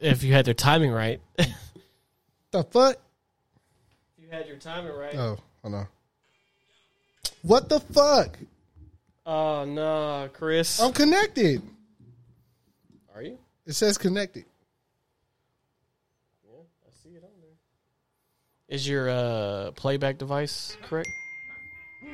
If 0.00 0.22
you 0.22 0.32
had 0.32 0.44
their 0.44 0.54
timing 0.54 0.90
right. 0.90 1.20
The 2.52 2.64
fuck? 2.64 2.96
you 4.18 4.26
had 4.28 4.48
your 4.48 4.56
timing 4.56 4.92
right. 4.92 5.14
Oh, 5.14 5.38
I 5.62 5.68
know. 5.68 5.86
What 7.42 7.68
the 7.68 7.78
fuck? 7.78 8.36
Oh 9.24 9.64
no, 9.64 10.28
Chris. 10.32 10.80
I'm 10.80 10.92
connected. 10.92 11.62
Are 13.14 13.22
you? 13.22 13.38
It 13.66 13.74
says 13.74 13.98
connected. 13.98 14.46
Yeah, 16.44 16.58
I 16.84 16.90
see 17.04 17.10
it 17.10 17.22
on 17.22 17.30
there. 17.40 17.54
Is 18.68 18.88
your 18.88 19.08
uh, 19.08 19.70
playback 19.76 20.18
device 20.18 20.76
correct? 20.82 21.08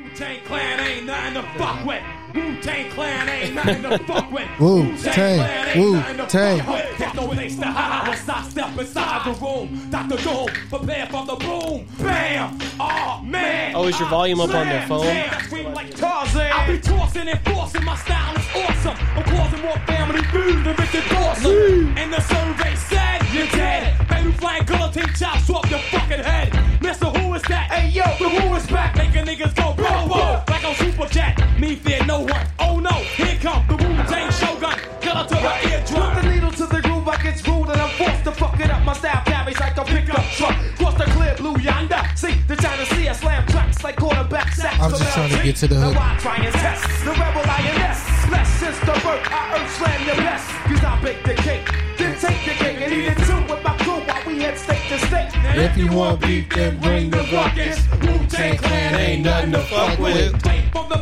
Wu-Tang 0.03 0.41
Clan 0.45 0.81
ain't 0.81 1.07
nothing 1.07 1.35
to 1.35 1.43
fuck 1.59 1.85
with. 1.87 2.03
Wu-Tang 2.35 2.91
Clan 2.91 3.29
ain't 3.29 3.55
nothing 3.55 3.83
to 3.83 3.99
fuck 3.99 4.31
with. 4.31 4.49
Wu-Tang, 4.61 5.39
Clan 5.39 5.69
ain't 5.69 5.93
nothing 5.95 6.17
to 6.17 6.23
Wu-Tang. 6.23 6.59
fuck 6.61 6.69
with. 6.69 6.99
There's 6.99 7.15
no 7.15 7.29
place 7.29 7.57
to 7.57 7.65
hide 7.67 8.09
once 8.09 8.29
I 8.29 8.43
step 8.49 8.79
inside 8.79 9.25
the 9.27 9.41
room. 9.45 9.91
Dr. 9.91 10.17
Doom, 10.23 10.47
prepare 10.69 11.07
for 11.07 11.27
the 11.27 11.37
boom. 11.37 11.87
Bam! 11.99 12.59
Oh 12.79 13.21
man! 13.25 13.75
Oh, 13.75 13.87
is 13.87 13.99
your 13.99 14.09
volume 14.09 14.41
up 14.41 14.51
on 14.55 14.67
the 14.67 14.73
Slam, 14.87 14.89
phone? 14.89 15.03
jam, 15.05 15.31
I 15.35 15.43
scream 15.43 15.73
like 15.73 15.91
Tarzan. 15.95 16.53
I 16.53 16.67
be 16.67 16.79
tossing 16.79 17.29
and 17.29 17.41
forcing. 17.47 17.85
My 17.85 17.97
style 17.97 18.37
is 18.37 18.47
awesome. 18.55 18.97
I'm 19.17 19.23
causing 19.25 19.63
more 19.63 19.79
family 19.87 20.23
food 20.25 20.65
than 20.65 20.77
Richard 20.77 21.05
Dawson. 21.09 21.97
And 21.99 22.13
the 22.13 22.21
survey 22.21 22.75
said 22.75 23.23
you're 23.33 23.47
dead. 23.49 24.07
Baby 24.09 24.33
flying 24.33 24.65
guillotine 24.65 25.13
chops 25.15 25.49
off 25.51 25.69
your 25.71 25.79
fucking 25.81 26.21
head. 26.21 26.53
Mister, 26.83 27.07
who 27.37 27.43
is 27.43 27.49
that? 27.49 27.71
Hey 27.71 27.89
yo, 27.89 28.05
the 28.19 28.29
who 28.29 28.55
is 28.55 28.67
back? 28.67 28.97
Making 28.97 29.27
niggas 29.27 29.55
go 29.55 29.75
whoa 29.77 30.09
whoa 30.09 30.43
like 30.49 30.65
on 30.65 30.75
Super 30.75 31.07
Cat. 31.07 31.61
Me 31.61 31.75
fear 31.75 32.05
no 32.07 32.21
one. 32.21 32.47
Oh 32.59 32.81
no, 32.81 32.93
here 33.17 33.37
come 33.41 33.67
the 33.69 33.77
Wu 33.77 33.93
Tang 34.09 34.31
Shogun. 34.33 34.77
Killer 35.01 35.27
to 35.29 35.35
the 35.35 35.53
eardrum. 35.69 36.15
Put 36.15 36.23
the 36.23 36.31
needle 36.31 36.53
to 36.53 36.67
the 36.67 36.81
groove, 36.81 37.09
I 37.09 37.17
get 37.23 37.47
rude 37.47 37.69
and 37.69 37.81
I'm 37.81 37.91
forced 37.91 38.25
to 38.25 38.33
fuck 38.33 38.59
it 38.61 38.71
up. 38.71 38.83
My 38.85 38.95
style 38.95 39.23
carries 39.27 39.61
like 39.61 39.77
a 39.77 39.85
pickup 39.85 40.25
truck. 40.39 40.57
Cross 40.79 40.95
the 40.97 41.05
clear 41.13 41.35
blue 41.37 41.59
yonder. 41.61 42.03
See 42.17 42.35
the 42.49 42.57
China 42.57 42.87
Sea, 42.87 43.09
I 43.09 43.13
slam 43.13 43.47
tracks 43.49 43.85
like 43.85 43.97
quarterback 43.97 44.53
sacks. 44.55 44.81
I'm 44.81 44.91
just 44.91 45.13
trying 45.13 45.31
to 45.31 45.43
get 45.43 45.57
to 45.57 45.69
the 45.69 45.75
hood. 45.77 45.95
Now 45.95 46.15
I 46.15 46.19
try 46.19 46.37
and 46.37 46.55
test 46.55 47.05
the 47.05 47.13
rebel 47.13 47.45
INS. 47.45 48.01
Less 48.33 48.49
since 48.61 48.79
the 48.81 48.97
birth, 49.05 49.25
I 49.29 49.61
earth 49.61 49.71
slam 49.77 50.07
your 50.07 50.17
best. 50.17 50.49
Cause 50.67 50.85
I 50.85 51.01
bake 51.03 51.23
the 51.23 51.35
cake, 51.35 51.69
then 51.99 52.19
take 52.19 52.41
the 52.49 52.55
cake 52.65 52.81
and 52.81 52.93
eat 52.93 53.07
it 53.13 53.19
too 53.29 53.41
with 53.53 53.63
my 53.63 53.77
crew 53.85 54.01
while 54.09 54.23
we 54.27 54.41
head 54.43 54.59
state 54.59 54.76
to 54.89 54.99
state. 54.99 55.31
If 55.57 55.77
you 55.77 55.91
want 55.93 56.21
beef, 56.21 56.49
then 56.51 56.79
bring 56.81 57.11
the 57.11 57.19
ruckus. 57.33 57.87
Wu-Tang 58.03 58.57
Clan 58.59 58.95
ain't 58.95 59.25
nothing 59.25 59.53
to 59.53 59.61
fuck 59.63 59.99
with. 59.99 60.31
From 60.73 60.89
the 60.89 60.97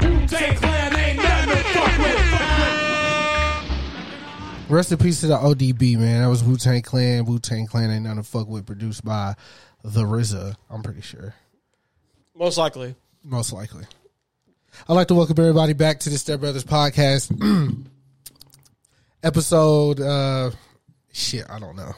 Wu-Tang 0.00 0.56
Clan 0.56 0.96
ain't 0.96 1.16
nothing 1.16 1.50
to 1.50 1.62
fuck 1.74 1.98
with. 1.98 2.30
Rest 4.70 4.92
in 4.92 4.98
peace 4.98 5.20
to 5.20 5.26
the 5.26 5.36
ODB, 5.36 5.98
man. 5.98 6.22
That 6.22 6.28
was 6.28 6.44
Wu 6.44 6.56
Tang 6.56 6.80
Clan. 6.80 7.24
Wu 7.24 7.38
Tang 7.38 7.66
Clan 7.66 7.90
ain't 7.90 8.04
nothing 8.04 8.22
to 8.22 8.28
fuck 8.28 8.48
with. 8.48 8.66
Produced 8.66 9.04
by 9.04 9.34
The 9.82 10.04
RZA, 10.04 10.54
I'm 10.70 10.82
pretty 10.82 11.00
sure. 11.00 11.34
Most 12.36 12.56
likely. 12.56 12.94
Most 13.24 13.52
likely. 13.52 13.84
I'd 14.88 14.94
like 14.94 15.08
to 15.08 15.14
welcome 15.14 15.36
everybody 15.38 15.72
back 15.72 15.98
to 16.00 16.10
the 16.10 16.16
Step 16.16 16.40
Brothers 16.40 16.64
podcast. 16.64 17.30
Episode, 19.22 20.00
uh, 20.00 20.50
shit, 21.12 21.44
I 21.50 21.58
don't 21.58 21.76
know. 21.76 21.92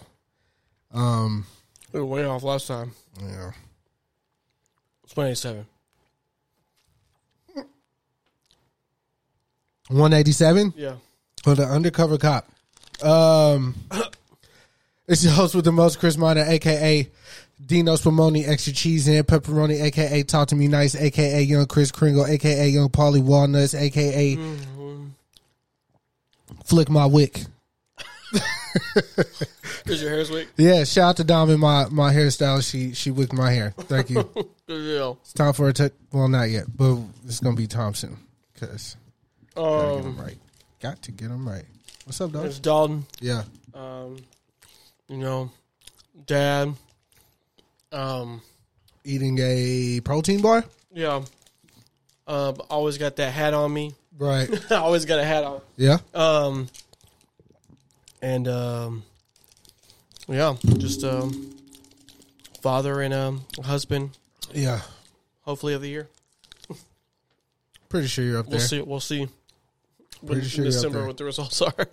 Um, 0.93 1.47
We 1.93 2.01
were 2.01 2.07
way 2.07 2.25
off 2.25 2.43
last 2.43 2.67
time. 2.67 2.93
yeah. 3.23 3.53
27. 5.13 5.67
187 9.89 10.73
Yeah. 10.77 10.95
for 11.43 11.55
the 11.55 11.65
undercover 11.65 12.17
cop. 12.19 12.49
Um, 13.03 13.75
it's 15.09 15.25
your 15.25 15.33
host 15.33 15.55
with 15.55 15.65
the 15.65 15.73
most, 15.73 15.99
Chris 15.99 16.17
Miner, 16.17 16.43
aka 16.43 17.09
Dino 17.65 17.95
Spumoni, 17.97 18.47
extra 18.49 18.73
cheese 18.73 19.07
and 19.09 19.27
pepperoni, 19.27 19.83
aka 19.83 20.23
Talk 20.23 20.49
to 20.49 20.57
Me 20.57 20.69
Nice, 20.69 20.95
aka 20.95 21.43
Young 21.43 21.67
Chris 21.67 21.91
Kringle, 21.93 22.27
aka 22.27 22.69
Young 22.69 22.89
Paulie 22.89 23.23
Walnuts, 23.23 23.75
aka 23.75 24.39
Flick 26.65 26.89
My 26.89 27.07
Wick. 27.07 27.43
Because 29.85 30.01
your 30.01 30.11
hair's 30.11 30.31
weak. 30.31 30.49
Yeah, 30.57 30.85
shout 30.85 31.11
out 31.11 31.17
to 31.17 31.25
Dom 31.25 31.51
in 31.51 31.59
my 31.59 31.87
my 31.91 32.13
hairstyle. 32.15 32.63
She 32.69 32.93
she 32.95 33.11
wicked 33.11 33.33
my 33.37 33.51
hair. 33.51 33.75
Thank 33.77 34.11
you. 34.11 34.23
Good 34.67 34.85
deal. 34.85 35.19
it's 35.23 35.33
time 35.33 35.53
for 35.53 35.69
a 35.69 35.73
to 35.75 35.91
well, 36.13 36.29
not 36.29 36.45
yet, 36.51 36.65
but 36.77 36.99
it's 37.27 37.41
gonna 37.41 37.57
be 37.57 37.67
Thompson 37.67 38.17
because 38.55 38.97
gotta 39.57 39.97
get 39.97 40.07
Um, 40.07 40.17
right. 40.21 40.39
Got 40.81 41.03
to 41.03 41.11
get 41.13 41.31
him 41.31 41.49
right. 41.49 41.65
What's 42.05 42.21
up, 42.21 42.31
dog? 42.33 42.43
there's 42.43 42.61
Dalton. 42.61 43.07
Yeah, 43.21 43.43
Um, 43.75 44.19
you 45.09 45.17
know, 45.19 45.51
Dad. 46.27 46.75
Um, 47.91 48.41
eating 49.05 49.39
a 49.41 50.01
protein 50.05 50.41
bar. 50.43 50.65
yeah. 50.93 51.23
Uh, 52.27 52.53
always 52.71 52.99
got 52.99 53.17
that 53.17 53.33
hat 53.33 53.53
on 53.53 53.73
me. 53.75 53.95
Right. 54.17 54.49
I 54.71 54.77
always 54.77 55.05
got 55.07 55.19
a 55.19 55.25
hat 55.25 55.43
on. 55.45 55.61
Yeah. 55.77 55.99
Um, 56.15 56.69
and 58.23 58.49
um, 58.49 59.03
yeah, 60.29 60.55
just 60.79 61.05
um, 61.05 61.55
father 62.63 63.03
and 63.03 63.13
um, 63.13 63.45
husband. 63.63 64.17
Yeah. 64.55 64.81
Hopefully 65.43 65.75
of 65.75 65.83
the 65.83 65.89
year. 65.89 66.09
Pretty 67.89 68.07
sure 68.07 68.25
you're 68.25 68.39
up 68.39 68.47
there. 68.47 68.59
We'll 68.59 68.61
see. 68.69 68.81
We'll 68.81 69.01
see. 69.01 69.29
When, 70.21 70.35
Pretty 70.35 70.49
sure 70.49 70.65
in 70.65 70.71
you're 70.71 70.79
up 70.79 70.83
December 70.83 70.99
there. 70.99 71.07
what 71.09 71.17
the 71.19 71.25
results 71.25 71.61
are. 71.61 71.75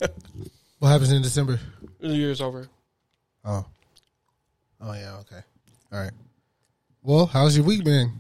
What 0.80 0.88
happens 0.88 1.12
in 1.12 1.22
December? 1.22 1.60
the 2.00 2.08
year's 2.16 2.40
over. 2.40 2.70
Oh. 3.44 3.66
Oh 4.80 4.94
yeah. 4.94 5.18
Okay. 5.18 5.42
All 5.92 6.00
right. 6.00 6.14
Well, 7.04 7.26
how's 7.26 7.58
your 7.58 7.66
week 7.66 7.84
been? 7.84 8.14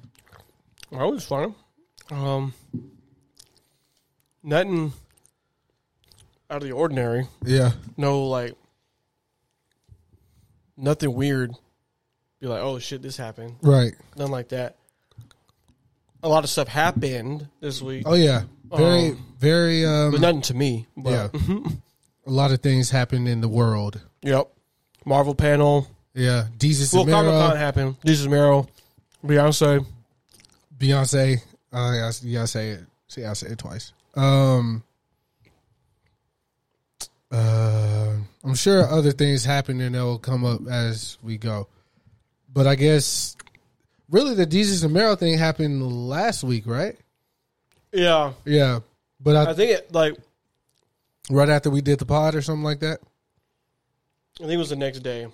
That 0.91 1.05
was 1.09 1.23
fine. 1.23 1.55
Um, 2.11 2.53
nothing 4.43 4.91
out 6.49 6.57
of 6.57 6.63
the 6.63 6.71
ordinary. 6.71 7.27
Yeah. 7.43 7.71
No, 7.97 8.23
like 8.25 8.55
nothing 10.77 11.13
weird. 11.13 11.51
Be 12.39 12.47
like, 12.47 12.61
oh 12.61 12.79
shit, 12.79 13.01
this 13.01 13.17
happened. 13.17 13.55
Right. 13.61 13.93
Nothing 14.15 14.31
like 14.31 14.49
that. 14.49 14.75
A 16.23 16.27
lot 16.29 16.43
of 16.43 16.49
stuff 16.49 16.67
happened 16.67 17.47
this 17.61 17.81
week, 17.81 18.03
Oh 18.05 18.13
yeah. 18.15 18.43
Very, 18.75 19.09
Um, 19.09 19.25
very. 19.39 19.85
Um, 19.85 20.11
but 20.11 20.21
nothing 20.21 20.41
to 20.43 20.53
me. 20.53 20.85
But, 20.95 21.09
yeah. 21.11 21.27
a 22.27 22.29
lot 22.31 22.51
of 22.51 22.61
things 22.61 22.89
happened 22.91 23.27
in 23.27 23.41
the 23.41 23.47
world. 23.47 24.01
Yep. 24.21 24.49
Marvel 25.05 25.33
panel. 25.35 25.87
Yeah. 26.13 26.45
Desus 26.57 26.93
Well, 26.93 27.05
Comic 27.05 27.31
Con 27.31 27.55
happened. 27.57 27.95
Desus 28.01 28.27
Mero, 28.27 28.67
Beyonce. 29.25 29.85
Beyonce. 30.77 31.37
Uh, 31.71 31.91
yeah, 31.93 32.11
yeah, 32.23 32.41
I 32.41 32.45
say 32.45 32.69
it. 32.71 32.81
See, 33.07 33.23
I 33.25 33.33
say 33.33 33.47
it 33.47 33.57
twice. 33.57 33.93
Um. 34.15 34.83
Uh, 37.31 38.13
I'm 38.43 38.55
sure 38.55 38.87
other 38.89 39.11
things 39.11 39.45
happen 39.45 39.81
and 39.81 39.93
they'll 39.95 40.17
come 40.17 40.45
up 40.45 40.61
as 40.67 41.17
we 41.21 41.37
go. 41.37 41.67
But 42.51 42.65
I 42.67 42.75
guess 42.75 43.35
really 44.09 44.33
the 44.35 44.47
Desus 44.47 44.83
and 44.83 44.93
Mero 44.93 45.15
thing 45.15 45.37
happened 45.37 45.83
last 46.07 46.43
week, 46.43 46.65
right? 46.65 46.97
Yeah, 47.91 48.33
Yeah. 48.45 48.79
But 49.21 49.35
I, 49.35 49.51
I 49.51 49.53
think 49.53 49.71
it 49.71 49.91
like 49.93 50.15
right 51.29 51.49
after 51.49 51.69
we 51.69 51.81
did 51.81 51.99
the 51.99 52.05
pod 52.05 52.35
or 52.35 52.41
something 52.41 52.63
like 52.63 52.79
that. 52.79 52.99
I 54.37 54.43
think 54.43 54.53
it 54.53 54.57
was 54.57 54.69
the 54.69 54.75
next 54.77 54.99
day. 54.99 55.27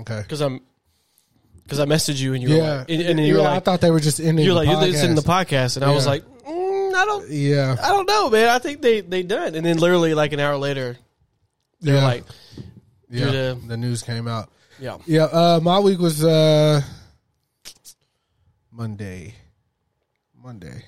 Okay. 0.00 0.20
because 0.22 0.40
I'm 0.40 0.60
because 1.64 1.80
I 1.80 1.84
messaged 1.86 2.20
you 2.20 2.32
and 2.34 2.42
you 2.42 2.50
were 2.50 2.54
Yeah. 2.56 2.74
like, 2.78 2.90
and, 2.90 3.02
and 3.02 3.26
you 3.26 3.34
were 3.34 3.40
like, 3.42 3.56
I 3.56 3.60
thought 3.60 3.80
they 3.82 3.90
were 3.90 4.00
just 4.00 4.20
ending. 4.20 4.44
you're 4.46 4.54
the 4.54 4.64
like, 4.64 4.92
to 5.00 5.14
the 5.14 5.20
podcast. 5.20 5.76
and 5.76 5.84
I 5.84 5.92
was 5.92 6.06
like, 6.06 6.22
I 6.94 7.04
don't, 7.04 7.28
Yeah. 7.30 7.76
I 7.82 7.88
don't 7.88 8.06
know, 8.06 8.30
man. 8.30 8.48
I 8.48 8.58
think 8.58 8.82
they 8.82 9.00
they 9.00 9.22
done, 9.22 9.54
and 9.54 9.64
then 9.64 9.78
literally 9.78 10.14
like 10.14 10.32
an 10.32 10.40
hour 10.40 10.56
later, 10.56 10.96
they're 11.80 11.96
Yeah. 11.96 12.04
like, 12.04 12.24
yeah. 13.10 13.30
to- 13.30 13.58
the 13.66 13.76
news 13.76 14.02
came 14.02 14.26
out. 14.28 14.50
yeah, 14.80 14.98
Yeah, 15.06 15.24
uh, 15.24 15.60
my 15.62 15.78
week 15.80 15.98
was 15.98 16.24
uh, 16.24 16.80
Monday. 18.70 19.34
Monday. 20.42 20.84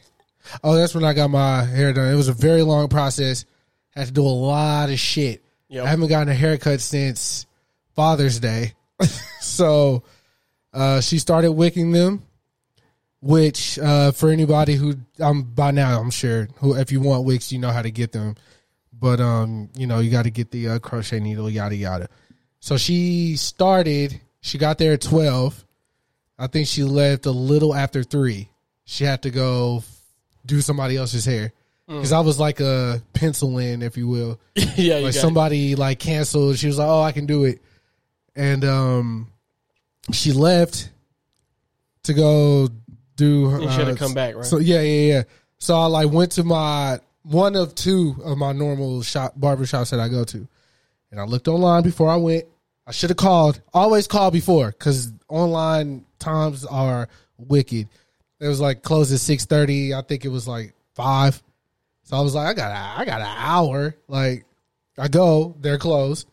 Oh, 0.64 0.74
that's 0.74 0.94
when 0.94 1.04
I 1.04 1.12
got 1.12 1.28
my 1.30 1.64
hair 1.64 1.92
done. 1.92 2.12
It 2.12 2.16
was 2.16 2.28
a 2.28 2.32
very 2.32 2.62
long 2.62 2.88
process. 2.88 3.44
Had 3.90 4.06
to 4.08 4.12
do 4.12 4.22
a 4.22 4.28
lot 4.28 4.90
of 4.90 4.98
shit. 4.98 5.42
Yep. 5.68 5.84
I 5.84 5.88
haven't 5.88 6.08
gotten 6.08 6.28
a 6.28 6.34
haircut 6.34 6.80
since 6.80 7.46
Father's 7.94 8.40
Day. 8.40 8.74
so 9.40 10.02
uh, 10.72 11.00
she 11.00 11.18
started 11.18 11.52
wicking 11.52 11.92
them, 11.92 12.22
which 13.20 13.78
uh, 13.78 14.12
for 14.12 14.30
anybody 14.30 14.74
who 14.74 14.94
um 15.20 15.42
by 15.42 15.70
now 15.70 16.00
I'm 16.00 16.10
sure 16.10 16.48
who 16.56 16.74
if 16.76 16.90
you 16.90 17.00
want 17.00 17.24
wicks 17.24 17.52
you 17.52 17.58
know 17.58 17.70
how 17.70 17.82
to 17.82 17.90
get 17.90 18.12
them, 18.12 18.36
but 18.92 19.20
um 19.20 19.68
you 19.74 19.86
know 19.86 19.98
you 20.00 20.10
got 20.10 20.22
to 20.22 20.30
get 20.30 20.50
the 20.50 20.68
uh, 20.68 20.78
crochet 20.78 21.20
needle 21.20 21.48
yada 21.50 21.76
yada. 21.76 22.08
So 22.60 22.76
she 22.76 23.36
started. 23.36 24.20
She 24.40 24.58
got 24.58 24.78
there 24.78 24.94
at 24.94 25.00
twelve. 25.02 25.64
I 26.38 26.46
think 26.46 26.66
she 26.66 26.84
left 26.84 27.26
a 27.26 27.30
little 27.30 27.74
after 27.74 28.02
three. 28.02 28.48
She 28.84 29.04
had 29.04 29.22
to 29.22 29.30
go 29.30 29.84
do 30.46 30.62
somebody 30.62 30.96
else's 30.96 31.26
hair 31.26 31.52
because 31.86 32.12
I 32.12 32.20
was 32.20 32.38
like 32.38 32.60
a 32.60 33.02
pencil 33.12 33.58
in, 33.58 33.82
if 33.82 33.96
you 33.96 34.08
will 34.08 34.40
yeah, 34.54 34.64
you 34.76 34.92
like 34.94 35.02
got 35.02 35.08
it. 35.08 35.20
somebody 35.20 35.74
like 35.76 35.98
canceled. 35.98 36.56
She 36.56 36.66
was 36.68 36.78
like, 36.78 36.88
"Oh, 36.88 37.02
I 37.02 37.12
can 37.12 37.26
do 37.26 37.44
it," 37.44 37.60
and 38.34 38.64
um, 38.64 39.32
she 40.12 40.32
left 40.32 40.88
to 42.04 42.14
go 42.14 42.68
do. 43.20 43.60
She 43.60 43.66
had 43.66 43.86
to 43.86 43.92
uh, 43.92 43.96
come 43.96 44.14
back, 44.14 44.34
right? 44.34 44.44
So 44.44 44.58
yeah, 44.58 44.80
yeah, 44.80 45.12
yeah. 45.12 45.22
So 45.58 45.76
I 45.76 45.86
like 45.86 46.10
went 46.10 46.32
to 46.32 46.44
my 46.44 46.98
one 47.22 47.54
of 47.54 47.74
two 47.74 48.16
of 48.24 48.38
my 48.38 48.52
normal 48.52 49.02
shop 49.02 49.34
barber 49.36 49.66
shops 49.66 49.90
that 49.90 50.00
I 50.00 50.08
go 50.08 50.24
to, 50.24 50.48
and 51.10 51.20
I 51.20 51.24
looked 51.24 51.48
online 51.48 51.82
before 51.82 52.08
I 52.08 52.16
went. 52.16 52.46
I 52.86 52.92
should 52.92 53.10
have 53.10 53.18
called. 53.18 53.60
Always 53.72 54.06
call 54.06 54.30
before 54.30 54.68
because 54.68 55.12
online 55.28 56.04
times 56.18 56.64
are 56.64 57.08
wicked. 57.38 57.88
It 58.40 58.48
was 58.48 58.60
like 58.60 58.82
closed 58.82 59.12
at 59.12 59.20
six 59.20 59.44
thirty. 59.44 59.94
I 59.94 60.02
think 60.02 60.24
it 60.24 60.30
was 60.30 60.48
like 60.48 60.72
five. 60.94 61.40
So 62.04 62.16
I 62.16 62.22
was 62.22 62.34
like, 62.34 62.48
I 62.48 62.54
got 62.54 62.72
a, 62.72 63.00
I 63.00 63.04
got 63.04 63.20
an 63.20 63.36
hour. 63.36 63.94
Like 64.08 64.44
I 64.98 65.08
go, 65.08 65.54
they're 65.60 65.78
closed. 65.78 66.26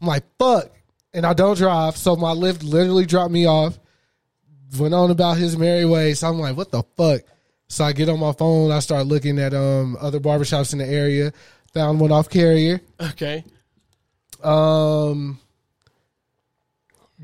I'm 0.00 0.08
like, 0.08 0.24
fuck. 0.38 0.70
And 1.14 1.24
I 1.24 1.34
don't 1.34 1.56
drive. 1.56 1.96
So 1.96 2.16
my 2.16 2.32
lift 2.32 2.64
literally 2.64 3.06
dropped 3.06 3.32
me 3.32 3.46
off. 3.46 3.78
Went 4.78 4.94
on 4.94 5.10
about 5.10 5.36
his 5.36 5.56
merry 5.56 5.84
way. 5.84 6.14
So 6.14 6.28
I'm 6.28 6.38
like, 6.38 6.56
what 6.56 6.70
the 6.70 6.82
fuck? 6.96 7.22
So 7.68 7.84
I 7.84 7.92
get 7.92 8.08
on 8.08 8.20
my 8.20 8.32
phone. 8.32 8.70
I 8.70 8.80
start 8.80 9.06
looking 9.06 9.38
at 9.38 9.54
um 9.54 9.96
other 10.00 10.20
barbershops 10.20 10.72
in 10.72 10.78
the 10.78 10.86
area. 10.86 11.32
Found 11.74 12.00
one 12.00 12.12
off 12.12 12.28
carrier. 12.28 12.80
okay, 13.00 13.44
Um 14.42 15.38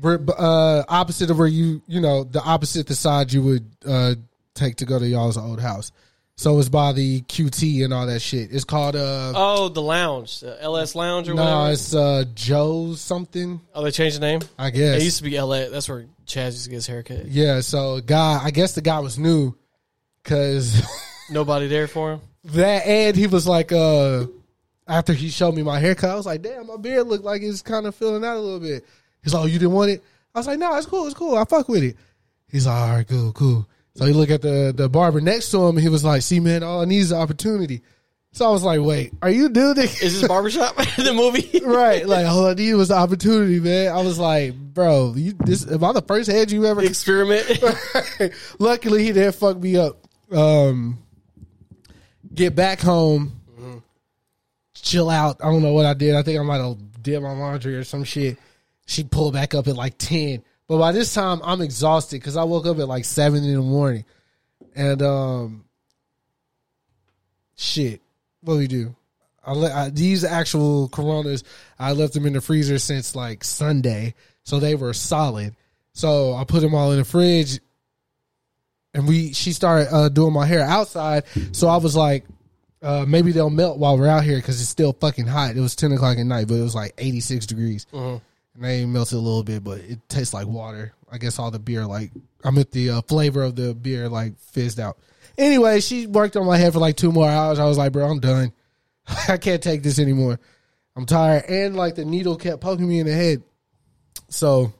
uh 0.03 0.83
opposite 0.87 1.29
of 1.29 1.37
where 1.37 1.47
you 1.47 1.81
you 1.87 2.01
know, 2.01 2.23
the 2.23 2.41
opposite 2.41 2.87
the 2.87 2.95
side 2.95 3.33
you 3.33 3.41
would 3.43 3.65
uh 3.85 4.15
take 4.53 4.77
to 4.77 4.85
go 4.85 4.97
to 4.99 5.07
y'all's 5.07 5.37
old 5.37 5.61
house. 5.61 5.91
So 6.39 6.57
it's 6.57 6.69
by 6.69 6.93
the 6.93 7.19
QT 7.23 7.83
and 7.83 7.93
all 7.93 8.07
that 8.07 8.21
shit. 8.21 8.53
It's 8.53 8.63
called 8.63 8.95
uh 8.95 9.33
oh, 9.35 9.67
the 9.67 9.81
lounge, 9.81 10.39
the 10.39 10.63
LS 10.63 10.95
Lounge 10.95 11.27
or 11.27 11.33
no, 11.33 11.43
whatever. 11.43 11.73
it's 11.73 11.93
uh 11.93 12.23
Joe's 12.33 13.01
something. 13.01 13.59
oh, 13.75 13.83
they 13.83 13.91
changed 13.91 14.15
the 14.15 14.21
name. 14.21 14.39
I 14.57 14.69
guess. 14.69 15.01
It 15.01 15.03
used 15.03 15.17
to 15.17 15.23
be 15.23 15.37
LA. 15.37 15.67
That's 15.67 15.89
where 15.89 16.05
Chaz 16.25 16.45
used 16.45 16.63
to 16.63 16.69
get 16.69 16.75
his 16.77 16.87
haircut. 16.87 17.25
Yeah, 17.25 17.59
so 17.59 17.99
guy, 17.99 18.39
I 18.41 18.51
guess 18.51 18.71
the 18.71 18.79
guy 18.79 18.99
was 18.99 19.19
new 19.19 19.53
because 20.23 20.81
Nobody 21.29 21.67
there 21.67 21.89
for 21.89 22.13
him. 22.13 22.21
that 22.45 22.87
and 22.87 23.17
he 23.17 23.27
was 23.27 23.45
like, 23.45 23.73
uh, 23.73 24.27
after 24.87 25.11
he 25.11 25.27
showed 25.27 25.55
me 25.55 25.63
my 25.63 25.77
haircut, 25.77 26.09
I 26.09 26.15
was 26.15 26.25
like, 26.25 26.41
damn, 26.41 26.67
my 26.67 26.77
beard 26.77 27.07
looked 27.07 27.25
like 27.25 27.41
it's 27.41 27.61
kind 27.61 27.85
of 27.85 27.95
filling 27.95 28.23
out 28.23 28.37
a 28.37 28.39
little 28.39 28.61
bit. 28.61 28.85
He's 29.23 29.33
like, 29.33 29.43
oh, 29.43 29.47
you 29.47 29.59
didn't 29.59 29.73
want 29.73 29.91
it? 29.91 30.01
I 30.33 30.39
was 30.39 30.47
like, 30.47 30.57
no, 30.57 30.73
it's 30.77 30.87
cool, 30.87 31.05
it's 31.05 31.15
cool. 31.15 31.35
I 31.35 31.43
fuck 31.43 31.67
with 31.67 31.83
it. 31.83 31.97
He's 32.47 32.65
like, 32.65 32.77
all 32.77 32.95
right, 32.95 33.05
cool, 33.05 33.33
cool. 33.33 33.67
So 33.95 34.05
he 34.05 34.13
looked 34.13 34.31
at 34.31 34.41
the 34.41 34.73
the 34.75 34.87
barber 34.89 35.19
next 35.21 35.51
to 35.51 35.65
him 35.65 35.75
and 35.75 35.79
he 35.79 35.89
was 35.89 36.03
like, 36.03 36.21
see, 36.21 36.39
man, 36.39 36.63
all 36.63 36.81
I 36.81 36.85
need 36.85 36.99
is 36.99 37.11
an 37.11 37.19
opportunity. 37.19 37.81
So 38.31 38.47
I 38.47 38.51
was 38.51 38.63
like, 38.63 38.79
wait, 38.81 39.11
are 39.23 39.29
you 39.29 39.49
dude? 39.49 39.79
Is 39.79 39.99
this 39.99 40.27
barbershop 40.27 40.77
in 40.79 40.85
the 41.05 41.13
movie? 41.13 41.61
right? 41.65 42.07
Like 42.07 42.27
all 42.27 42.47
I 42.47 42.53
needed 42.53 42.75
was 42.75 42.91
an 42.91 42.97
opportunity, 42.97 43.59
man. 43.59 43.91
I 43.91 44.01
was 44.01 44.19
like, 44.19 44.55
bro, 44.55 45.13
you 45.15 45.33
this 45.33 45.69
am 45.69 45.83
I 45.83 45.93
the 45.93 46.01
first 46.03 46.29
head 46.29 46.51
you 46.51 46.65
ever 46.65 46.83
Experiment. 46.83 47.61
Luckily, 48.59 49.03
he 49.03 49.11
didn't 49.11 49.35
fuck 49.35 49.57
me 49.57 49.77
up. 49.77 49.97
Um, 50.31 50.99
get 52.33 52.55
back 52.55 52.79
home, 52.79 53.41
chill 54.75 55.09
out. 55.09 55.37
I 55.43 55.45
don't 55.51 55.63
know 55.63 55.73
what 55.73 55.87
I 55.87 55.95
did. 55.95 56.15
I 56.15 56.21
think 56.21 56.39
I 56.39 56.43
might 56.43 56.61
have 56.61 56.77
did 57.01 57.19
my 57.21 57.31
laundry 57.31 57.75
or 57.75 57.83
some 57.83 58.03
shit. 58.03 58.37
She 58.85 59.03
pulled 59.03 59.33
back 59.33 59.55
up 59.55 59.67
at 59.67 59.75
like 59.75 59.97
ten, 59.97 60.43
but 60.69 60.77
by 60.77 60.93
this 60.93 61.13
time 61.13 61.41
I'm 61.43 61.59
exhausted 61.61 62.17
because 62.21 62.37
I 62.37 62.43
woke 62.45 62.65
up 62.65 62.79
at 62.79 62.87
like 62.87 63.03
seven 63.03 63.43
in 63.43 63.55
the 63.55 63.61
morning, 63.61 64.05
and 64.75 65.01
um, 65.01 65.65
shit, 67.57 68.01
what 68.41 68.53
do 68.53 68.59
we 68.59 68.67
do? 68.67 68.95
I, 69.43 69.53
le- 69.53 69.73
I 69.73 69.89
these 69.89 70.23
actual 70.23 70.87
Coronas. 70.89 71.43
I 71.79 71.93
left 71.93 72.13
them 72.13 72.25
in 72.25 72.33
the 72.33 72.41
freezer 72.41 72.77
since 72.77 73.15
like 73.15 73.43
Sunday, 73.43 74.13
so 74.43 74.59
they 74.59 74.75
were 74.75 74.93
solid. 74.93 75.55
So 75.93 76.33
I 76.35 76.43
put 76.43 76.61
them 76.61 76.75
all 76.75 76.91
in 76.91 76.99
the 76.99 77.05
fridge, 77.05 77.59
and 78.93 79.07
we 79.07 79.33
she 79.33 79.53
started 79.53 79.93
uh, 79.93 80.09
doing 80.09 80.33
my 80.33 80.45
hair 80.45 80.61
outside. 80.61 81.23
So 81.51 81.67
I 81.67 81.77
was 81.77 81.95
like, 81.95 82.25
uh, 82.83 83.05
maybe 83.07 83.31
they'll 83.31 83.49
melt 83.49 83.79
while 83.79 83.97
we're 83.97 84.07
out 84.07 84.23
here 84.23 84.37
because 84.37 84.61
it's 84.61 84.69
still 84.69 84.93
fucking 84.93 85.25
hot. 85.25 85.55
It 85.55 85.61
was 85.61 85.75
ten 85.75 85.91
o'clock 85.93 86.17
at 86.19 86.25
night, 86.25 86.47
but 86.47 86.55
it 86.55 86.61
was 86.61 86.75
like 86.75 86.93
eighty 86.99 87.19
six 87.21 87.45
degrees, 87.47 87.87
and 87.91 88.21
they 88.59 88.85
melted 88.85 89.17
a 89.17 89.21
little 89.21 89.43
bit, 89.43 89.63
but 89.63 89.79
it 89.79 89.99
tastes 90.09 90.33
like 90.33 90.47
water. 90.47 90.93
I 91.11 91.17
guess 91.17 91.39
all 91.39 91.51
the 91.51 91.59
beer, 91.59 91.85
like 91.85 92.11
I 92.43 92.51
meant 92.51 92.71
the 92.71 92.89
uh, 92.91 93.01
flavor 93.01 93.43
of 93.43 93.55
the 93.55 93.73
beer, 93.73 94.09
like 94.09 94.37
fizzed 94.39 94.79
out. 94.79 94.97
Anyway, 95.37 95.79
she 95.79 96.07
worked 96.07 96.35
on 96.35 96.45
my 96.45 96.57
head 96.57 96.73
for 96.73 96.79
like 96.79 96.97
two 96.97 97.11
more 97.11 97.29
hours. 97.29 97.59
I 97.59 97.65
was 97.65 97.77
like, 97.77 97.91
bro, 97.91 98.05
I'm 98.05 98.19
done. 98.19 98.51
I 99.27 99.37
can't 99.37 99.63
take 99.63 99.83
this 99.83 99.99
anymore. 99.99 100.39
I'm 100.95 101.05
tired, 101.05 101.45
and 101.47 101.75
like 101.75 101.95
the 101.95 102.05
needle 102.05 102.35
kept 102.35 102.61
poking 102.61 102.87
me 102.87 102.99
in 102.99 103.07
the 103.07 103.13
head. 103.13 103.43
So 104.29 104.73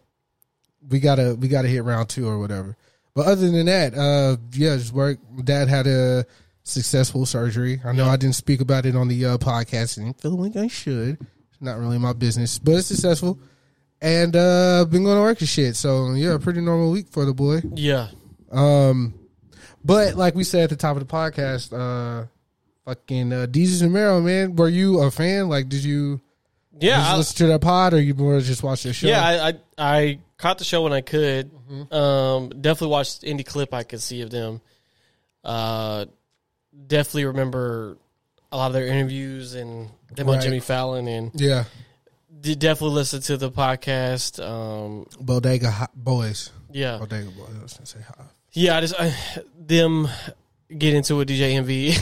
we 0.88 1.00
gotta 1.00 1.36
we 1.40 1.48
gotta 1.48 1.68
hit 1.68 1.84
round 1.84 2.10
two 2.10 2.28
or 2.28 2.40
whatever. 2.40 2.76
But 3.16 3.28
other 3.28 3.50
than 3.50 3.66
that, 3.66 3.94
uh, 3.96 4.38
yeah, 4.54 4.76
just 4.76 4.94
work. 4.94 5.20
Dad 5.44 5.68
had 5.68 5.88
a 5.88 6.26
successful 6.64 7.26
surgery. 7.26 7.82
I 7.84 7.92
know 7.92 8.08
I 8.08 8.18
didn't 8.18 8.36
speak 8.36 8.62
about 8.62 8.86
it 8.86 8.96
on 8.96 9.08
the 9.08 9.26
uh, 9.26 9.38
podcast, 9.38 9.98
and 9.98 10.16
feel 10.20 10.32
like 10.32 10.56
I 10.56 10.68
should. 10.68 11.18
It's 11.20 11.62
not 11.62 11.80
really 11.80 11.98
my 11.98 12.14
business, 12.14 12.60
but 12.60 12.74
it's 12.74 12.88
successful. 12.88 13.40
And 14.02 14.36
uh, 14.36 14.86
been 14.86 15.04
going 15.04 15.18
to 15.18 15.22
work 15.22 15.40
and 15.42 15.50
shit. 15.50 15.76
So 15.76 16.14
yeah, 16.14 16.34
a 16.36 16.40
pretty 16.40 16.62
normal 16.62 16.92
week 16.92 17.08
for 17.10 17.26
the 17.26 17.34
boy. 17.34 17.62
yeah. 17.76 18.08
Um, 18.52 19.14
but 19.84 20.16
like 20.16 20.36
we 20.36 20.44
said 20.44 20.64
at 20.64 20.70
the 20.72 20.76
top 20.76 20.96
of 20.98 21.06
the 21.08 21.14
podcast, 21.14 21.72
uh, 21.74 22.26
fucking 22.86 23.32
uh, 23.34 23.46
Desus 23.50 23.82
and 23.84 23.94
Mero, 23.94 24.20
man, 24.22 24.56
were 24.56 24.68
you 24.70 25.02
a 25.02 25.12
fan? 25.12 25.50
Like, 25.50 25.70
did 25.70 25.84
you 25.84 26.20
Yeah. 26.80 26.98
just 26.98 27.10
I- 27.10 27.18
listen 27.18 27.38
to 27.38 27.48
that 27.48 27.62
pod, 27.62 27.94
or 27.94 28.02
you 28.02 28.14
more 28.16 28.40
just 28.40 28.64
watch 28.64 28.84
the 28.84 28.94
show? 28.94 29.08
Yeah, 29.08 29.22
I, 29.24 29.50
I 29.50 29.54
I 29.78 30.20
caught 30.38 30.58
the 30.58 30.64
show 30.64 30.82
when 30.84 30.94
I 30.94 31.02
could. 31.02 31.52
Mm-hmm. 31.70 31.94
Um, 31.94 32.50
definitely 32.50 32.88
watched 32.88 33.24
any 33.24 33.44
clip 33.44 33.74
I 33.74 33.84
could 33.84 34.02
see 34.02 34.22
of 34.22 34.30
them. 34.32 34.62
Uh, 35.44 36.06
definitely 36.88 37.26
remember 37.26 37.98
a 38.52 38.58
lot 38.58 38.68
of 38.68 38.74
their 38.74 38.88
interviews 38.88 39.54
and 39.56 39.90
them 40.16 40.28
on 40.30 40.42
Jimmy 40.42 40.60
Fallon, 40.60 41.08
and 41.08 41.32
yeah. 41.40 41.66
Did 42.40 42.60
definitely 42.60 42.96
listen 42.96 43.22
to 43.22 43.38
the 43.38 43.52
podcast. 43.52 44.44
Um, 44.46 45.06
Bodega 45.20 45.70
Hot 45.72 45.92
Boys. 45.96 46.52
yeah, 46.72 46.98
Bodega 46.98 47.30
Boys. 47.32 47.50
I 47.60 47.64
was 47.64 47.74
gonna 47.74 47.86
say 47.86 48.00
hot. 48.02 48.28
yeah. 48.54 48.78
I 48.78 48.82
just 48.82 48.96
I, 49.00 49.14
them 49.58 50.08
get 50.78 50.94
into 50.94 51.20
a 51.22 51.26
DJ 51.26 51.54
Envy. 51.56 51.94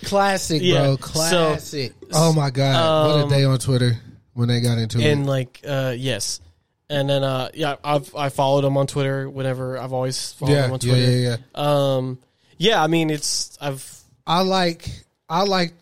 Classic, 0.04 0.60
Yeah, 0.62 0.82
bro. 0.82 0.96
so- 0.96 1.02
Classic. 1.02 1.92
oh 2.12 2.32
my 2.32 2.50
god, 2.50 3.08
what 3.08 3.20
um, 3.24 3.26
a 3.32 3.34
day 3.34 3.44
on 3.44 3.58
Twitter 3.58 3.96
when 4.34 4.48
they 4.48 4.60
got 4.60 4.78
into 4.78 4.98
it. 4.98 5.04
and 5.06 5.22
it. 5.24 5.28
like 5.28 5.60
uh 5.66 5.94
yes 5.96 6.42
and 6.90 7.08
then 7.08 7.24
uh 7.24 7.48
yeah 7.54 7.76
i've 7.82 8.14
i 8.14 8.28
followed 8.28 8.66
him 8.66 8.76
on 8.76 8.86
twitter 8.86 9.30
whenever 9.30 9.78
i've 9.78 9.94
always 9.94 10.32
followed 10.34 10.52
him 10.52 10.58
Yeah, 10.58 10.64
on 10.64 10.70
yeah, 10.72 10.76
twitter 10.92 11.10
yeah, 11.10 11.36
yeah. 11.54 11.96
um 11.96 12.18
yeah 12.58 12.82
i 12.82 12.86
mean 12.86 13.08
it's 13.08 13.56
i've 13.62 13.98
I 14.26 14.42
like 14.42 14.86
I 15.26 15.44
like 15.44 15.72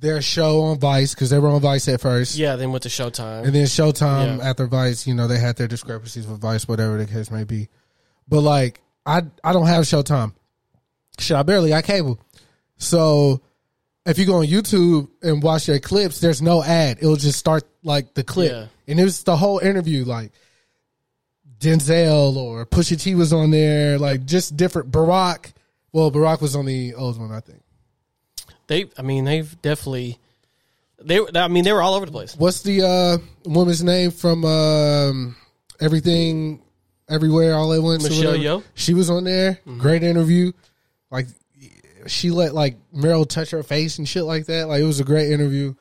their 0.00 0.22
show 0.22 0.62
on 0.62 0.78
Vice 0.78 1.14
because 1.14 1.30
they 1.30 1.38
were 1.38 1.48
on 1.50 1.60
Vice 1.60 1.86
at 1.88 2.00
first. 2.00 2.36
yeah 2.36 2.56
then 2.56 2.70
went 2.72 2.82
to 2.84 2.88
showtime 2.88 3.44
And 3.44 3.54
then 3.54 3.66
Showtime 3.66 4.38
Yeah. 4.38 4.48
after 4.48 4.66
Vice, 4.66 5.06
you 5.06 5.14
know, 5.14 5.26
they 5.28 5.38
had 5.38 5.56
their 5.56 5.68
discrepancies 5.68 6.26
with 6.26 6.40
Vice, 6.40 6.66
whatever 6.66 6.96
the 6.98 7.06
case 7.06 7.30
may 7.30 7.44
be. 7.44 7.68
But 8.28 8.40
like, 8.40 8.80
I 9.04 9.22
I 9.44 9.52
don't 9.52 9.66
have 9.66 9.84
Showtime. 9.84 10.32
Shit, 11.18 11.36
I 11.36 11.42
barely 11.42 11.68
got 11.70 11.84
cable. 11.84 12.18
So 12.78 13.42
if 14.06 14.18
you 14.18 14.24
go 14.24 14.36
on 14.38 14.46
YouTube 14.46 15.08
and 15.22 15.42
watch 15.42 15.66
their 15.66 15.78
clips, 15.78 16.20
there's 16.20 16.40
no 16.40 16.62
ad. 16.64 16.98
It'll 17.00 17.16
just 17.16 17.38
start 17.38 17.64
like 17.82 18.14
the 18.14 18.24
clip, 18.24 18.50
Yeah. 18.52 18.66
and 18.88 18.98
it 18.98 19.04
was 19.04 19.22
the 19.24 19.36
whole 19.36 19.58
interview. 19.58 20.04
Like 20.06 20.32
Denzel 21.58 22.36
or 22.36 22.64
Pusha 22.64 22.98
T 23.00 23.14
was 23.14 23.32
on 23.32 23.50
there, 23.50 23.98
like 23.98 24.24
just 24.24 24.56
different. 24.56 24.90
Barack, 24.90 25.52
well, 25.92 26.10
Barack 26.10 26.40
was 26.40 26.56
on 26.56 26.64
the 26.64 26.94
old 26.94 27.18
one, 27.18 27.32
I 27.32 27.40
think. 27.40 27.62
They, 28.70 28.86
I 28.96 29.02
mean, 29.02 29.24
they've 29.24 29.60
definitely. 29.62 30.16
They, 31.02 31.18
I 31.34 31.48
mean, 31.48 31.64
they 31.64 31.72
were 31.72 31.82
all 31.82 31.94
over 31.94 32.06
the 32.06 32.12
place. 32.12 32.36
What's 32.36 32.62
the 32.62 32.82
uh, 32.86 33.18
woman's 33.44 33.82
name 33.82 34.12
from 34.12 34.44
um, 34.44 35.34
Everything, 35.80 36.62
Everywhere, 37.08 37.54
All 37.54 37.72
at 37.72 37.82
Once? 37.82 38.04
Michelle? 38.04 38.34
Yeoh? 38.36 38.62
She 38.74 38.94
was 38.94 39.10
on 39.10 39.24
there. 39.24 39.58
Great 39.78 40.04
interview. 40.04 40.52
Like 41.10 41.26
she 42.06 42.30
let 42.30 42.54
like 42.54 42.76
Mero 42.92 43.24
touch 43.24 43.50
her 43.50 43.64
face 43.64 43.98
and 43.98 44.08
shit 44.08 44.22
like 44.22 44.46
that. 44.46 44.68
Like 44.68 44.82
it 44.82 44.86
was 44.86 45.00
a 45.00 45.04
great 45.04 45.32
interview. 45.32 45.74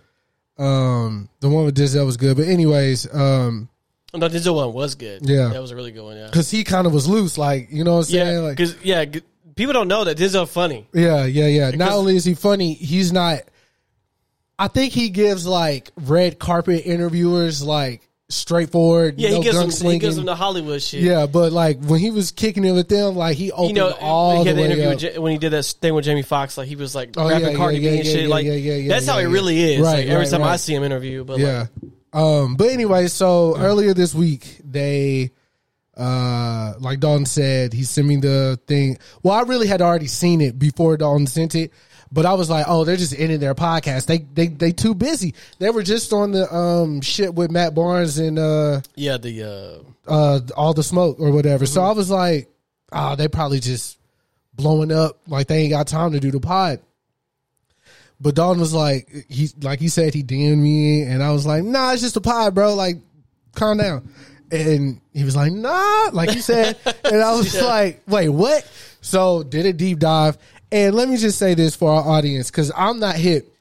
Um, 0.58 1.30
the 1.42 1.50
one 1.50 1.66
with 1.66 1.78
Denzel 1.78 2.08
was 2.08 2.18
good, 2.18 2.38
but 2.38 2.48
anyways, 2.48 3.14
um, 3.14 3.70
No, 4.16 4.28
Denzel 4.28 4.56
one 4.56 4.74
was 4.74 4.96
good. 4.96 5.30
Yeah. 5.30 5.50
that 5.50 5.62
was 5.62 5.70
a 5.70 5.76
really 5.76 5.92
good 5.92 6.04
one. 6.04 6.18
Yeah, 6.18 6.26
because 6.26 6.50
he 6.50 6.64
kind 6.64 6.88
of 6.88 6.94
was 6.94 7.08
loose, 7.08 7.38
like 7.38 7.68
you 7.72 7.84
know 7.84 7.92
what 7.98 7.98
I'm 8.00 8.04
saying? 8.06 8.34
yeah, 8.34 8.40
like, 8.40 8.58
because 8.58 8.84
yeah, 8.84 9.06
people 9.60 9.74
don't 9.74 9.90
know 9.90 10.06
that 10.06 10.18
Denzel 10.18 10.48
funny. 10.48 10.88
Yeah, 10.94 11.26
yeah, 11.26 11.48
yeah. 11.48 11.72
Not 11.72 11.92
only 11.92 12.16
is 12.16 12.24
he 12.24 12.34
funny, 12.34 12.74
he's 12.74 13.12
not. 13.12 13.42
I 14.58 14.70
think 14.70 14.94
he 14.94 15.10
gives 15.10 15.46
like 15.46 15.92
red 15.98 16.40
carpet 16.40 16.86
interviewers 16.86 17.62
like 17.62 18.08
straightforward. 18.30 19.20
Yeah, 19.20 19.32
no 19.32 19.36
he 19.38 19.44
gives 19.44 19.80
them. 19.82 19.92
He 19.92 20.00
gives 20.00 20.16
them 20.16 20.26
the 20.26 20.36
Hollywood 20.36 20.82
shit. 20.82 21.02
Yeah, 21.02 21.26
but 21.26 21.52
like 21.52 21.84
when 21.84 22.00
he 22.00 22.10
was 22.10 22.32
kicking 22.32 22.64
it 22.64 22.72
with 22.72 22.88
them, 22.88 23.16
like 23.16 23.36
he 23.36 23.52
opened 23.52 23.70
you 23.70 23.76
know, 23.76 23.92
all 24.00 24.38
he 24.38 24.44
the 24.44 24.50
had 24.50 24.56
the 24.56 24.62
way 24.62 24.66
interview 24.68 24.84
up. 24.86 24.96
with 24.96 25.16
Ja- 25.16 25.22
when 25.22 25.32
he 25.34 25.38
did 25.38 25.50
that 25.52 25.66
thing 25.66 25.94
with 25.94 26.06
Jamie 26.06 26.22
Foxx. 26.24 26.58
Like 26.58 26.68
he 26.70 26.76
was 26.78 26.96
like 26.96 27.12
Oh, 27.18 27.30
rapping 27.30 27.50
yeah, 27.50 27.56
Cardi 27.56 27.78
yeah, 27.80 27.92
B 27.92 27.98
and 27.98 28.06
yeah, 28.06 28.12
shit. 28.14 28.22
yeah, 28.24 28.28
like 28.30 28.46
yeah, 28.46 28.54
yeah, 28.54 28.74
yeah, 28.76 28.88
that's 28.90 29.06
how 29.08 29.18
it 29.20 29.26
really 29.26 29.74
is. 29.74 29.82
Right, 29.82 29.96
like 30.00 30.08
every 30.08 30.24
right, 30.24 30.30
time 30.32 30.44
I 30.44 30.56
see 30.56 30.74
him 30.74 30.84
interview, 30.84 31.24
but 31.26 31.40
yeah. 31.40 31.66
like, 32.14 32.24
Um, 32.24 32.56
but 32.56 32.70
anyway, 32.70 33.08
so 33.08 33.58
earlier 33.58 33.94
this 33.94 34.16
week 34.16 34.62
they 34.64 35.32
uh 36.00 36.74
like 36.80 37.00
Dalton 37.00 37.26
said, 37.26 37.74
he 37.74 37.84
sent 37.84 38.08
me 38.08 38.16
the 38.18 38.60
thing. 38.68 38.98
Well, 39.22 39.34
I 39.34 39.42
really 39.42 39.68
had 39.68 39.82
already 39.82 40.08
seen 40.08 40.42
it 40.42 40.58
before 40.58 40.98
Dalton 40.98 41.28
sent 41.28 41.56
it, 41.56 41.72
but 42.12 42.26
I 42.26 42.34
was 42.34 42.50
like, 42.50 42.66
oh, 42.68 42.86
they're 42.86 42.96
just 42.96 43.18
ending 43.18 43.40
their 43.40 43.56
podcast. 43.56 44.06
They 44.06 44.20
they 44.20 44.48
they 44.48 44.72
too 44.72 44.96
busy. 44.96 45.36
They 45.60 45.70
were 45.70 45.84
just 45.84 46.14
on 46.14 46.32
the 46.32 46.54
um 46.54 47.02
shit 47.02 47.36
with 47.36 47.52
Matt 47.52 47.76
Barnes 47.76 48.18
and 48.18 48.40
uh 48.40 48.82
yeah, 48.96 49.18
the 49.18 49.84
uh, 50.08 50.12
uh 50.12 50.40
all 50.56 50.74
the 50.74 50.84
smoke 50.84 51.20
or 51.20 51.32
whatever. 51.32 51.66
So 51.66 51.82
I 51.82 51.92
was 51.92 52.10
like, 52.10 52.50
oh, 52.92 53.16
they 53.16 53.28
probably 53.28 53.60
just 53.60 54.00
blowing 54.54 54.92
up 54.92 55.20
like 55.28 55.48
they 55.48 55.64
ain't 55.64 55.72
got 55.72 55.88
time 55.88 56.14
to 56.14 56.20
do 56.20 56.32
the 56.32 56.40
pod. 56.40 56.80
But 58.22 58.36
Dalton 58.36 58.60
was 58.60 58.74
like, 58.74 59.10
he 59.30 59.50
like 59.62 59.80
he 59.80 59.88
said 59.88 60.14
he 60.14 60.24
DM'd 60.24 60.58
me, 60.58 61.04
and 61.04 61.24
I 61.24 61.32
was 61.32 61.46
like, 61.46 61.64
nah, 61.64 61.94
it's 61.94 62.02
just 62.02 62.18
a 62.18 62.22
pod, 62.22 62.54
bro. 62.54 62.76
Like, 62.76 62.98
calm 63.56 63.78
down. 63.78 64.10
And 64.52 65.02
he 65.14 65.24
was 65.24 65.36
like, 65.36 65.52
nah, 65.52 66.10
like 66.12 66.34
you 66.34 66.42
said, 66.42 66.78
and 67.04 67.22
I 67.22 67.34
was 67.34 67.60
like, 67.62 68.02
wait, 68.08 68.30
what? 68.30 68.70
So 69.02 69.44
did 69.44 69.66
a 69.66 69.74
deep 69.74 70.00
dive, 70.00 70.38
and 70.72 70.96
let 70.96 71.08
me 71.08 71.18
just 71.18 71.40
say 71.40 71.54
this 71.54 71.76
for 71.76 71.92
our 71.92 72.04
audience 72.18 72.52
because 72.52 72.72
I'm 72.76 73.00
not 73.00 73.16
hip. 73.16 73.56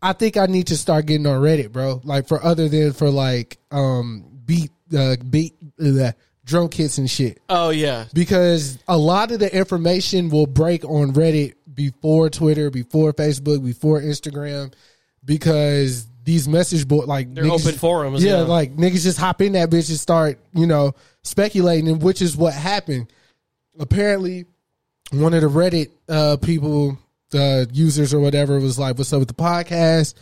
I 0.00 0.12
think 0.12 0.36
I 0.36 0.46
need 0.46 0.68
to 0.68 0.76
start 0.76 1.06
getting 1.06 1.26
on 1.26 1.40
Reddit, 1.40 1.70
bro. 1.70 2.00
Like 2.02 2.26
for 2.26 2.42
other 2.42 2.68
than 2.68 2.92
for 2.92 3.10
like 3.10 3.58
um 3.70 4.24
beat 4.44 4.70
uh 4.96 5.16
beat 5.30 5.54
uh, 5.80 6.12
drum 6.44 6.68
kits 6.68 6.98
and 6.98 7.08
shit 7.08 7.40
oh 7.48 7.70
yeah, 7.70 8.06
because 8.12 8.78
a 8.88 8.98
lot 8.98 9.30
of 9.30 9.38
the 9.38 9.54
information 9.54 10.28
will 10.28 10.46
break 10.46 10.84
on 10.84 11.12
Reddit 11.12 11.54
before 11.72 12.28
Twitter, 12.30 12.70
before 12.70 13.12
Facebook, 13.12 13.64
before 13.64 14.00
Instagram, 14.00 14.72
because 15.24 16.06
these 16.24 16.46
message 16.48 16.86
board 16.86 17.08
like 17.08 17.34
They're 17.34 17.46
open 17.46 17.74
forums, 17.74 18.22
Yeah, 18.24 18.38
yeah. 18.38 18.42
like 18.42 18.76
niggas 18.76 19.02
just 19.02 19.18
hop 19.18 19.40
in 19.42 19.52
that 19.52 19.70
bitch 19.70 19.88
and 19.90 19.98
start 19.98 20.38
you 20.54 20.66
know 20.66 20.94
speculating, 21.22 21.88
and 21.88 22.02
which 22.02 22.22
is 22.22 22.36
what 22.36 22.54
happened. 22.54 23.12
Apparently, 23.78 24.44
one 25.12 25.34
of 25.34 25.40
the 25.42 25.48
Reddit 25.48 25.90
uh, 26.08 26.36
people, 26.36 26.98
the 27.30 27.68
users 27.72 28.12
or 28.14 28.20
whatever, 28.20 28.58
was 28.60 28.78
like, 28.78 28.98
"What's 28.98 29.12
up 29.12 29.18
with 29.20 29.28
the 29.28 29.34
podcast?" 29.34 30.14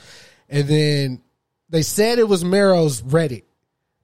And 0.48 0.66
then 0.68 1.20
they 1.68 1.82
said 1.82 2.18
it 2.18 2.28
was 2.28 2.44
Mero's 2.44 3.02
Reddit, 3.02 3.44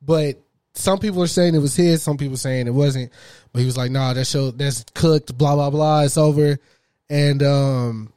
but 0.02 0.40
some 0.74 0.98
people 0.98 1.22
are 1.22 1.26
saying 1.28 1.54
it 1.54 1.60
was 1.60 1.74
his. 1.74 2.02
Some 2.02 2.16
people 2.18 2.36
saying 2.36 2.66
it 2.66 2.74
wasn't. 2.74 3.10
But 3.52 3.60
he 3.60 3.66
was 3.66 3.76
like, 3.76 3.90
"Nah, 3.90 4.12
that 4.12 4.26
show 4.26 4.50
that's 4.50 4.84
cooked. 4.94 5.36
Blah 5.36 5.54
blah 5.54 5.70
blah. 5.70 6.02
It's 6.02 6.18
over." 6.18 6.58
And 7.08 7.42
um, 7.42 8.12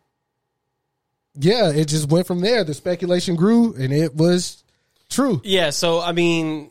yeah, 1.39 1.71
it 1.71 1.85
just 1.85 2.09
went 2.09 2.27
from 2.27 2.41
there. 2.41 2.63
The 2.63 2.73
speculation 2.73 3.35
grew, 3.35 3.73
and 3.73 3.93
it 3.93 4.13
was 4.15 4.63
true. 5.09 5.41
yeah. 5.43 5.69
So 5.69 6.01
I 6.01 6.11
mean, 6.11 6.69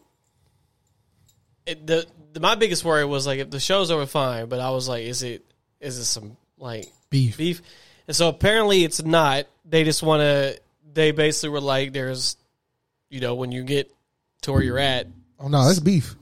it, 1.66 1.86
the, 1.86 2.06
the 2.32 2.40
my 2.40 2.54
biggest 2.54 2.84
worry 2.84 3.04
was 3.04 3.26
like 3.26 3.38
if 3.40 3.50
the 3.50 3.60
show's 3.60 3.90
over, 3.90 4.06
fine. 4.06 4.46
But 4.46 4.60
I 4.60 4.70
was 4.70 4.88
like, 4.88 5.04
is 5.04 5.22
it 5.22 5.44
is 5.80 5.98
it 5.98 6.04
some 6.04 6.36
like 6.58 6.86
Beef. 7.10 7.38
beef? 7.38 7.62
And 8.06 8.14
so 8.16 8.28
apparently 8.28 8.84
it's 8.84 9.02
not. 9.02 9.46
They 9.64 9.84
just 9.84 10.02
want 10.02 10.20
to. 10.20 10.60
They 10.92 11.12
basically 11.12 11.50
were 11.50 11.60
like, 11.60 11.92
there's, 11.92 12.36
you 13.10 13.20
know, 13.20 13.34
when 13.34 13.52
you 13.52 13.62
get 13.62 13.90
to 14.42 14.52
where 14.52 14.62
you're 14.62 14.78
at. 14.78 15.06
Oh 15.38 15.48
no, 15.48 15.66
that's 15.66 15.80
beef. 15.80 16.14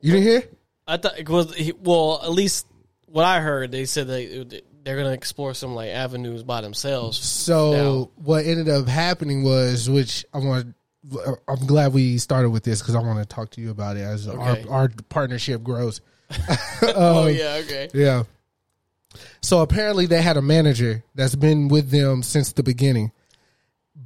You 0.00 0.12
didn't 0.12 0.26
hear? 0.26 0.44
I 0.86 0.96
thought 0.98 1.28
was 1.28 1.72
well, 1.80 2.20
at 2.22 2.30
least 2.30 2.66
what 3.06 3.24
I 3.24 3.40
heard, 3.40 3.72
they 3.72 3.86
said 3.86 4.06
they 4.06 4.62
they're 4.86 4.96
gonna 4.96 5.10
explore 5.10 5.52
some 5.52 5.74
like 5.74 5.90
avenues 5.90 6.44
by 6.44 6.60
themselves. 6.60 7.18
So 7.18 7.72
Now- 7.72 8.10
what 8.24 8.46
ended 8.46 8.68
up 8.68 8.86
happening 8.86 9.42
was, 9.42 9.90
which 9.90 10.24
I 10.32 10.38
want. 10.38 10.74
I'm 11.46 11.66
glad 11.66 11.92
we 11.92 12.18
started 12.18 12.50
with 12.50 12.64
this 12.64 12.80
because 12.80 12.94
I 12.96 13.00
want 13.00 13.18
to 13.20 13.26
talk 13.26 13.50
to 13.50 13.60
you 13.60 13.70
about 13.70 13.96
it 13.96 14.00
as 14.00 14.26
Okay. 14.26 14.64
our 14.68 14.82
our 14.82 14.88
partnership 15.08 15.62
grows. 15.62 16.00
oh 16.82 17.26
yeah, 17.26 17.60
okay. 17.64 17.88
Yeah. 17.94 18.24
So 19.40 19.60
apparently 19.60 20.06
they 20.06 20.20
had 20.22 20.36
a 20.36 20.42
manager 20.42 21.02
that's 21.14 21.34
been 21.36 21.68
with 21.68 21.90
them 21.90 22.22
since 22.22 22.52
the 22.52 22.62
beginning, 22.62 23.12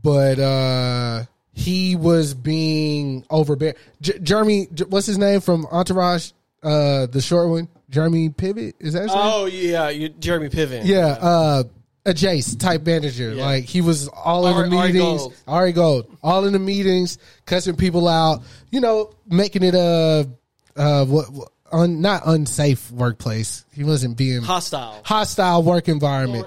but 0.03 0.39
uh 0.39 1.25
he 1.53 1.95
was 1.97 2.33
being 2.33 3.25
overbearing. 3.29 3.75
J- 4.01 4.19
Jeremy, 4.19 4.69
what's 4.89 5.07
his 5.07 5.19
name 5.19 5.41
from 5.41 5.67
Entourage? 5.67 6.33
Uh, 6.63 7.07
the 7.07 7.21
short 7.23 7.49
one, 7.51 7.69
Jeremy 7.91 8.31
Piven. 8.31 8.73
Is 8.79 8.95
that 8.95 9.03
his 9.03 9.09
name? 9.15 9.19
Oh 9.23 9.47
yeah, 9.47 9.89
you, 9.91 10.09
Jeremy 10.09 10.49
Piven. 10.49 10.83
Yeah, 10.85 11.07
uh, 11.21 11.63
a 12.07 12.11
Jace 12.13 12.59
type 12.59 12.87
manager. 12.87 13.33
Yeah. 13.35 13.45
Like 13.45 13.65
he 13.65 13.81
was 13.83 14.09
all 14.09 14.47
in 14.47 14.55
Ari- 14.55 14.69
the 14.71 14.77
Ari 14.77 14.93
meetings. 14.93 15.21
Gold. 15.23 15.35
Ari 15.47 15.73
Gold, 15.73 16.17
all 16.23 16.45
in 16.47 16.53
the 16.53 16.59
meetings, 16.59 17.19
cussing 17.47 17.77
people 17.77 18.09
out. 18.09 18.43
You 18.71 18.81
know, 18.81 19.13
making 19.27 19.63
it 19.65 19.75
a 19.75 20.29
uh, 20.77 21.05
what, 21.05 21.31
what 21.31 21.49
un, 21.73 22.01
not 22.01 22.23
unsafe 22.27 22.91
workplace. 22.91 23.65
He 23.73 23.85
wasn't 23.85 24.17
being 24.17 24.43
hostile. 24.43 25.01
hostile 25.05 25.63
work 25.63 25.89
environment. 25.89 26.47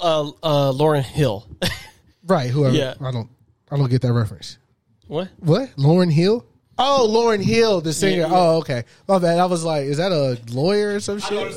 Uh, 0.00 0.28
uh, 0.42 0.72
Lauryn 0.72 1.02
Hill. 1.02 1.46
Right. 2.26 2.50
Whoever. 2.50 2.76
Yeah. 2.76 2.94
I 3.00 3.10
don't. 3.10 3.28
I 3.72 3.76
don't 3.76 3.88
get 3.90 4.02
that 4.02 4.12
reference. 4.12 4.58
what? 5.08 5.28
What? 5.38 5.70
Lauryn 5.76 6.12
Hill. 6.12 6.44
Oh, 6.82 7.06
Lauryn 7.10 7.42
Hill, 7.42 7.80
the 7.82 7.92
singer. 7.92 8.22
Yeah, 8.22 8.28
yeah. 8.28 8.34
Oh, 8.34 8.58
okay. 8.58 8.84
My 9.06 9.18
bad. 9.18 9.38
I 9.38 9.44
was 9.46 9.62
like, 9.64 9.84
is 9.84 9.98
that 9.98 10.12
a 10.12 10.38
lawyer 10.50 10.94
or 10.94 11.00
some 11.00 11.18
shit? 11.20 11.54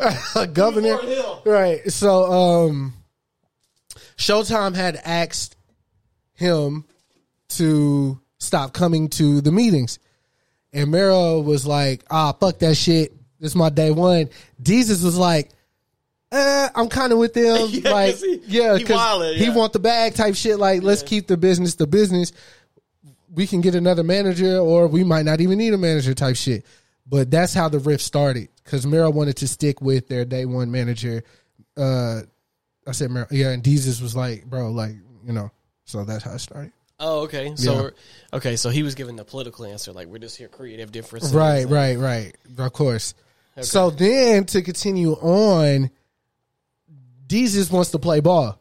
a 0.36 0.46
governor. 0.46 0.98
Hill? 0.98 1.42
Right. 1.46 1.90
So 1.90 2.24
um 2.24 2.92
Showtime 4.16 4.74
had 4.74 4.96
asked 5.04 5.56
him 6.34 6.84
to 7.50 8.20
stop 8.38 8.72
coming 8.72 9.08
to 9.10 9.40
the 9.40 9.52
meetings. 9.52 9.98
And 10.72 10.90
Mero 10.90 11.40
was 11.40 11.66
like, 11.66 12.04
ah, 12.10 12.32
fuck 12.32 12.58
that 12.58 12.76
shit. 12.76 13.12
This 13.40 13.52
is 13.52 13.56
my 13.56 13.70
day 13.70 13.90
one. 13.90 14.28
Desus 14.62 15.02
was 15.04 15.16
like, 15.16 15.50
eh, 16.32 16.68
I'm 16.74 16.88
kind 16.88 17.12
of 17.12 17.18
with 17.18 17.34
them. 17.34 17.68
Yeah, 17.70 17.90
like, 17.90 18.16
he- 18.16 18.42
yeah, 18.46 18.72
he 18.76 18.82
because 18.84 18.98
wildin', 19.00 19.36
he 19.36 19.48
want 19.50 19.72
the 19.72 19.78
bag 19.78 20.14
type 20.14 20.34
shit. 20.34 20.58
Like, 20.58 20.82
let's 20.82 21.02
keep 21.02 21.26
the 21.26 21.36
business 21.36 21.74
the 21.76 21.86
business. 21.86 22.32
We 23.32 23.46
can 23.46 23.60
get 23.60 23.74
another 23.74 24.02
manager, 24.02 24.58
or 24.58 24.86
we 24.86 25.04
might 25.04 25.24
not 25.24 25.40
even 25.40 25.58
need 25.58 25.74
a 25.74 25.78
manager 25.78 26.14
type 26.14 26.36
shit. 26.36 26.64
But 27.08 27.30
that's 27.30 27.54
how 27.54 27.68
the 27.68 27.78
rift 27.78 28.02
started 28.02 28.48
because 28.64 28.86
Mero 28.86 29.10
wanted 29.10 29.36
to 29.36 29.48
stick 29.48 29.80
with 29.80 30.08
their 30.08 30.24
day 30.24 30.44
one 30.44 30.70
manager. 30.70 31.22
Uh, 31.76 32.22
I 32.86 32.92
said, 32.92 33.10
Mero, 33.10 33.26
yeah, 33.30 33.50
and 33.50 33.62
Desus 33.62 34.00
was 34.02 34.16
like, 34.16 34.44
bro, 34.44 34.70
like, 34.70 34.94
you 35.24 35.32
know, 35.32 35.50
so 35.84 36.04
that's 36.04 36.24
how 36.24 36.32
it 36.32 36.38
started. 36.40 36.72
Oh, 36.98 37.20
okay. 37.22 37.54
So, 37.56 37.84
Yeah. 37.84 37.90
okay, 38.34 38.56
so 38.56 38.70
he 38.70 38.82
was 38.82 38.94
giving 38.94 39.16
the 39.16 39.24
political 39.24 39.66
answer, 39.66 39.92
like 39.92 40.08
we're 40.08 40.18
just 40.18 40.36
here 40.36 40.48
creative 40.48 40.90
differences. 40.92 41.34
Right, 41.34 41.62
and- 41.62 41.70
right, 41.70 41.98
right. 41.98 42.36
Of 42.58 42.72
course. 42.72 43.14
So 43.60 43.90
then 43.90 44.44
to 44.46 44.62
continue 44.62 45.12
on, 45.12 45.90
Desus 47.26 47.70
wants 47.70 47.90
to 47.92 47.98
play 47.98 48.20
ball. 48.20 48.60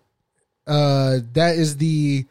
Uh, 0.67 1.19
that 1.33 1.55
is 1.57 1.77
the 1.77 2.25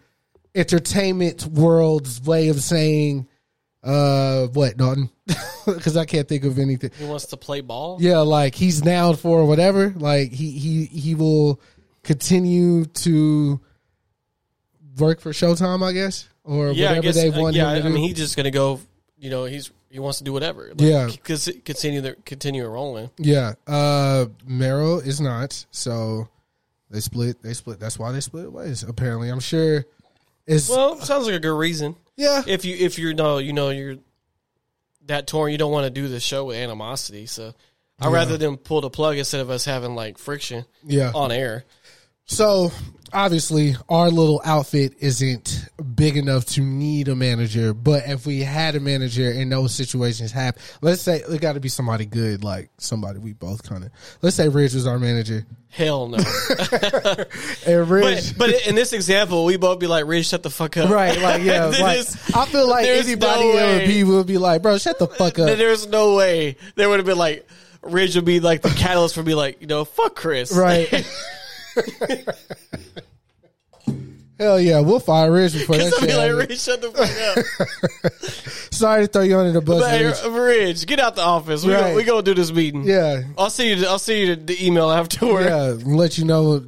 entertainment 0.54 1.44
world's 1.46 2.20
way 2.22 2.48
of 2.48 2.60
saying, 2.60 3.26
uh, 3.82 4.46
what, 4.48 4.76
Dalton? 4.76 5.10
Because 5.66 5.96
I 5.96 6.04
can't 6.04 6.28
think 6.28 6.44
of 6.44 6.58
anything. 6.58 6.90
He 6.98 7.06
wants 7.06 7.24
to 7.28 7.38
play 7.38 7.62
ball. 7.62 7.96
Yeah, 7.98 8.18
like 8.18 8.54
he's 8.54 8.82
down 8.82 9.16
for 9.16 9.46
whatever. 9.46 9.94
Like 9.96 10.30
he 10.30 10.50
he 10.50 10.84
he 10.84 11.14
will 11.14 11.58
continue 12.02 12.84
to 12.84 13.58
work 14.98 15.20
for 15.20 15.30
Showtime, 15.30 15.82
I 15.82 15.92
guess, 15.92 16.28
or 16.44 16.70
yeah. 16.72 16.88
Whatever 16.90 17.02
guess. 17.02 17.14
they 17.14 17.30
uh, 17.30 17.40
want 17.40 17.56
yeah, 17.56 17.70
him 17.70 17.80
to 17.82 17.84
I 17.86 17.88
do. 17.88 17.94
mean, 17.94 18.04
he's 18.08 18.16
just 18.18 18.36
gonna 18.36 18.50
go. 18.50 18.78
You 19.16 19.30
know, 19.30 19.46
he's 19.46 19.70
he 19.88 19.98
wants 20.00 20.18
to 20.18 20.24
do 20.24 20.34
whatever. 20.34 20.68
Like, 20.68 20.80
Yeah. 20.82 21.08
c- 21.36 21.60
continue 21.60 22.02
the 22.02 22.14
continue 22.26 22.66
rolling. 22.66 23.08
Yeah. 23.16 23.54
Uh 23.66 24.26
Mero 24.46 24.98
is 24.98 25.18
not. 25.18 25.64
So 25.70 26.28
they 26.90 27.00
split 27.00 27.40
they 27.42 27.54
split 27.54 27.80
that's 27.80 27.98
why 27.98 28.12
they 28.12 28.20
split 28.20 28.52
ways, 28.52 28.82
apparently. 28.82 29.30
I'm 29.30 29.40
sure 29.40 29.86
it's 30.46 30.68
Well, 30.68 31.00
sounds 31.00 31.26
like 31.26 31.34
a 31.34 31.40
good 31.40 31.56
reason. 31.56 31.96
yeah. 32.16 32.42
If 32.46 32.64
you 32.64 32.76
if 32.76 32.98
you 32.98 33.14
know 33.14 33.38
you 33.38 33.52
know 33.52 33.70
you're 33.70 33.96
that 35.06 35.26
torn, 35.26 35.52
you 35.52 35.58
don't 35.58 35.72
want 35.72 35.84
to 35.84 35.90
do 35.90 36.08
the 36.08 36.20
show 36.20 36.44
with 36.46 36.56
animosity. 36.56 37.26
So 37.26 37.54
I'd 38.00 38.12
rather 38.12 38.36
them 38.36 38.56
pull 38.56 38.80
the 38.80 38.90
plug 38.90 39.16
instead 39.18 39.40
of 39.40 39.50
us 39.50 39.64
having 39.64 39.94
like 39.94 40.18
friction 40.18 40.64
Yeah. 40.84 41.12
on 41.14 41.30
air. 41.32 41.64
So 42.26 42.72
obviously, 43.14 43.76
our 43.88 44.10
little 44.10 44.42
outfit 44.44 44.94
isn't 44.98 45.68
big 45.94 46.16
enough 46.16 46.44
to 46.46 46.60
need 46.60 47.08
a 47.08 47.14
manager. 47.14 47.72
But 47.72 48.02
if 48.06 48.26
we 48.26 48.40
had 48.40 48.74
a 48.74 48.80
manager 48.80 49.30
and 49.30 49.50
those 49.50 49.74
situations 49.74 50.32
happen, 50.32 50.60
let's 50.82 51.00
say 51.00 51.18
it 51.20 51.40
got 51.40 51.54
to 51.54 51.60
be 51.60 51.68
somebody 51.68 52.04
good, 52.04 52.44
like 52.44 52.70
somebody 52.78 53.18
we 53.18 53.32
both 53.32 53.62
kind 53.62 53.84
of. 53.84 53.90
Let's 54.20 54.36
say 54.36 54.48
Ridge 54.48 54.74
was 54.74 54.86
our 54.86 54.98
manager, 54.98 55.46
Hell 55.74 56.08
no. 56.08 56.18
and 57.66 57.90
Ridge. 57.90 58.38
but 58.38 58.50
but 58.50 58.66
in 58.68 58.76
this 58.76 58.92
example, 58.92 59.44
we 59.44 59.56
both 59.56 59.80
be 59.80 59.88
like, 59.88 60.06
"Rich, 60.06 60.26
shut 60.26 60.44
the 60.44 60.50
fuck 60.50 60.76
up." 60.76 60.88
Right, 60.88 61.20
like 61.20 61.42
yeah, 61.42 61.64
like 61.80 61.98
is- 61.98 62.30
I 62.34 62.46
feel 62.46 62.68
like 62.68 62.86
anybody 62.86 63.52
no. 63.52 63.58
LP 63.58 64.04
would 64.04 64.26
be 64.26 64.38
like, 64.38 64.62
bro, 64.62 64.78
shut 64.78 64.98
the 65.00 65.08
fuck 65.08 65.38
up. 65.38 65.46
There's 65.58 65.88
no 65.88 66.14
way 66.14 66.56
there 66.76 66.88
would 66.88 67.00
have 67.00 67.06
been 67.06 67.18
like 67.18 67.48
Ridge 67.82 68.14
would 68.16 68.24
be 68.24 68.40
like 68.40 68.62
the 68.62 68.70
catalyst 68.70 69.14
for 69.14 69.22
be 69.22 69.34
like, 69.34 69.60
you 69.60 69.66
know, 69.66 69.84
fuck 69.84 70.14
Chris. 70.14 70.52
Right. 70.52 70.88
Hell 74.38 74.58
yeah, 74.58 74.80
we'll 74.80 74.98
fire 74.98 75.30
Ridge 75.30 75.52
before 75.52 75.76
that 75.76 75.92
shit. 75.92 76.00
like, 76.02 76.10
happens. 76.10 76.48
Ridge, 76.48 76.60
shut 76.60 76.82
the 76.82 76.90
fuck 76.90 77.08
up. 77.38 78.24
Sorry 78.74 79.02
to 79.02 79.06
throw 79.06 79.22
you 79.22 79.38
under 79.38 79.52
the 79.52 79.60
bus. 79.60 79.86
Hey, 79.88 80.28
Ridge, 80.28 80.86
get 80.86 80.98
out 80.98 81.14
the 81.14 81.22
office. 81.22 81.64
We 81.64 81.72
Right. 81.72 81.80
gonna, 81.82 81.94
we 81.94 82.02
gonna 82.02 82.22
do 82.22 82.34
this 82.34 82.50
meeting. 82.52 82.82
Yeah, 82.82 83.22
I'll 83.38 83.48
see 83.50 83.72
you. 83.72 83.86
I'll 83.86 84.00
see 84.00 84.22
you 84.26 84.34
the, 84.34 84.42
the 84.42 84.66
email 84.66 84.90
afterward. 84.90 85.44
yeah. 85.44 85.76
Let 85.84 86.18
you 86.18 86.24
know, 86.24 86.64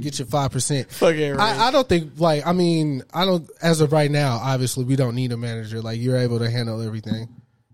get 0.00 0.20
your 0.20 0.26
five 0.26 0.52
percent. 0.52 0.88
Fuck 0.92 1.16
it, 1.16 1.30
Ridge. 1.30 1.40
I, 1.40 1.66
I 1.66 1.70
don't 1.72 1.88
think 1.88 2.12
like 2.18 2.46
I 2.46 2.52
mean 2.52 3.02
I 3.12 3.24
don't 3.24 3.50
as 3.60 3.80
of 3.80 3.90
right 3.92 4.10
now. 4.10 4.36
Obviously, 4.40 4.84
we 4.84 4.94
don't 4.94 5.16
need 5.16 5.32
a 5.32 5.36
manager. 5.36 5.82
Like 5.82 5.98
you're 5.98 6.18
able 6.18 6.38
to 6.38 6.48
handle 6.48 6.80
everything 6.80 7.28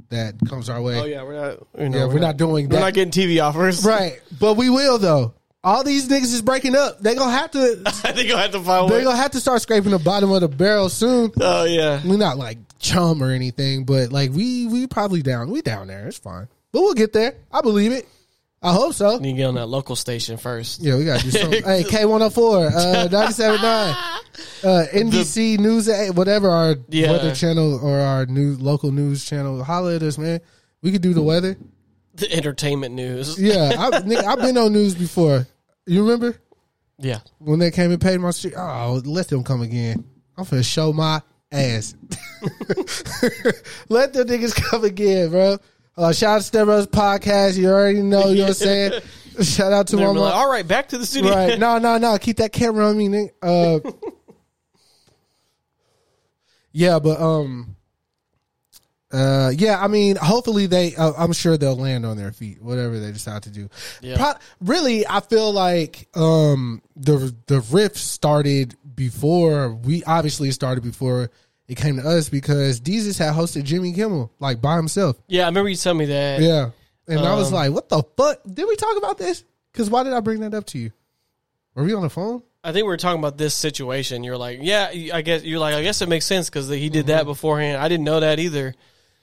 that 0.09 0.37
comes 0.49 0.71
our 0.71 0.81
way. 0.81 0.99
oh 0.99 1.05
yeah, 1.05 1.23
we're 1.23 1.35
not. 1.35 1.59
You 1.79 1.89
know, 1.91 1.99
Yeah, 1.99 2.05
we're 2.07 2.19
not 2.19 2.39
doing 2.39 2.69
that. 2.69 2.75
We're 2.77 2.81
that. 2.81 2.87
not 2.87 2.95
getting 2.95 3.13
TV 3.13 3.43
offers. 3.47 3.85
Right, 3.85 4.21
but 4.41 4.55
we 4.55 4.71
will 4.71 4.97
though. 4.97 5.35
All 5.65 5.85
these 5.85 6.09
niggas 6.09 6.33
is 6.35 6.43
breaking 6.43 6.75
up. 6.75 6.99
They 7.01 7.15
gonna 7.15 7.31
have 7.31 7.53
to. 7.53 7.83
I 7.87 7.91
think 8.13 8.27
you'll 8.29 8.37
have 8.39 8.51
to 8.53 8.61
find 8.61 8.89
They 8.91 8.97
one. 8.97 9.05
gonna 9.05 9.17
have 9.17 9.31
to 9.33 9.41
start 9.41 9.63
scraping 9.63 9.93
the 9.93 9.99
bottom 10.01 10.33
of 10.33 10.41
the 10.41 10.49
barrel 10.49 10.89
soon. 10.89 11.31
Oh 11.41 11.65
yeah. 11.65 12.01
We're 12.05 12.17
not 12.17 12.37
like 12.37 12.59
chum 12.81 13.23
or 13.23 13.31
anything, 13.31 13.85
but 13.85 14.11
like 14.13 14.33
we 14.33 14.67
we 14.67 14.87
probably 14.89 15.23
down. 15.23 15.51
We 15.51 15.63
down 15.63 15.87
there. 15.87 16.09
It's 16.09 16.19
fine, 16.19 16.49
but 16.73 16.81
we'll 16.81 16.95
get 16.95 17.13
there. 17.13 17.37
I 17.53 17.61
believe 17.61 17.93
it. 17.93 18.09
I 18.65 18.73
hope 18.73 18.95
so. 18.95 19.19
Need 19.19 19.33
to 19.33 19.37
get 19.37 19.45
on 19.47 19.55
that 19.55 19.67
local 19.67 19.95
station 19.97 20.37
first. 20.37 20.81
Yeah, 20.81 20.97
we 20.97 21.05
gotta 21.05 21.23
do 21.23 21.31
something. 21.33 21.63
hey, 21.65 21.85
K 21.85 22.05
one 22.07 22.21
hundred 22.21 22.35
four, 22.35 22.67
uh, 22.67 23.09
nine, 23.11 23.27
uh, 24.65 24.87
NBC 24.93 25.59
News, 25.59 25.89
eh, 25.89 26.11
whatever 26.11 26.49
our 26.51 26.77
Yeah. 26.89 27.11
weather 27.13 27.35
channel 27.35 27.79
or 27.85 27.99
our 27.99 28.27
new 28.27 28.57
local 28.57 28.91
news 28.93 29.25
channel. 29.25 29.63
Holla 29.65 29.97
at 29.97 30.03
us, 30.03 30.17
man. 30.19 30.41
We 30.81 30.93
could 30.93 31.03
do 31.03 31.13
the 31.15 31.23
weather. 31.23 31.57
The 32.15 32.31
entertainment 32.33 32.95
news. 32.95 33.41
Yeah, 33.41 33.73
I, 33.79 33.91
nigga, 34.03 34.25
I've 34.25 34.39
been 34.41 34.57
on 34.59 34.73
news 34.73 34.95
before. 34.95 35.47
You 35.87 36.03
remember 36.03 36.39
Yeah. 36.99 37.21
when 37.39 37.59
they 37.59 37.71
came 37.71 37.91
and 37.91 38.01
paid 38.01 38.21
my 38.21 38.31
street? 38.31 38.55
Oh, 38.57 39.01
let 39.05 39.29
them 39.29 39.43
come 39.45 39.63
again. 39.63 40.05
I'm 40.37 40.45
finna 40.45 40.65
show 40.65 40.93
my 40.93 41.21
ass. 41.51 41.95
let 43.89 44.13
them 44.13 44.27
niggas 44.29 44.55
come 44.55 44.85
again, 44.85 45.31
bro. 45.31 45.59
Uh, 45.97 46.13
shout 46.13 46.37
out 46.37 46.39
to 46.39 46.45
Step 46.45 46.65
Brothers 46.67 46.87
Podcast. 46.87 47.57
You 47.59 47.69
already 47.69 48.01
know, 48.03 48.29
you 48.29 48.37
know 48.37 48.43
what 48.45 48.49
I'm 48.49 48.55
saying? 48.55 48.93
Shout 49.41 49.73
out 49.73 49.87
to 49.89 49.97
my 49.97 50.07
like, 50.09 50.35
all 50.35 50.51
right, 50.51 50.67
back 50.67 50.89
to 50.89 50.99
the 50.99 51.07
studio. 51.07 51.33
Right. 51.33 51.59
No, 51.59 51.79
no, 51.79 51.97
no. 51.97 52.19
Keep 52.19 52.37
that 52.37 52.53
camera 52.53 52.87
on 52.89 52.99
me, 52.99 53.09
nigga. 53.09 53.31
Uh, 53.43 53.91
yeah, 56.73 56.99
but 56.99 57.19
um, 57.19 57.77
uh, 59.13 59.53
yeah. 59.57 59.79
I 59.83 59.89
mean, 59.89 60.17
hopefully 60.17 60.67
they. 60.67 60.95
Uh, 60.97 61.13
I'm 61.17 61.33
sure 61.33 61.57
they'll 61.57 61.77
land 61.77 62.07
on 62.07 62.17
their 62.17 62.33
feet, 62.33 62.63
whatever 62.63 62.99
they 62.99 63.13
decide 63.13 63.43
to 63.45 63.51
do. 63.51 63.69
Yeah. 64.01 64.17
Pro- 64.17 64.41
really, 64.61 65.07
I 65.07 65.21
feel 65.21 65.53
like 65.53 66.09
um 66.17 66.83
the 66.97 67.35
the 67.47 67.61
rift 67.71 67.97
started 67.97 68.75
before 68.95 69.75
we 69.75 70.03
obviously 70.05 70.51
started 70.51 70.83
before 70.83 71.31
it 71.69 71.77
came 71.77 71.97
to 71.97 72.03
us 72.09 72.29
because 72.29 72.81
Desus 72.81 73.19
had 73.19 73.35
hosted 73.35 73.65
Jimmy 73.65 73.93
Kimmel 73.93 74.33
like 74.41 74.61
by 74.61 74.77
himself. 74.77 75.17
Yeah, 75.29 75.43
I 75.43 75.47
remember 75.47 75.69
you 75.71 75.77
telling 75.77 75.99
me 75.99 76.07
that. 76.07 76.41
Yeah. 76.41 76.71
And 77.09 77.21
I 77.21 77.35
was 77.35 77.49
Um, 77.49 77.55
like, 77.55 77.73
what 77.73 77.89
the 77.89 78.03
fuck? 78.17 78.41
Did 78.51 78.67
we 78.69 78.77
talk 78.77 78.97
about 78.97 79.19
this? 79.19 79.45
Because 79.73 79.91
why 79.91 80.05
did 80.05 80.13
I 80.13 80.21
bring 80.21 80.41
that 80.41 80.55
up 80.55 80.67
to 80.67 80.79
you? 80.79 80.93
Were 81.75 81.85
we 81.85 81.95
on 81.95 82.03
the 82.03 82.11
phone? 82.11 82.43
I 82.63 82.73
think 82.73 82.85
we 82.85 82.89
were 82.89 82.97
talking 82.97 83.19
about 83.19 83.37
this 83.39 83.55
situation. 83.55 84.23
You're 84.23 84.37
like, 84.37 84.59
yeah, 84.63 84.91
I 85.13 85.23
guess 85.23 85.43
you're 85.43 85.59
like, 85.59 85.75
I 85.75 85.83
guess 85.83 86.01
it 86.01 86.09
makes 86.09 86.27
sense 86.27 86.49
because 86.49 86.69
he 86.69 86.89
did 86.91 87.07
Mm-hmm. 87.07 87.09
that 87.09 87.25
beforehand. 87.25 87.79
I 87.83 87.89
didn't 87.89 88.05
know 88.05 88.21
that 88.21 88.39
either. 88.39 88.75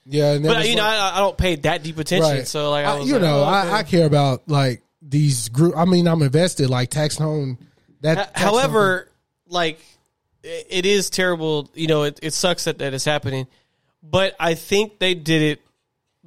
Yeah. 0.09 0.33
And 0.33 0.43
But 0.43 0.67
you 0.67 0.75
know, 0.75 0.83
I, 0.83 1.11
I 1.15 1.19
don't 1.19 1.37
pay 1.37 1.55
that 1.57 1.83
deep 1.83 1.97
attention. 1.97 2.29
Right. 2.29 2.47
So 2.47 2.71
like, 2.71 2.85
I 2.85 2.97
I- 2.97 2.99
you 3.01 3.13
like, 3.13 3.21
know, 3.21 3.39
oh, 3.39 3.43
okay. 3.43 3.69
I, 3.69 3.77
I 3.79 3.83
care 3.83 4.05
about 4.05 4.47
like 4.49 4.81
these 5.01 5.49
group. 5.49 5.75
I 5.77 5.85
mean, 5.85 6.07
I'm 6.07 6.21
invested. 6.21 6.69
Like 6.69 6.89
tax 6.89 7.17
home. 7.17 7.57
That. 8.01 8.17
H- 8.17 8.25
tax 8.27 8.41
However, 8.41 9.09
like 9.47 9.79
it 10.43 10.85
is 10.85 11.09
terrible. 11.09 11.69
You 11.73 11.87
know, 11.87 12.03
it, 12.03 12.19
it 12.23 12.33
sucks 12.33 12.65
that 12.65 12.79
that 12.79 12.93
is 12.93 13.05
happening, 13.05 13.47
but 14.03 14.35
I 14.39 14.55
think 14.55 14.99
they 14.99 15.13
did 15.13 15.41
it 15.41 15.61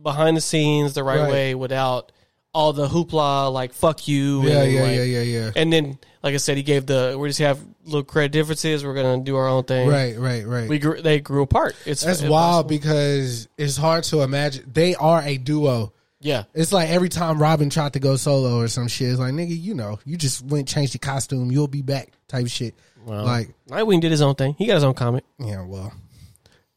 behind 0.00 0.36
the 0.36 0.40
scenes 0.40 0.94
the 0.94 1.02
right, 1.04 1.20
Right. 1.20 1.30
way 1.30 1.54
without 1.54 2.12
all 2.54 2.72
the 2.72 2.88
hoopla. 2.88 3.52
Like 3.52 3.72
fuck 3.72 4.06
you. 4.08 4.42
Yeah, 4.42 4.62
and, 4.62 4.72
yeah, 4.72 4.82
like- 4.82 4.96
yeah, 4.96 5.02
yeah, 5.02 5.22
yeah. 5.22 5.50
And 5.56 5.72
then, 5.72 5.98
like 6.22 6.34
I 6.34 6.38
said, 6.38 6.56
he 6.56 6.62
gave 6.62 6.86
the 6.86 7.16
we 7.18 7.28
just 7.28 7.40
have 7.40 7.58
little 7.84 8.04
credit 8.04 8.32
differences. 8.32 8.84
We're 8.84 8.94
gonna 8.94 9.22
do 9.22 9.36
our 9.36 9.48
own 9.48 9.64
thing. 9.64 9.88
Right, 9.88 10.18
right, 10.18 10.46
right. 10.46 10.68
We 10.68 10.78
grew, 10.78 11.00
they 11.02 11.20
grew 11.20 11.42
apart. 11.42 11.74
It's 11.86 12.02
That's 12.02 12.20
it's 12.22 12.28
wild 12.30 12.68
because 12.68 13.48
it's 13.58 13.76
hard 13.76 14.04
to 14.04 14.22
imagine. 14.22 14.70
They 14.72 14.94
are 14.94 15.20
a 15.22 15.36
duo. 15.38 15.92
Yeah. 16.20 16.44
It's 16.54 16.72
like 16.72 16.88
every 16.90 17.08
time 17.08 17.40
Robin 17.42 17.68
tried 17.70 17.94
to 17.94 17.98
go 18.00 18.14
solo 18.16 18.58
or 18.60 18.68
some 18.68 18.86
shit, 18.88 19.10
it's 19.10 19.18
like 19.18 19.32
nigga, 19.34 19.60
you 19.60 19.74
know, 19.74 19.98
you 20.04 20.16
just 20.16 20.44
went 20.44 20.68
changed 20.68 20.94
the 20.94 20.98
costume, 20.98 21.50
you'll 21.50 21.66
be 21.68 21.82
back 21.82 22.12
type 22.28 22.46
shit. 22.48 22.74
Well, 23.04 23.24
like, 23.24 23.52
Nightwing 23.68 24.00
did 24.00 24.12
his 24.12 24.22
own 24.22 24.36
thing. 24.36 24.54
He 24.56 24.66
got 24.66 24.74
his 24.74 24.84
own 24.84 24.94
comic. 24.94 25.24
yeah, 25.40 25.62
well, 25.64 25.92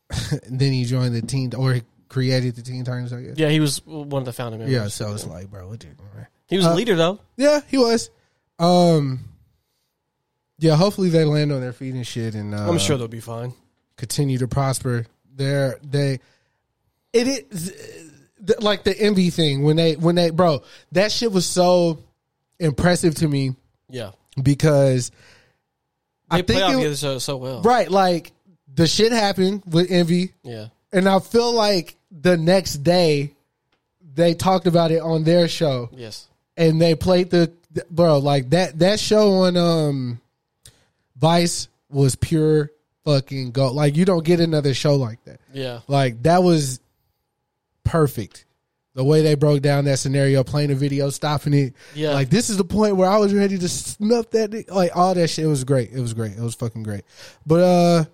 then 0.50 0.72
he 0.72 0.86
joined 0.86 1.13
the 1.13 1.22
team 1.22 1.52
or 1.56 1.74
he 1.74 1.84
created 2.10 2.56
the 2.56 2.62
Teen 2.63 2.84
Titans, 2.84 3.13
I 3.13 3.22
guess. 3.22 3.38
Yeah, 3.38 3.50
he 3.50 3.60
was 3.60 3.86
one 3.86 4.22
of 4.22 4.26
the 4.26 4.34
founding 4.34 4.60
members. 4.60 4.74
Yeah, 4.74 4.88
so 4.88 5.13
it's 5.13 5.26
like, 5.28 5.52
bro, 5.52 5.68
what 5.68 5.84
you- 5.84 5.91
he 6.48 6.58
was 6.58 6.65
Uh, 6.65 6.72
a 6.72 6.76
leader 6.76 6.96
though. 6.96 7.20
Yeah, 7.38 7.62
he 7.68 7.78
was. 7.78 8.10
Um, 8.58 9.26
yeah, 10.58 10.76
hopefully 10.76 11.10
they 11.10 11.24
land 11.26 11.52
on 11.52 11.62
their 11.62 11.74
feet 11.74 11.94
and 11.96 12.06
shit, 12.08 12.36
and 12.36 12.54
uh, 12.56 12.70
I'm 12.70 12.80
sure 12.80 12.98
they'll 12.98 13.08
be 13.08 13.20
fine. 13.20 13.54
continue 13.98 14.38
to 14.39 14.48
prosper. 14.48 15.06
They're 15.36 15.78
they, 15.84 16.20
it 17.13 17.28
is 17.28 17.74
th- 18.46 18.60
like 18.62 18.84
the 18.84 18.98
envy 18.98 19.30
thing 19.30 19.63
when 19.63 19.76
they 19.76 19.96
when 19.96 20.15
they 20.15 20.30
bro 20.30 20.63
that 20.94 21.12
shit 21.12 21.32
was 21.32 21.46
so 21.46 22.00
impressive 22.60 23.15
to 23.15 23.28
me 23.28 23.56
Yeah, 23.89 24.12
because 24.41 25.10
they 26.32 26.38
I 26.38 26.41
play 26.41 26.56
think 26.56 26.63
out 26.65 26.72
it- 26.72 26.76
together 26.78 26.96
so 26.96 27.20
so 27.20 27.38
well. 27.38 27.62
right 27.63 27.89
like 27.91 28.32
the 28.74 28.88
shit 28.88 29.12
happened 29.12 29.63
with 29.68 29.91
envy, 29.91 30.34
Yeah, 30.44 30.68
and 30.94 31.08
I 31.10 31.20
feel 31.20 31.54
like 31.54 31.96
the 32.12 32.38
next 32.38 32.76
day 32.78 33.34
they 34.13 34.34
talked 34.34 34.68
about 34.68 34.91
it 34.91 35.02
on 35.02 35.24
their 35.26 35.50
show. 35.50 35.89
yes, 35.91 36.28
and 36.56 36.82
they 36.82 36.96
played 36.96 37.30
the 37.30 37.52
bro 37.91 38.20
like 38.20 38.52
that 38.52 38.80
that 38.80 39.02
show 39.02 39.32
on 39.44 39.58
um 39.58 40.22
Vice 41.26 41.70
was 41.90 42.16
pure 42.16 42.70
fucking 43.04 43.50
go 43.52 43.72
like 43.72 43.96
you 43.96 44.06
don't 44.06 44.24
get 44.24 44.40
another 44.40 44.74
show 44.76 44.96
like 44.96 45.24
that. 45.26 45.40
Yeah. 45.54 45.80
like 45.88 46.22
that 46.24 46.44
was 46.44 46.80
perfect. 47.84 48.46
The 48.94 49.04
way 49.04 49.24
they 49.24 49.36
broke 49.36 49.62
down 49.62 49.86
that 49.86 49.98
scenario 50.00 50.44
playing 50.44 50.70
the 50.70 50.76
video 50.76 51.10
stopping 51.10 51.54
it. 51.54 51.74
Yeah. 51.96 52.12
like 52.14 52.30
this 52.30 52.50
is 52.50 52.58
the 52.58 52.64
point 52.64 52.96
where 52.96 53.10
I 53.10 53.18
was 53.18 53.34
ready 53.34 53.58
to 53.58 53.68
snuff 53.68 54.30
that 54.32 54.70
like 54.70 54.92
all 54.96 55.16
that 55.16 55.28
shit. 55.30 55.46
It 55.46 55.50
was 55.50 55.64
great. 55.64 55.92
It 55.92 56.00
was 56.00 56.14
great. 56.14 56.34
It 56.34 56.42
was 56.42 56.54
fucking 56.56 56.84
great. 56.84 57.04
But 57.46 57.60
uh 57.64 58.06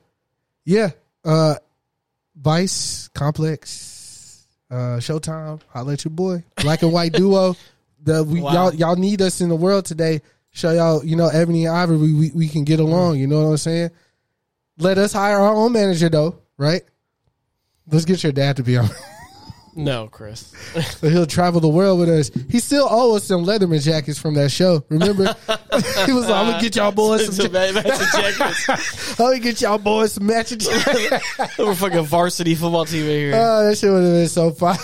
yeah 0.63 0.91
uh 1.25 1.55
Vice 2.35 3.09
Complex 3.13 4.47
uh 4.69 4.97
Showtime 4.99 5.59
holla 5.69 5.93
at 5.93 6.05
your 6.05 6.11
boy. 6.11 6.43
Black 6.57 6.81
and 6.81 6.93
white 6.93 7.11
duo 7.11 7.55
the 8.03 8.23
we 8.23 8.41
Wow. 8.41 8.53
y'all 8.53 8.73
y'all 8.73 8.95
need 8.95 9.21
us 9.21 9.41
in 9.41 9.49
the 9.49 9.55
world 9.55 9.85
today 9.85 10.21
show 10.51 10.71
y'all 10.71 11.03
you 11.03 11.15
know 11.15 11.27
Ebony 11.27 11.65
and 11.65 11.75
Ivory 11.75 11.97
we, 11.97 12.13
we 12.13 12.31
we 12.31 12.47
can 12.47 12.63
get 12.63 12.79
along 12.79 13.17
you 13.17 13.27
know 13.27 13.43
what 13.43 13.49
I'm 13.49 13.57
saying 13.57 13.91
let 14.77 14.97
us 14.97 15.13
hire 15.13 15.39
our 15.39 15.55
own 15.55 15.71
manager 15.71 16.09
though 16.09 16.39
right 16.57 16.83
let's 17.91 18.05
get 18.05 18.23
your 18.23 18.31
dad 18.31 18.57
to 18.57 18.63
be 18.63 18.77
on 18.77 18.87
No, 19.75 20.07
Chris. 20.07 20.53
So 21.01 21.09
he'll 21.09 21.25
travel 21.25 21.59
the 21.59 21.69
world 21.69 21.99
with 21.99 22.09
us. 22.09 22.31
He 22.49 22.59
still 22.59 22.87
owes 22.89 23.21
us 23.21 23.27
some 23.27 23.43
Leatherman 23.43 23.83
jackets 23.83 24.19
from 24.19 24.35
that 24.35 24.51
show. 24.51 24.83
Remember? 24.89 25.23
he 26.05 26.13
was 26.13 26.27
like, 26.29 26.35
"I'm 26.35 26.51
gonna 26.51 26.61
get 26.61 26.75
y'all 26.75 26.91
boys 26.91 27.25
some. 27.25 27.33
So 27.33 27.43
ja- 27.43 27.71
matching 27.73 27.91
jackets. 28.13 29.19
I'm 29.19 29.25
gonna 29.25 29.39
get 29.39 29.61
y'all 29.61 29.77
boys 29.77 30.13
some 30.13 30.27
matching 30.27 30.59
jackets." 30.59 31.57
We're 31.57 31.75
fucking 31.75 32.05
varsity 32.05 32.55
football 32.55 32.85
team 32.85 33.03
in 33.03 33.09
here. 33.09 33.33
Oh, 33.35 33.67
that 33.67 33.77
shit 33.77 33.91
would 33.91 34.03
have 34.03 34.13
been 34.13 34.27
so 34.27 34.51
fun. 34.51 34.77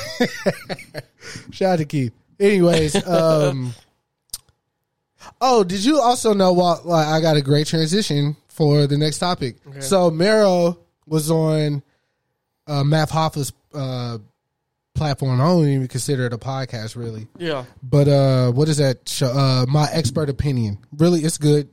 Shout 1.52 1.74
out 1.74 1.76
to 1.78 1.86
Keith. 1.86 2.14
Anyways, 2.40 3.08
um, 3.08 3.74
oh, 5.42 5.64
did 5.64 5.84
you 5.84 6.00
also 6.00 6.34
know 6.34 6.54
what? 6.54 6.86
Like, 6.86 7.08
I 7.08 7.22
got 7.22 7.38
a 7.38 7.42
great 7.42 7.68
transition 7.68 8.36
for 8.50 8.88
the 8.88 8.98
next 8.98 9.20
topic. 9.20 9.58
So 9.80 10.10
Mero 10.12 10.80
was 11.06 11.30
on 11.32 11.84
uh, 12.68 12.84
Math 12.84 13.12
Hoffa's 13.12 13.54
uh, 13.74 14.18
platform. 14.96 15.40
I 15.40 15.46
don't 15.46 15.68
even 15.68 15.88
consider 15.88 16.26
it 16.26 16.34
a 16.34 16.38
podcast, 16.38 16.96
really. 16.96 17.28
yeah. 17.38 17.66
But 17.84 18.08
uh, 18.08 18.52
what 18.52 18.68
is 18.70 18.78
that 18.78 19.08
show? 19.08 19.28
Uh, 19.28 19.66
My 19.68 19.88
expert 19.92 20.30
opinion. 20.30 20.80
Really, 20.98 21.22
it's 21.22 21.38
good. 21.38 21.70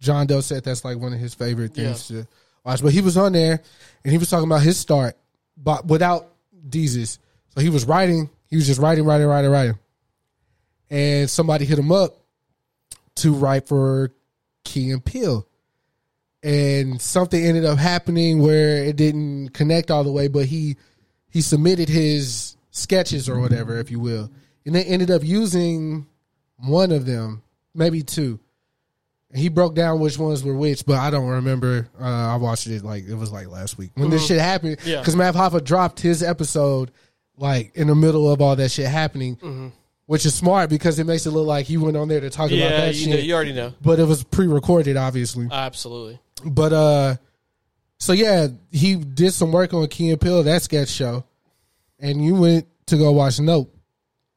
John 0.00 0.26
Doe 0.28 0.40
said 0.40 0.62
that's 0.62 0.84
like 0.84 0.96
one 0.98 1.12
of 1.12 1.18
his 1.18 1.34
favorite 1.34 1.74
things 1.74 2.06
to 2.08 2.26
watch. 2.64 2.80
But 2.82 2.92
he 2.92 3.00
was 3.00 3.16
on 3.16 3.32
there 3.32 3.60
and 4.04 4.12
he 4.12 4.16
was 4.18 4.30
talking 4.30 4.46
about 4.48 4.62
his 4.62 4.78
start, 4.78 5.16
but 5.56 5.86
without 5.86 6.28
Desus. 6.68 7.18
So 7.54 7.60
he 7.60 7.68
was 7.68 7.84
writing. 7.84 8.30
He 8.46 8.54
was 8.56 8.66
just 8.68 8.80
writing, 8.80 9.04
writing, 9.04 9.26
writing, 9.26 9.50
writing. 9.50 9.78
And 10.90 11.28
somebody 11.28 11.64
hit 11.64 11.78
him 11.78 11.90
up 11.92 12.16
to 13.18 13.32
write 13.32 13.68
for 13.68 14.12
Key 14.64 14.90
and 14.90 15.04
Peele. 15.04 15.46
And 16.42 17.00
something 17.00 17.42
ended 17.44 17.64
up 17.64 17.78
happening 17.78 18.40
where 18.40 18.84
it 18.84 18.96
didn't 18.96 19.48
connect 19.50 19.90
all 19.90 20.04
the 20.04 20.12
way, 20.12 20.28
but 20.28 20.46
he 20.46 20.76
he 21.30 21.40
submitted 21.40 21.88
his 21.88 22.56
sketches 22.70 23.28
or 23.28 23.40
whatever, 23.40 23.78
if 23.78 23.90
you 23.90 23.98
will, 23.98 24.30
and 24.64 24.74
they 24.74 24.84
ended 24.84 25.10
up 25.10 25.24
using 25.24 26.06
one 26.58 26.92
of 26.92 27.06
them, 27.06 27.42
maybe 27.74 28.02
two. 28.02 28.38
And 29.30 29.40
he 29.40 29.48
broke 29.48 29.74
down 29.74 29.98
which 30.00 30.16
ones 30.16 30.42
were 30.44 30.54
which, 30.54 30.86
but 30.86 30.96
I 30.98 31.10
don't 31.10 31.28
remember. 31.28 31.88
Uh, 32.00 32.04
I 32.04 32.36
watched 32.36 32.66
it 32.68 32.84
like 32.84 33.04
it 33.08 33.14
was 33.16 33.32
like 33.32 33.48
last 33.48 33.76
week 33.76 33.90
when 33.94 34.08
this 34.10 34.24
shit 34.26 34.38
happened. 34.40 34.78
Yeah. 34.84 35.00
because 35.00 35.16
Math 35.16 35.34
Hoffa 35.34 35.62
dropped 35.62 35.98
his 36.00 36.22
episode 36.22 36.92
like 37.36 37.72
in 37.74 37.88
the 37.88 37.94
middle 37.96 38.30
of 38.30 38.40
all 38.40 38.54
that 38.56 38.70
shit 38.70 38.86
happening, 38.86 39.72
which 40.08 40.24
is 40.24 40.34
smart 40.34 40.70
because 40.70 40.98
it 40.98 41.04
makes 41.04 41.26
it 41.26 41.30
look 41.32 41.46
like 41.46 41.66
he 41.66 41.76
went 41.76 41.94
on 41.94 42.08
there 42.08 42.18
to 42.20 42.30
talk 42.30 42.50
about 42.50 42.70
that 42.70 42.94
you, 42.94 43.00
shit. 43.04 43.10
know, 43.10 43.16
you 43.16 43.34
already 43.34 43.52
know. 43.52 43.74
but 43.82 43.98
it 44.00 44.04
was 44.04 44.24
pre-recorded, 44.24 44.96
obviously. 44.96 45.46
Absolutely. 45.52 46.18
But 46.46 46.72
uh 46.72 47.16
so 47.98 48.14
yeah, 48.14 48.46
he 48.72 48.94
did 48.96 49.32
some 49.34 49.52
work 49.52 49.74
on 49.74 49.86
Key 49.88 50.08
and 50.10 50.18
Peele, 50.20 50.42
that 50.44 50.62
sketch 50.62 50.88
show. 50.88 51.24
And 51.98 52.24
you 52.24 52.34
went 52.36 52.66
to 52.86 52.96
go 52.96 53.12
watch 53.12 53.38
Nope 53.38 53.70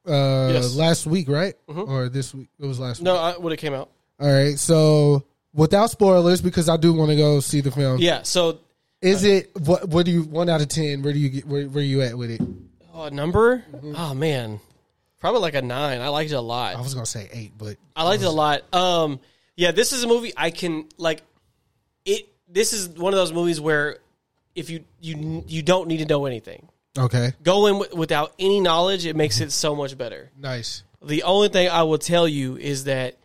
uh 0.06 0.50
Yes. 0.52 0.68
Mm-hmm. 0.70 0.78
last 0.78 1.06
week, 1.06 1.28
right? 1.28 1.54
Or 1.66 2.08
this 2.10 2.34
week. 2.34 2.48
It 2.58 2.66
was 2.66 2.78
last 2.78 3.00
No, 3.00 3.14
week. 3.14 3.20
I, 3.22 3.38
when 3.38 3.52
it 3.54 3.56
came 3.58 3.72
out. 3.72 3.88
All 4.20 4.30
right. 4.30 4.58
So 4.58 5.24
without 5.54 5.90
spoilers, 5.90 6.42
because 6.42 6.68
I 6.68 6.76
do 6.76 6.92
want 6.92 7.10
to 7.10 7.16
go 7.16 7.40
see 7.40 7.60
the 7.62 7.70
film. 7.70 7.98
Yeah. 7.98 8.22
So 8.24 8.58
Is 9.00 9.24
it 9.24 9.50
what 9.58 9.88
what 9.88 10.04
do 10.04 10.12
you 10.12 10.22
one 10.24 10.50
out 10.50 10.60
of 10.60 10.68
ten, 10.68 11.02
where 11.02 11.12
do 11.14 11.18
you 11.18 11.30
get 11.30 11.46
where 11.46 11.64
where 11.66 11.82
you 11.82 12.02
at 12.02 12.18
with 12.18 12.30
it? 12.30 12.42
oh, 12.92 13.08
number. 13.08 13.64
Mm-hmm. 13.72 13.94
Oh 13.96 14.14
man, 14.14 14.60
probably 15.22 15.40
like 15.40 15.54
a 15.54 15.62
nine. 15.62 16.00
I 16.00 16.08
liked 16.08 16.32
it 16.32 16.34
a 16.34 16.40
lot. 16.40 16.74
I 16.76 16.80
was 16.80 16.92
gonna 16.92 17.06
say 17.06 17.30
eight, 17.32 17.52
but 17.56 17.78
I 17.96 18.02
liked 18.02 18.22
it 18.22 18.26
a 18.26 18.30
lot. 18.30 18.62
Um, 18.74 19.20
yeah, 19.56 19.70
this 19.70 19.92
is 19.92 20.02
a 20.02 20.08
movie 20.08 20.34
I 20.36 20.50
can 20.50 20.88
like. 20.98 21.22
It. 22.04 22.28
This 22.48 22.74
is 22.74 22.88
one 22.88 23.14
of 23.14 23.18
those 23.18 23.32
movies 23.32 23.60
where 23.60 23.98
if 24.54 24.68
you 24.68 24.84
you 25.00 25.44
you 25.46 25.62
don't 25.62 25.86
need 25.86 25.98
to 25.98 26.06
know 26.06 26.26
anything, 26.26 26.68
okay. 26.98 27.32
go 27.42 27.66
in 27.66 27.74
w- 27.74 27.96
without 27.96 28.34
any 28.38 28.60
knowledge. 28.60 29.06
It 29.06 29.16
makes 29.16 29.40
it 29.40 29.52
so 29.52 29.74
much 29.76 29.96
better. 29.96 30.30
Nice. 30.36 30.82
The 31.00 31.22
only 31.22 31.48
thing 31.48 31.70
I 31.70 31.84
will 31.84 31.98
tell 31.98 32.28
you 32.28 32.56
is 32.56 32.84
that, 32.84 33.16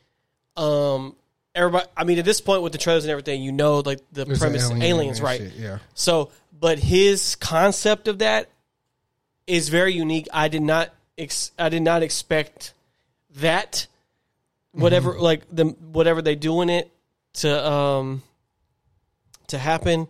um, 0.56 1.16
everybody. 1.54 1.88
I 1.98 2.04
mean, 2.04 2.20
at 2.20 2.26
this 2.26 2.42
point 2.42 2.62
with 2.62 2.72
the 2.72 2.78
trailers 2.78 3.06
and 3.06 3.12
everything, 3.12 3.42
you 3.42 3.52
know, 3.52 3.80
like 3.80 4.00
the 4.12 4.26
There's 4.26 4.40
premise, 4.40 4.70
alien 4.70 4.82
aliens, 4.84 5.22
right? 5.22 5.42
shit, 5.42 5.54
yeah. 5.56 5.80
So, 5.96 6.32
but 6.58 6.78
his 6.80 7.36
concept 7.36 8.08
of 8.08 8.20
that 8.20 8.50
is 9.48 9.70
very 9.70 9.94
unique. 9.94 10.28
I 10.32 10.48
did 10.48 10.62
not 10.62 10.92
ex- 11.17 11.51
I 11.58 11.69
did 11.69 11.82
not 11.82 12.03
expect 12.03 12.73
that 13.38 13.88
whatever 14.71 15.13
Mm-hmm. 15.13 15.21
like 15.21 15.41
the 15.51 15.65
whatever 15.65 16.21
they 16.21 16.36
do 16.36 16.62
in 16.62 16.69
it 16.69 16.91
to 17.36 17.67
um 17.71 18.21
to 19.47 19.58
happen 19.58 20.08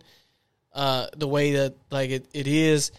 uh 0.74 1.06
the 1.16 1.26
way 1.28 1.52
that 1.52 1.74
like 1.90 2.10
it, 2.10 2.26
it 2.34 2.46
is 2.46 2.90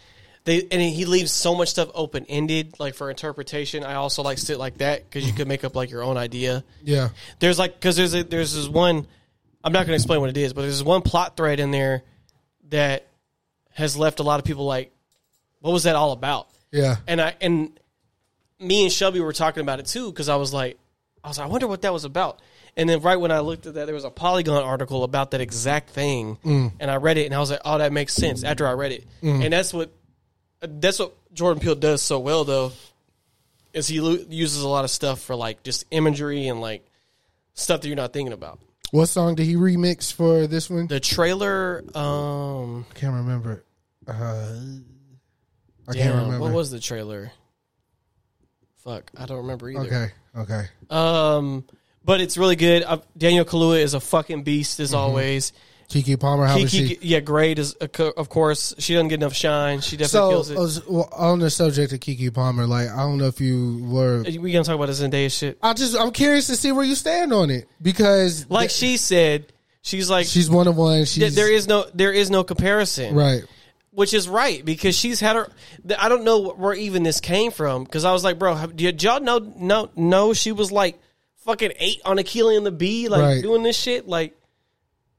they 0.44 0.66
and 0.70 0.80
he 0.80 1.04
leaves 1.04 1.30
so 1.32 1.54
much 1.54 1.68
stuff 1.68 1.88
open 1.94 2.24
ended 2.28 2.74
like 2.80 2.94
for 2.94 3.10
interpretation 3.10 3.84
i 3.84 3.94
also 3.94 4.22
like 4.22 4.38
sit 4.38 4.58
like 4.58 4.78
that 4.78 5.04
because 5.04 5.26
you 5.26 5.32
could 5.32 5.46
make 5.48 5.64
up 5.64 5.76
like 5.76 5.90
your 5.90 6.02
own 6.02 6.16
idea 6.16 6.64
Yeah. 6.82 7.10
there's 7.38 7.58
like 7.58 7.74
because 7.74 7.96
there's 7.96 8.14
a, 8.14 8.24
there's 8.24 8.54
this 8.54 8.68
one 8.68 9.06
i'm 9.62 9.72
not 9.72 9.80
going 9.80 9.88
to 9.88 9.94
explain 9.94 10.20
what 10.20 10.30
it 10.30 10.36
is 10.36 10.52
but 10.52 10.62
there's 10.62 10.82
one 10.82 11.02
plot 11.02 11.36
thread 11.36 11.60
in 11.60 11.70
there 11.70 12.02
that 12.70 13.06
has 13.74 13.96
left 13.96 14.18
a 14.20 14.22
lot 14.22 14.38
of 14.40 14.44
people 14.46 14.64
like 14.64 14.92
what 15.60 15.72
was 15.72 15.84
that 15.84 15.94
all 15.96 16.12
about 16.12 16.48
Yeah. 16.72 16.96
and 17.06 17.20
i 17.20 17.34
and 17.40 17.78
me 18.60 18.84
and 18.84 18.92
shelby 18.92 19.20
were 19.20 19.32
talking 19.32 19.60
about 19.62 19.80
it 19.80 19.86
too 19.86 20.10
because 20.10 20.28
i 20.28 20.36
was 20.36 20.52
like 20.52 20.78
i 21.24 21.28
was 21.28 21.38
like 21.38 21.46
i 21.46 21.50
wonder 21.50 21.66
what 21.66 21.82
that 21.82 21.92
was 21.92 22.04
about 22.04 22.40
and 22.76 22.88
then 22.88 23.00
right 23.00 23.16
when 23.16 23.30
i 23.32 23.40
looked 23.40 23.66
at 23.66 23.74
that 23.74 23.86
there 23.86 23.94
was 23.94 24.04
a 24.04 24.10
polygon 24.10 24.62
article 24.62 25.02
about 25.04 25.30
that 25.32 25.40
exact 25.40 25.90
thing 25.90 26.38
and 26.78 26.90
i 26.90 26.96
read 26.96 27.16
it 27.18 27.24
and 27.26 27.34
i 27.34 27.38
was 27.38 27.50
like 27.50 27.60
oh 27.64 27.78
that 27.78 27.92
makes 27.92 28.12
sense 28.14 28.44
after 28.44 28.66
i 28.68 28.72
read 28.72 28.92
it 28.92 29.06
and 29.22 29.52
that's 29.52 29.72
what 29.72 29.92
that's 30.60 30.98
what 30.98 31.14
jordan 31.32 31.60
peele 31.62 31.74
does 31.74 32.02
so 32.02 32.18
well 32.18 32.44
though 32.44 32.70
is 33.72 33.86
he 33.88 34.00
lo- 34.00 34.24
uses 34.28 34.62
a 34.62 34.68
lot 34.68 34.84
of 34.84 34.90
stuff 34.90 35.20
for 35.20 35.34
like 35.36 35.62
just 35.62 35.84
imagery 35.90 36.48
and 36.48 36.60
like 36.60 36.84
stuff 37.54 37.80
that 37.80 37.86
you're 37.88 37.96
not 37.96 38.12
thinking 38.12 38.32
about. 38.32 38.58
What 38.90 39.06
song 39.06 39.36
did 39.36 39.46
he 39.46 39.54
remix 39.54 40.12
for 40.12 40.48
this 40.48 40.68
one? 40.68 40.88
The 40.88 40.98
trailer, 40.98 41.84
um, 41.94 42.84
can't 42.94 43.14
remember. 43.14 43.64
Uh, 44.08 44.12
I 44.12 45.92
damn, 45.92 45.94
can't 45.94 46.14
remember. 46.16 46.40
what 46.40 46.52
was 46.52 46.72
the 46.72 46.80
trailer? 46.80 47.30
Fuck, 48.84 49.10
I 49.16 49.26
don't 49.26 49.38
remember 49.38 49.68
either. 49.70 49.80
Okay. 49.80 50.10
Okay. 50.36 50.64
Um, 50.88 51.64
but 52.04 52.20
it's 52.20 52.38
really 52.38 52.56
good. 52.56 52.82
Uh, 52.82 52.98
Daniel 53.16 53.44
Kaluuya 53.44 53.80
is 53.80 53.94
a 53.94 54.00
fucking 54.00 54.42
beast 54.42 54.80
as 54.80 54.94
always. 54.94 55.52
Keke 55.88 56.20
Palmer, 56.20 56.46
how 56.46 56.56
Keke, 56.56 56.68
she? 56.70 56.98
yeah, 57.02 57.18
great 57.18 57.58
uh, 57.58 58.10
of 58.16 58.28
course. 58.28 58.72
She 58.78 58.94
doesn't 58.94 59.08
get 59.08 59.16
enough 59.16 59.34
shine. 59.34 59.80
She 59.80 59.96
definitely 59.96 60.44
So, 60.44 60.54
kills 60.54 60.76
it. 60.78 60.88
Well, 60.88 61.08
on 61.12 61.40
the 61.40 61.50
subject 61.50 61.92
of 61.92 61.98
Keke 61.98 62.32
Palmer, 62.32 62.64
like 62.64 62.88
I 62.88 62.98
don't 62.98 63.18
know 63.18 63.26
if 63.26 63.40
you 63.40 63.84
were. 63.90 64.22
we 64.22 64.52
gonna 64.52 64.62
talk 64.62 64.76
about 64.76 64.86
this 64.86 65.00
Zendaya 65.02 65.36
shit. 65.36 65.58
I 65.60 65.72
just 65.74 65.98
I'm 65.98 66.12
curious 66.12 66.46
to 66.46 66.54
see 66.56 66.70
where 66.70 66.84
you 66.84 66.94
stand 66.94 67.32
on 67.32 67.50
it 67.50 67.66
because 67.82 68.48
Like 68.48 68.70
she 68.70 68.96
said, 68.98 69.52
she's 69.82 70.08
like 70.08 70.26
she's 70.26 70.48
one 70.48 70.68
of 70.68 70.76
one. 70.76 71.06
She's 71.06 71.34
there 71.34 71.52
is 71.52 71.66
no 71.66 71.84
there 71.92 72.12
is 72.12 72.30
no 72.30 72.44
comparison. 72.44 73.16
right. 73.16 73.42
Which 73.92 74.14
is 74.14 74.28
right 74.28 74.64
because 74.64 74.96
she's 74.96 75.18
had 75.18 75.34
her. 75.34 75.48
I 75.98 76.08
don't 76.08 76.22
know 76.22 76.50
where 76.52 76.74
even 76.74 77.02
this 77.02 77.20
came 77.20 77.50
from 77.50 77.82
because 77.84 78.04
I 78.04 78.12
was 78.12 78.22
like, 78.22 78.38
bro, 78.38 78.54
have- 78.54 78.76
did 78.76 79.02
y'all 79.02 79.20
know? 79.20 79.38
No, 79.56 79.90
no, 79.96 80.32
she 80.32 80.52
was 80.52 80.70
like 80.70 80.96
fucking 81.38 81.72
eight 81.78 82.00
on 82.04 82.16
Akeelah 82.18 82.56
and 82.56 82.64
the 82.64 82.70
Bee, 82.70 83.08
like 83.08 83.20
Right. 83.22 83.42
doing 83.42 83.64
this 83.64 83.76
shit. 83.76 84.06
Like 84.06 84.36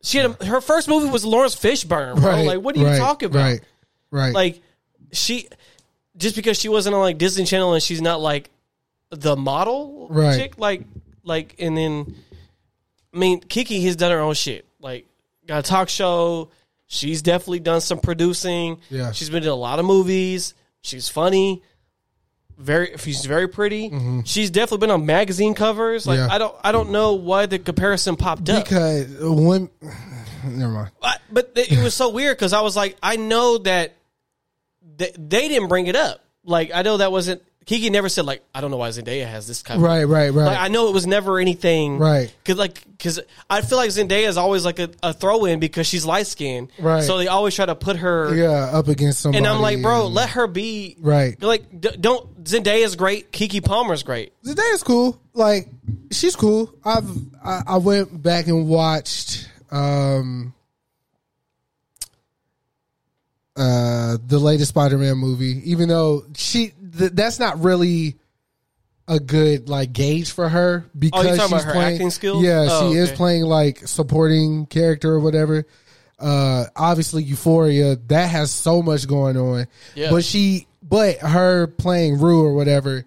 she 0.01 0.19
had 0.19 0.37
a, 0.39 0.45
her 0.45 0.61
first 0.61 0.87
movie 0.87 1.09
was 1.09 1.25
Laurence 1.25 1.55
Fishburne, 1.55 2.15
bro. 2.21 2.29
Right. 2.31 2.47
Like 2.47 2.61
what 2.61 2.75
are 2.77 2.79
you 2.79 2.85
right, 2.85 2.97
talking 2.97 3.25
about? 3.27 3.43
Right. 3.43 3.61
Right. 4.09 4.33
Like 4.33 4.61
she 5.11 5.49
just 6.15 6.37
because 6.37 6.57
she 6.57 6.69
wasn't 6.69 6.95
on 6.95 7.01
like 7.01 7.17
Disney 7.17 7.43
Channel 7.43 7.73
and 7.73 7.83
she's 7.83 8.01
not 8.01 8.21
like 8.21 8.49
the 9.09 9.35
model 9.35 10.07
Right. 10.09 10.39
chick, 10.39 10.57
like 10.57 10.83
like 11.23 11.55
and 11.59 11.75
then 11.75 12.15
I 13.13 13.17
mean 13.17 13.41
Keke 13.41 13.83
has 13.83 13.97
done 13.97 14.11
her 14.11 14.19
own 14.21 14.33
shit. 14.33 14.65
Like 14.79 15.07
got 15.45 15.59
a 15.59 15.67
talk 15.67 15.89
show. 15.89 16.51
She's 16.93 17.21
definitely 17.21 17.61
done 17.61 17.79
some 17.79 17.99
producing. 17.99 18.79
Yeah. 18.89 19.13
She's 19.13 19.29
been 19.29 19.43
in 19.43 19.49
a 19.49 19.55
lot 19.55 19.79
of 19.79 19.85
movies. 19.85 20.53
She's 20.81 21.07
funny. 21.07 21.63
Very 22.57 22.97
she's 22.97 23.23
very 23.25 23.47
pretty. 23.47 23.89
She's 24.25 24.51
definitely 24.51 24.79
been 24.85 24.91
on 24.91 25.05
magazine 25.05 25.53
covers. 25.53 26.05
Like 26.05 26.19
Mm-hmm. 26.19 26.29
Yeah. 26.29 26.35
I 26.35 26.37
don't 26.37 26.55
I 26.65 26.71
don't 26.73 26.91
know 26.91 27.13
why 27.13 27.45
the 27.45 27.59
comparison 27.59 28.17
popped 28.17 28.49
up. 28.49 28.65
because 28.65 29.07
when 29.21 29.69
never 30.43 30.71
mind. 30.73 30.91
I- 31.01 31.15
but 31.31 31.53
it 31.55 31.71
it 31.71 31.81
was 31.81 31.93
so 31.93 32.09
weird 32.09 32.35
because 32.37 32.51
I 32.51 32.59
was 32.59 32.75
like, 32.75 32.97
I 33.01 33.15
know 33.15 33.57
that 33.59 33.95
they, 34.97 35.11
they 35.17 35.47
didn't 35.47 35.69
bring 35.69 35.87
it 35.87 35.95
up. 35.95 36.19
Like, 36.43 36.71
I 36.73 36.81
know 36.81 36.97
that 36.97 37.11
wasn't 37.11 37.41
Keke 37.65 37.91
never 37.91 38.09
said 38.09 38.25
like, 38.25 38.41
I 38.55 38.59
don't 38.61 38.71
know 38.71 38.77
why 38.77 38.89
Zendaya 38.89 39.27
has 39.27 39.47
this 39.47 39.61
kind 39.61 39.79
of 39.79 39.83
Right. 39.87 40.03
Right. 40.03 40.29
Right. 40.33 40.45
Like, 40.45 40.57
I 40.57 40.67
know 40.69 40.87
it 40.87 40.93
was 40.93 41.05
never 41.05 41.39
anything, 41.39 41.99
Right. 41.99 42.33
Because 42.43 42.57
like, 42.57 42.83
because 42.89 43.19
I 43.49 43.61
feel 43.61 43.77
like 43.77 43.91
Zendaya 43.91 44.27
is 44.27 44.35
always 44.35 44.65
like 44.65 44.79
a, 44.79 44.89
a 45.03 45.13
throw 45.13 45.45
in 45.45 45.59
because 45.59 45.85
she's 45.85 46.03
light 46.03 46.25
skinned, 46.25 46.71
Right. 46.79 47.03
So 47.03 47.17
they 47.19 47.27
always 47.27 47.55
try 47.55 47.67
to 47.67 47.75
put 47.75 47.97
her, 47.97 48.33
yeah, 48.35 48.49
up 48.77 48.87
against 48.87 49.19
somebody. 49.21 49.37
and 49.37 49.47
I'm 49.47 49.61
like, 49.61 49.81
bro, 49.81 50.07
and- 50.07 50.15
let 50.15 50.31
her 50.31 50.47
be, 50.47 50.97
Right. 50.99 51.39
Like, 51.41 51.79
d- 51.79 51.95
don't 51.99 52.43
Zendaya's 52.43 52.95
great, 52.95 53.31
Keke 53.31 53.63
Palmer's 53.63 54.01
great. 54.01 54.33
Zendaya's 54.43 54.81
cool. 54.83 55.21
Like 55.33 55.69
she's 56.11 56.35
cool. 56.35 56.73
I've 56.83 57.09
I, 57.45 57.61
I 57.67 57.77
went 57.77 58.21
back 58.21 58.47
and 58.47 58.67
watched 58.67 59.47
um 59.71 60.53
uh 63.55 64.17
the 64.27 64.39
latest 64.39 64.69
Spider-Man 64.69 65.17
movie, 65.17 65.61
even 65.69 65.89
though 65.89 66.23
she 66.35 66.73
th- 66.97 67.11
that's 67.13 67.39
not 67.39 67.61
really 67.63 68.17
a 69.07 69.19
good 69.19 69.67
like 69.69 69.91
gauge 69.93 70.31
for 70.31 70.47
her 70.47 70.85
because 70.97 71.25
Oh, 71.25 71.35
talking 71.35 71.41
she's 71.41 71.51
about 71.51 71.63
her 71.63 71.71
playing 71.73 71.93
acting 71.95 72.09
skills? 72.11 72.43
Yeah, 72.43 72.67
Oh, 72.69 72.91
she 72.91 72.97
is 72.97 73.11
playing 73.11 73.43
like 73.43 73.87
supporting 73.87 74.65
character 74.67 75.11
or 75.11 75.19
whatever. 75.19 75.65
Uh 76.19 76.65
obviously 76.75 77.23
Euphoria 77.23 77.95
that 78.07 78.29
has 78.29 78.51
so 78.51 78.81
much 78.81 79.07
going 79.07 79.37
on. 79.37 79.65
Yeah. 79.95 80.11
But 80.11 80.23
she 80.23 80.67
but 80.83 81.17
her 81.17 81.67
playing 81.67 82.19
Rue 82.19 82.43
or 82.45 82.53
whatever 82.53 83.05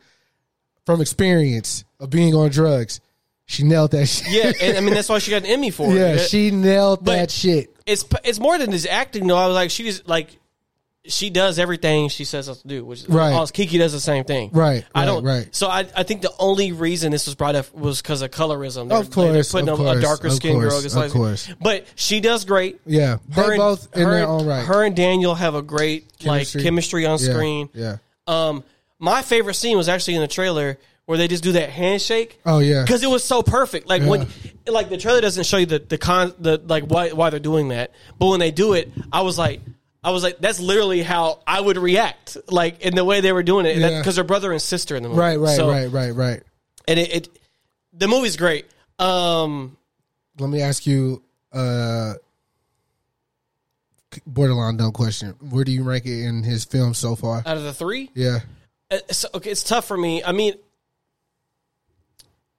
from 0.85 1.01
experience 1.01 1.85
of 2.01 2.11
being 2.11 2.35
on 2.35 2.51
drugs, 2.51 3.01
she 3.47 3.63
nailed 3.63 3.93
that 3.93 4.07
shit. 4.09 4.27
Yeah, 4.31 4.53
and 4.69 4.77
I 4.77 4.81
mean 4.81 4.95
that's 4.95 5.09
why 5.09 5.19
she 5.21 5.31
got 5.31 5.43
an 5.43 5.47
Emmy 5.47 5.71
for 5.71 5.91
it. 5.93 5.97
yeah, 5.97 6.17
she 6.19 6.51
nailed 6.51 7.05
But- 7.05 7.13
that 7.17 7.31
shit. 7.31 7.75
it's 7.87 8.05
it's 8.25 8.41
more 8.41 8.59
than 8.59 8.73
just 8.73 8.87
acting 8.89 9.27
though. 9.29 9.37
I 9.37 9.47
was 9.47 9.55
like, 9.55 9.71
she 9.71 9.85
just 9.85 10.09
like 10.09 10.37
she 11.07 11.29
does 11.29 11.59
everything 11.59 12.09
she 12.09 12.25
says 12.25 12.49
us 12.49 12.63
to 12.63 12.69
do, 12.69 12.85
which 12.85 13.01
is 13.01 13.09
Right. 13.09 13.35
oh, 13.35 13.43
Keke 13.43 13.79
does 13.79 13.93
the 13.93 14.01
same 14.01 14.25
thing. 14.25 14.51
Right, 14.53 14.85
I 14.95 15.01
right, 15.01 15.05
don't. 15.07 15.23
right. 15.25 15.49
So 15.55 15.69
I 15.69 15.87
I 15.95 16.03
think 16.03 16.23
the 16.23 16.33
only 16.39 16.73
reason 16.73 17.13
this 17.13 17.27
was 17.27 17.35
brought 17.35 17.55
up 17.57 17.75
was 17.75 18.01
because 18.01 18.23
of 18.23 18.31
colorism. 18.31 18.89
They're, 18.89 18.99
Of 18.99 19.11
course, 19.11 19.33
they're 19.53 19.61
putting 19.63 19.69
of 19.69 19.81
a, 19.81 19.99
a 19.99 20.01
darker 20.01 20.31
skinned 20.31 20.61
girl. 20.61 20.71
course, 20.71 20.85
of 20.87 20.95
light- 20.95 21.11
course. 21.11 21.49
But 21.61 21.87
she 21.95 22.21
does 22.21 22.45
great. 22.47 22.81
Yeah. 22.87 23.19
They 23.29 23.35
Her 23.43 23.53
and- 23.53 23.59
both 23.59 23.95
in 23.97 24.03
her 24.05 24.11
their 24.13 24.27
own 24.27 24.47
right. 24.47 24.65
Her 24.65 24.83
and 24.85 24.97
Daniel 24.97 25.35
have 25.35 25.55
a 25.55 25.63
great 25.63 26.07
Chemistry. 26.19 26.61
like 26.61 26.65
chemistry 26.65 27.07
on 27.07 27.19
Yeah, 27.21 27.33
screen. 27.33 27.69
Yeah. 27.75 27.97
Um, 28.27 28.65
my 28.99 29.21
favorite 29.21 29.55
scene 29.55 29.77
was 29.77 29.89
actually 29.91 30.15
in 30.15 30.23
the 30.23 30.29
trailer 30.29 30.79
where 31.05 31.19
they 31.19 31.29
just 31.29 31.43
do 31.45 31.53
that 31.53 31.69
handshake. 31.69 32.41
Oh 32.47 32.61
yeah. 32.61 32.83
because 32.83 33.03
it 33.03 33.11
was 33.11 33.23
so 33.23 33.43
perfect. 33.43 33.87
Like 33.91 34.03
when, 34.03 34.27
like 34.67 34.89
the 34.89 34.97
trailer 34.97 35.21
doesn't 35.21 35.45
show 35.45 35.59
you 35.59 35.67
the 35.67 35.81
the 35.81 35.99
con 35.99 36.33
the 36.39 36.63
like 36.67 36.85
why 36.85 37.11
why 37.11 37.29
they're 37.29 37.41
doing 37.41 37.69
that, 37.69 37.91
but 38.19 38.29
when 38.29 38.41
they 38.41 38.51
do 38.51 38.73
it, 38.73 38.91
I 39.13 39.21
was 39.21 39.37
like. 39.37 39.61
I 40.05 40.11
was 40.11 40.23
like, 40.23 40.39
that's 40.39 40.61
literally 40.61 41.03
how 41.03 41.41
I 41.47 41.61
would 41.61 41.79
react, 41.79 42.37
like 42.49 42.83
in 42.83 42.95
the 42.95 43.05
way 43.05 43.21
they 43.23 43.33
were 43.33 43.43
doing 43.43 43.65
it, 43.65 43.79
Yeah. 43.79 43.99
because 43.99 44.17
they're 44.17 44.23
brother 44.25 44.53
and 44.53 44.61
sister 44.61 44.95
in 44.97 45.03
the 45.03 45.09
movie. 45.09 45.21
Right, 45.21 45.37
right, 45.41 45.57
So- 45.57 45.69
right, 45.71 45.87
right, 45.91 46.11
right. 46.11 46.43
And 46.87 47.01
it, 47.01 47.15
it, 47.17 47.29
the 47.95 48.07
movie's 48.07 48.37
great. 48.37 48.67
Um, 48.99 49.77
Let 50.39 50.51
me 50.51 50.61
ask 50.61 50.87
you 50.87 51.23
uh 51.53 52.15
borderline 54.27 54.77
dumb 54.77 54.93
question. 54.93 55.35
Where 55.41 55.65
do 55.65 55.73
you 55.73 55.83
rank 55.83 56.05
it 56.07 56.25
in 56.25 56.43
his 56.43 56.65
film 56.65 56.95
so 56.95 57.17
far? 57.17 57.43
out 57.47 57.57
of 57.57 57.63
the 57.65 57.73
three, 57.73 58.11
Yeah. 58.15 58.41
it's, 58.91 59.25
okay, 59.35 59.51
it's 59.51 59.63
tough 59.63 59.87
for 59.87 59.97
me. 59.97 60.23
I 60.23 60.33
mean, 60.33 60.55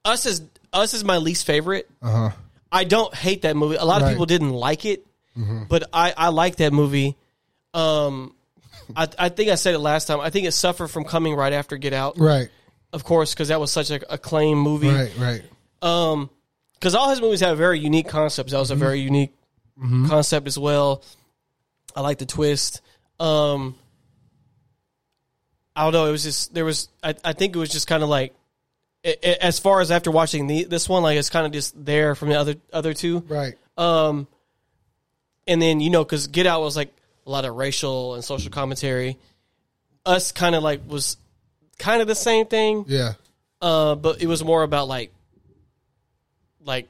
us 0.04 0.26
is 0.26 0.42
us 0.74 0.94
is 0.94 1.04
my 1.04 1.18
least 1.18 1.46
favorite. 1.46 1.90
Uh-huh. 2.02 2.32
I 2.72 2.84
don't 2.84 3.14
hate 3.14 3.44
that 3.44 3.56
movie. 3.56 3.76
A 3.76 3.86
lot 3.86 3.98
of 3.98 4.02
Right. 4.04 4.08
Mm-hmm. 4.10 4.14
people 4.16 4.26
didn't 4.26 4.50
like 4.54 4.86
it, 4.86 5.06
but 5.70 5.84
I 5.94 6.14
I 6.18 6.30
like 6.30 6.58
that 6.58 6.74
movie. 6.74 7.16
Um, 7.76 8.34
I 8.96 9.08
I 9.18 9.30
think 9.30 9.50
I 9.50 9.56
said 9.56 9.74
it 9.76 9.80
last 9.80 10.06
time. 10.06 10.20
I 10.20 10.30
think 10.30 10.48
it 10.48 10.52
suffered 10.54 10.88
from 10.88 11.04
coming 11.04 11.36
right 11.36 11.54
after 11.54 11.78
Get 11.78 11.94
Out, 11.94 12.18
Right. 12.18 12.50
of 12.94 13.04
course, 13.04 13.34
because 13.34 13.50
that 13.50 13.60
was 13.60 13.72
such 13.72 13.90
a 13.92 14.14
acclaimed 14.14 14.60
movie. 14.62 14.90
Right, 14.90 15.12
right. 15.18 15.44
Um, 15.82 16.30
because 16.74 16.96
all 16.96 17.10
his 17.10 17.20
movies 17.22 17.40
have 17.42 17.58
very 17.58 17.80
unique 17.80 18.08
concepts. 18.08 18.52
That 18.52 18.60
was 18.60 18.70
Mm-hmm. 18.70 18.82
a 18.82 18.86
very 18.86 19.00
unique 19.00 19.34
concept 20.08 20.48
as 20.48 20.58
well. 20.58 21.04
I 21.96 22.02
like 22.02 22.18
the 22.18 22.26
twist. 22.26 22.82
Um, 23.20 23.76
I 25.76 25.84
don't 25.84 25.94
know. 25.94 26.06
It 26.08 26.12
was 26.12 26.24
just 26.24 26.54
there 26.54 26.66
was. 26.66 26.90
I, 27.04 27.16
I 27.24 27.34
think 27.34 27.56
it 27.56 27.60
was 27.60 27.70
just 27.70 27.88
kind 27.88 28.04
of 28.04 28.10
like, 28.10 28.34
as 29.44 29.60
far 29.60 29.82
as 29.82 29.92
after 29.92 30.12
watching 30.12 30.48
the 30.48 30.64
this 30.66 30.88
one, 30.88 31.04
like 31.04 31.18
it's 31.18 31.30
kind 31.30 31.46
of 31.46 31.52
just 31.52 31.74
there 31.86 32.16
from 32.16 32.30
the 32.30 32.36
other 32.40 32.56
other 32.72 32.94
two. 32.94 33.20
Right. 33.28 33.56
Um, 33.78 34.28
and 35.48 35.62
then 35.62 35.80
you 35.82 35.90
know, 35.90 36.04
because 36.04 36.28
Get 36.28 36.46
Out 36.48 36.62
was 36.62 36.76
like 36.78 36.94
a 37.26 37.30
lot 37.32 37.46
of 37.46 37.56
racial 37.56 38.16
and 38.16 38.24
social 38.24 38.52
commentary. 38.52 39.18
Us 40.06 40.32
kind 40.32 40.54
of 40.56 40.62
like 40.64 40.82
was 40.88 41.18
kind 41.80 42.02
of 42.02 42.08
the 42.08 42.16
same 42.16 42.46
thing, 42.46 42.86
Yeah. 42.88 43.14
uh, 43.62 43.96
but 43.96 44.22
it 44.22 44.28
was 44.28 44.44
more 44.44 44.62
about 44.64 44.88
like 44.88 45.12
like 46.64 46.88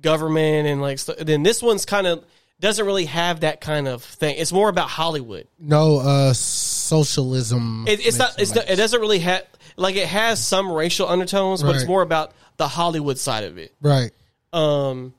government 0.00 0.66
and 0.66 0.80
like. 0.80 0.98
St- 0.98 1.18
then 1.18 1.42
this 1.42 1.62
one's 1.62 1.84
kind 1.84 2.06
of 2.06 2.24
doesn't 2.60 2.84
really 2.84 3.06
have 3.06 3.40
that 3.40 3.60
kind 3.60 3.88
of 3.88 4.02
thing. 4.02 4.36
It's 4.38 4.52
more 4.52 4.68
about 4.68 4.88
Hollywood. 4.88 5.46
No 5.58 5.98
uh 5.98 6.32
socialism. 6.32 7.84
It, 7.88 8.04
it's 8.06 8.18
not. 8.18 8.40
It's 8.40 8.54
not, 8.54 8.68
it 8.68 8.76
doesn't 8.76 9.00
really 9.00 9.20
have 9.20 9.44
like 9.76 9.96
it 9.96 10.06
has 10.08 10.44
some 10.44 10.70
racial 10.70 11.08
undertones, 11.08 11.62
but 11.62 11.76
it's 11.76 11.86
more 11.86 12.02
about 12.02 12.32
the 12.56 12.68
Hollywood 12.68 13.18
side 13.18 13.44
of 13.44 13.58
it. 13.58 13.74
right. 13.80 14.10
Um, 14.52 15.14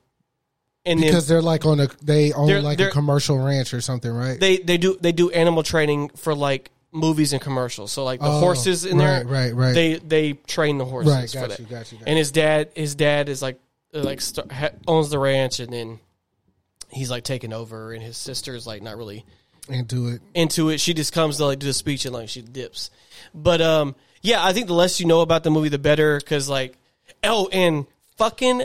and 0.84 1.00
Because 1.00 1.26
then 1.28 1.36
they're 1.36 1.42
like 1.42 1.64
on 1.64 1.80
a 1.80 1.88
they 2.02 2.32
own 2.32 2.46
They're- 2.48 2.60
like 2.60 2.78
they're- 2.78 2.88
a 2.88 2.92
commercial 2.92 3.38
ranch 3.38 3.72
or 3.74 3.80
something, 3.80 4.10
right? 4.10 4.38
they 4.40 4.58
they 4.58 4.78
do 4.78 4.96
they 5.00 5.12
do 5.12 5.30
animal 5.30 5.62
training 5.62 6.10
for 6.16 6.34
like 6.34 6.70
movies 6.92 7.32
and 7.32 7.40
commercials. 7.40 7.90
So 7.92 8.04
like 8.04 8.20
the 8.20 8.26
Oh, 8.26 8.40
horses 8.40 8.84
in 8.84 8.98
there, 8.98 9.24
right, 9.24 9.26
right, 9.26 9.54
right. 9.54 9.72
They 9.74 9.94
they 9.96 10.32
train 10.34 10.78
the 10.78 10.84
horses 10.84 11.12
Right, 11.12 11.30
for 11.30 11.48
that. 11.48 11.58
you, 11.58 11.66
got 11.66 11.90
you, 11.92 11.98
got 11.98 12.08
and 12.08 12.18
his 12.18 12.30
dad, 12.32 12.70
his 12.74 12.94
dad 12.94 13.28
is 13.28 13.40
like 13.42 13.58
uh, 13.94 14.00
like 14.02 14.20
owns 14.88 15.10
the 15.10 15.18
ranch, 15.18 15.60
and 15.60 15.72
then 15.72 16.00
he's 16.90 17.10
like 17.10 17.24
taking 17.24 17.52
over, 17.52 17.92
and 17.92 18.02
his 18.02 18.16
sister's 18.16 18.66
like 18.66 18.82
not 18.82 18.96
really 18.96 19.24
Into 19.68 20.08
it. 20.08 20.20
into 20.34 20.68
it. 20.70 20.80
She 20.80 20.92
just 20.94 21.12
comes 21.12 21.36
to 21.38 21.46
like 21.46 21.60
do 21.60 21.66
the 21.66 21.72
speech 21.72 22.04
and 22.04 22.12
like 22.14 22.28
she 22.28 22.42
dips. 22.42 22.90
But 23.34 23.60
um, 23.62 23.94
yeah, 24.20 24.44
I 24.44 24.52
think 24.52 24.66
the 24.66 24.74
less 24.74 24.98
you 25.00 25.06
know 25.06 25.20
about 25.20 25.44
the 25.44 25.50
movie, 25.50 25.68
the 25.70 25.78
better. 25.78 26.18
Because 26.18 26.48
like, 26.48 26.76
oh, 27.22 27.48
and 27.52 27.86
fucking 28.16 28.64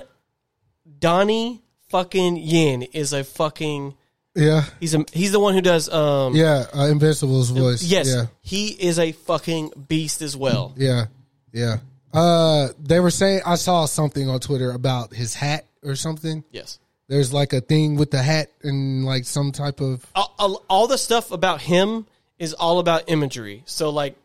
Donnie 1.00 1.62
fucking 1.90 2.38
Yen 2.38 2.84
is 2.84 3.14
a 3.14 3.24
fucking. 3.24 3.96
Yeah. 4.36 4.66
He's 4.80 4.94
a 4.94 5.04
he's 5.12 5.32
the 5.32 5.40
one 5.40 5.54
who 5.56 5.62
does 5.62 5.90
um 5.90 6.36
Yeah. 6.36 6.66
Uh, 6.76 6.86
Invincible's 6.86 7.50
voice. 7.50 7.82
yes 7.84 8.08
Yeah. 8.08 8.26
he 8.42 8.68
is 8.68 9.00
a 9.00 9.12
fucking 9.12 9.72
beast 9.88 10.22
as 10.22 10.38
well. 10.38 10.74
Yeah. 10.78 11.06
Yeah. 11.52 11.78
Uh 12.14 12.70
they 12.80 13.00
were 13.00 13.10
saying 13.10 13.42
I 13.46 13.56
saw 13.56 13.86
something 13.86 14.30
on 14.30 14.40
Twitter 14.40 14.72
about 14.72 15.12
his 15.14 15.34
hat 15.34 15.66
or 15.84 15.96
something. 15.96 16.44
Yes, 16.52 16.78
There's 17.08 17.34
like 17.34 17.52
a 17.54 17.62
thing 17.62 17.96
with 17.96 18.12
the 18.12 18.22
hat 18.22 18.52
and 18.62 19.06
like 19.06 19.26
some 19.26 19.52
type 19.52 19.82
of 19.82 20.06
all, 20.14 20.34
all, 20.38 20.64
all 20.70 20.88
the 20.88 20.98
stuff 21.00 21.32
about 21.32 21.60
him 21.62 22.06
is 22.38 22.54
all 22.54 22.78
about 22.80 23.06
imagery. 23.10 23.64
So 23.66 23.90
like 23.90 24.16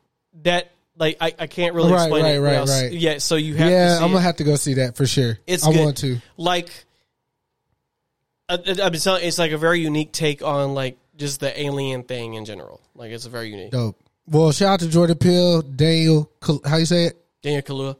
that 0.42 0.72
like 0.98 1.16
I, 1.22 1.32
I 1.38 1.46
can't 1.46 1.74
really 1.74 1.90
Right, 1.92 2.02
explain 2.04 2.24
right, 2.24 2.34
it. 2.34 2.40
right, 2.40 2.54
else. 2.56 2.82
right. 2.82 2.92
Yeah, 2.92 3.16
so 3.16 3.36
you 3.36 3.54
have 3.56 3.70
Yeah, 3.70 3.94
I'm 3.96 4.08
gonna 4.08 4.18
it. 4.18 4.22
have 4.22 4.36
to 4.36 4.44
go 4.44 4.56
see 4.56 4.74
that 4.74 4.94
for 4.96 5.06
sure. 5.06 5.38
It's 5.46 5.66
I 5.66 5.72
good. 5.72 5.84
want 5.84 5.96
to. 5.98 6.20
like 6.36 6.68
I've 8.52 8.92
been 8.92 9.00
telling 9.00 9.24
it's 9.24 9.38
like 9.38 9.52
a 9.52 9.58
very 9.58 9.80
unique 9.80 10.12
take 10.12 10.42
on 10.42 10.74
like 10.74 10.98
just 11.16 11.40
the 11.40 11.58
alien 11.60 12.04
thing 12.04 12.34
in 12.34 12.44
general. 12.44 12.80
Like 12.94 13.10
it's 13.12 13.26
a 13.26 13.30
very 13.30 13.48
unique. 13.48 13.70
Dope. 13.70 13.98
Well, 14.26 14.52
shout 14.52 14.74
out 14.74 14.80
to 14.80 14.88
Jordan 14.88 15.18
Peele, 15.18 15.62
Daniel, 15.62 16.30
how 16.64 16.76
you 16.76 16.86
say 16.86 17.06
it? 17.06 17.24
Daniel 17.42 17.62
Kaluuya. 17.62 17.96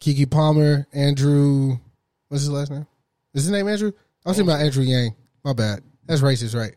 Keke 0.00 0.30
Palmer, 0.30 0.86
Andrew. 0.92 1.76
What's 2.28 2.42
his 2.42 2.50
last 2.50 2.70
name? 2.70 2.86
Is 3.34 3.44
his 3.44 3.52
name 3.52 3.68
Andrew? 3.68 3.92
I 4.26 4.28
was 4.28 4.36
thinking 4.36 4.52
about 4.52 4.64
Andrew 4.64 4.84
Yang. 4.84 5.14
My 5.44 5.52
bad. 5.52 5.82
That's 6.06 6.20
racist, 6.20 6.54
right? 6.54 6.74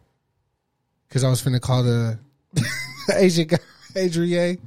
Because 1.07 1.23
I 1.23 1.29
was 1.29 1.41
finna 1.41 1.59
call 1.59 1.83
the 1.83 2.19
Asian 3.13 3.47
guy 3.47 3.57
Andrew 3.95 4.25
Yang. 4.25 4.59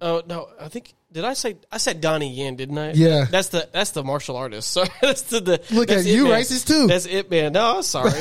Oh 0.00 0.22
no, 0.26 0.48
I 0.60 0.68
think 0.68 0.94
did 1.16 1.24
I 1.24 1.32
say 1.32 1.56
I 1.72 1.78
said 1.78 2.02
Donnie 2.02 2.30
Yen, 2.30 2.56
didn't 2.56 2.76
I? 2.76 2.92
Yeah. 2.92 3.24
That's 3.30 3.48
the 3.48 3.66
that's 3.72 3.92
the 3.92 4.04
martial 4.04 4.36
artist. 4.36 4.68
So 4.76 4.84
that's 5.00 5.22
the, 5.22 5.40
the 5.40 5.62
Look 5.72 5.88
that's 5.88 6.02
at 6.02 6.06
you, 6.06 6.24
Man. 6.24 6.42
racist 6.42 6.66
too. 6.66 6.86
That's 6.86 7.06
it, 7.06 7.30
man. 7.30 7.54
No, 7.54 7.76
I'm 7.78 7.82
sorry. 7.82 8.12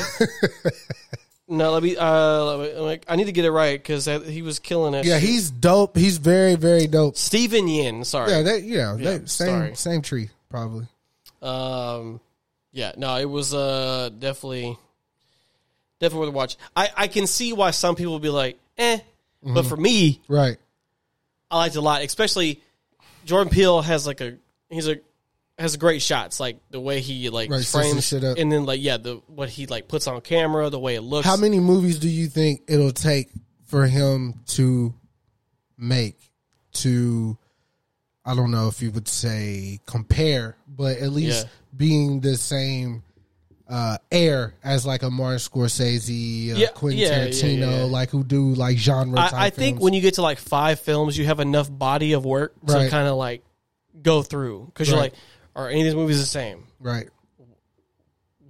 no, 1.49 1.71
let 1.73 1.83
me. 1.83 1.97
Uh, 1.97 2.43
let 2.45 2.73
me, 2.75 2.79
like, 2.79 3.05
I 3.09 3.17
need 3.17 3.25
to 3.25 3.33
get 3.33 3.43
it 3.43 3.51
right 3.51 3.77
because 3.77 4.05
he 4.05 4.41
was 4.41 4.59
killing 4.59 4.93
it. 4.93 5.05
Yeah, 5.05 5.19
he's 5.19 5.51
dope. 5.51 5.97
He's 5.97 6.17
very, 6.17 6.55
very 6.55 6.87
dope. 6.87 7.17
Steven 7.17 7.67
Yeun. 7.67 8.05
Sorry. 8.05 8.31
Yeah, 8.31 8.41
that 8.43 8.63
yeah, 8.63 8.95
Yeah, 8.95 9.17
that, 9.17 9.29
same 9.29 9.47
sorry. 9.49 9.75
same 9.75 10.01
tree 10.01 10.29
probably. 10.49 10.87
Um, 11.41 12.21
yeah, 12.71 12.93
no, 12.97 13.17
it 13.17 13.29
was 13.29 13.53
uh 13.53 14.09
definitely 14.17 14.77
definitely 15.99 16.27
worth 16.27 16.33
a 16.33 16.37
watch. 16.37 16.57
I 16.77 16.89
I 16.95 17.07
can 17.07 17.27
see 17.27 17.51
why 17.51 17.71
some 17.71 17.95
people 17.95 18.13
would 18.13 18.21
be 18.21 18.29
like, 18.29 18.57
eh, 18.77 18.99
Mm-hmm. 19.43 19.53
but 19.53 19.65
for 19.67 19.77
me, 19.77 20.21
Right. 20.27 20.57
I 21.51 21.57
liked 21.57 21.75
it 21.75 21.79
a 21.79 21.81
lot. 21.81 22.01
Especially 22.01 22.63
Jordan 23.25 23.51
Peele 23.51 23.81
has 23.81 24.07
like 24.07 24.21
a 24.21 24.37
he's 24.69 24.87
a 24.87 24.97
has 25.57 25.75
great 25.77 26.01
shots, 26.01 26.39
like 26.39 26.59
the 26.69 26.79
way 26.79 26.99
he 27.01 27.29
like 27.29 27.49
Right, 27.49 27.61
sets 27.63 27.71
frames 27.71 28.07
shit 28.07 28.23
up. 28.23 28.37
and 28.37 28.51
then 28.51 28.65
like 28.65 28.81
yeah, 28.81 28.97
the 28.97 29.15
what 29.27 29.49
he 29.49 29.65
like 29.67 29.87
puts 29.87 30.07
on 30.07 30.21
camera, 30.21 30.69
the 30.69 30.79
way 30.79 30.95
it 30.95 31.01
looks. 31.01 31.25
How 31.25 31.35
many 31.37 31.59
movies 31.59 31.97
do 31.99 32.09
you 32.09 32.27
think 32.27 32.61
it'll 32.67 32.91
take 32.91 33.29
for 33.65 33.85
him 33.87 34.35
to 34.47 34.93
make 35.77 36.17
to 36.73 37.37
I 38.25 38.35
don't 38.35 38.51
know 38.51 38.67
if 38.67 38.81
you 38.81 38.91
would 38.91 39.07
say 39.07 39.79
compare, 39.85 40.57
but 40.67 40.97
at 40.97 41.11
least 41.11 41.45
Yeah. 41.45 41.49
being 41.77 42.19
the 42.21 42.35
same 42.37 43.03
uh 43.67 43.97
air 44.11 44.53
as 44.63 44.85
like 44.85 45.01
a 45.03 45.09
Martin 45.09 45.39
Scorsese, 45.39 46.53
uh, 46.53 46.55
Yeah, 46.57 46.67
Quentin 46.67 46.99
yeah, 46.99 47.27
Tarantino, 47.27 47.59
yeah. 47.79 47.83
like 47.85 48.09
who 48.11 48.23
do 48.23 48.53
like 48.53 48.77
genre 48.77 49.17
type 49.17 49.33
I, 49.33 49.45
I 49.45 49.49
think 49.49 49.77
films. 49.77 49.83
when 49.83 49.93
you 49.93 50.01
get 50.01 50.15
to 50.15 50.21
like 50.21 50.37
five 50.37 50.79
films, 50.79 51.17
you 51.17 51.25
have 51.25 51.39
enough 51.39 51.69
body 51.71 52.13
of 52.13 52.25
work 52.25 52.53
to 52.67 52.73
Right. 52.73 52.91
kind 52.91 53.07
of 53.07 53.15
like 53.15 53.43
go 54.01 54.21
through 54.21 54.65
because 54.67 54.87
you're 54.89 54.97
Right. 54.97 55.11
like, 55.13 55.19
are 55.55 55.69
any 55.69 55.81
of 55.81 55.85
these 55.85 55.95
movies 55.95 56.19
the 56.19 56.25
same? 56.25 56.65
right. 56.79 57.09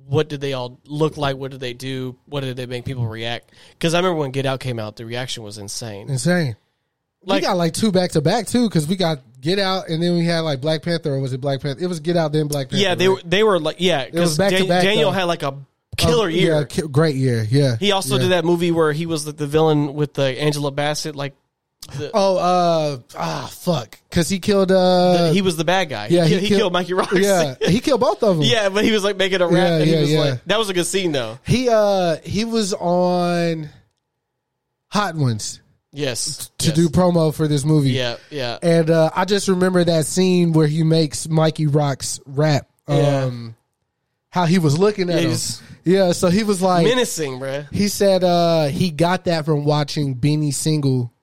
what 0.08 0.30
did 0.30 0.40
they 0.42 0.54
all 0.54 0.80
look 0.86 1.18
like? 1.18 1.36
What 1.36 1.50
did 1.52 1.60
they 1.62 1.74
do? 1.74 2.16
What 2.28 2.42
did 2.42 2.58
they 2.58 2.68
make 2.68 2.86
people 2.86 3.08
react? 3.08 3.52
Because 3.72 3.94
I 3.96 3.98
remember 4.00 4.20
when 4.20 4.30
Get 4.32 4.46
Out 4.46 4.60
came 4.60 4.78
out, 4.78 4.98
the 4.98 5.06
reaction 5.06 5.42
was 5.44 5.58
insane. 5.58 6.10
Insane. 6.10 6.56
Like- 7.26 7.42
we 7.42 7.48
got 7.48 7.58
like 7.58 7.74
two 7.74 7.92
back 7.92 8.12
to 8.12 8.22
back 8.22 8.48
too, 8.48 8.68
because 8.70 8.88
we 8.88 8.96
got 8.96 9.20
Get 9.42 9.60
Out 9.60 9.90
and 9.90 10.02
then 10.02 10.16
we 10.16 10.26
had 10.26 10.40
like 10.42 10.62
Black 10.62 10.82
Panther, 10.84 11.14
or 11.14 11.20
was 11.20 11.34
it 11.34 11.42
Black 11.42 11.62
Panther? 11.62 11.84
It 11.84 11.88
was 11.88 12.00
Get 12.00 12.18
Out 12.18 12.32
then 12.32 12.48
Black 12.48 12.70
Panther. 12.70 12.82
Yeah, 12.84 12.96
they 12.96 13.08
right? 13.08 13.24
were 13.24 13.30
they 13.30 13.44
were 13.44 13.60
like 13.60 13.78
yeah 13.80 14.06
because 14.06 14.38
back, 14.38 14.52
Daniel 14.52 15.12
though. 15.12 15.18
had 15.18 15.24
like 15.26 15.44
a 15.44 15.56
killer 15.98 16.26
Oh, 16.26 16.28
year. 16.30 16.60
Yeah, 16.60 16.64
ki- 16.66 16.88
great 16.92 17.16
year. 17.16 17.46
Yeah. 17.50 17.78
He 17.80 17.92
also 17.92 18.16
Yeah. 18.16 18.22
did 18.24 18.32
that 18.32 18.44
movie 18.46 18.72
where 18.72 18.92
he 18.92 19.06
was 19.06 19.26
the, 19.26 19.32
the 19.32 19.48
villain 19.48 19.94
with 19.94 20.14
the 20.14 20.24
Angela 20.42 20.72
Bassett. 20.72 21.16
Like 21.16 21.34
Oh, 22.16 22.38
uh, 22.38 22.98
ah, 23.16 23.48
fuck, 23.52 24.00
because 24.10 24.28
he 24.28 24.40
killed. 24.40 24.72
uh 24.72 25.32
he 25.32 25.44
was 25.44 25.56
the 25.56 25.64
bad 25.64 25.88
guy. 25.88 26.08
Yeah, 26.10 26.26
he, 26.26 26.40
he 26.40 26.48
killed, 26.48 26.74
Mikey 26.74 26.96
Rock. 26.96 27.12
Yeah, 27.16 27.54
he 27.68 27.80
killed 27.80 28.02
both 28.02 28.24
of 28.24 28.38
them. 28.38 28.46
yeah, 28.46 28.70
but 28.70 28.84
he 28.84 28.92
was 28.92 29.04
like 29.04 29.18
making 29.18 29.40
a 29.42 29.46
rap, 29.48 29.54
Yeah, 29.54 29.76
and 29.78 29.84
he 29.86 29.94
yeah, 29.94 30.00
was 30.02 30.12
yeah. 30.12 30.20
like 30.20 30.46
that 30.46 30.58
was 30.58 30.70
a 30.70 30.74
good 30.74 30.88
scene 30.88 31.12
though. 31.12 31.38
He 31.46 31.70
uh 31.70 32.16
he 32.24 32.44
was 32.44 32.74
on 32.74 33.70
Hot 34.88 35.16
Ones 35.16 35.62
Yes, 35.96 36.52
to 36.60 36.68
yes. 36.68 36.76
do 36.76 36.90
promo 36.90 37.34
for 37.34 37.48
this 37.48 37.64
movie. 37.66 37.92
Yeah, 37.92 38.18
yeah. 38.30 38.58
And 38.62 38.90
uh, 38.90 39.10
I 39.16 39.26
just 39.26 39.48
remember 39.48 39.84
that 39.84 40.06
scene 40.06 40.52
where 40.54 40.68
he 40.68 40.84
makes 40.84 41.28
Mikey 41.30 41.68
Rock's 41.68 42.20
rap. 42.26 42.70
Yeah. 42.88 43.24
Um, 43.26 43.56
how 44.30 44.46
he 44.46 44.60
was 44.60 44.78
looking 44.78 45.10
at 45.10 45.24
Yeah, 45.24 45.30
him. 45.30 45.38
Yeah, 45.86 46.12
so 46.12 46.28
he 46.30 46.44
was 46.44 46.62
like, 46.62 46.86
Menacing, 46.86 47.40
bruh. 47.40 47.72
he 47.72 47.88
said 47.88 48.24
uh, 48.24 48.66
he 48.68 48.92
got 48.92 49.26
that 49.26 49.46
from 49.46 49.64
watching 49.64 50.16
Beanie 50.16 50.54
Sigel 50.54 51.14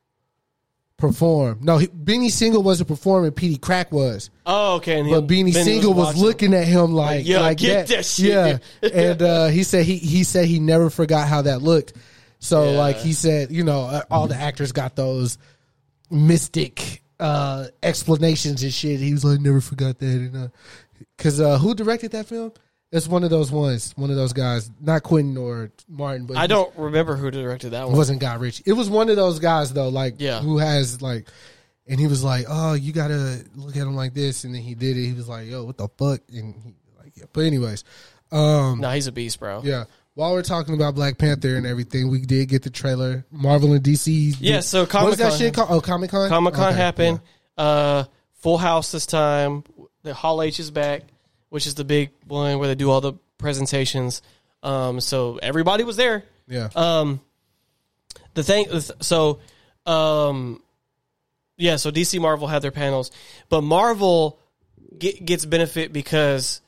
perform. 0.97 1.59
No, 1.63 1.79
he, 1.79 1.89
Beanie 1.89 2.31
Sigel 2.31 2.63
wasn't 2.63 2.89
performing. 2.89 3.33
Petey 3.33 3.59
Crack 3.59 3.91
was. 3.93 4.31
Oh, 4.47 4.77
okay. 4.77 5.01
And 5.01 5.11
But 5.11 5.27
Beanie 5.27 5.53
Sigel 5.53 5.93
was, 5.93 6.07
watching. 6.09 6.23
looking 6.23 6.55
at 6.55 6.67
him 6.67 6.93
like, 6.93 7.27
like 7.29 7.59
get 7.59 7.89
that. 7.89 7.97
that 7.97 8.05
shit. 8.07 8.27
Yeah, 8.83 8.89
and 8.89 9.21
uh, 9.21 9.47
he 9.49 9.65
said 9.65 9.85
he 9.85 9.97
he 9.97 10.25
said 10.25 10.47
he 10.47 10.61
never 10.61 10.91
forgot 10.91 11.29
how 11.29 11.43
that 11.43 11.61
looked. 11.61 11.93
So 12.45 12.73
Yeah. 12.73 12.79
like 12.79 12.97
he 12.97 13.13
said, 13.13 13.53
you 13.53 13.63
know, 13.63 13.83
uh, 13.83 14.03
all 14.11 14.27
the 14.27 14.35
actors 14.35 14.73
got 14.73 14.97
those 14.97 15.39
mystic 16.11 17.03
uh, 17.21 17.67
explanations 17.83 18.63
and 18.63 18.73
shit. 18.73 19.01
He 19.01 19.13
was 19.13 19.25
like, 19.25 19.41
never 19.41 19.61
forgot 19.61 19.99
that, 19.99 20.07
and 20.07 20.51
because 21.17 21.41
uh, 21.41 21.59
who 21.59 21.75
directed 21.75 22.13
that 22.13 22.27
film? 22.27 22.53
It's 22.91 23.07
one 23.09 23.25
of 23.25 23.31
those 23.31 23.51
ones, 23.51 23.93
one 23.97 24.11
of 24.11 24.17
those 24.17 24.33
guys, 24.35 24.71
not 24.81 25.03
Quentin 25.03 25.37
or 25.39 25.71
Martin, 25.89 26.27
but 26.27 26.37
I 26.37 26.47
don't 26.47 26.77
remember 26.77 27.17
who 27.17 27.31
directed 27.31 27.71
that 27.71 27.85
one. 27.87 27.95
it 27.95 27.97
wasn't 27.97 28.21
Guy 28.21 28.35
Ritchie. 28.35 28.65
It 28.67 28.75
was 28.75 28.91
one 28.91 29.09
of 29.09 29.17
those 29.17 29.39
guys 29.39 29.73
though, 29.73 29.89
like 29.89 30.17
Yeah. 30.19 30.41
who 30.41 30.59
has 30.59 31.01
like, 31.01 31.29
and 31.87 31.99
he 31.99 32.07
was 32.07 32.23
like, 32.23 32.47
"Oh, 32.49 32.75
you 32.75 32.93
gotta 32.93 33.45
look 33.55 33.77
at 33.77 33.83
him 33.83 33.95
like 33.97 34.13
this," 34.15 34.45
and 34.45 34.55
then 34.55 34.61
he 34.63 34.75
did 34.75 34.97
it. 34.99 35.07
He 35.07 35.13
was 35.15 35.27
like, 35.29 35.49
"Yo, 35.49 35.65
what 35.65 35.79
the 35.79 35.89
fuck?" 35.97 36.21
And 36.33 36.55
he 36.63 36.75
like, 36.99 37.13
yeah. 37.17 37.25
But 37.33 37.45
anyways, 37.45 37.83
um, 38.31 38.81
No, 38.81 38.91
he's 38.91 39.07
a 39.07 39.13
beast, 39.13 39.39
bro. 39.41 39.63
yeah. 39.65 39.85
While 40.15 40.33
we're 40.33 40.43
talking 40.43 40.75
about 40.75 40.95
Black 40.95 41.17
Panther 41.17 41.57
and 41.57 41.67
everything, 41.67 42.11
we 42.11 42.21
did 42.21 42.49
get 42.49 42.63
the 42.63 42.71
trailer. 42.71 43.25
Marvel 43.31 43.73
and 43.73 43.83
DC. 43.83 44.37
Yeah, 44.39 44.57
did- 44.57 44.63
so 44.65 44.85
what 44.85 45.13
is 45.13 45.19
that 45.19 45.33
shit 45.35 45.55
called? 45.55 45.69
Oh, 45.71 45.81
Comic 45.81 46.11
Con. 46.11 46.29
Comic 46.29 46.55
Con 46.55 46.69
Okay, 46.69 46.77
happened. 46.77 47.21
Uh, 47.57 48.05
Full 48.35 48.59
House 48.59 48.93
this 48.93 49.07
time. 49.07 49.65
The 50.03 50.13
Hall 50.13 50.43
H 50.43 50.61
is 50.61 50.71
back, 50.71 51.03
which 51.49 51.67
is 51.67 51.75
the 51.75 51.85
big 51.85 52.11
one 52.27 52.59
where 52.59 52.69
they 52.69 52.75
do 52.75 52.91
all 52.91 53.01
the 53.01 53.15
presentations. 53.39 54.21
Um, 54.63 55.01
so 55.01 55.39
everybody 55.43 55.85
was 55.85 55.97
there. 55.97 56.25
Yeah. 56.47 56.69
Um, 56.75 57.21
the 58.35 58.43
thing, 58.43 58.67
so, 59.01 59.41
um, 59.87 60.63
yeah, 61.57 61.77
so 61.77 61.91
DC 61.91 62.21
Marvel 62.21 62.49
had 62.49 62.63
their 62.63 62.71
panels, 62.71 63.11
but 63.49 63.63
Marvel 63.63 64.39
get, 64.99 65.25
gets 65.25 65.45
benefit 65.45 65.93
because 65.93 66.61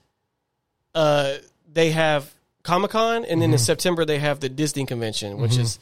uh, 0.94 1.34
they 1.72 1.90
have 1.90 2.32
Comic 2.64 2.90
Con, 2.90 3.24
and 3.24 3.40
then 3.40 3.52
in 3.52 3.58
September 3.58 4.04
they 4.04 4.18
have 4.18 4.40
the 4.40 4.48
Disney 4.48 4.84
convention, 4.86 5.36
which 5.38 5.56
is 5.56 5.78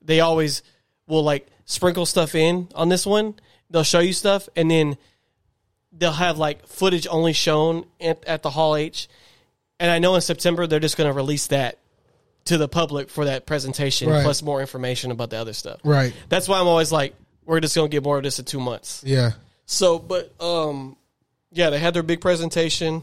they 0.00 0.20
always 0.20 0.62
will 1.08 1.24
like 1.24 1.48
sprinkle 1.64 2.06
stuff 2.06 2.34
in 2.36 2.68
on 2.76 2.88
this 2.88 3.04
one. 3.04 3.34
They'll 3.70 3.82
show 3.82 3.98
you 3.98 4.12
stuff, 4.12 4.48
and 4.54 4.70
then 4.70 4.96
they'll 5.92 6.12
have 6.12 6.38
like 6.38 6.66
footage 6.66 7.06
only 7.10 7.32
shown 7.32 7.84
at, 8.00 8.24
at 8.26 8.42
the 8.42 8.50
Hall 8.50 8.76
H. 8.76 9.08
And 9.80 9.90
I 9.90 9.98
know 9.98 10.14
in 10.14 10.20
September 10.20 10.66
they're 10.66 10.80
just 10.80 10.96
going 10.96 11.08
to 11.10 11.14
release 11.14 11.48
that 11.48 11.78
to 12.46 12.56
the 12.58 12.68
public 12.68 13.10
for 13.10 13.24
that 13.26 13.46
presentation, 13.46 14.08
Right. 14.08 14.22
plus 14.22 14.42
more 14.42 14.60
information 14.60 15.10
about 15.10 15.30
the 15.30 15.36
other 15.38 15.52
stuff. 15.52 15.80
Right. 15.84 16.12
That's 16.28 16.48
why 16.48 16.58
I'm 16.60 16.66
always 16.66 16.90
like, 16.92 17.14
we're 17.44 17.60
just 17.60 17.74
going 17.74 17.90
to 17.90 17.94
get 17.94 18.02
more 18.04 18.16
of 18.16 18.22
this 18.22 18.38
in 18.38 18.44
two 18.44 18.60
months. 18.60 19.02
Yeah. 19.04 19.32
So, 19.66 19.98
but 19.98 20.32
um, 20.42 20.96
yeah, 21.52 21.70
they 21.70 21.78
had 21.78 21.94
their 21.94 22.02
big 22.02 22.20
presentation, 22.20 23.02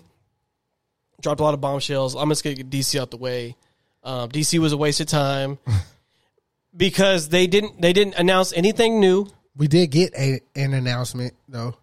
dropped 1.22 1.40
a 1.40 1.44
lot 1.44 1.54
of 1.54 1.62
bombshells. 1.62 2.16
I'm 2.16 2.30
just 2.30 2.44
gonna 2.44 2.56
get 2.56 2.70
DC 2.70 3.00
out 3.00 3.12
the 3.12 3.18
way. 3.18 3.56
Um, 4.04 4.30
DC 4.30 4.60
was 4.60 4.72
a 4.74 4.78
waste 4.78 5.00
of 5.02 5.08
time 5.08 5.58
because 6.76 7.30
they 7.30 7.48
didn't 7.48 7.82
they 7.82 7.94
didn't 7.94 8.16
announce 8.16 8.54
anything 8.54 9.00
new. 9.00 9.28
We 9.58 9.68
did 9.68 9.88
get 9.92 10.14
a, 10.16 10.42
an 10.56 10.74
announcement 10.74 11.34
though, 11.48 11.76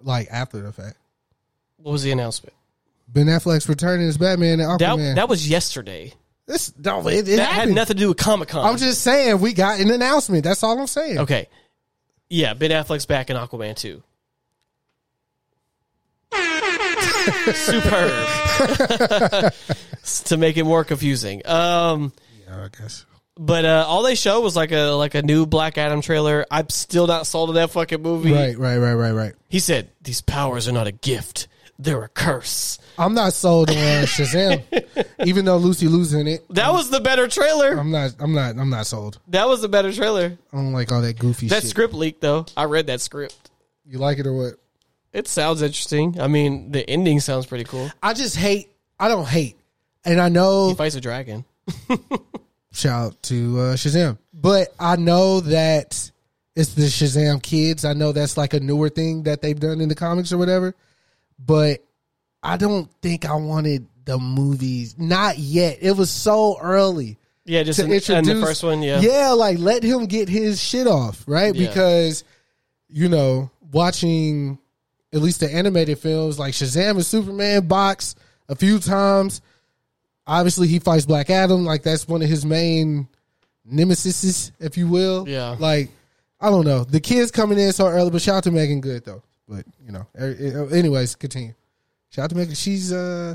like 0.00 0.28
after 0.30 0.60
the 0.60 0.72
fact. 0.72 0.96
What 1.76 1.92
was 1.92 2.02
the 2.02 2.12
announcement? 2.12 2.54
Ben 3.08 3.26
Affleck's 3.26 3.68
returning 3.68 4.08
as 4.08 4.16
Batman 4.16 4.60
and 4.60 4.80
That 4.80 4.96
Aquaman. 4.96 5.14
that 5.16 5.28
was 5.28 5.48
yesterday. 5.48 6.14
this, 6.46 6.72
no, 6.78 7.06
it, 7.08 7.28
it 7.28 7.36
That 7.36 7.48
had 7.52 7.68
nothing 7.68 7.96
to 7.96 8.02
do 8.02 8.08
with 8.08 8.16
Comic 8.16 8.48
Con. 8.48 8.64
I'm 8.64 8.78
just 8.78 9.02
saying 9.02 9.40
we 9.40 9.52
got 9.52 9.78
an 9.80 9.90
announcement. 9.90 10.42
That's 10.44 10.62
all 10.62 10.78
I'm 10.80 10.86
saying. 10.86 11.18
okay. 11.18 11.48
Yeah, 12.30 12.54
Ben 12.54 12.70
Affleck's 12.70 13.04
back 13.06 13.28
in 13.28 13.36
Aquaman 13.36 13.76
too. 13.76 14.02
Superb. 17.54 19.52
to 20.26 20.36
make 20.36 20.56
it 20.56 20.64
more 20.64 20.84
confusing. 20.84 21.46
Um, 21.46 22.12
Yeah, 22.46 22.64
I 22.64 22.68
guess. 22.80 23.06
But 23.36 23.64
uh, 23.64 23.84
all 23.88 24.02
they 24.04 24.14
show 24.14 24.40
was 24.42 24.54
like 24.54 24.70
a 24.70 24.90
like 24.90 25.14
a 25.16 25.22
new 25.22 25.44
Black 25.44 25.76
Adam 25.76 26.00
trailer. 26.00 26.46
I'm 26.50 26.68
still 26.68 27.06
not 27.08 27.26
sold 27.26 27.48
on 27.48 27.56
that 27.56 27.70
fucking 27.70 28.00
movie. 28.00 28.32
Right, 28.32 28.56
right, 28.56 28.76
right, 28.78 28.94
right, 28.94 29.10
right. 29.10 29.34
He 29.48 29.58
said 29.58 29.90
these 30.02 30.20
powers 30.20 30.68
are 30.68 30.72
not 30.72 30.86
a 30.86 30.92
gift; 30.92 31.48
they're 31.76 32.04
a 32.04 32.08
curse. 32.08 32.78
I'm 32.96 33.12
not 33.14 33.32
sold 33.32 33.70
on 33.70 33.76
Shazam, 33.76 34.62
even 35.26 35.46
though 35.46 35.56
Lucy 35.56 35.88
losing 35.88 36.28
it. 36.28 36.44
That 36.50 36.72
was 36.72 36.90
the 36.90 37.00
better 37.00 37.26
trailer. 37.26 37.76
I'm 37.76 37.90
not. 37.90 38.14
I'm 38.20 38.34
not. 38.34 38.56
I'm 38.56 38.70
not 38.70 38.86
sold. 38.86 39.18
That 39.26 39.48
was 39.48 39.62
the 39.62 39.68
better 39.68 39.92
trailer. 39.92 40.38
I 40.52 40.56
don't 40.56 40.72
like 40.72 40.92
all 40.92 41.00
that 41.02 41.18
goofy 41.18 41.48
That 41.48 41.62
shit. 41.62 41.70
script 41.70 41.92
leaked 41.94 42.20
though. 42.20 42.46
I 42.56 42.64
read 42.66 42.86
that 42.86 43.00
script. 43.00 43.50
You 43.84 43.98
like 43.98 44.18
it 44.20 44.28
or 44.28 44.32
what? 44.32 44.54
It 45.14 45.28
sounds 45.28 45.62
interesting. 45.62 46.20
I 46.20 46.26
mean, 46.26 46.72
the 46.72 46.88
ending 46.90 47.20
sounds 47.20 47.46
pretty 47.46 47.64
cool. 47.64 47.90
I 48.02 48.12
just 48.14 48.36
hate. 48.36 48.68
I 48.98 49.08
don't 49.08 49.26
hate, 49.26 49.56
and 50.04 50.20
I 50.20 50.28
know. 50.28 50.68
He 50.68 50.74
fights 50.74 50.96
a 50.96 51.00
dragon. 51.00 51.44
Shout 52.72 53.06
out 53.06 53.22
to 53.24 53.60
uh, 53.60 53.74
Shazam, 53.74 54.18
but 54.32 54.74
I 54.78 54.96
know 54.96 55.40
that 55.40 56.10
it's 56.56 56.74
the 56.74 56.82
Shazam 56.82 57.40
kids. 57.40 57.84
I 57.84 57.92
know 57.92 58.10
that's 58.10 58.36
like 58.36 58.54
a 58.54 58.60
newer 58.60 58.88
thing 58.88 59.22
that 59.22 59.40
they've 59.40 59.58
done 59.58 59.80
in 59.80 59.88
the 59.88 59.94
comics 59.94 60.32
or 60.32 60.38
whatever. 60.38 60.74
But 61.38 61.84
I 62.42 62.56
don't 62.56 62.90
think 63.00 63.24
I 63.24 63.34
wanted 63.34 63.86
the 64.04 64.18
movies. 64.18 64.98
Not 64.98 65.38
yet. 65.38 65.78
It 65.80 65.92
was 65.92 66.10
so 66.10 66.58
early. 66.60 67.18
Yeah, 67.44 67.62
just 67.62 67.78
to 67.78 67.86
in, 67.86 67.92
introduce 67.92 68.28
in 68.28 68.40
the 68.40 68.44
first 68.44 68.62
one. 68.64 68.82
Yeah, 68.82 69.00
yeah 69.00 69.30
like 69.30 69.58
let 69.58 69.82
him 69.82 70.06
get 70.06 70.28
his 70.28 70.62
shit 70.62 70.86
off 70.86 71.22
right 71.26 71.54
Yeah. 71.54 71.68
because 71.68 72.24
you 72.88 73.08
know 73.08 73.50
watching 73.70 74.58
at 75.14 75.20
least 75.22 75.40
the 75.40 75.50
animated 75.54 75.98
films 75.98 76.38
like 76.38 76.52
shazam 76.52 76.90
and 76.92 77.06
superman 77.06 77.66
box 77.66 78.14
a 78.48 78.54
few 78.54 78.78
times 78.78 79.40
obviously 80.26 80.66
he 80.68 80.78
fights 80.78 81.06
black 81.06 81.30
adam 81.30 81.64
like 81.64 81.82
that's 81.82 82.06
one 82.08 82.20
of 82.22 82.28
his 82.28 82.44
main 82.44 83.06
nemesis 83.64 84.52
if 84.60 84.76
you 84.76 84.88
will 84.88 85.26
Yeah. 85.28 85.56
like 85.58 85.88
i 86.40 86.50
don't 86.50 86.64
know 86.66 86.84
the 86.84 87.00
kids 87.00 87.30
coming 87.30 87.58
in 87.58 87.72
so 87.72 87.86
early 87.86 88.10
but 88.10 88.20
shout 88.22 88.36
out 88.36 88.44
to 88.44 88.50
megan 88.50 88.80
good 88.80 89.04
though 89.04 89.22
but 89.48 89.64
you 89.84 89.92
know 89.92 90.06
er- 90.18 90.36
er- 90.40 90.74
anyways 90.74 91.14
continue 91.14 91.54
shout 92.10 92.24
out 92.24 92.30
to 92.30 92.36
megan 92.36 92.54
she's 92.54 92.92
uh 92.92 93.34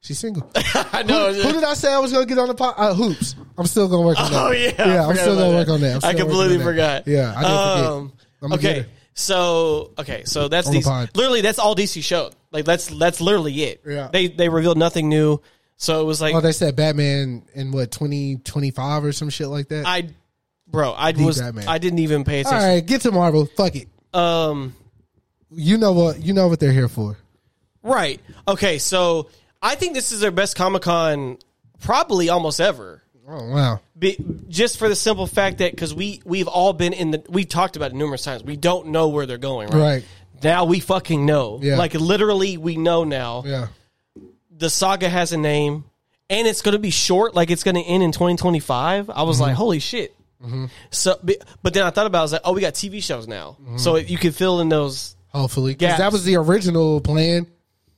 she's 0.00 0.18
single 0.18 0.50
I 0.92 1.02
know. 1.02 1.32
who 1.32 1.52
did 1.52 1.64
I 1.64 1.74
say 1.74 1.92
I 1.92 1.98
was 1.98 2.12
going 2.12 2.26
to 2.26 2.28
get 2.34 2.38
on 2.40 2.46
the 2.48 2.54
pot? 2.54 2.74
Uh, 2.78 2.94
hoops. 2.94 3.34
I'm 3.58 3.66
still 3.66 3.88
going 3.88 4.02
to 4.02 4.06
work 4.06 4.20
on 4.20 4.30
that. 4.30 4.42
Oh 4.46 4.50
yeah, 4.52 4.72
yeah. 4.78 5.06
I'm 5.08 5.16
still 5.16 5.34
going 5.34 5.50
to 5.50 5.56
work 5.56 5.68
on 5.68 5.80
that. 5.80 6.04
I 6.04 6.14
completely 6.14 6.58
forgot. 6.58 7.06
Yeah, 7.08 7.34
I 7.36 7.40
did 7.40 7.50
Um, 7.86 8.08
forget. 8.10 8.40
Gonna 8.40 8.54
okay. 8.54 8.86
So 9.14 9.92
okay, 9.98 10.24
so 10.24 10.48
that's 10.48 10.68
the 10.68 10.82
pod. 10.82 11.10
Literally, 11.14 11.40
that's 11.40 11.58
all 11.58 11.74
DC 11.74 12.02
showed. 12.02 12.34
Like 12.50 12.64
that's 12.64 12.86
that's 12.86 13.20
literally 13.20 13.54
it. 13.62 13.82
Yeah. 13.86 14.08
They 14.12 14.26
they 14.28 14.48
revealed 14.48 14.78
nothing 14.78 15.08
new. 15.08 15.40
So 15.76 16.00
it 16.00 16.04
was 16.04 16.20
like 16.20 16.34
Oh, 16.34 16.40
they 16.40 16.52
said 16.52 16.76
Batman 16.76 17.42
in 17.54 17.72
what 17.72 17.90
2025 17.90 19.04
or 19.04 19.12
some 19.12 19.28
shit 19.30 19.48
like 19.48 19.68
that. 19.68 19.86
I, 19.86 20.08
bro, 20.68 20.92
I 20.96 21.12
The 21.12 21.24
was 21.24 21.40
Batman. 21.40 21.66
I 21.68 21.78
didn't 21.78 21.98
even 22.00 22.24
pay 22.24 22.40
attention. 22.40 22.58
All 22.60 22.74
right, 22.74 22.84
get 22.86 23.00
to 23.02 23.10
Marvel. 23.12 23.46
Fuck 23.46 23.74
it. 23.76 23.88
Um, 24.12 24.74
You 25.50 25.78
know 25.78 25.92
what? 25.92 26.20
You 26.22 26.32
know 26.32 26.46
what 26.48 26.60
they're 26.60 26.72
here 26.72 26.88
for. 26.88 27.16
right. 27.82 28.20
Okay, 28.46 28.78
so 28.78 29.28
I 29.62 29.74
think 29.74 29.94
this 29.94 30.12
is 30.12 30.20
their 30.20 30.30
best 30.30 30.56
Comic 30.56 30.82
Con 30.82 31.38
probably 31.80 32.28
almost 32.28 32.60
ever. 32.60 33.02
Oh 33.26 33.50
wow. 33.50 33.80
Be, 33.98 34.16
just 34.48 34.78
for 34.78 34.88
the 34.88 34.96
simple 34.96 35.26
fact 35.26 35.58
that 35.58 35.70
because 35.70 35.94
we 35.94 36.20
we've 36.24 36.48
all 36.48 36.72
been 36.72 36.92
in 36.92 37.10
the 37.10 37.24
we've 37.28 37.48
talked 37.48 37.76
about 37.76 37.92
it 37.92 37.94
numerous 37.94 38.22
times. 38.22 38.44
We 38.44 38.56
don't 38.56 38.88
know 38.88 39.08
where 39.08 39.26
they're 39.26 39.38
going. 39.38 39.68
Right. 39.70 39.80
Right. 39.80 40.04
Now 40.42 40.66
we 40.66 40.80
fucking 40.80 41.24
know. 41.24 41.58
Yeah. 41.62 41.76
Like 41.76 41.94
literally, 41.94 42.58
we 42.58 42.76
know 42.76 43.04
now. 43.04 43.42
Yeah. 43.46 43.68
the 44.50 44.68
saga 44.68 45.08
has 45.08 45.32
a 45.32 45.38
name, 45.38 45.84
and 46.28 46.46
it's 46.46 46.62
going 46.62 46.74
to 46.74 46.78
be 46.78 46.90
short. 46.90 47.34
Like 47.34 47.50
it's 47.50 47.64
going 47.64 47.76
to 47.76 47.82
end 47.82 48.02
in 48.02 48.12
2025. 48.12 49.10
I 49.10 49.22
was 49.22 49.36
mm-hmm. 49.36 49.42
like, 49.42 49.54
holy 49.54 49.78
shit. 49.78 50.14
Mm-hmm. 50.42 50.66
So, 50.90 51.18
but 51.22 51.36
but 51.62 51.74
then 51.74 51.84
I 51.84 51.90
thought 51.90 52.06
about, 52.06 52.18
it, 52.18 52.20
I 52.20 52.22
was 52.22 52.32
like, 52.32 52.42
oh, 52.44 52.52
we 52.52 52.60
got 52.60 52.74
TV 52.74 53.02
shows 53.02 53.26
now, 53.26 53.56
so 53.76 53.94
mm-hmm. 53.94 54.08
you 54.10 54.18
can 54.18 54.32
fill 54.32 54.60
in 54.60 54.68
those. 54.68 55.16
Hopefully, 55.28 55.74
because 55.74 55.98
that 55.98 56.12
was 56.12 56.24
the 56.24 56.36
original 56.36 57.00
plan. 57.00 57.46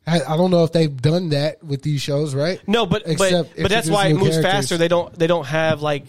I, 0.06 0.22
I 0.22 0.36
don't 0.36 0.50
know 0.52 0.62
if 0.64 0.72
they've 0.72 0.94
done 0.94 1.30
that 1.30 1.62
with 1.64 1.82
these 1.82 2.00
shows, 2.00 2.34
right? 2.34 2.60
No, 2.68 2.86
but 2.86 3.02
Except 3.06 3.56
but 3.56 3.62
but 3.62 3.70
that's 3.70 3.90
why 3.90 4.06
it 4.06 4.14
moves 4.14 4.30
characters. 4.30 4.52
faster. 4.52 4.76
They 4.76 4.88
don't 4.88 5.12
they 5.18 5.26
don't 5.26 5.46
have 5.46 5.82
like 5.82 6.04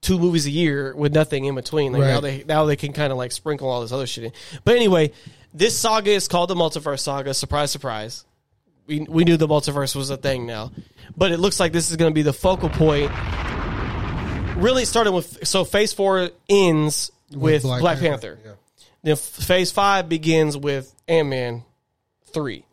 two 0.00 0.18
movies 0.18 0.46
a 0.46 0.50
year 0.50 0.94
with 0.96 1.12
nothing 1.12 1.44
in 1.44 1.54
between. 1.54 1.92
Like 1.92 2.02
now 2.02 2.20
they 2.20 2.44
now 2.44 2.64
they 2.64 2.76
can 2.76 2.92
kind 2.92 3.12
of 3.12 3.18
like 3.18 3.32
sprinkle 3.32 3.68
all 3.68 3.82
this 3.82 3.92
other 3.92 4.06
shit 4.06 4.24
in. 4.24 4.32
But 4.64 4.76
anyway, 4.76 5.12
this 5.52 5.76
saga 5.76 6.10
is 6.10 6.26
called 6.28 6.48
the 6.48 6.54
Multiverse 6.54 7.00
Saga. 7.00 7.34
Surprise, 7.34 7.70
surprise. 7.70 8.24
We 8.86 9.00
we 9.00 9.24
knew 9.24 9.36
the 9.36 9.48
multiverse 9.48 9.94
was 9.94 10.08
a 10.08 10.16
thing 10.16 10.46
now, 10.46 10.72
but 11.14 11.30
it 11.30 11.38
looks 11.38 11.60
like 11.60 11.72
this 11.72 11.90
is 11.90 11.96
going 11.96 12.10
to 12.10 12.14
be 12.14 12.22
the 12.22 12.32
focal 12.32 12.70
point. 12.70 13.10
Really 14.56 14.86
starting 14.86 15.12
with 15.12 15.46
so 15.46 15.64
Phase 15.64 15.92
Four 15.92 16.30
ends 16.48 17.12
with, 17.30 17.62
Black, 17.62 17.98
Panther. 17.98 18.38
yeah. 18.44 18.52
Then 19.02 19.16
Phase 19.16 19.70
Five 19.70 20.08
begins 20.08 20.56
with 20.56 20.92
Ant 21.06 21.28
Man 21.28 21.64
three. 22.32 22.64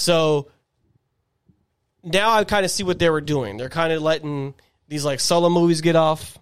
So 0.00 0.48
now 2.02 2.32
I 2.32 2.44
kind 2.44 2.64
of 2.64 2.70
see 2.70 2.82
what 2.82 2.98
they 2.98 3.10
were 3.10 3.20
doing. 3.20 3.58
They're 3.58 3.68
kind 3.68 3.92
of 3.92 4.00
letting 4.00 4.54
these 4.88 5.04
like 5.04 5.20
solo 5.20 5.50
movies 5.50 5.82
get 5.82 5.94
off, 5.94 6.38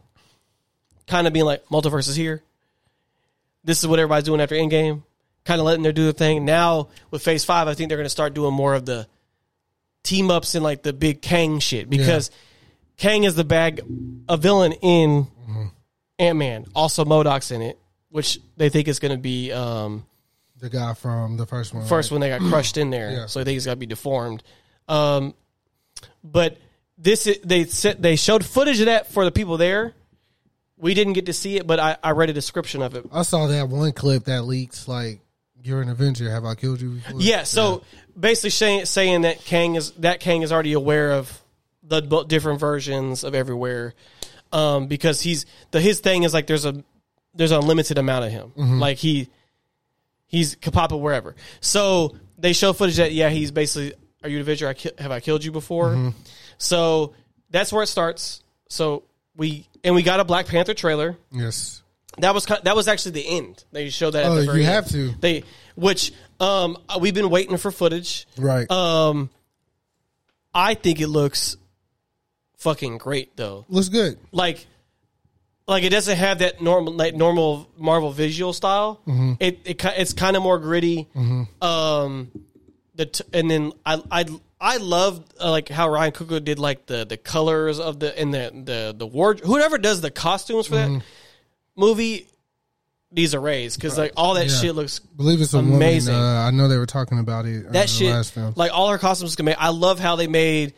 kind 1.08 1.26
of 1.26 1.32
being 1.32 1.44
like 1.44 1.66
multiverse 1.66 2.08
is 2.08 2.14
here. 2.14 2.42
This 3.64 3.80
is 3.80 3.88
what 3.88 3.98
everybody's 3.98 4.24
doing 4.24 4.40
after 4.40 4.54
Endgame, 4.54 5.02
kind 5.44 5.60
of 5.60 5.66
letting 5.66 5.82
them 5.82 5.92
do 5.92 6.06
the 6.06 6.12
thing. 6.12 6.44
Now 6.44 6.90
with 7.10 7.22
Phase 7.22 7.44
Five, 7.44 7.66
I 7.66 7.74
think 7.74 7.88
they're 7.88 7.98
going 7.98 8.06
to 8.06 8.10
start 8.10 8.32
doing 8.32 8.54
more 8.54 8.74
of 8.74 8.86
the 8.86 9.08
team 10.04 10.30
ups 10.30 10.54
and 10.54 10.62
like 10.62 10.84
the 10.84 10.92
big 10.92 11.20
Kang 11.20 11.58
shit 11.58 11.90
because 11.90 12.30
Kang 12.96 13.24
is 13.24 13.34
the 13.34 13.44
bag, 13.44 13.80
a 14.28 14.36
villain 14.36 14.72
in 14.72 15.26
Ant 16.20 16.38
Man. 16.38 16.66
Also, 16.76 17.04
MODOK's 17.04 17.50
in 17.50 17.62
it, 17.62 17.78
which 18.10 18.38
they 18.56 18.68
think 18.68 18.86
is 18.86 19.00
going 19.00 19.12
to 19.12 19.18
be. 19.20 19.50
Um, 19.50 20.06
The 20.58 20.68
guy 20.70 20.94
from 20.94 21.36
the 21.36 21.46
first 21.46 21.72
one. 21.72 21.86
first 21.86 22.10
when 22.10 22.20
they 22.20 22.28
got 22.28 22.40
crushed 22.40 22.76
in 22.76 22.90
there. 22.90 23.10
Yeah. 23.18 23.26
So 23.26 23.40
I 23.40 23.44
think 23.44 23.54
he's 23.54 23.64
got 23.64 23.72
to 23.72 23.76
be 23.76 23.86
deformed. 23.86 24.42
Um, 24.88 25.34
but 26.24 26.58
this 26.96 27.26
is, 27.26 27.38
they 27.44 27.64
said 27.64 28.02
they 28.02 28.16
showed 28.16 28.44
footage 28.44 28.80
of 28.80 28.86
that 28.86 29.06
for 29.12 29.24
the 29.24 29.30
people 29.30 29.56
there. 29.56 29.94
We 30.76 30.94
didn't 30.94 31.14
get 31.14 31.26
to 31.26 31.32
see 31.32 31.56
it, 31.56 31.66
but 31.66 31.80
I, 31.80 31.96
I 32.02 32.10
read 32.12 32.30
a 32.30 32.32
description 32.32 32.82
of 32.82 32.94
it. 32.94 33.04
I 33.12 33.22
saw 33.22 33.46
that 33.48 33.68
one 33.68 33.92
clip 33.92 34.24
that 34.24 34.42
leaks 34.42 34.86
like 34.88 35.20
you're 35.62 35.82
an 35.82 35.88
Avenger. 35.88 36.30
Have 36.30 36.44
I 36.44 36.54
killed 36.54 36.80
you 36.80 36.90
before? 36.90 37.20
Yeah, 37.20 37.42
so 37.42 37.82
basically 38.18 38.50
saying 38.50 38.84
saying 38.86 39.22
that 39.22 39.44
Kang 39.44 39.74
is 39.74 39.90
that 39.92 40.20
Kang 40.20 40.42
is 40.42 40.52
already 40.52 40.72
aware 40.72 41.12
of 41.12 41.40
the 41.82 42.00
different 42.24 42.60
versions 42.60 43.24
of 43.24 43.34
everywhere, 43.34 43.94
um, 44.52 44.86
because 44.86 45.20
he's 45.20 45.46
the 45.72 45.80
his 45.80 46.00
thing 46.00 46.22
is 46.22 46.32
like 46.32 46.46
there's 46.46 46.64
a 46.64 46.84
there's 47.34 47.50
an 47.50 47.58
unlimited 47.60 47.98
amount 47.98 48.24
of 48.26 48.30
him. 48.30 48.52
Like 48.78 48.98
he 48.98 49.28
he's 50.28 50.54
Kapapa 50.54 50.98
wherever. 50.98 51.34
So 51.60 52.14
they 52.38 52.52
show 52.52 52.72
footage 52.72 52.96
that 52.96 53.10
yeah 53.12 53.28
he's 53.30 53.50
basically 53.50 53.94
are 54.22 54.28
you 54.28 54.36
an 54.36 54.42
Avenger? 54.42 54.68
I 54.68 54.74
ki- 54.74 54.92
have 54.98 55.10
I 55.10 55.18
killed 55.20 55.44
you 55.44 55.50
before? 55.52 56.12
So 56.58 57.14
that's 57.50 57.72
where 57.72 57.82
it 57.82 57.88
starts. 57.88 58.42
So 58.68 59.02
we 59.36 59.66
and 59.84 59.94
we 59.94 60.02
got 60.02 60.20
a 60.20 60.24
Black 60.24 60.46
Panther 60.46 60.74
trailer. 60.74 61.16
Yes. 61.32 61.82
That 62.18 62.34
was 62.34 62.44
that 62.46 62.74
was 62.76 62.88
actually 62.88 63.12
the 63.12 63.28
end. 63.28 63.64
They 63.72 63.90
showed 63.90 64.12
that. 64.12 64.24
At 64.24 64.30
Oh, 64.30 64.34
the 64.44 64.58
you 64.58 64.64
have 64.64 64.84
end. 64.84 64.92
to. 64.92 65.14
They 65.20 65.44
which 65.76 66.12
um 66.40 66.76
we've 67.00 67.14
been 67.14 67.30
waiting 67.30 67.56
for 67.58 67.70
footage. 67.70 68.26
Right. 68.36 68.68
Um, 68.70 69.30
I 70.52 70.74
think 70.74 71.00
it 71.00 71.06
looks 71.08 71.56
fucking 72.56 72.98
great 72.98 73.36
though. 73.36 73.64
Looks 73.68 73.88
good. 73.88 74.18
Like, 74.32 74.66
like 75.68 75.84
it 75.84 75.90
doesn't 75.90 76.16
have 76.16 76.38
that 76.40 76.60
normal 76.60 76.92
like 76.94 77.14
normal 77.14 77.68
Marvel 77.78 78.10
visual 78.10 78.52
style. 78.52 79.00
Mm-hmm. 79.06 79.32
It 79.40 79.60
it 79.64 79.84
it's 79.96 80.12
kind 80.14 80.36
of 80.36 80.42
more 80.42 80.58
gritty. 80.58 81.06
Um, 81.62 82.30
the 82.94 83.06
t- 83.06 83.24
and 83.32 83.50
then 83.50 83.72
I 83.86 84.02
I 84.10 84.24
I 84.60 84.76
love 84.78 85.24
uh, 85.40 85.50
like 85.50 85.68
how 85.68 85.88
Ryan 85.88 86.12
Coogler 86.12 86.42
did 86.42 86.58
like 86.58 86.86
the 86.86 87.04
the 87.04 87.16
colors 87.16 87.78
of 87.78 88.00
the 88.00 88.18
and 88.18 88.32
the 88.34 88.50
the 88.64 88.94
the 88.96 89.06
ward 89.06 89.40
whoever 89.40 89.78
does 89.78 90.00
the 90.00 90.10
costumes 90.10 90.66
for 90.66 90.76
that 90.76 91.02
movie. 91.76 92.26
These 93.10 93.34
are 93.34 93.40
raised 93.40 93.78
because 93.80 93.96
like 93.96 94.12
all 94.18 94.34
that 94.34 94.46
Mm-hmm. 94.48 94.54
Yeah. 94.54 94.60
shit 94.60 94.74
looks 94.74 94.98
Believe 94.98 95.40
it's 95.40 95.54
Amazing. 95.54 96.12
woman. 96.14 96.28
Uh, 96.36 96.40
I 96.42 96.50
know 96.50 96.68
they 96.68 96.76
were 96.76 96.84
talking 96.84 97.18
about 97.18 97.46
it. 97.46 97.66
uh, 97.66 97.70
that 97.72 97.82
the 97.82 97.88
shit 97.88 98.10
Last 98.12 98.32
film. 98.32 98.52
like 98.54 98.70
all 98.70 98.90
her 98.90 98.98
costumes 98.98 99.34
can 99.34 99.46
make 99.46 99.56
i 99.58 99.70
love 99.70 99.98
how 99.98 100.16
they 100.16 100.26
made 100.26 100.74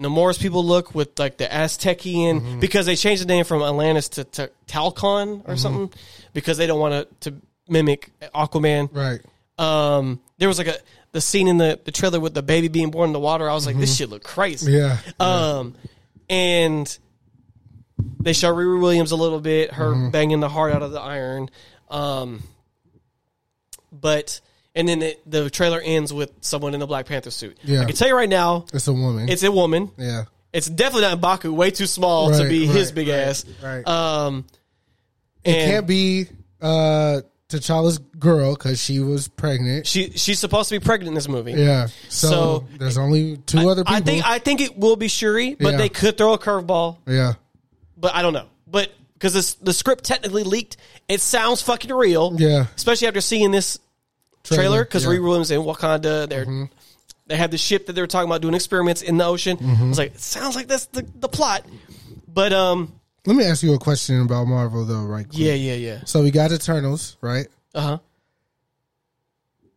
Namor's 0.00 0.38
people 0.38 0.64
look 0.64 0.94
with 0.94 1.18
like 1.18 1.36
the 1.36 1.44
aztecian 1.46 2.40
Mm-hmm. 2.40 2.60
because 2.60 2.86
they 2.86 2.96
changed 2.96 3.22
the 3.22 3.26
name 3.26 3.44
from 3.44 3.62
atlantis 3.62 4.08
to, 4.10 4.24
to 4.24 4.50
Talokan 4.66 5.48
or 5.48 5.56
something 5.56 5.92
because 6.32 6.56
they 6.58 6.66
don't 6.66 6.80
want 6.80 7.08
to 7.20 7.30
to 7.30 7.36
mimic 7.68 8.10
aquaman 8.34 8.88
right. 8.92 9.20
um 9.58 10.20
there 10.38 10.48
was 10.48 10.58
like 10.58 10.66
a 10.66 10.76
the 11.12 11.20
scene 11.20 11.46
in 11.48 11.58
the, 11.58 11.78
the 11.84 11.92
trailer 11.92 12.18
with 12.18 12.34
the 12.34 12.42
baby 12.42 12.66
being 12.68 12.90
born 12.90 13.08
in 13.10 13.12
the 13.12 13.20
water 13.20 13.48
i 13.48 13.54
was 13.54 13.66
like 13.66 13.76
this 13.78 13.96
shit 13.96 14.08
look 14.10 14.24
crazy 14.24 14.72
Mm-hmm. 14.72 15.22
Yeah. 15.22 15.26
um 15.58 15.74
and 16.28 16.98
they 18.20 18.32
show 18.32 18.52
Riri 18.52 18.80
Williams 18.80 19.12
a 19.12 19.16
little 19.16 19.40
bit, 19.40 19.72
her 19.72 19.92
Mm-hmm. 19.92 20.10
banging 20.10 20.40
the 20.40 20.48
heart 20.48 20.72
out 20.72 20.82
of 20.82 20.90
the 20.90 21.00
iron. 21.00 21.48
Um, 21.88 22.42
but 23.92 24.40
and 24.74 24.88
then 24.88 25.02
it, 25.02 25.30
the 25.30 25.50
trailer 25.50 25.80
ends 25.82 26.12
with 26.12 26.32
someone 26.40 26.74
in 26.74 26.82
a 26.82 26.86
Black 26.86 27.06
Panther 27.06 27.30
suit. 27.30 27.56
Yeah. 27.62 27.82
I 27.82 27.84
can 27.84 27.94
tell 27.96 28.08
you 28.08 28.16
right 28.16 28.28
now, 28.28 28.66
It's 28.72 28.88
a 28.88 28.92
woman. 28.92 29.28
it's 29.28 29.42
a 29.42 29.52
woman. 29.52 29.90
yeah. 29.96 30.24
It's 30.52 30.68
definitely 30.68 31.08
not 31.08 31.20
Baku, 31.20 31.52
way 31.52 31.72
too 31.72 31.86
small 31.86 32.30
to 32.30 32.38
Right, 32.38 32.48
be 32.48 32.64
his 32.66 32.92
big 32.92 33.08
right, 33.08 33.14
ass. 33.18 33.44
right. 33.62 33.86
Um, 33.88 34.44
It 35.44 35.52
can't 35.64 35.86
be 35.86 36.26
uh, 36.62 37.22
T'Challa's 37.48 37.98
girl 37.98 38.54
because 38.54 38.80
she 38.80 39.00
was 39.00 39.26
pregnant. 39.28 39.86
she 39.86 40.10
she's 40.10 40.38
supposed 40.38 40.68
to 40.70 40.78
be 40.78 40.84
pregnant 40.84 41.08
in 41.08 41.14
this 41.14 41.28
movie. 41.28 41.52
Yeah. 41.52 41.88
So, 42.08 42.28
So, 42.28 42.64
there's 42.78 42.98
only 42.98 43.36
two 43.38 43.68
other 43.68 43.82
people. 43.84 43.96
I 43.96 44.00
think 44.00 44.24
I 44.26 44.38
think 44.38 44.60
it 44.60 44.78
will 44.78 44.96
be 44.96 45.08
Shuri, 45.08 45.54
but 45.58 45.72
Yeah. 45.72 45.76
they 45.78 45.88
could 45.88 46.16
throw 46.16 46.32
a 46.34 46.38
curveball. 46.38 46.98
yeah. 47.06 47.34
but 47.96 48.14
I 48.14 48.22
don't 48.22 48.32
know. 48.32 48.46
But 48.66 48.92
because 49.14 49.54
the 49.56 49.72
script 49.72 50.04
technically 50.04 50.42
leaked, 50.44 50.76
it 51.08 51.20
sounds 51.20 51.62
fucking 51.62 51.92
real. 51.92 52.34
Yeah. 52.38 52.66
Especially 52.76 53.08
after 53.08 53.20
seeing 53.20 53.50
this 53.50 53.78
trailer, 54.44 54.84
because 54.84 55.04
yeah. 55.04 55.10
Mm-hmm. 55.10 55.20
Riri 55.20 55.24
Williams 55.28 55.50
in 55.50 55.60
Wakanda, 55.62 56.28
they're 56.28 56.68
they 57.26 57.36
have 57.36 57.50
the 57.50 57.58
ship 57.58 57.86
that 57.86 57.94
they 57.94 58.00
were 58.02 58.06
talking 58.06 58.28
about 58.28 58.42
doing 58.42 58.54
experiments 58.54 59.00
in 59.02 59.16
the 59.16 59.24
ocean. 59.24 59.56
I 59.60 59.82
was 59.88 59.98
like, 59.98 60.18
sounds 60.18 60.54
like 60.56 60.66
that's 60.68 60.86
the, 60.86 61.06
the 61.16 61.28
plot. 61.28 61.64
But 62.28 62.52
um, 62.52 62.92
Let 63.24 63.34
me 63.36 63.44
ask 63.44 63.62
you 63.62 63.72
a 63.74 63.78
question 63.78 64.20
about 64.20 64.44
Marvel 64.46 64.84
though, 64.84 65.04
right? 65.04 65.26
quick. 65.26 65.38
yeah, 65.38 65.54
yeah, 65.54 65.74
yeah. 65.74 66.00
So 66.04 66.22
we 66.22 66.30
got 66.30 66.52
Eternals, 66.52 67.16
right? 67.22 67.46
Uh 67.74 67.80
huh. 67.80 67.98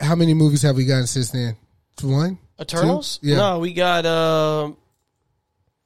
How 0.02 0.16
many 0.16 0.34
movies 0.34 0.62
have 0.64 0.76
we 0.76 0.86
gotten 0.86 1.08
since 1.08 1.32
then? 1.32 1.56
One. 2.02 2.38
Eternals? 2.60 3.18
Two? 3.20 3.30
Yeah. 3.30 3.38
No, 3.38 3.60
we 3.60 3.74
got 3.74 4.06
um, 4.06 4.78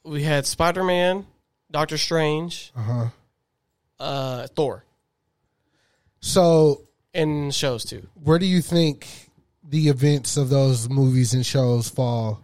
we 0.04 0.24
had 0.24 0.46
Spider 0.48 0.84
Man, 0.84 1.26
Doctor 1.70 1.98
Strange, 1.98 2.72
Uh 2.76 2.82
huh. 2.82 3.06
uh, 4.00 4.48
Thor, 4.48 4.84
So 6.22 6.82
and 7.14 7.54
shows 7.54 7.84
too. 7.86 8.08
where 8.24 8.40
do 8.40 8.46
you 8.46 8.62
think 8.62 9.08
the 9.68 9.90
events 9.90 10.38
of 10.38 10.50
those 10.50 10.90
movies 10.90 11.34
and 11.34 11.46
shows 11.46 11.90
fall? 11.90 12.42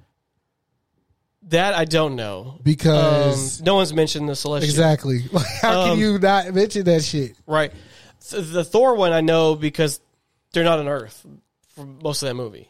That 1.49 1.73
I 1.75 1.85
don't 1.85 2.15
know. 2.17 2.55
Um, 2.57 2.59
Because 2.63 3.61
no 3.61 3.75
one's 3.75 3.93
mentioned 3.93 4.27
the 4.27 4.35
Celestial. 4.35 4.69
exactly, 4.69 5.19
how 5.61 5.81
Um, 5.81 5.89
can 5.91 5.99
you 5.99 6.19
not 6.19 6.53
mention 6.53 6.83
that 6.85 7.03
shit? 7.03 7.37
Right. 7.45 7.71
The 8.31 8.65
Thor 8.65 8.95
one 8.95 9.13
I 9.13 9.21
know 9.21 9.55
because 9.55 10.01
they're 10.51 10.65
not 10.65 10.79
on 10.79 10.87
Earth 10.89 11.25
for 11.69 11.85
most 11.85 12.21
of 12.23 12.27
that 12.27 12.33
movie. 12.35 12.69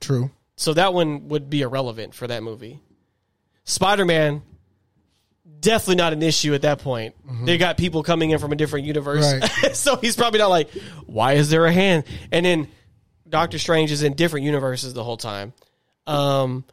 True. 0.00 0.30
So 0.56 0.74
that 0.74 0.92
one 0.92 1.28
would 1.28 1.48
be 1.48 1.62
irrelevant 1.62 2.14
for 2.14 2.26
that 2.26 2.42
movie. 2.42 2.80
Spider 3.64 4.04
Man, 4.04 4.42
definitely 5.60 5.96
not 5.96 6.12
an 6.12 6.22
issue 6.22 6.54
at 6.54 6.62
that 6.62 6.80
point. 6.80 7.14
They 7.44 7.58
got 7.58 7.76
people 7.76 8.02
coming 8.02 8.30
in 8.30 8.38
from 8.38 8.52
a 8.52 8.56
different 8.56 8.86
universe. 8.86 9.24
Mm-hmm. 9.26 9.66
Right. 9.66 9.76
so 9.76 9.96
he's 9.96 10.16
probably 10.16 10.38
not 10.38 10.50
like, 10.50 10.70
why 11.06 11.34
is 11.34 11.50
there 11.50 11.66
a 11.66 11.72
hand? 11.72 12.04
And 12.32 12.44
then 12.44 12.68
Doctor 13.28 13.58
Strange 13.58 13.92
is 13.92 14.02
in 14.02 14.14
different 14.14 14.46
universes 14.46 14.94
the 14.94 15.04
whole 15.04 15.16
time. 15.16 15.52
Um, 16.06 16.64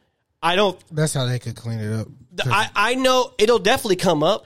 I 0.41 0.55
don't. 0.55 0.79
That's 0.91 1.13
how 1.13 1.25
they 1.25 1.39
could 1.39 1.55
clean 1.55 1.79
it 1.79 1.93
up. 1.93 2.07
I, 2.45 2.69
I 2.75 2.95
know 2.95 3.33
it'll 3.38 3.59
definitely 3.59 3.95
come 3.95 4.23
up. 4.23 4.45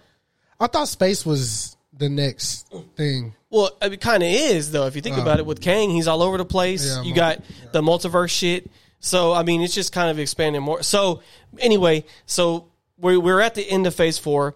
I 0.59 0.67
thought 0.67 0.87
space 0.87 1.25
was 1.25 1.75
the 1.93 2.09
next 2.09 2.71
thing. 2.95 3.33
Well, 3.49 3.71
it 3.81 3.99
kind 3.99 4.23
of 4.23 4.29
is 4.29 4.71
though. 4.71 4.87
If 4.87 4.95
you 4.95 5.01
think 5.01 5.17
about 5.17 5.39
it, 5.39 5.45
with 5.45 5.61
Kang, 5.61 5.89
he's 5.89 6.07
all 6.07 6.21
over 6.21 6.37
the 6.37 6.45
place. 6.45 6.87
Yeah, 6.87 7.03
you 7.03 7.13
got 7.13 7.41
the 7.73 7.81
multiverse 7.81 8.29
shit. 8.29 8.69
So 8.99 9.33
I 9.33 9.43
mean, 9.43 9.61
it's 9.61 9.73
just 9.73 9.91
kind 9.91 10.09
of 10.09 10.19
expanding 10.19 10.61
more. 10.61 10.83
So 10.83 11.21
anyway, 11.59 12.05
so 12.25 12.70
we're 13.01 13.19
we're 13.19 13.41
at 13.41 13.55
the 13.55 13.67
end 13.67 13.87
of 13.87 13.95
Phase 13.95 14.17
Four, 14.17 14.55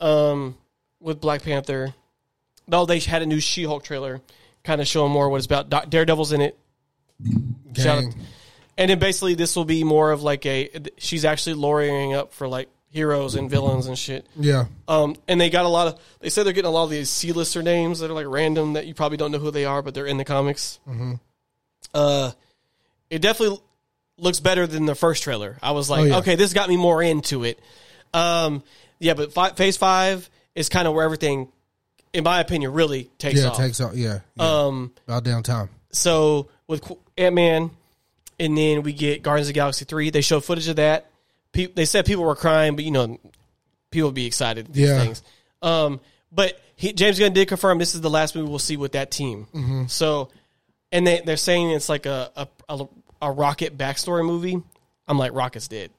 um, 0.00 0.56
with 1.00 1.20
Black 1.20 1.42
Panther. 1.42 1.94
Though 2.66 2.86
they 2.86 2.98
had 3.00 3.22
a 3.22 3.26
new 3.26 3.40
She 3.40 3.64
Hulk 3.64 3.84
trailer, 3.84 4.20
kind 4.64 4.80
of 4.80 4.88
showing 4.88 5.12
more 5.12 5.28
what 5.28 5.36
it's 5.36 5.46
about. 5.46 5.90
Daredevil's 5.90 6.32
in 6.32 6.40
it. 6.40 6.58
Shout 7.76 8.04
out, 8.04 8.14
and 8.78 8.90
then 8.90 8.98
basically 8.98 9.34
this 9.34 9.54
will 9.54 9.64
be 9.64 9.84
more 9.84 10.10
of 10.10 10.22
like 10.22 10.46
a 10.46 10.70
she's 10.98 11.24
actually 11.24 11.54
lawyering 11.54 12.14
up 12.14 12.32
for 12.32 12.48
like 12.48 12.68
heroes 12.92 13.34
and 13.34 13.50
villains 13.50 13.86
and 13.86 13.98
shit. 13.98 14.26
Yeah. 14.36 14.66
Um, 14.86 15.16
and 15.26 15.40
they 15.40 15.50
got 15.50 15.64
a 15.64 15.68
lot 15.68 15.88
of. 15.88 16.00
They 16.20 16.30
said 16.30 16.44
they're 16.44 16.52
getting 16.52 16.68
a 16.68 16.72
lot 16.72 16.84
of 16.84 16.90
these 16.90 17.10
C-lister 17.10 17.62
names 17.62 18.00
that 18.00 18.10
are 18.10 18.14
like 18.14 18.26
random 18.28 18.74
that 18.74 18.86
you 18.86 18.94
probably 18.94 19.16
don't 19.16 19.32
know 19.32 19.38
who 19.38 19.50
they 19.50 19.64
are, 19.64 19.82
but 19.82 19.94
they're 19.94 20.06
in 20.06 20.18
the 20.18 20.24
comics. 20.24 20.78
Mm-hmm. 20.88 21.14
Uh, 21.94 22.32
it 23.10 23.20
definitely 23.20 23.60
looks 24.22 24.40
better 24.40 24.66
than 24.66 24.86
the 24.86 24.94
first 24.94 25.22
trailer. 25.22 25.58
I 25.62 25.72
was 25.72 25.90
like, 25.90 26.00
Oh, 26.00 26.04
yeah. 26.04 26.18
okay, 26.18 26.34
this 26.36 26.52
got 26.52 26.68
me 26.68 26.76
more 26.76 27.02
into 27.02 27.44
it. 27.44 27.58
Um, 28.14 28.62
yeah, 28.98 29.14
but 29.14 29.32
fi- 29.32 29.50
Phase 29.50 29.76
Five 29.76 30.28
is 30.54 30.68
kind 30.68 30.86
of 30.86 30.94
where 30.94 31.04
everything, 31.04 31.48
in 32.12 32.24
my 32.24 32.40
opinion, 32.40 32.72
really 32.72 33.10
takes 33.18 33.40
Yeah, 33.40 33.48
off. 33.48 33.56
takes 33.56 33.80
off. 33.80 33.94
Yeah. 33.94 34.20
yeah. 34.36 34.44
um, 34.66 34.92
About 35.08 35.24
damn 35.24 35.42
time. 35.42 35.68
so 35.90 36.48
with 36.68 36.90
Ant 37.18 37.34
Man, 37.34 37.70
and 38.38 38.56
then 38.56 38.82
we 38.82 38.92
get 38.92 39.22
Guardians 39.22 39.48
of 39.48 39.54
the 39.54 39.58
Galaxy 39.58 39.84
three. 39.84 40.10
They 40.10 40.20
show 40.20 40.40
footage 40.40 40.68
of 40.68 40.76
that. 40.76 41.10
Pe- 41.52 41.66
they 41.72 41.84
said 41.84 42.06
people 42.06 42.24
were 42.24 42.34
crying, 42.36 42.76
but 42.76 42.84
you 42.84 42.90
know, 42.90 43.18
people 43.90 44.08
would 44.08 44.14
be 44.14 44.26
excited. 44.26 44.72
These 44.72 44.88
Yeah. 44.88 44.98
things. 45.00 45.22
Um, 45.60 46.00
but 46.30 46.58
he, 46.76 46.92
James 46.92 47.18
Gunn 47.18 47.32
did 47.32 47.48
confirm 47.48 47.78
this 47.78 47.94
is 47.94 48.00
the 48.00 48.10
last 48.10 48.34
movie 48.34 48.48
we'll 48.48 48.58
see 48.58 48.76
with 48.76 48.92
that 48.92 49.10
team. 49.10 49.46
Mm-hmm. 49.54 49.86
So, 49.88 50.30
and 50.90 51.06
they 51.06 51.20
they're 51.24 51.36
saying 51.36 51.70
it's 51.70 51.88
like 51.88 52.06
a 52.06 52.30
a, 52.36 52.48
a 52.68 52.86
a 53.22 53.30
Rocket 53.32 53.78
backstory 53.78 54.26
movie. 54.26 54.60
I'm 55.08 55.18
like 55.18 55.32
Rocket's 55.32 55.68
dead. 55.68 55.90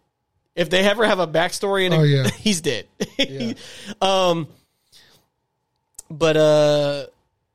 If 0.55 0.69
they 0.69 0.81
ever 0.87 1.03
have 1.05 1.17
a 1.17 1.25
backstory 1.27 1.85
in 1.85 1.93
it, 1.93 1.97
Oh, 1.97 2.03
yeah. 2.03 2.27
he's 2.37 2.61
dead. 2.61 2.85
um, 4.01 4.47
but 6.11 6.37
uh, 6.37 7.05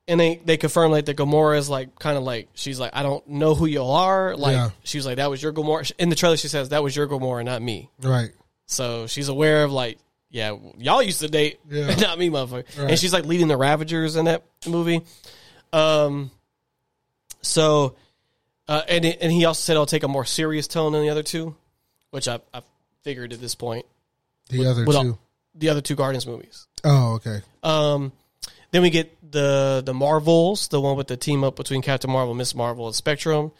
and 0.08 0.18
they 0.18 0.40
they 0.44 0.56
confirm 0.56 0.90
like 0.90 1.04
that 1.04 1.16
Gamora 1.16 1.58
is 1.58 1.68
like 1.70 1.96
kind 1.98 2.16
of 2.16 2.24
like 2.24 2.48
she's 2.54 2.80
like 2.80 2.90
I 2.94 3.02
don't 3.02 3.26
know 3.28 3.54
who 3.54 3.66
you 3.66 3.84
are. 3.84 4.36
Like 4.36 4.54
Yeah. 4.54 4.70
she 4.82 4.98
was 4.98 5.06
like 5.06 5.16
that 5.16 5.30
was 5.30 5.42
your 5.42 5.52
Gamora. 5.52 5.90
In 5.98 6.08
the 6.08 6.16
trailer, 6.16 6.36
she 6.36 6.48
says 6.48 6.70
that 6.70 6.82
was 6.82 6.96
your 6.96 7.06
Gamora, 7.06 7.44
not 7.44 7.62
me. 7.62 7.90
Right. 8.02 8.30
So 8.66 9.06
she's 9.06 9.28
aware 9.28 9.62
of 9.64 9.70
like 9.72 9.98
yeah, 10.30 10.56
y'all 10.76 11.02
used 11.02 11.20
to 11.20 11.28
date, 11.28 11.58
Yeah. 11.70 11.94
not 12.00 12.18
me, 12.18 12.28
motherfucker. 12.30 12.78
Right. 12.78 12.90
And 12.90 12.98
she's 12.98 13.12
like 13.12 13.24
leading 13.24 13.48
the 13.48 13.56
Ravagers 13.56 14.16
in 14.16 14.24
that 14.26 14.42
movie. 14.66 15.02
Um, 15.72 16.30
so 17.40 17.94
uh, 18.68 18.82
and 18.88 19.04
it- 19.04 19.18
and 19.20 19.32
he 19.32 19.44
also 19.44 19.60
said 19.60 19.76
I'll 19.76 19.86
take 19.86 20.02
a 20.04 20.08
more 20.08 20.24
serious 20.24 20.66
tone 20.68 20.92
than 20.92 21.02
the 21.02 21.10
other 21.10 21.22
two, 21.22 21.56
which 22.10 22.28
I 22.28 22.40
I 22.52 22.62
figured 23.02 23.32
at 23.32 23.40
this 23.40 23.54
point. 23.54 23.86
The 24.50 24.66
other 24.66 24.84
with 24.84 24.96
all- 24.96 25.02
two. 25.04 25.18
the 25.54 25.68
other 25.70 25.80
two 25.80 25.94
Guardians 25.96 26.26
movies. 26.26 26.66
Oh, 26.84 27.14
okay. 27.14 27.40
Um, 27.62 28.12
then 28.70 28.82
we 28.82 28.90
get 28.90 29.16
the 29.32 29.82
the 29.84 29.94
Marvels, 29.94 30.68
the 30.68 30.80
one 30.80 30.96
with 30.96 31.06
the 31.08 31.16
team 31.16 31.42
up 31.44 31.56
between 31.56 31.82
Captain 31.82 32.10
Marvel, 32.10 32.34
Miss 32.34 32.54
Marvel, 32.54 32.86
and 32.86 32.94
Spectrum. 32.94 33.52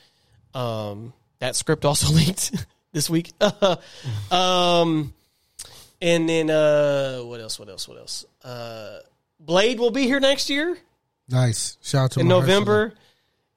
Um, 0.55 1.13
that 1.41 1.57
script 1.57 1.85
also 1.85 2.13
leaked 2.15 2.53
this 2.93 3.09
week. 3.11 3.33
um, 4.31 5.13
and 6.01 6.29
then 6.29 6.51
uh, 6.51 7.19
what 7.21 7.41
else? 7.41 7.59
What 7.59 7.69
else? 7.69 7.89
What 7.89 7.99
else? 7.99 8.25
Uh, 8.43 8.99
Blade 9.41 9.79
will 9.79 9.91
be 9.91 10.03
here 10.05 10.21
next 10.21 10.51
year 10.51 10.77
Nice. 11.29 11.77
Shout 11.83 12.05
out 12.05 12.11
to 12.13 12.21
in. 12.21 12.29
November. 12.29 12.95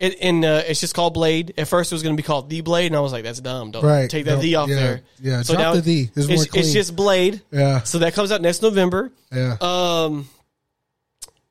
It, 0.01 0.17
and 0.19 0.43
uh, 0.43 0.63
it's 0.65 0.79
just 0.79 0.95
called 0.95 1.13
Blade. 1.13 1.53
At 1.59 1.67
first, 1.67 1.91
it 1.91 1.95
was 1.95 2.01
going 2.01 2.17
to 2.17 2.21
be 2.21 2.25
called 2.25 2.49
The 2.49 2.61
Blade, 2.61 2.87
and 2.87 2.95
I 2.95 3.01
was 3.01 3.11
like, 3.11 3.23
"That's 3.23 3.39
dumb. 3.39 3.69
Don't 3.69 3.83
Right. 3.85 4.09
take 4.09 4.25
that 4.25 4.31
Don't- 4.31 4.41
The 4.41 4.55
off 4.55 4.67
yeah, 4.69 4.75
there." 4.75 5.01
yeah, 5.21 5.43
drop 5.43 5.75
the 5.75 5.81
The. 5.81 6.09
It's 6.15 6.27
it's, 6.27 6.55
it's 6.55 6.73
just 6.73 6.95
Blade. 6.95 7.43
Yeah. 7.51 7.83
So 7.83 7.99
that 7.99 8.15
comes 8.15 8.31
out 8.31 8.41
next 8.41 8.63
November. 8.63 9.11
Yeah. 9.31 9.57
Um, 9.61 10.27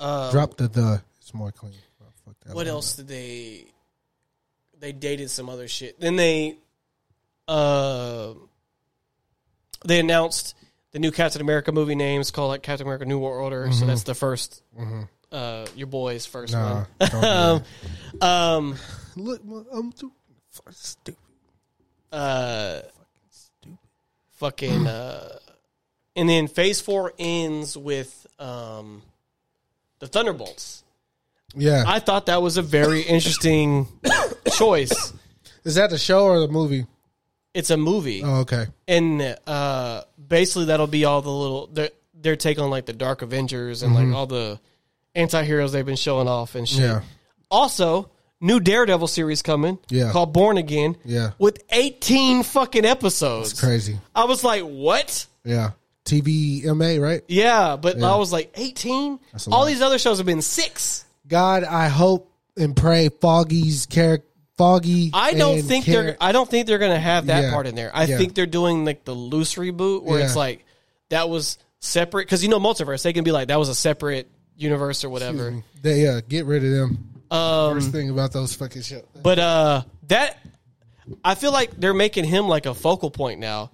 uh, 0.01 0.33
Drop 0.33 0.57
the 0.57 0.67
the. 0.67 1.01
It's 1.21 1.33
more 1.33 1.53
clean. 1.53 1.75
Oh, 2.49 2.55
what 2.55 2.67
else 2.67 2.95
did 2.97 3.07
they? 3.07 3.67
They 4.81 4.91
dated 4.91 5.31
some 5.31 5.49
other 5.49 5.69
shit. 5.69 6.01
Then 6.01 6.17
they, 6.17 6.57
uh, 7.47 8.33
they 9.85 10.01
announced 10.01 10.57
the 10.91 10.99
new 10.99 11.13
Captain 11.13 11.41
America 11.41 11.71
movie 11.71 11.95
names 11.95 12.33
called 12.33 12.49
like 12.49 12.63
Captain 12.63 12.85
America: 12.87 13.05
New 13.05 13.21
World 13.21 13.53
Order. 13.53 13.71
So 13.73 13.87
that's 13.87 14.03
the 14.03 14.15
1st 14.15 14.61
Uh, 15.33 15.67
your 15.77 15.87
boy's 15.87 16.27
first 16.27 16.53
Mm-hmm. 16.55 17.19
Nah. 17.19 17.53
one. 17.53 17.65
Um, 18.23 18.29
um, 18.29 18.77
Look, 19.17 19.41
I'm 19.73 19.93
too 19.93 20.13
fucking 20.51 20.73
stupid. 20.73 21.19
uh, 22.13 22.81
fucking, 24.37 24.87
uh, 24.87 25.39
and 26.17 26.29
then 26.29 26.49
Phase 26.49 26.81
Four 26.81 27.13
ends 27.19 27.77
with 27.77 28.27
um, 28.39 29.03
the 30.01 30.07
Thunderbolts. 30.07 30.83
Yeah. 31.55 31.85
I 31.87 31.99
thought 31.99 32.27
that 32.27 32.43
was 32.43 32.57
a 32.57 32.63
very 32.63 33.03
interesting 33.03 33.87
choice. 34.55 35.13
Is 35.65 35.75
that 35.75 35.91
the 35.91 35.99
show 35.99 36.25
or 36.25 36.41
the 36.41 36.49
movie? 36.49 36.87
It's 37.55 37.71
a 37.71 37.77
movie. 37.77 38.23
Oh, 38.25 38.41
okay. 38.43 38.67
and 38.87 39.37
uh, 39.47 40.03
basically 40.29 40.67
that'll 40.67 40.87
be 40.87 41.05
all 41.05 41.21
the 41.23 41.31
little 41.33 41.67
their, 41.67 41.91
their 42.15 42.37
take 42.37 42.59
on 42.61 42.71
like 42.71 42.87
the 42.87 42.93
Dark 42.93 43.23
Avengers 43.23 43.83
and 43.83 43.95
like 43.95 44.15
all 44.15 44.27
the 44.27 44.61
anti-heroes 45.15 45.73
they've 45.73 45.87
been 45.87 45.97
showing 45.97 46.29
off 46.29 46.55
and 46.55 46.69
shit. 46.69 46.81
Yeah. 46.81 47.03
Also, 47.51 48.11
new 48.41 48.61
Daredevil 48.61 49.09
series 49.09 49.43
coming. 49.43 49.79
Yeah. 49.89 50.13
Called 50.13 50.33
Born 50.33 50.57
Again. 50.57 50.97
Yeah. 51.05 51.33
With 51.39 51.63
18 51.71 52.43
fucking 52.43 52.85
episodes. 52.85 53.53
It's 53.53 53.61
crazy. 53.61 53.99
I 54.15 54.25
was 54.25 54.45
like, 54.45 54.63
what? 54.63 55.27
Yeah. 55.45 55.71
TVMA, 56.05 57.01
right? 57.01 57.23
Yeah, 57.29 57.77
but 57.77 57.99
Yeah. 57.99 58.13
I 58.13 58.17
was 58.17 58.33
like, 58.33 58.53
18? 58.57 59.19
All 59.49 59.61
lot. 59.61 59.65
these 59.67 59.83
other 59.83 59.99
shows 59.99 60.19
have 60.19 60.27
been 60.27 60.43
six. 60.43 61.05
God, 61.27 61.65
I 61.65 61.89
hope 61.89 62.33
and 62.57 62.77
pray 62.77 63.09
Foggy's 63.09 63.87
character, 63.87 64.27
Foggy. 64.59 65.11
I 65.15 65.33
don't 65.35 65.63
think 65.63 65.87
Char- 65.87 65.95
they're. 65.95 66.17
I 66.21 66.33
don't 66.33 66.49
think 66.51 66.67
they're 66.67 66.79
going 66.79 66.93
to 66.93 66.99
have 67.01 67.27
that 67.27 67.45
Yeah. 67.45 67.53
part 67.53 67.67
in 67.67 67.75
there. 67.75 67.91
I 67.95 68.07
think 68.07 68.35
they're 68.35 68.45
doing 68.47 68.85
like 68.85 69.05
the 69.05 69.15
loose 69.15 69.55
reboot 69.55 70.03
where 70.03 70.21
it's 70.21 70.37
like 70.37 70.67
that 71.09 71.31
was 71.31 71.57
separate 71.79 72.25
because 72.27 72.43
you 72.43 72.51
know 72.51 72.59
multiverse. 72.61 73.03
They 73.03 73.13
can 73.15 73.25
be 73.25 73.33
like 73.33 73.49
that 73.49 73.59
was 73.59 73.69
a 73.71 73.75
separate 73.75 74.29
universe 74.61 75.05
or 75.05 75.11
whatever. 75.11 75.63
They, 75.83 76.03
yeah, 76.03 76.21
get 76.27 76.45
rid 76.47 76.65
of 76.65 76.71
them. 76.71 77.07
Um, 77.31 77.75
Worst 77.75 77.91
thing 77.93 78.11
about 78.11 78.33
those 78.33 78.55
fucking 78.55 78.83
shows. 78.83 79.05
but 79.23 79.39
uh, 79.39 79.83
that 80.09 80.39
I 81.25 81.35
feel 81.35 81.53
like 81.53 81.71
they're 81.79 81.95
making 81.95 82.25
him 82.25 82.49
like 82.49 82.67
a 82.67 82.75
focal 82.75 83.11
point 83.11 83.41
now. 83.41 83.71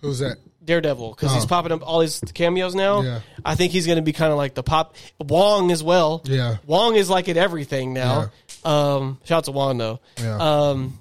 Who's 0.00 0.18
that? 0.20 0.36
Daredevil 0.64 1.10
because 1.10 1.32
he's 1.34 1.44
Oh. 1.44 1.48
popping 1.48 1.72
up 1.72 1.80
all 1.84 1.98
these 2.00 2.20
cameos 2.34 2.74
now. 2.74 3.00
Yeah. 3.02 3.20
I 3.44 3.56
think 3.56 3.72
he's 3.72 3.86
going 3.86 3.96
to 3.96 4.02
be 4.02 4.12
kind 4.12 4.30
of 4.30 4.36
like 4.38 4.54
the 4.54 4.62
pop 4.62 4.94
Wong 5.18 5.72
as 5.72 5.82
well. 5.82 6.22
Yeah. 6.24 6.58
Wong 6.66 6.94
is 6.94 7.10
like 7.10 7.28
at 7.28 7.36
everything 7.36 7.92
now. 7.94 8.30
Um, 8.64 9.18
shout 9.24 9.38
out 9.38 9.44
to 9.46 9.52
Wong 9.52 9.78
though. 9.78 9.98
Yeah. 10.20 10.36
Um, 10.36 10.98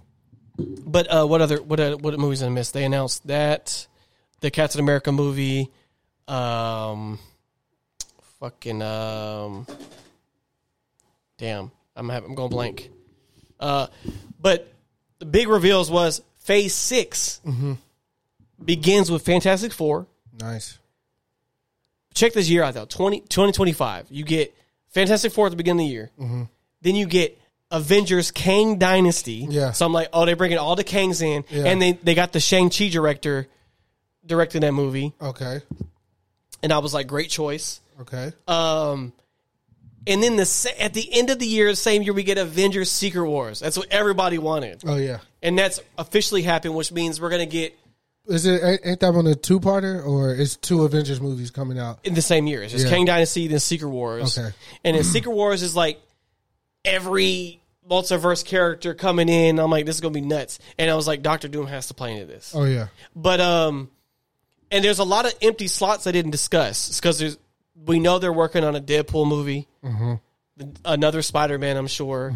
but 0.57 1.07
uh, 1.13 1.25
what 1.27 1.41
other 1.41 1.61
what 1.61 1.79
uh, 1.79 1.95
what 1.97 2.17
movies 2.19 2.39
did 2.39 2.47
I 2.47 2.49
miss? 2.49 2.71
They 2.71 2.83
announced 2.85 3.27
that 3.27 3.85
the 4.39 4.49
Captain 4.49 4.79
America 4.79 5.11
movie. 5.11 5.69
Um, 6.27 7.19
fucking 8.41 8.81
um, 8.81 9.65
damn, 11.37 11.71
I'm 11.95 12.09
having, 12.09 12.31
I'm 12.31 12.35
going 12.35 12.49
blank. 12.49 12.89
Uh, 13.59 13.87
but 14.39 14.73
the 15.19 15.25
big 15.25 15.47
reveals 15.47 15.89
was 15.89 16.21
Phase 16.39 16.73
6 16.73 17.41
begins 18.63 19.09
with 19.11 19.21
Fantastic 19.23 19.71
Four. 19.71 20.07
nice. 20.39 20.77
Check 22.13 22.33
this 22.33 22.49
year 22.49 22.61
out 22.63 22.73
though 22.73 22.83
20, 22.85 23.21
2025. 23.21 24.07
You 24.09 24.25
get 24.25 24.53
Fantastic 24.89 25.31
Four 25.31 25.45
at 25.47 25.51
the 25.51 25.55
beginning 25.55 25.85
of 25.85 25.89
the 25.89 25.93
year. 25.93 26.47
Then 26.81 26.95
you 26.95 27.05
get 27.05 27.39
Avengers 27.69 28.31
Kang 28.31 28.77
Dynasty. 28.79 29.47
Yeah. 29.49 29.71
So 29.71 29.85
I'm 29.85 29.93
like, 29.93 30.09
oh, 30.11 30.25
they're 30.25 30.35
bringing 30.35 30.57
all 30.57 30.75
the 30.75 30.83
Kangs 30.83 31.21
in, 31.21 31.45
Yeah. 31.49 31.65
and 31.71 31.81
they 31.81 31.93
they 31.93 32.15
got 32.15 32.33
the 32.33 32.39
Shang 32.41 32.69
Chi 32.69 32.89
director 32.89 33.47
directing 34.25 34.61
that 34.61 34.73
movie, 34.73 35.13
Okay. 35.21 35.61
and 36.63 36.73
I 36.73 36.79
was 36.79 36.93
like, 36.93 37.07
great 37.07 37.29
choice. 37.29 37.79
Okay. 37.99 38.31
Um, 38.47 39.13
and 40.07 40.23
then 40.23 40.35
the 40.35 40.73
at 40.79 40.93
the 40.93 41.07
end 41.13 41.29
of 41.29 41.37
the 41.39 41.45
year, 41.45 41.67
the 41.69 41.75
same 41.75 42.01
year, 42.01 42.13
we 42.13 42.23
get 42.23 42.37
Avengers 42.37 42.89
Secret 42.89 43.27
Wars. 43.27 43.59
That's 43.59 43.77
what 43.77 43.87
everybody 43.91 44.37
wanted, 44.39 44.81
Oh 44.87 44.95
yeah. 44.95 45.19
and 45.43 45.57
that's 45.57 45.79
officially 45.97 46.41
happened, 46.41 46.73
which 46.75 46.91
means 46.91 47.21
we're 47.21 47.29
gonna 47.29 47.45
get 47.45 47.77
Is 48.27 48.45
it 48.47 48.63
ain't- 48.63 48.81
ain't 48.83 48.99
that 49.01 49.13
one 49.13 49.27
a 49.27 49.35
two 49.35 49.59
parter 49.59 50.03
or 50.05 50.33
is 50.33 50.55
two 50.57 50.83
Avengers 50.85 51.21
movies 51.21 51.51
coming 51.51 51.77
out? 51.77 51.99
in 52.03 52.13
the 52.15 52.21
same 52.21 52.47
year. 52.47 52.63
It's 52.63 52.71
just 52.71 52.85
Yeah. 52.85 52.91
Kang 52.91 53.05
Dynasty, 53.05 53.47
then 53.47 53.59
Secret 53.59 53.89
Wars. 53.89 54.37
Okay. 54.37 54.49
And 54.83 54.95
then 54.97 55.03
Secret 55.03 55.31
Wars 55.33 55.61
is 55.61 55.75
like 55.75 56.01
every 56.85 57.61
multiverse 57.89 58.43
character 58.45 58.93
coming 58.93 59.29
in. 59.29 59.59
I'm 59.59 59.69
like, 59.69 59.85
this 59.85 59.95
is 59.95 60.01
gonna 60.01 60.13
be 60.13 60.21
nuts. 60.21 60.59
And 60.79 60.89
I 60.89 60.95
was 60.95 61.07
like, 61.07 61.21
Doctor 61.21 61.47
Doom 61.47 61.67
has 61.67 61.87
to 61.87 61.93
play 61.93 62.13
into 62.13 62.25
this. 62.25 62.53
Oh 62.55 62.63
yeah. 62.63 62.87
But 63.15 63.39
um, 63.41 63.89
and 64.71 64.83
there's 64.83 64.99
a 64.99 65.03
lot 65.03 65.25
of 65.25 65.33
empty 65.41 65.67
slots 65.67 66.07
I 66.07 66.11
didn't 66.11 66.31
discuss 66.31 66.99
because 66.99 67.19
there's 67.19 67.37
we 67.75 67.99
know 67.99 68.19
they're 68.19 68.33
working 68.33 68.63
on 68.63 68.75
a 68.75 68.81
Deadpool 68.81 69.27
movie, 69.27 69.67
Mm-hmm. 69.83 70.13
another 70.85 71.21
Spider 71.21 71.57
Man, 71.57 71.77
I'm 71.77 71.87
sure. 71.87 72.33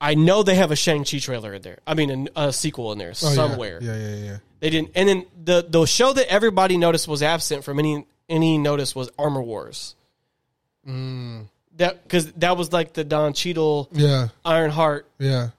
I 0.00 0.14
know 0.14 0.42
they 0.42 0.54
have 0.54 0.70
a 0.70 0.76
Shang 0.76 1.04
Chi 1.04 1.18
trailer 1.18 1.52
in 1.54 1.62
there. 1.62 1.78
I 1.86 1.92
mean, 1.94 2.28
a, 2.34 2.48
a 2.48 2.52
sequel 2.52 2.92
in 2.92 2.98
there 2.98 3.10
Oh, 3.10 3.12
somewhere. 3.12 3.78
Yeah, 3.82 3.96
yeah, 3.96 4.14
yeah. 4.16 4.36
They 4.60 4.70
didn't. 4.70 4.92
And 4.94 5.08
then 5.08 5.26
the 5.44 5.64
the 5.68 5.84
show 5.86 6.12
that 6.12 6.30
everybody 6.32 6.76
noticed 6.78 7.06
was 7.08 7.22
absent 7.22 7.64
from 7.64 7.78
any 7.78 8.06
any 8.28 8.56
notice 8.58 8.94
was 8.94 9.10
Armor 9.18 9.42
Wars. 9.42 9.94
That 10.86 12.02
because 12.02 12.32
that 12.32 12.56
was 12.56 12.72
like 12.72 12.94
the 12.94 13.04
Don 13.04 13.32
Cheadle 13.32 13.88
Yeah, 13.92 14.28
Ironheart 14.44 15.06
yeah. 15.18 15.50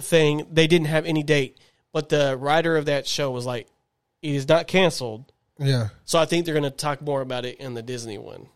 thing, 0.00 0.46
they 0.50 0.66
didn't 0.66 0.86
have 0.88 1.04
any 1.04 1.22
date, 1.22 1.56
but 1.92 2.08
the 2.08 2.36
writer 2.36 2.76
of 2.76 2.86
that 2.86 3.06
show 3.06 3.30
was 3.30 3.44
like, 3.46 3.66
"It 4.22 4.34
is 4.34 4.48
not 4.48 4.66
canceled." 4.66 5.24
Yeah. 5.58 5.88
So 6.04 6.18
I 6.18 6.24
think 6.26 6.44
they're 6.44 6.54
going 6.54 6.64
to 6.64 6.70
talk 6.70 7.02
more 7.02 7.20
about 7.20 7.44
it 7.44 7.58
in 7.58 7.74
the 7.74 7.82
Disney 7.82 8.18
one. 8.18 8.46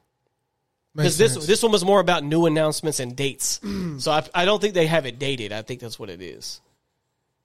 Because 0.95 1.17
this 1.17 1.35
this 1.47 1.63
one 1.63 1.73
was 1.73 1.85
more 1.85 2.01
about 2.01 2.23
new 2.23 2.45
announcements 2.45 3.01
and 3.01 3.17
dates. 3.17 3.61
so 3.99 4.13
I, 4.13 4.25
I 4.35 4.45
don't 4.45 4.61
think 4.61 4.75
they 4.75 4.87
have 4.87 5.07
it 5.07 5.19
dated. 5.19 5.51
I 5.53 5.63
think 5.63 5.81
that's 5.81 5.99
what 5.99 6.11
it 6.11 6.21
is. 6.21 6.61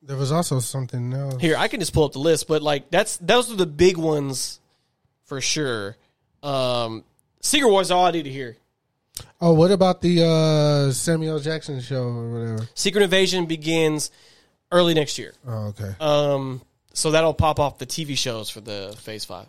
there 0.02 0.18
was 0.18 0.34
also 0.34 0.60
something 0.60 1.14
else. 1.14 1.40
Here, 1.42 1.56
I 1.58 1.70
can 1.70 1.80
just 1.80 1.94
pull 1.94 2.04
up 2.04 2.12
the 2.12 2.20
list, 2.20 2.48
but 2.50 2.62
like 2.62 2.92
that's 2.92 3.16
those 3.18 3.50
are 3.52 3.56
the 3.56 3.66
big 3.66 3.96
ones 3.98 4.60
for 5.26 5.40
sure. 5.40 5.96
Um, 6.44 7.06
Secret 7.40 7.70
Wars, 7.70 7.90
all 7.90 8.06
I 8.06 8.12
need 8.12 8.24
to 8.24 8.30
hear. 8.30 8.58
Oh, 9.40 9.54
what 9.54 9.72
about 9.72 10.02
the 10.02 10.24
uh, 10.26 10.92
Samuel 10.92 11.40
Jackson 11.40 11.80
show 11.80 12.04
or 12.04 12.30
whatever? 12.30 12.68
Secret 12.76 13.02
Invasion 13.02 13.46
begins 13.46 14.12
early 14.74 14.94
next 14.94 15.18
year. 15.18 15.34
Oh, 15.48 15.68
okay. 15.70 15.96
Um, 16.02 16.62
so 16.98 17.12
that'll 17.12 17.34
pop 17.34 17.60
off 17.60 17.78
the 17.78 17.86
TV 17.86 18.18
shows 18.18 18.50
for 18.50 18.60
the 18.62 18.96
Phase 19.00 19.24
Five. 19.24 19.46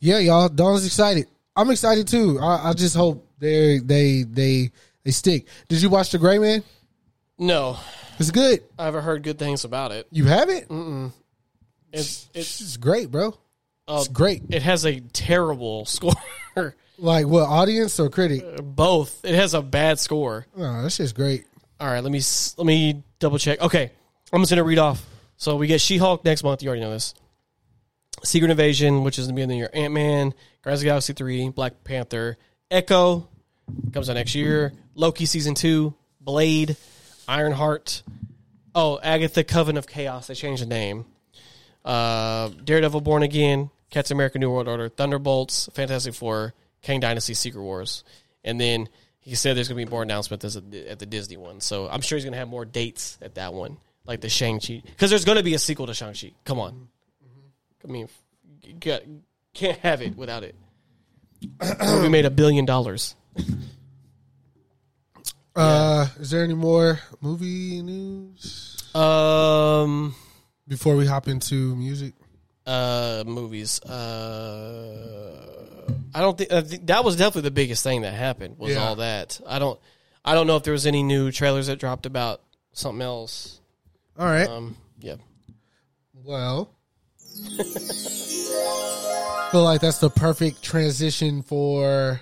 Yeah, 0.00 0.18
y'all. 0.18 0.48
Dawn's 0.48 0.84
excited. 0.84 1.26
I'm 1.54 1.70
excited 1.70 2.06
too. 2.08 2.38
I, 2.40 2.70
I 2.70 2.72
just 2.74 2.96
hope 2.96 3.26
they 3.38 3.78
they 3.78 4.22
they 4.24 4.70
they 5.04 5.10
stick. 5.10 5.46
Did 5.68 5.80
you 5.80 5.88
watch 5.88 6.10
The 6.10 6.18
Gray 6.18 6.38
Man? 6.38 6.62
No, 7.38 7.78
It's 8.18 8.30
good. 8.30 8.62
I 8.78 8.86
haven't 8.86 9.04
heard 9.04 9.22
good 9.22 9.38
things 9.38 9.64
about 9.64 9.92
it. 9.92 10.06
You 10.10 10.24
have 10.24 10.48
it? 10.48 10.66
It 10.70 11.10
it, 11.92 12.28
It's 12.34 12.76
great, 12.78 13.10
bro. 13.10 13.36
uh, 13.88 13.98
It's 14.00 14.08
great. 14.08 14.42
it 14.50 14.62
has 14.62 14.84
a 14.86 15.00
terrible 15.00 15.84
score. 15.86 16.12
Like 16.98 17.26
what? 17.26 17.42
Audience 17.44 18.00
or 18.00 18.08
critic? 18.08 18.42
Both. 18.62 19.24
It 19.24 19.34
has 19.34 19.52
a 19.54 19.60
bad 19.62 19.98
score. 19.98 20.46
No, 20.56 20.82
that's 20.82 20.96
just 20.96 21.14
great. 21.14 21.44
All 21.78 21.86
right, 21.88 22.02
let 22.02 22.10
me 22.10 22.20
let 22.56 22.66
me 22.66 23.02
double 23.18 23.38
check. 23.38 23.60
Okay, 23.60 23.92
I'm 24.32 24.40
just 24.40 24.50
gonna 24.50 24.64
read 24.64 24.78
off. 24.78 25.04
So 25.36 25.56
we 25.56 25.66
get 25.66 25.80
She-Hulk 25.80 26.24
next 26.24 26.42
month. 26.42 26.62
You 26.62 26.68
already 26.68 26.82
know 26.82 26.90
this. 26.90 27.14
Secret 28.24 28.50
Invasion, 28.50 29.02
which 29.02 29.18
is 29.18 29.26
the 29.26 29.32
beginning 29.32 29.62
of 29.62 29.70
the 29.70 29.78
year. 29.78 29.84
Ant 29.84 29.94
Man, 29.94 30.34
Guardians 30.62 30.82
of 30.82 30.86
Galaxy 30.86 31.12
three, 31.12 31.48
Black 31.50 31.84
Panther, 31.84 32.38
Echo 32.70 33.28
comes 33.92 34.08
out 34.08 34.14
next 34.14 34.34
year. 34.34 34.72
Loki 34.94 35.26
season 35.26 35.54
two, 35.54 35.94
Blade, 36.20 36.76
Ironheart. 37.28 38.02
Oh, 38.74 38.98
Agatha 39.02 39.44
Coven 39.44 39.76
of 39.76 39.86
Chaos. 39.86 40.26
They 40.26 40.34
changed 40.34 40.62
the 40.62 40.66
name. 40.66 41.04
Uh, 41.84 42.48
Daredevil, 42.48 43.00
Born 43.02 43.22
Again, 43.22 43.70
Captain 43.90 44.16
America, 44.16 44.38
New 44.38 44.50
World 44.50 44.68
Order, 44.68 44.88
Thunderbolts, 44.88 45.68
Fantastic 45.74 46.14
Four, 46.14 46.52
Kang 46.82 47.00
Dynasty, 47.00 47.34
Secret 47.34 47.62
Wars, 47.62 48.02
and 48.44 48.60
then 48.60 48.88
he 49.20 49.34
said 49.34 49.56
there's 49.56 49.68
going 49.68 49.78
to 49.78 49.86
be 49.86 49.90
more 49.90 50.02
announcements 50.02 50.56
at 50.56 50.98
the 50.98 51.06
Disney 51.06 51.36
one. 51.36 51.60
So 51.60 51.88
I'm 51.88 52.00
sure 52.00 52.16
he's 52.16 52.24
going 52.24 52.32
to 52.32 52.38
have 52.38 52.48
more 52.48 52.64
dates 52.64 53.18
at 53.22 53.36
that 53.36 53.54
one, 53.54 53.76
like 54.06 54.20
the 54.20 54.28
Shang 54.28 54.60
Chi, 54.60 54.82
because 54.84 55.10
there's 55.10 55.24
going 55.24 55.38
to 55.38 55.44
be 55.44 55.54
a 55.54 55.58
sequel 55.58 55.86
to 55.86 55.94
Shang 55.94 56.14
Chi. 56.14 56.32
Come 56.44 56.58
on, 56.60 56.88
I 57.84 57.90
mean, 57.90 58.08
got, 58.80 59.02
can't 59.54 59.78
have 59.80 60.02
it 60.02 60.16
without 60.16 60.42
it. 60.44 60.54
we 62.02 62.08
made 62.08 62.24
a 62.24 62.30
billion 62.30 62.64
dollars. 62.64 63.14
Uh, 65.54 66.06
is 66.18 66.30
there 66.30 66.42
any 66.44 66.54
more 66.54 67.00
movie 67.20 67.80
news 67.82 68.76
Um, 68.94 70.14
before 70.68 70.96
we 70.96 71.06
hop 71.06 71.28
into 71.28 71.74
music? 71.76 72.14
uh, 72.66 73.22
movies. 73.26 73.80
Uh, 73.82 75.88
I 76.14 76.20
don't 76.20 76.36
think, 76.36 76.50
I 76.52 76.62
think 76.62 76.86
that 76.88 77.04
was 77.04 77.14
definitely 77.16 77.42
the 77.42 77.50
biggest 77.52 77.82
thing 77.84 78.02
that 78.02 78.12
happened 78.12 78.58
was 78.58 78.72
Yeah. 78.72 78.88
all 78.88 78.96
that. 78.96 79.40
I 79.46 79.58
don't, 79.60 79.78
I 80.24 80.34
don't 80.34 80.46
know 80.48 80.56
if 80.56 80.64
there 80.64 80.72
was 80.72 80.84
any 80.86 81.02
new 81.04 81.30
trailers 81.30 81.68
that 81.68 81.78
dropped 81.78 82.06
about 82.06 82.40
something 82.72 83.02
else. 83.02 83.60
All 84.18 84.26
right. 84.26 84.48
Um, 84.48 84.76
yeah, 85.00 85.16
Well, 86.24 86.70
feel 89.50 89.62
like 89.62 89.80
that's 89.80 89.98
the 89.98 90.10
perfect 90.10 90.62
transition 90.62 91.42
for 91.42 92.20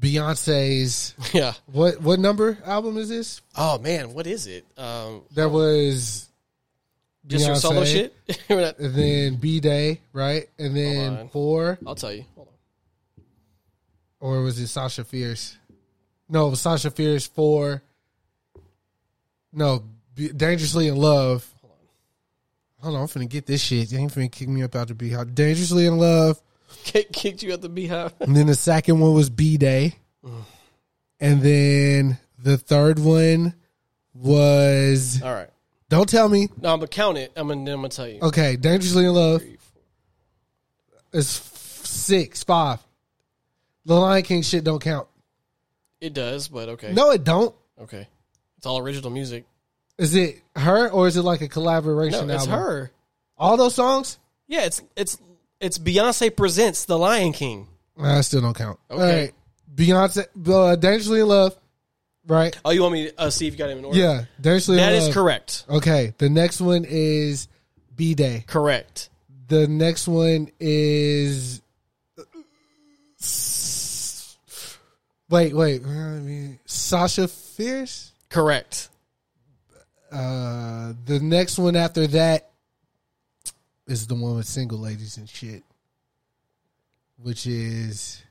Beyonce's 0.00 1.14
yeah. 1.32 1.52
what 1.66 2.00
what 2.00 2.18
number 2.18 2.58
album 2.64 2.96
is 2.98 3.08
this? 3.08 3.40
Oh 3.56 3.78
man, 3.78 4.12
what 4.14 4.26
is 4.26 4.46
it? 4.46 4.66
Um, 4.76 5.22
There 5.32 5.48
was 5.48 6.28
just 7.26 7.46
your 7.46 7.54
solo 7.56 7.84
shit. 7.84 8.14
Not- 8.50 8.78
and 8.78 8.94
then 8.94 9.36
B 9.36 9.60
Day, 9.60 10.00
right? 10.12 10.48
And 10.58 10.76
then 10.76 11.28
four, 11.28 11.78
I'll 11.86 11.94
tell 11.94 12.12
you. 12.12 12.24
Hold 12.34 12.48
on. 12.48 13.24
or 14.20 14.42
was 14.42 14.58
it 14.58 14.66
Sasha 14.68 15.04
Fierce? 15.04 15.56
No, 16.28 16.48
it 16.48 16.50
was 16.50 16.60
Sasha 16.60 16.90
Fierce 16.90 17.26
four. 17.26 17.82
No, 19.54 19.84
Dangerously 20.36 20.88
in 20.88 20.96
Love. 20.96 21.48
Hold 21.62 21.72
on, 21.72 21.78
Hold 22.82 22.96
on, 22.96 23.00
I'm 23.02 23.08
finna 23.08 23.28
get 23.28 23.46
this 23.46 23.62
shit. 23.62 23.90
You 23.92 23.98
ain't 23.98 24.12
finna 24.12 24.30
kick 24.30 24.48
me 24.48 24.62
up 24.62 24.74
out 24.74 24.88
the 24.88 24.94
beehive. 24.94 25.34
Dangerously 25.34 25.86
in 25.86 25.96
Love. 25.98 26.40
Kick- 26.84 27.12
Kicked 27.12 27.42
you 27.42 27.52
at 27.52 27.62
the 27.62 27.68
beehive. 27.68 28.12
And 28.20 28.34
then 28.36 28.46
the 28.48 28.54
second 28.54 28.98
one 29.00 29.14
was 29.14 29.30
B 29.30 29.56
Day. 29.56 29.94
And 31.20 31.40
then 31.40 32.18
the 32.38 32.58
third 32.58 32.98
one 32.98 33.54
was 34.12 35.22
All 35.22 35.32
right. 35.32 35.48
don't 35.88 36.08
tell 36.08 36.28
me. 36.28 36.48
No, 36.60 36.72
I'm 36.72 36.78
gonna 36.78 36.88
count 36.88 37.18
it. 37.18 37.32
I'm 37.36 37.48
gonna, 37.48 37.60
I'm 37.72 37.78
gonna 37.78 37.88
tell 37.88 38.08
you. 38.08 38.20
Okay, 38.20 38.56
Dangerously 38.56 39.04
in 39.06 39.12
Love 39.14 39.40
Three, 39.40 39.56
four. 41.12 41.20
f- 41.20 41.24
six, 41.86 42.42
five. 42.44 42.80
The 43.86 43.94
Lion 43.94 44.22
King 44.24 44.42
shit 44.42 44.64
don't 44.64 44.80
count. 44.82 45.06
It 46.00 46.12
does, 46.14 46.48
but 46.48 46.68
okay. 46.70 46.92
No, 46.92 47.10
it 47.12 47.24
don't. 47.24 47.54
Okay. 47.80 48.08
It's 48.64 48.66
all 48.70 48.78
original 48.78 49.10
music. 49.10 49.44
Is 49.98 50.14
it 50.14 50.40
her 50.56 50.88
or 50.88 51.06
is 51.06 51.18
it 51.18 51.22
like 51.22 51.42
a 51.42 51.44
No, 51.44 51.48
collaboration 51.50 52.30
it's 52.30 52.44
album? 52.48 52.58
her. 52.58 52.90
All 53.36 53.58
those 53.58 53.74
songs? 53.74 54.18
Yeah, 54.46 54.62
it's 54.62 54.80
it's 54.96 55.18
it's 55.60 55.76
Beyonce 55.78 56.34
presents 56.34 56.86
The 56.86 56.96
Lion 56.98 57.34
King. 57.34 57.68
Nah, 57.94 58.14
that 58.16 58.22
still 58.22 58.40
don't 58.40 58.56
count. 58.56 58.78
Okay. 58.90 59.02
All 59.02 59.06
right. 59.20 59.34
Beyonce, 59.74 60.24
uh, 60.48 60.76
Dangerously 60.76 61.20
in 61.20 61.28
Love, 61.28 61.54
right? 62.26 62.58
Oh, 62.64 62.70
you 62.70 62.80
want 62.80 62.94
me 62.94 63.10
to 63.10 63.20
uh, 63.20 63.28
see 63.28 63.46
if 63.46 63.52
you 63.52 63.58
got 63.58 63.68
him 63.68 63.80
in 63.80 63.84
order? 63.84 63.98
Yeah, 63.98 64.24
Dangerously 64.40 64.76
that 64.76 64.94
is 64.94 65.12
correct. 65.12 65.66
Okay, 65.68 66.14
the 66.16 66.30
next 66.30 66.62
one 66.62 66.86
is 66.88 67.48
B 67.94 68.14
Day. 68.14 68.44
Correct. 68.46 69.10
The 69.48 69.66
next 69.68 70.08
one 70.08 70.48
is. 70.58 71.60
Wait, 75.28 75.52
wait. 75.54 75.84
I 75.84 75.88
mean, 76.20 76.60
Sasha 76.64 77.28
Fierce. 77.28 78.12
Correct. 78.34 78.88
Uh, 80.10 80.92
the 81.06 81.20
next 81.20 81.56
one 81.56 81.76
after 81.76 82.06
that 82.08 82.50
is 83.86 84.08
the 84.08 84.14
one 84.16 84.34
with 84.36 84.46
single 84.46 84.78
ladies 84.78 85.16
and 85.18 85.28
shit, 85.28 85.62
which 87.16 87.46
is 87.46 88.22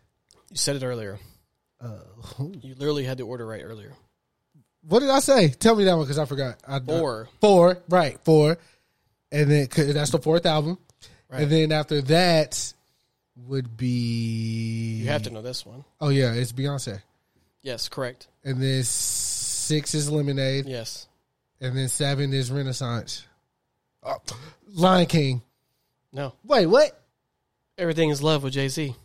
You 0.50 0.58
said 0.58 0.76
it 0.76 0.84
earlier. 0.84 1.20
uh, 1.80 2.00
You 2.62 2.76
literally 2.76 3.06
had 3.06 3.18
the 3.18 3.24
order 3.24 3.46
right 3.46 3.62
earlier. 3.64 3.94
what 4.88 5.00
did 5.00 5.10
I 5.10 5.20
say? 5.22 5.48
Tell 5.50 5.76
me 5.76 5.86
that 5.86 5.94
one 5.96 6.04
because 6.06 6.20
I 6.20 6.26
forgot. 6.26 6.58
I, 6.68 6.80
Four. 6.82 7.30
four, 7.40 7.78
right? 7.88 8.20
Four, 8.26 8.58
and 9.32 9.50
then 9.50 9.68
'cause 9.68 9.94
that's 9.94 10.12
the 10.12 10.20
fourth 10.20 10.46
album, 10.46 10.78
Right. 11.30 11.44
and 11.44 11.52
then 11.52 11.72
after 11.72 12.02
that 12.02 12.74
would 13.38 13.78
be 13.78 14.98
You 15.02 15.08
have 15.08 15.24
to 15.24 15.30
know 15.30 15.42
this 15.42 15.66
one. 15.66 15.86
Oh 16.02 16.10
yeah, 16.10 16.34
it's 16.34 16.52
Beyonce. 16.52 17.02
Yes, 17.62 17.88
correct. 17.88 18.28
And 18.44 18.62
then 18.62 18.84
six 19.64 19.94
is 19.96 20.12
Lemonade. 20.12 20.66
Yes. 20.68 21.08
And 21.62 21.78
then 21.78 21.88
seven 21.88 22.34
is 22.34 22.52
Renaissance. 22.52 23.26
Oh, 24.04 24.18
Lion 24.74 25.06
King. 25.06 25.42
No. 26.12 26.34
Wait, 26.44 26.66
what? 26.68 27.00
Everything 27.78 28.10
is 28.10 28.22
love 28.22 28.44
with 28.44 28.54
Jay 28.54 28.68
Z. 28.68 28.96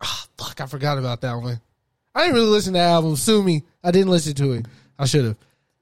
Ah, 0.00 0.26
fuck, 0.36 0.60
I 0.60 0.66
forgot 0.66 0.98
about 0.98 1.20
that 1.22 1.34
one. 1.34 1.60
I 2.14 2.22
didn't 2.22 2.34
really 2.34 2.48
listen 2.48 2.72
to 2.72 2.78
the 2.78 2.84
album. 2.84 3.16
Sue 3.16 3.42
me. 3.42 3.62
I 3.82 3.90
didn't 3.90 4.10
listen 4.10 4.34
to 4.34 4.52
it. 4.52 4.66
I 4.98 5.06
should 5.06 5.24
have. 5.24 5.36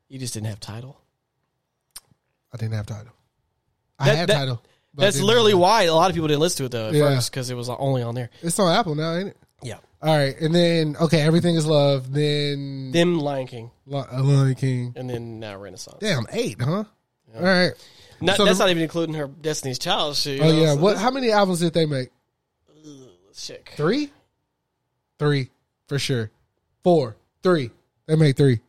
You 0.08 0.18
just 0.18 0.34
didn't 0.34 0.46
have 0.48 0.60
title. 0.60 1.00
I 2.52 2.56
didn't 2.58 2.74
have 2.74 2.86
title. 2.86 3.12
I 3.98 4.04
That- 4.06 4.16
had 4.16 4.28
that- 4.28 4.34
title. 4.34 4.62
That's 4.94 5.20
literally 5.20 5.52
why 5.52 5.82
a 5.82 5.92
lot 5.94 6.08
of 6.10 6.14
people 6.14 6.28
didn't 6.28 6.40
listen 6.40 6.56
to 6.58 6.64
it 6.64 6.70
though 6.72 6.88
at 6.88 6.94
Yeah. 6.94 7.14
first 7.16 7.30
because 7.30 7.50
it 7.50 7.54
was 7.54 7.68
only 7.68 8.02
on 8.02 8.14
there. 8.14 8.30
It's 8.40 8.58
on 8.58 8.74
Apple 8.74 8.94
now, 8.94 9.14
ain't 9.14 9.28
it? 9.28 9.36
Yeah. 9.62 9.78
All 10.02 10.16
right, 10.16 10.38
and 10.40 10.54
then 10.54 10.96
okay, 11.00 11.20
everything 11.22 11.54
is 11.56 11.66
love. 11.66 12.12
Then 12.12 12.92
Them 12.92 13.18
Lion 13.18 13.46
King 13.46 13.70
Li- 13.86 13.98
uh, 14.12 14.22
Lion 14.22 14.54
King. 14.54 14.92
and 14.96 15.08
then 15.08 15.40
now 15.40 15.56
Renaissance. 15.56 15.96
Damn, 16.00 16.26
eight, 16.32 16.60
huh? 16.60 16.84
All 17.34 17.42
right. 17.42 17.72
Not, 18.20 18.36
So 18.36 18.44
that's 18.44 18.58
the- 18.58 18.64
not 18.64 18.70
even 18.70 18.82
including 18.82 19.14
her 19.16 19.26
Destiny's 19.26 19.78
Child 19.78 20.16
shit. 20.16 20.38
you 20.38 20.42
Oh 20.44 20.48
know, 20.52 20.60
yeah. 20.62 20.74
so 20.74 20.80
What? 20.80 20.96
How 20.98 21.10
many 21.10 21.30
albums 21.32 21.60
did 21.60 21.72
they 21.74 21.86
make? 21.86 22.10
Let's 23.26 23.46
check. 23.46 23.72
Three. 23.76 24.10
Three 25.18 25.50
for 25.88 25.98
sure. 25.98 26.30
Four. 26.84 27.16
Three. 27.42 27.70
They 28.06 28.16
made 28.16 28.36
three. 28.36 28.60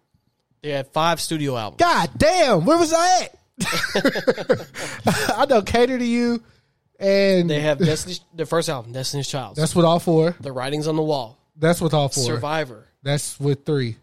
They 0.64 0.70
had 0.72 0.88
five 0.88 1.22
studio 1.22 1.56
albums. 1.58 1.80
God 1.80 2.10
damn, 2.18 2.66
where 2.66 2.78
was 2.78 2.92
I 2.94 3.24
at? 3.24 3.36
I 5.38 5.46
know 5.50 5.62
cater 5.62 5.98
to 5.98 6.06
you, 6.06 6.42
and 7.00 7.50
They 7.50 7.60
have 7.62 7.78
Destiny's 7.80 8.22
the 8.34 8.46
first 8.46 8.70
album, 8.70 8.92
Destiny's 8.92 9.28
Child. 9.28 9.56
that's 9.56 9.76
with 9.76 9.86
all 9.86 10.00
four. 10.00 10.36
the 10.40 10.52
writings 10.52 10.88
on 10.88 10.96
the 10.96 11.04
wall. 11.04 11.38
That's 11.56 11.82
with 11.82 11.94
all 11.94 12.10
four. 12.10 12.24
Survivor. 12.24 12.88
That's 13.04 13.40
with 13.40 13.66
three. 13.66 13.98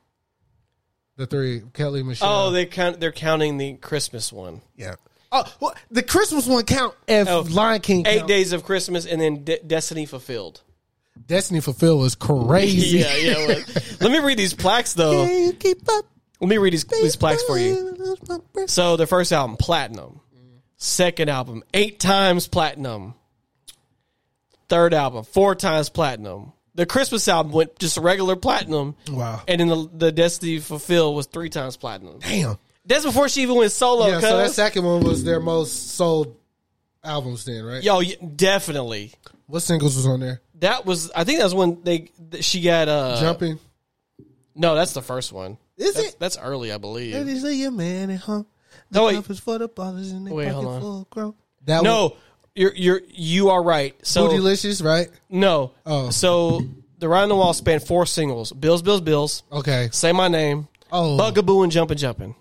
The 1.17 1.27
three 1.27 1.63
Kelly 1.73 2.03
Michelle. 2.03 2.47
Oh, 2.49 2.51
they 2.51 2.67
count. 2.67 2.99
They're 2.99 3.13
counting 3.13 3.57
the 3.59 3.75
Christmas 3.75 4.33
one. 4.33 4.61
yeah. 4.77 4.95
Oh, 5.37 5.45
well, 5.61 5.75
the 5.91 6.03
Christmas 6.05 6.47
one 6.47 6.65
count 6.65 6.95
if 7.09 7.29
Oh, 7.29 7.41
Lion 7.51 7.81
King. 7.81 8.07
Eight 8.07 8.19
count. 8.19 8.29
days 8.29 8.53
of 8.53 8.63
Christmas, 8.65 9.05
and 9.05 9.21
then 9.21 9.43
De- 9.43 9.59
Destiny 9.65 10.07
Fulfilled. 10.07 10.61
Destiny 11.27 11.61
Fulfilled 11.61 12.05
is 12.07 12.15
crazy. 12.15 12.99
Yeah, 12.99 13.15
yeah. 13.17 13.35
it 13.39 13.67
was. 13.69 14.01
Let 14.01 14.13
me 14.13 14.19
read 14.21 14.39
these 14.39 14.55
plaques 14.55 14.95
though. 14.95 15.25
Can 15.27 15.43
you 15.47 15.53
keep 15.55 15.89
up? 15.89 16.05
Let 16.41 16.49
me 16.51 16.59
read 16.59 16.73
these, 16.73 16.85
these 16.85 17.17
plaques 17.17 17.43
for 17.45 17.59
you. 17.59 18.17
So 18.67 18.97
the 18.97 19.07
first 19.07 19.33
album, 19.33 19.57
platinum. 19.57 20.21
Second 20.77 21.29
album, 21.29 21.63
eight 21.73 21.99
times 22.01 22.49
platinum. 22.49 23.15
Third 24.69 24.95
album, 24.95 25.25
four 25.25 25.55
times 25.55 25.89
platinum. 25.89 26.53
The 26.75 26.87
Christmas 26.87 27.29
album 27.29 27.53
went 27.53 27.79
just 27.79 27.97
regular 27.97 28.35
platinum. 28.35 28.97
Wow. 29.09 29.43
And 29.47 29.61
then 29.61 29.69
the, 29.69 29.91
the 29.93 30.13
Destiny 30.13 30.59
Fulfilled 30.59 31.15
was 31.15 31.27
three 31.27 31.49
times 31.49 31.77
platinum. 31.77 32.19
Damn. 32.19 32.59
That's 32.85 33.05
before 33.05 33.29
she 33.29 33.43
even 33.43 33.57
went 33.57 33.73
solo. 33.73 34.09
Yeah, 34.09 34.21
so 34.21 34.37
that 34.39 34.51
second 34.51 34.85
one 34.85 35.03
was 35.05 35.25
their 35.25 35.41
most 35.41 35.95
sold 35.95 36.37
albums 37.03 37.45
then, 37.45 37.65
right? 37.65 37.83
Yo, 37.83 38.03
definitely. 38.03 39.13
What 39.47 39.61
singles 39.61 39.97
was 39.97 40.07
on 40.07 40.21
there? 40.21 40.41
That 40.57 40.85
was. 40.85 41.11
I 41.13 41.25
think 41.25 41.39
that 41.39 41.45
was 41.45 41.55
when 41.55 41.83
they 41.83 42.11
she 42.41 42.63
got 42.63 42.89
uh 42.89 43.21
Jumping. 43.21 43.59
No, 44.55 44.75
that's 44.75 44.93
the 44.93 45.03
first 45.03 45.33
one. 45.33 45.59
Is 45.77 45.95
that's, 45.95 46.09
it? 46.09 46.17
That's 46.19 46.39
early, 46.39 46.73
I 46.73 46.79
believe. 46.79 47.15
Ladies, 47.15 47.43
say 47.43 47.55
your 47.55 47.71
man 47.71 48.11
at 48.11 48.21
home. 48.21 48.47
The 48.95 49.01
No, 49.01 49.07
wait. 49.07 49.15
cup 49.17 49.29
is 49.31 49.41
for 49.41 49.59
the 49.59 49.69
ballers 49.69 50.11
and 50.13 50.27
they 50.27 50.31
Wait, 50.33 50.49
hold 50.49 50.67
on. 50.67 50.81
full 50.81 51.01
of 51.03 51.11
grow. 51.11 51.35
That 51.67 51.83
No, 51.83 52.17
you're 52.55 52.75
you're 52.75 53.01
you 53.09 53.51
are 53.51 53.63
right. 53.63 53.95
So 54.07 54.29
Bootylicious, 54.29 54.83
right? 54.85 55.09
no. 55.29 55.73
Oh. 55.85 56.11
So 56.11 56.63
the 56.99 57.09
Ride 57.09 57.25
on 57.25 57.29
the 57.29 57.35
Wall 57.37 57.53
spanned 57.55 57.83
four 57.83 58.07
singles: 58.07 58.53
Bills, 58.53 58.83
Bills, 58.83 59.01
Bills, 59.01 59.43
Okay. 59.53 59.89
Say 59.93 60.13
My 60.13 60.29
Name, 60.29 60.69
Oh, 60.93 61.17
Bugaboo, 61.19 61.63
and 61.65 61.73
Jumpin' 61.73 61.99
Jumpin'. 61.99 62.35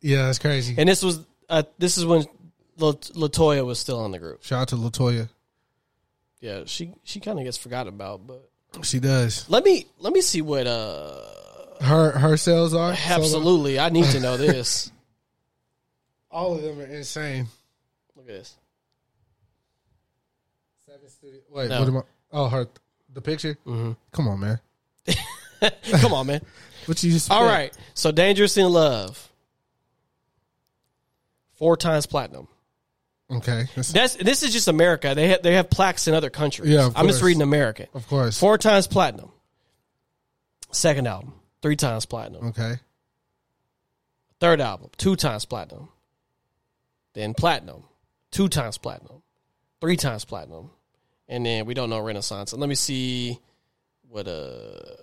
yeah, 0.00 0.26
that's 0.26 0.38
crazy. 0.38 0.74
And 0.78 0.88
this 0.88 1.02
was 1.02 1.20
uh, 1.48 1.62
this 1.78 1.98
is 1.98 2.06
when 2.06 2.24
La- 2.78 2.92
LeToya 2.92 3.64
was 3.66 3.78
still 3.78 4.00
on 4.00 4.10
the 4.12 4.18
group. 4.18 4.42
Shout 4.44 4.62
out 4.62 4.68
to 4.68 4.76
LeToya. 4.76 5.28
Yeah, 6.40 6.62
she 6.66 6.92
she 7.04 7.20
kind 7.20 7.38
of 7.38 7.44
gets 7.44 7.56
forgot 7.58 7.86
about, 7.86 8.26
but 8.26 8.48
She 8.82 8.98
does. 9.00 9.48
let 9.50 9.62
me 9.64 9.86
let 9.98 10.12
me 10.12 10.20
see 10.20 10.40
what 10.42 10.66
uh 10.66 11.20
Her 11.82 12.12
her 12.12 12.36
sales 12.36 12.74
are 12.74 12.94
sold 12.96 13.10
out? 13.10 13.18
absolutely 13.18 13.78
I 13.78 13.88
need 13.90 14.06
to 14.06 14.20
know 14.20 14.36
this. 14.36 14.90
All 16.34 16.54
of 16.56 16.62
them 16.62 16.80
are 16.80 16.84
insane. 16.84 17.46
Look 18.16 18.26
at 18.28 18.34
this. 18.34 18.54
Seven 20.84 21.08
studio. 21.08 21.40
Wait, 21.50 21.68
No. 21.70 21.78
what 21.78 21.88
am 21.88 21.96
I? 21.98 22.02
Oh, 22.32 22.48
her 22.48 22.66
the 23.12 23.20
picture. 23.22 23.56
Mm-hmm. 23.66 23.92
Come 24.12 24.28
on, 24.28 24.40
man. 24.40 24.58
Come 26.00 26.12
on, 26.12 26.26
man. 26.26 26.40
What 26.86 27.02
you 27.02 27.12
just? 27.12 27.30
All 27.30 27.44
right. 27.46 27.72
So 27.94 28.12
Dangerous 28.12 28.58
in 28.58 28.68
Love. 28.70 29.30
Four 31.54 31.78
times 31.78 32.04
platinum. 32.04 32.46
Okay. 33.30 33.62
That's- 33.74 33.92
That's 33.92 34.16
this 34.16 34.42
is 34.42 34.52
just 34.52 34.68
America. 34.68 35.14
They 35.14 35.28
have 35.28 35.42
they 35.42 35.54
have 35.54 35.70
plaques 35.70 36.08
in 36.08 36.14
other 36.14 36.28
countries. 36.28 36.68
Yeah, 36.68 36.84
of 36.86 36.96
I'm 36.96 37.06
just 37.06 37.20
course. 37.20 37.28
reading 37.28 37.40
American. 37.42 37.86
of 37.94 38.06
course. 38.06 38.38
Four 38.38 38.58
times 38.58 38.86
platinum. 38.86 39.30
Second 40.72 41.06
album, 41.08 41.32
three 41.62 41.76
times 41.76 42.04
platinum. 42.04 42.48
Okay. 42.48 42.74
Third 44.40 44.60
album, 44.60 44.90
two 44.98 45.16
times 45.16 45.46
platinum. 45.46 45.88
Then 47.14 47.32
platinum, 47.32 47.84
two 48.30 48.48
times 48.48 48.76
platinum, 48.76 49.22
three 49.80 49.96
times 49.96 50.24
platinum, 50.24 50.70
and 51.28 51.46
then 51.46 51.64
we 51.64 51.74
don't 51.74 51.88
know 51.88 52.00
Renaissance. 52.00 52.52
And 52.52 52.60
let 52.60 52.68
me 52.68 52.74
see 52.74 53.38
what 54.08 54.26
uh, 54.28 54.96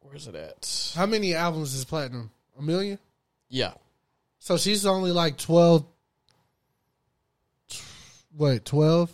where's 0.00 0.26
it 0.26 0.34
at? 0.34 0.92
How 0.94 1.06
many 1.06 1.34
albums 1.34 1.74
is 1.74 1.84
platinum? 1.84 2.30
A 2.58 2.62
million. 2.62 2.98
Yeah, 3.48 3.74
So 4.38 4.56
she's 4.56 4.84
only 4.86 5.12
like 5.12 5.38
twelve. 5.38 5.84
What 8.36 8.64
twelve? 8.64 9.12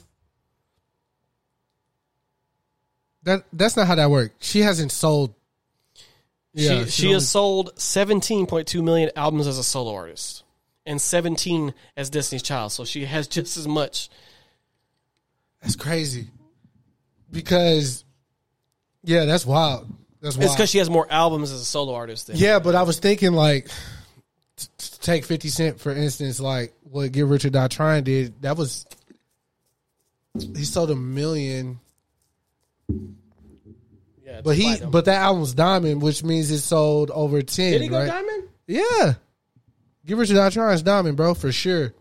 That 3.24 3.44
that's 3.52 3.76
not 3.76 3.86
how 3.86 3.96
that 3.96 4.10
works. 4.10 4.34
She 4.40 4.60
hasn't 4.60 4.92
sold. 4.92 5.34
Yeah, 6.52 6.84
she, 6.84 6.90
she 6.90 7.02
only- 7.06 7.14
has 7.14 7.28
sold 7.28 7.74
17.2 7.76 8.82
million 8.82 9.10
albums 9.16 9.46
as 9.46 9.58
a 9.58 9.64
solo 9.64 9.94
artist 9.94 10.42
and 10.86 11.00
17 11.00 11.74
as 11.96 12.10
Destiny's 12.10 12.42
Child. 12.42 12.72
So 12.72 12.84
she 12.84 13.04
has 13.04 13.28
just 13.28 13.56
as 13.56 13.68
much. 13.68 14.08
That's 15.62 15.76
crazy. 15.76 16.28
Because, 17.30 18.04
yeah, 19.04 19.24
that's 19.26 19.46
wild. 19.46 19.88
That's 20.20 20.36
wild. 20.36 20.44
It's 20.46 20.54
because 20.54 20.70
she 20.70 20.78
has 20.78 20.90
more 20.90 21.06
albums 21.10 21.52
as 21.52 21.60
a 21.60 21.64
solo 21.64 21.94
artist 21.94 22.26
than 22.26 22.36
yeah, 22.36 22.58
but 22.58 22.74
I 22.74 22.82
was 22.82 22.98
thinking 22.98 23.32
like, 23.32 23.68
t- 24.56 24.66
t- 24.78 24.96
take 25.00 25.24
Fifty 25.24 25.48
Cent 25.48 25.80
for 25.80 25.92
instance, 25.92 26.40
like 26.40 26.74
what 26.82 27.12
Get 27.12 27.26
Rich 27.26 27.44
or 27.44 27.50
Die 27.50 27.68
Trying 27.68 28.04
did. 28.04 28.42
That 28.42 28.56
was 28.58 28.84
he 30.34 30.64
sold 30.64 30.90
a 30.90 30.96
million, 30.96 31.78
Yeah, 34.30 34.40
but 34.42 34.56
he 34.56 34.62
platinum. 34.62 34.90
but 34.90 35.04
that 35.06 35.20
album's 35.20 35.54
diamond, 35.54 36.02
which 36.02 36.22
means 36.22 36.50
it 36.50 36.60
sold 36.60 37.10
over 37.10 37.42
ten. 37.42 37.72
did 37.72 37.82
he 37.82 37.88
go 37.88 37.98
right? 37.98 38.06
diamond? 38.06 38.48
Yeah, 38.66 39.14
Get 40.06 40.16
Rich 40.16 40.30
or 40.30 40.34
Die 40.34 40.50
Trying 40.50 40.74
is 40.74 40.82
diamond, 40.82 41.16
bro, 41.16 41.34
for 41.34 41.52
sure. 41.52 41.92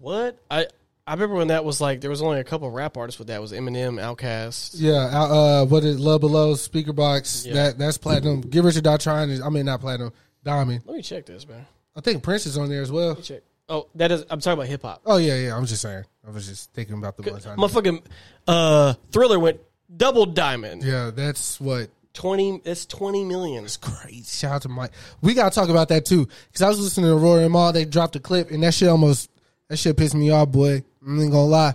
What 0.00 0.38
I 0.50 0.66
I 1.06 1.12
remember 1.12 1.36
when 1.36 1.48
that 1.48 1.64
was 1.64 1.80
like 1.80 2.00
there 2.00 2.10
was 2.10 2.22
only 2.22 2.40
a 2.40 2.44
couple 2.44 2.70
rap 2.70 2.96
artists 2.96 3.18
with 3.18 3.28
that 3.28 3.36
it 3.36 3.40
was 3.40 3.52
Eminem, 3.52 4.00
Outkast. 4.00 4.76
Yeah, 4.76 4.92
uh, 4.94 5.64
what 5.66 5.84
is 5.84 6.00
Love 6.00 6.22
Below 6.22 6.54
Speakerboxxx? 6.54 7.46
Yeah. 7.46 7.52
That 7.54 7.78
that's 7.78 7.98
platinum. 7.98 8.40
Get 8.40 8.64
Rich 8.64 8.76
or 8.76 8.80
Die 8.80 8.96
Trying 8.96 9.30
is 9.30 9.40
I 9.40 9.50
mean 9.50 9.66
not 9.66 9.80
platinum, 9.80 10.12
diamond. 10.42 10.82
Let 10.86 10.96
me 10.96 11.02
check 11.02 11.26
this, 11.26 11.46
man. 11.46 11.66
I 11.96 12.00
think 12.00 12.22
Prince 12.22 12.46
is 12.46 12.58
on 12.58 12.68
there 12.68 12.82
as 12.82 12.90
well. 12.90 13.08
Let 13.08 13.16
me 13.18 13.22
check. 13.22 13.42
Oh, 13.68 13.88
that 13.94 14.10
is. 14.10 14.24
I'm 14.28 14.40
talking 14.40 14.54
about 14.58 14.66
hip 14.66 14.82
hop. 14.82 15.02
Oh 15.06 15.16
yeah, 15.16 15.36
yeah. 15.36 15.56
I'm 15.56 15.64
just 15.64 15.82
saying. 15.82 16.04
I 16.26 16.30
was 16.30 16.46
just 16.46 16.72
thinking 16.72 16.98
about 16.98 17.16
the 17.16 17.30
one 17.30 17.40
time. 17.40 17.56
Motherfucking 17.56 18.02
uh, 18.48 18.94
Thriller 19.12 19.38
went 19.38 19.60
double 19.94 20.26
diamond. 20.26 20.82
Yeah, 20.82 21.10
that's 21.14 21.60
what 21.60 21.90
Twenty. 22.14 22.60
It's 22.64 22.86
twenty 22.86 23.24
million. 23.24 23.64
It's 23.64 23.76
crazy. 23.76 24.22
Shout 24.22 24.52
out 24.52 24.62
to 24.62 24.68
Mike. 24.68 24.92
We 25.20 25.34
gotta 25.34 25.52
talk 25.52 25.68
about 25.68 25.88
that 25.88 26.04
too, 26.06 26.28
because 26.46 26.62
I 26.62 26.68
was 26.68 26.78
listening 26.78 27.06
to 27.06 27.16
Rory 27.16 27.42
and 27.42 27.52
Mal. 27.52 27.72
They 27.72 27.84
dropped 27.84 28.14
a 28.14 28.20
clip, 28.20 28.52
and 28.52 28.62
that 28.62 28.72
shit 28.72 28.88
almost 28.88 29.28
that 29.68 29.78
shit 29.78 29.96
pissed 29.96 30.14
me 30.14 30.30
off, 30.30 30.52
boy. 30.52 30.84
I 31.06 31.10
ain't 31.10 31.32
gonna 31.32 31.44
lie, 31.44 31.74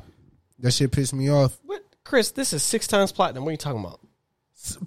that 0.60 0.72
shit 0.72 0.94
pissed 0.94 1.14
me 1.14 1.30
off. 1.30 1.60
What, 1.66 1.84
Chris? 2.06 2.32
This 2.32 2.54
is 2.54 2.64
six 2.64 2.88
times 2.88 3.12
platinum. 3.12 3.44
What 3.44 3.50
are 3.50 3.52
you 3.52 3.58
talking 3.58 3.82
about? 3.82 4.00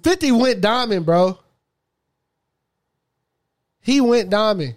Fifty 0.01 0.31
went 0.31 0.59
diamond, 0.59 1.05
bro. 1.05 1.37
He 3.79 4.01
went 4.01 4.31
diamond. 4.31 4.75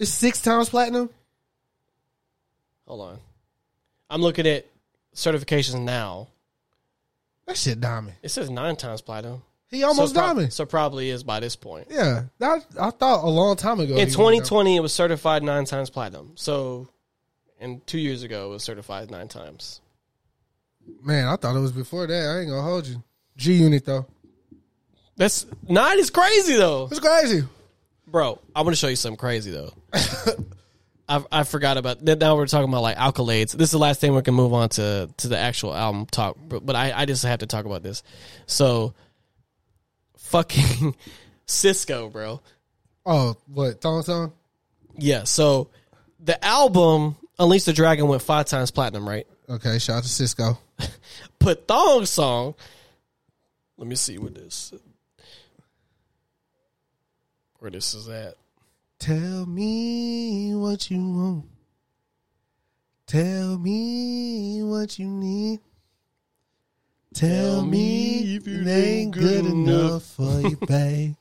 It's 0.00 0.10
six 0.10 0.42
times 0.42 0.70
platinum. 0.70 1.08
Hold 2.88 3.00
on. 3.00 3.18
I'm 4.10 4.22
looking 4.22 4.46
at 4.48 4.66
certifications 5.14 5.80
now. 5.80 6.28
That 7.46 7.56
shit 7.56 7.80
diamond. 7.80 8.16
It 8.22 8.30
says 8.30 8.48
nine 8.50 8.76
times 8.76 9.00
platinum. 9.02 9.42
He 9.68 9.82
almost 9.82 10.14
so 10.14 10.20
prob- 10.20 10.36
diamond. 10.36 10.52
So 10.52 10.66
probably 10.66 11.10
is 11.10 11.24
by 11.24 11.40
this 11.40 11.56
point. 11.56 11.88
yeah, 11.90 12.24
that, 12.38 12.64
I 12.80 12.90
thought 12.90 13.24
a 13.24 13.28
long 13.28 13.56
time 13.56 13.80
ago. 13.80 13.92
In 13.94 13.96
he 13.96 14.02
went 14.04 14.10
2020, 14.12 14.76
it 14.76 14.80
was 14.80 14.92
certified 14.92 15.42
nine 15.42 15.64
times 15.64 15.90
platinum. 15.90 16.32
So, 16.36 16.88
and 17.58 17.84
two 17.86 17.98
years 17.98 18.22
ago, 18.22 18.46
it 18.46 18.50
was 18.50 18.62
certified 18.62 19.10
nine 19.10 19.28
times. 19.28 19.80
Man, 21.02 21.26
I 21.26 21.36
thought 21.36 21.56
it 21.56 21.60
was 21.60 21.72
before 21.72 22.06
that. 22.06 22.14
I 22.14 22.40
ain't 22.40 22.50
gonna 22.50 22.62
hold 22.62 22.86
you. 22.86 23.02
G 23.36 23.54
Unit 23.54 23.84
though. 23.84 24.06
That's 25.16 25.46
nine 25.68 25.98
is 25.98 26.10
crazy 26.10 26.56
though, 26.56 26.88
It's 26.90 27.00
crazy. 27.00 27.42
bro. 28.06 28.38
I 28.54 28.62
want 28.62 28.74
to 28.74 28.76
show 28.78 28.88
you 28.88 28.96
something 28.96 29.16
crazy 29.16 29.50
though. 29.50 29.72
I 31.08 31.24
I 31.30 31.42
forgot 31.44 31.76
about 31.76 32.04
that. 32.04 32.18
Now 32.18 32.36
we're 32.36 32.46
talking 32.46 32.68
about 32.68 32.82
like 32.82 32.96
accolades. 32.96 33.52
This 33.52 33.68
is 33.68 33.72
the 33.72 33.78
last 33.78 34.00
thing 34.00 34.14
we 34.14 34.22
can 34.22 34.34
move 34.34 34.52
on 34.52 34.68
to 34.70 35.10
to 35.18 35.28
the 35.28 35.38
actual 35.38 35.74
album 35.74 36.06
talk. 36.06 36.36
But, 36.48 36.64
but 36.64 36.76
I 36.76 36.92
I 36.92 37.04
just 37.04 37.24
have 37.24 37.40
to 37.40 37.46
talk 37.46 37.66
about 37.66 37.82
this. 37.82 38.02
So, 38.46 38.94
fucking 40.16 40.94
Sisqo, 41.46 42.10
bro. 42.10 42.40
Oh, 43.06 43.36
what? 43.46 43.80
Thong 43.80 44.02
song? 44.02 44.32
Yeah. 44.96 45.24
So 45.24 45.70
the 46.20 46.42
album 46.44 47.16
Unleash 47.38 47.64
the 47.64 47.72
Dragon 47.72 48.08
went 48.08 48.22
five 48.22 48.46
times 48.46 48.70
platinum, 48.70 49.08
right? 49.08 49.26
Okay, 49.48 49.78
shout 49.78 49.98
out 49.98 50.02
to 50.04 50.08
Sisqo. 50.08 50.56
Put 51.38 51.68
Thong 51.68 52.06
song. 52.06 52.54
Let 53.76 53.88
me 53.88 53.96
see 53.96 54.18
what 54.18 54.34
this. 54.34 54.72
Where 57.58 57.70
this 57.70 57.94
is 57.94 58.08
at. 58.08 58.36
Tell 59.04 59.44
me 59.44 60.54
what 60.54 60.90
you 60.90 60.96
want. 60.96 61.44
Tell 63.06 63.58
me 63.58 64.62
what 64.62 64.98
you 64.98 65.06
need. 65.08 65.60
Tell, 67.12 67.28
Tell 67.28 67.66
me 67.66 68.36
if 68.36 68.48
it 68.48 68.66
ain't 68.66 69.12
good 69.12 69.44
good 69.44 69.44
enough 69.44 69.90
enough. 69.90 70.02
for 70.04 70.40
you, 70.40 70.56
babe. 70.66 71.16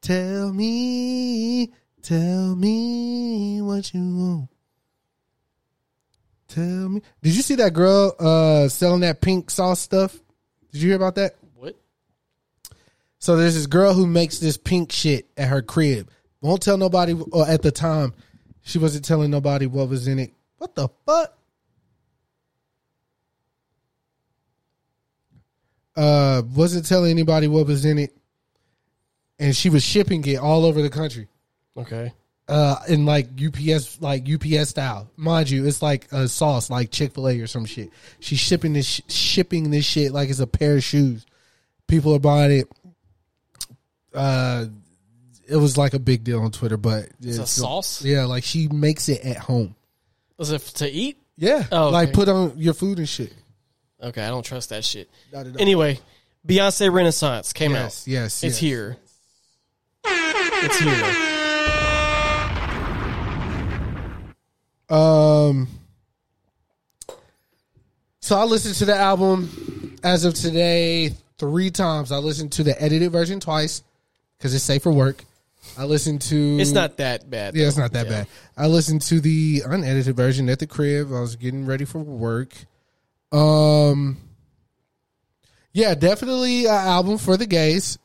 Tell 0.00 0.52
me, 0.52 1.72
tell 2.02 2.54
me 2.54 3.60
what 3.60 3.92
you 3.92 4.16
want. 4.16 4.48
Tell 6.46 6.88
me, 6.88 7.02
did 7.20 7.34
you 7.34 7.42
see 7.42 7.56
that 7.56 7.72
girl 7.72 8.14
uh 8.20 8.68
selling 8.68 9.00
that 9.00 9.20
pink 9.20 9.50
sauce 9.50 9.80
stuff? 9.80 10.16
Did 10.70 10.82
you 10.82 10.88
hear 10.90 10.96
about 10.98 11.16
that? 11.16 11.34
So 13.22 13.36
there's 13.36 13.54
this 13.54 13.68
girl 13.68 13.94
who 13.94 14.08
makes 14.08 14.40
this 14.40 14.56
pink 14.56 14.90
shit 14.90 15.28
at 15.36 15.46
her 15.46 15.62
crib. 15.62 16.10
Won't 16.40 16.60
tell 16.60 16.76
nobody. 16.76 17.14
Or 17.30 17.48
at 17.48 17.62
the 17.62 17.70
time, 17.70 18.14
she 18.62 18.80
wasn't 18.80 19.04
telling 19.04 19.30
nobody 19.30 19.66
what 19.66 19.88
was 19.88 20.08
in 20.08 20.18
it. 20.18 20.32
What 20.58 20.74
the 20.74 20.88
fuck? 21.06 21.32
Uh, 25.94 26.42
wasn't 26.52 26.84
telling 26.84 27.12
anybody 27.12 27.46
what 27.46 27.68
was 27.68 27.84
in 27.84 27.98
it, 27.98 28.12
and 29.38 29.54
she 29.54 29.70
was 29.70 29.84
shipping 29.84 30.26
it 30.26 30.38
all 30.40 30.64
over 30.64 30.82
the 30.82 30.90
country. 30.90 31.28
Okay. 31.76 32.12
Uh, 32.48 32.74
in 32.88 33.06
like 33.06 33.28
UPS, 33.40 34.00
like 34.00 34.28
UPS 34.28 34.70
style, 34.70 35.08
mind 35.16 35.48
you, 35.48 35.64
it's 35.64 35.80
like 35.80 36.10
a 36.10 36.26
sauce, 36.26 36.70
like 36.70 36.90
Chick 36.90 37.14
Fil 37.14 37.28
A 37.28 37.40
or 37.40 37.46
some 37.46 37.66
shit. 37.66 37.90
She's 38.18 38.40
shipping 38.40 38.72
this, 38.72 38.86
sh- 38.86 39.00
shipping 39.06 39.70
this 39.70 39.84
shit 39.84 40.10
like 40.10 40.28
it's 40.28 40.40
a 40.40 40.46
pair 40.48 40.74
of 40.74 40.82
shoes. 40.82 41.24
People 41.86 42.16
are 42.16 42.18
buying 42.18 42.50
it. 42.50 42.68
Uh, 44.14 44.66
it 45.48 45.56
was 45.56 45.76
like 45.76 45.94
a 45.94 45.98
big 45.98 46.24
deal 46.24 46.40
on 46.40 46.50
Twitter, 46.50 46.76
but 46.76 47.08
It's 47.20 47.38
a 47.38 47.46
sauce? 47.46 48.04
Yeah, 48.04 48.24
like 48.26 48.44
she 48.44 48.68
makes 48.68 49.08
it 49.08 49.22
at 49.24 49.36
home. 49.38 49.74
Was 50.38 50.50
it 50.50 50.60
to 50.76 50.90
eat? 50.90 51.18
Yeah, 51.36 51.64
Oh, 51.72 51.88
like 51.90 52.08
okay. 52.08 52.14
put 52.14 52.28
on 52.28 52.52
your 52.56 52.74
food 52.74 52.98
and 52.98 53.08
shit. 53.08 53.32
Okay, 54.02 54.22
I 54.24 54.28
don't 54.28 54.44
trust 54.44 54.70
that 54.70 54.84
shit. 54.84 55.08
Not 55.32 55.46
at 55.46 55.54
all. 55.56 55.60
Anyway, 55.62 55.98
Beyonce 56.46 56.92
Renaissance 56.92 57.52
came 57.52 57.72
Yes, 57.72 58.02
out. 58.02 58.08
yes, 58.08 58.44
It's 58.44 58.54
yes. 58.54 58.58
here. 58.58 58.96
It's 60.04 60.78
here. 60.78 61.28
Um, 64.88 65.68
so 68.20 68.36
I 68.36 68.44
listened 68.44 68.74
to 68.76 68.84
the 68.84 68.94
album 68.96 69.96
as 70.04 70.24
of 70.24 70.34
today 70.34 71.14
three 71.38 71.70
times. 71.70 72.12
I 72.12 72.18
listened 72.18 72.52
to 72.52 72.62
the 72.62 72.80
edited 72.80 73.10
version 73.10 73.40
twice 73.40 73.82
because 74.42 74.54
it's 74.56 74.64
safe 74.64 74.82
for 74.82 74.90
work. 74.90 75.24
I 75.78 75.84
listened 75.84 76.22
to 76.22 76.58
It's 76.60 76.72
not 76.72 76.96
that 76.96 77.30
bad. 77.30 77.54
yeah, 77.54 77.68
it's 77.68 77.76
not 77.76 77.92
that 77.92 78.06
Yeah. 78.06 78.12
bad. 78.12 78.26
I 78.56 78.66
listened 78.66 79.02
to 79.02 79.20
the 79.20 79.62
unedited 79.64 80.16
version 80.16 80.48
at 80.48 80.58
the 80.58 80.66
crib. 80.66 81.12
I 81.14 81.20
was 81.20 81.36
getting 81.36 81.64
ready 81.64 81.84
for 81.84 82.00
work. 82.00 82.52
Um, 83.30 84.16
yeah, 85.72 85.94
definitely 85.94 86.64
an 86.66 86.72
album 86.74 87.18
for 87.18 87.36
the 87.36 87.46
gays. 87.46 87.98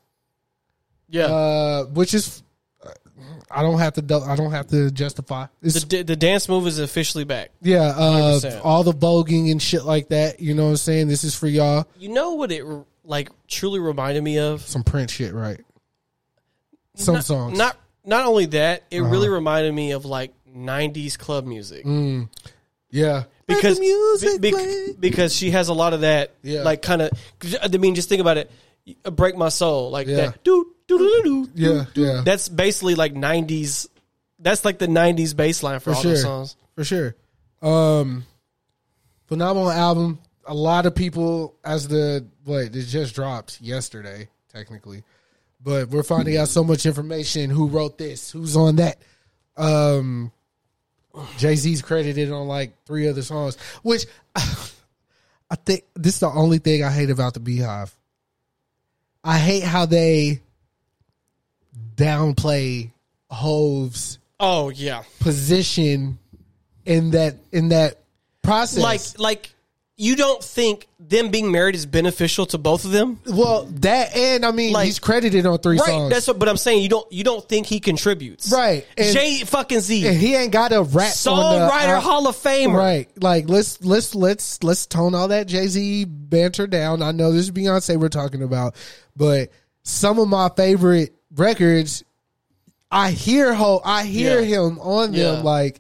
Yeah. 1.10 1.26
Uh, 1.26 1.84
which 1.86 2.14
is 2.14 2.44
I 3.50 3.64
don't 3.64 3.80
have 3.80 3.94
to 3.94 4.24
I 4.28 4.36
don't 4.36 4.52
have 4.52 4.68
to 4.68 4.92
justify. 4.92 5.48
It's 5.64 5.84
the, 5.86 6.04
the 6.04 6.16
dance 6.16 6.48
move 6.48 6.68
is 6.68 6.78
officially 6.78 7.24
back. 7.24 7.50
Yeah, 7.64 7.94
uh, 7.98 8.62
all 8.64 8.84
the 8.84 8.94
voguing 8.94 9.52
and 9.52 9.60
shit 9.60 9.84
like 9.84 10.10
that. 10.10 10.40
You 10.40 10.54
know 10.54 10.66
what 10.66 10.70
I'm 10.72 10.78
saying? 10.78 11.08
This 11.08 11.24
is 11.24 11.34
for 11.34 11.48
y'all. 11.48 11.88
You 11.98 12.10
know 12.10 12.34
what 12.34 12.52
it 12.52 12.64
like 13.04 13.30
truly 13.48 13.80
reminded 13.80 14.24
me 14.24 14.38
of? 14.38 14.62
Some 14.62 14.84
Prince 14.84 15.12
shit, 15.14 15.34
right? 15.34 15.60
Some 16.98 17.16
not, 17.16 17.24
songs. 17.26 17.58
Not 17.58 17.78
not 18.06 18.26
only 18.26 18.46
that, 18.48 18.84
it 18.92 19.02
Uh-huh. 19.02 19.10
really 19.10 19.30
reminded 19.30 19.74
me 19.74 19.92
of 19.92 20.06
like 20.06 20.34
'90s 20.56 21.18
club 21.18 21.46
music 21.46 21.86
yeah. 22.90 23.24
because 23.48 23.80
music 23.80 24.42
be- 24.42 24.52
be- 24.52 24.94
because 25.00 25.36
she 25.36 25.52
has 25.52 25.68
a 25.70 25.74
lot 25.74 25.94
of 25.94 26.02
that. 26.02 26.32
Yeah. 26.44 26.62
like 26.64 26.82
kind 26.82 27.02
of. 27.02 27.12
I 27.62 27.68
mean, 27.78 27.96
just 27.96 28.10
think 28.10 28.22
about 28.22 28.38
it. 28.38 28.52
Break 29.04 29.36
my 29.36 29.50
soul, 29.50 29.92
like 29.92 30.08
Yeah. 30.08 30.16
that. 30.18 30.44
Do 30.44 30.74
do 30.88 30.98
do 30.98 31.22
do. 31.24 31.50
Yeah, 31.56 31.86
yeah. 31.96 32.22
That's 32.26 32.48
basically 32.50 32.96
like 32.96 33.14
'90s. 33.14 33.88
That's 34.40 34.64
like 34.64 34.80
the 34.80 34.88
'90s 34.88 35.34
baseline 35.34 35.82
for, 35.82 35.92
For 35.92 35.96
all 35.98 36.04
those 36.04 36.18
sure. 36.20 36.24
songs. 36.24 36.56
For 36.76 36.84
sure. 36.84 37.16
Um 37.62 38.26
phenomenal 39.28 39.70
album. 39.72 40.20
A 40.46 40.54
lot 40.54 40.86
of 40.86 40.96
people 40.96 41.56
as 41.66 41.88
the 41.90 42.26
wait, 42.46 42.74
it 42.76 42.84
just 42.84 43.14
dropped 43.16 43.60
yesterday, 43.62 44.30
technically. 44.54 45.04
But 45.64 45.90
we're 45.90 46.04
finding 46.04 46.38
out 46.38 46.48
so 46.50 46.64
much 46.64 46.86
information. 46.86 47.50
Who 47.50 47.68
wrote 47.68 47.98
this? 47.98 48.32
Who's 48.32 48.56
on 48.56 48.78
that? 48.78 48.98
Um 49.56 50.32
Jay 51.38 51.56
Z's 51.56 51.82
credited 51.82 52.32
on 52.32 52.48
like 52.48 52.74
three 52.86 53.08
other 53.08 53.24
songs, 53.24 53.58
which 53.82 54.06
I 54.36 55.56
think 55.66 55.84
this 55.96 56.16
is 56.16 56.20
the 56.20 56.30
only 56.30 56.60
thing 56.60 56.84
I 56.84 56.92
hate 56.92 57.10
about 57.10 57.34
the 57.34 57.40
Beehive. 57.40 57.94
I 59.24 59.40
hate 59.40 59.64
how 59.64 59.86
they 59.88 60.42
downplay 61.96 62.92
Hove's 63.30 64.20
Oh 64.40 64.70
yeah, 64.70 65.04
position 65.20 66.20
in 66.86 67.12
that 67.12 67.36
in 67.52 67.70
that 67.70 67.98
process. 68.44 68.84
like 68.84 69.02
like 69.20 69.50
you 70.00 70.16
don't 70.16 70.44
think 70.44 70.88
them 71.00 71.30
being 71.30 71.52
married 71.52 71.74
is 71.74 71.88
beneficial 71.88 72.46
to 72.46 72.60
both 72.60 72.86
of 72.86 72.92
them? 72.92 73.20
well, 73.26 73.66
that 73.82 74.16
and 74.16 74.46
I 74.46 74.52
mean 74.52 74.72
Like- 74.74 74.86
he's 74.86 75.00
credited 75.00 75.46
on 75.48 75.58
three 75.58 75.80
Right. 75.80 75.88
songs. 75.88 76.14
That's 76.14 76.28
what. 76.28 76.38
But 76.38 76.48
I'm 76.50 76.58
saying 76.58 76.84
you 76.84 76.90
don't. 76.90 77.12
You 77.12 77.24
don't 77.24 77.48
think 77.50 77.66
he 77.66 77.80
contributes. 77.80 78.52
Right. 78.52 78.86
And- 78.96 79.12
Jay 79.16 79.40
fucking 79.44 79.80
Z. 79.80 80.08
and 80.08 80.16
he 80.16 80.36
ain't 80.36 80.52
got 80.52 80.72
a 80.72 80.84
rap 80.84 81.14
on 81.28 81.60
the 81.60 81.68
Songwriter 81.72 82.00
Hall 82.00 82.28
of 82.28 82.36
Famer. 82.36 82.76
Right. 82.78 83.10
Like 83.22 83.50
let's 83.50 83.84
let's 83.84 84.14
let's 84.14 84.64
let's 84.64 84.86
tone 84.86 85.16
all 85.16 85.30
that 85.30 85.48
Jay 85.48 85.66
Z 85.68 86.06
banter 86.06 86.68
down. 86.68 87.02
I 87.02 87.12
know 87.12 87.32
this 87.34 87.44
is 87.46 87.52
Beyonce 87.52 87.98
we're 88.00 88.10
talking 88.10 88.44
about, 88.44 88.76
but 89.16 89.50
some 89.84 90.20
of 90.20 90.28
my 90.28 90.50
favorite 90.56 91.16
records, 91.36 92.04
I 92.92 93.10
hear 93.12 93.54
ho 93.56 93.82
I 93.84 94.04
hear 94.04 94.42
Yeah. 94.42 94.62
him 94.68 94.80
on 94.80 95.12
them 95.14 95.38
Yeah. 95.38 95.42
like 95.42 95.80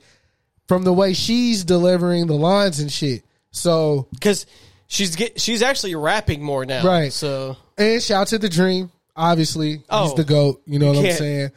from 0.67 0.83
the 0.83 0.91
way 0.93 1.13
she's 1.13 1.63
delivering 1.63 2.25
the 2.27 2.33
lines 2.35 2.79
and 2.79 2.91
shit. 2.91 3.23
So 3.51 4.07
Because 4.13 4.45
she's 4.87 5.15
get, 5.15 5.39
she's 5.39 5.61
actually 5.61 5.95
rapping 5.95 6.41
more 6.43 6.65
now. 6.65 6.83
Right. 6.85 7.11
So 7.13 7.57
and 7.77 8.01
shout 8.01 8.27
to 8.27 8.37
the 8.37 8.49
dream. 8.49 8.91
Obviously, 9.15 9.77
he's 9.77 9.83
Oh, 9.89 10.15
the 10.15 10.23
goat. 10.23 10.61
You 10.65 10.77
know 10.79 10.91
you 10.91 10.99
what 11.01 11.09
I'm 11.09 11.15
saying? 11.17 11.51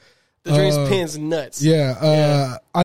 the 0.44 0.52
dream's 0.54 0.76
Uh, 0.76 0.88
pins 0.88 1.18
nuts. 1.18 1.62
Yeah. 1.62 1.94
Uh, 2.00 2.56
I 2.74 2.82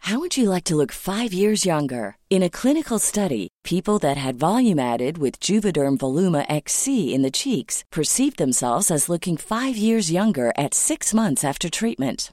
How 0.00 0.18
would 0.20 0.36
you 0.38 0.48
like 0.48 0.64
to 0.64 0.76
look 0.76 0.92
five 0.92 1.32
years 1.34 1.66
younger? 1.66 2.16
In 2.30 2.42
a 2.42 2.48
clinical 2.50 2.98
study, 2.98 3.48
people 3.62 3.98
that 3.98 4.16
had 4.16 4.38
volume 4.38 4.78
added 4.78 5.18
with 5.18 5.38
Juvederm 5.40 5.98
Voluma 5.98 6.46
XC 6.48 7.14
in 7.14 7.22
the 7.22 7.30
cheeks 7.30 7.84
perceived 7.90 8.38
themselves 8.38 8.90
as 8.90 9.08
looking 9.08 9.36
five 9.36 9.76
years 9.76 10.10
younger 10.10 10.52
at 10.56 10.72
six 10.74 11.12
months 11.12 11.44
after 11.44 11.68
treatment. 11.68 12.32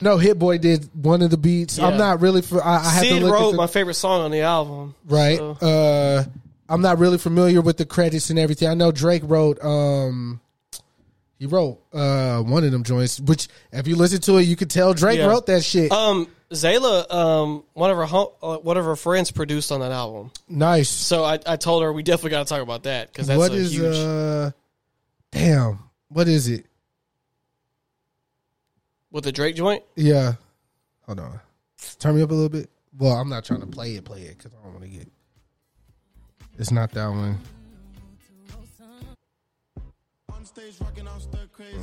no 0.00 0.18
Hit 0.18 0.38
Boy 0.38 0.58
did 0.58 0.88
one 0.94 1.22
of 1.22 1.30
the 1.30 1.36
beats. 1.36 1.78
I'm 1.78 1.96
not 1.96 2.20
really 2.20 2.42
for. 2.42 2.62
I, 2.62 2.76
I 2.76 2.90
have 2.90 3.02
Syd 3.04 3.20
to 3.20 3.24
look 3.26 3.32
wrote 3.34 3.50
the, 3.52 3.56
my 3.56 3.66
favorite 3.66 3.94
song 3.94 4.22
on 4.22 4.30
the 4.30 4.40
album. 4.42 4.94
right. 5.06 5.38
So- 5.38 5.56
Uh, 5.60 6.24
I'm 6.68 6.82
not 6.82 6.98
really 6.98 7.18
familiar 7.18 7.60
with 7.60 7.76
the 7.76 7.86
credits 7.86 8.28
and 8.30 8.38
everything. 8.40 8.66
I 8.68 8.74
know 8.74 8.90
Drake 8.90 9.22
wrote 9.24 9.62
um, 9.64 10.40
He 11.38 11.46
wrote 11.46 11.80
uh, 11.92 12.42
one 12.42 12.64
of 12.64 12.72
them 12.72 12.82
joints, 12.82 13.20
which 13.20 13.46
if 13.72 13.86
you 13.86 13.94
listen 13.94 14.20
to 14.22 14.38
it, 14.38 14.42
you 14.42 14.56
could 14.56 14.68
tell 14.70 14.92
Drake 14.92 15.18
Yeah. 15.20 15.26
wrote 15.26 15.46
that 15.46 15.62
shit. 15.62 15.92
Um, 15.92 16.26
Zayla, 16.50 17.08
um, 17.12 17.62
one 17.72 17.90
of 17.92 17.96
her 17.96 18.04
home, 18.04 18.28
uh, 18.42 18.56
one 18.58 18.76
of 18.76 18.84
her 18.84 18.96
friends 18.96 19.30
produced 19.30 19.70
on 19.70 19.78
that 19.80 19.92
album. 19.92 20.32
nice. 20.48 20.88
So 20.88 21.22
I, 21.24 21.38
I 21.46 21.54
told 21.56 21.82
her 21.84 21.92
we 21.92 22.02
definitely 22.02 22.30
got 22.30 22.46
to 22.46 22.52
talk 22.52 22.62
about 22.62 22.82
that 22.84 23.12
because 23.12 23.28
that's 23.28 23.38
What 23.38 23.52
a 23.52 23.54
is 23.54 23.72
huge. 23.72 23.96
uh? 23.96 24.50
Damn, 25.32 25.78
what 26.08 26.26
is 26.28 26.48
it? 26.48 26.66
With 29.16 29.24
the 29.24 29.32
Drake 29.32 29.56
joint. 29.56 29.82
Yeah, 29.94 30.34
hold 31.06 31.20
on. 31.20 31.40
Turn 31.98 32.16
me 32.16 32.20
up 32.20 32.30
a 32.30 32.34
little 32.34 32.50
bit. 32.50 32.68
Well, 32.98 33.14
I'm 33.14 33.30
not 33.30 33.46
trying 33.46 33.60
to 33.62 33.66
play 33.66 33.92
it, 33.92 34.04
play 34.04 34.20
it 34.20 34.36
because 34.36 34.52
I 34.52 34.62
don't 34.62 34.74
want 34.74 34.84
to 34.84 34.90
get. 34.90 35.08
It's 36.58 36.70
not 36.70 36.90
that 36.92 37.06
one. 37.08 37.38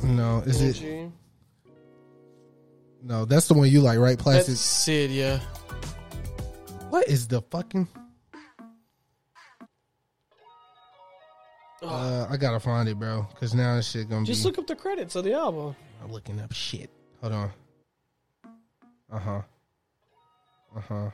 No, 0.04 0.44
is 0.46 0.62
it? 0.62 1.10
No, 3.02 3.24
that's 3.24 3.48
the 3.48 3.54
one 3.54 3.68
you 3.68 3.80
like, 3.80 3.98
right? 3.98 4.10
That's 4.16 4.22
Plastic. 4.22 4.54
Syd, 4.56 5.10
yeah. 5.10 5.40
What 6.90 7.08
is 7.08 7.26
the 7.26 7.42
fucking? 7.42 7.88
Uh, 11.82 12.28
I 12.30 12.36
gotta 12.36 12.60
find 12.60 12.88
it, 12.88 12.96
bro, 12.96 13.26
because 13.34 13.54
now 13.54 13.74
this 13.74 13.90
shit 13.90 14.08
gonna 14.08 14.24
Just 14.24 14.44
be. 14.44 14.50
look 14.50 14.58
up 14.60 14.68
the 14.68 14.76
credits 14.76 15.16
of 15.16 15.24
the 15.24 15.32
album. 15.32 15.74
I'm 16.00 16.12
looking 16.12 16.40
up 16.40 16.52
shit. 16.52 16.90
Hold 17.24 17.36
on. 17.36 17.50
Uh 19.10 19.18
huh. 19.18 19.40
Uh 20.76 20.80
huh. 20.80 21.10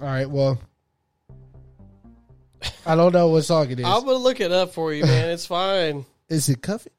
All 0.00 0.06
right. 0.06 0.24
Well, 0.24 0.58
I 2.86 2.94
don't 2.94 3.12
know 3.12 3.28
what 3.28 3.42
song 3.42 3.70
it 3.70 3.80
is. 3.80 3.84
I'm 3.84 4.06
gonna 4.06 4.14
look 4.14 4.40
it 4.40 4.50
up 4.50 4.72
for 4.72 4.94
you, 4.94 5.04
man. 5.04 5.28
It's 5.28 5.44
fine. 5.46 6.06
Is 6.30 6.48
it 6.48 6.62
Cuff 6.62 6.86
It? 6.86 6.94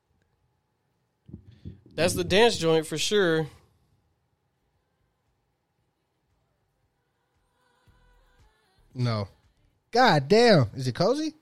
That's 1.96 2.14
the 2.14 2.24
dance 2.24 2.56
joint 2.56 2.86
for 2.86 3.00
sure. 3.00 3.48
No. 8.94 9.28
God 9.90 10.28
damn. 10.28 10.68
Is 10.76 10.88
it 10.88 10.94
Cozy? 10.94 11.34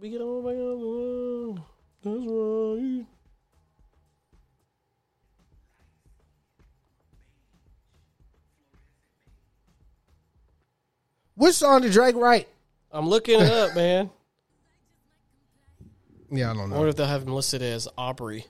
We 0.00 0.08
get 0.08 0.20
on 0.22 0.42
my 0.44 0.54
own. 0.54 1.62
That's 2.02 2.26
right. 2.26 3.06
Which 11.34 11.54
song 11.54 11.82
did 11.82 11.92
Drake 11.92 12.16
write? 12.16 12.48
I'm 12.90 13.08
looking 13.08 13.40
it 13.40 13.50
up, 13.50 13.74
man. 13.74 14.10
Yeah, 16.30 16.50
I 16.50 16.54
don't 16.54 16.62
I 16.62 16.66
know. 16.66 16.76
wonder 16.76 16.88
if 16.88 16.96
they'll 16.96 17.06
have 17.06 17.22
him 17.24 17.34
listed 17.34 17.60
as 17.62 17.88
Aubrey. 17.98 18.46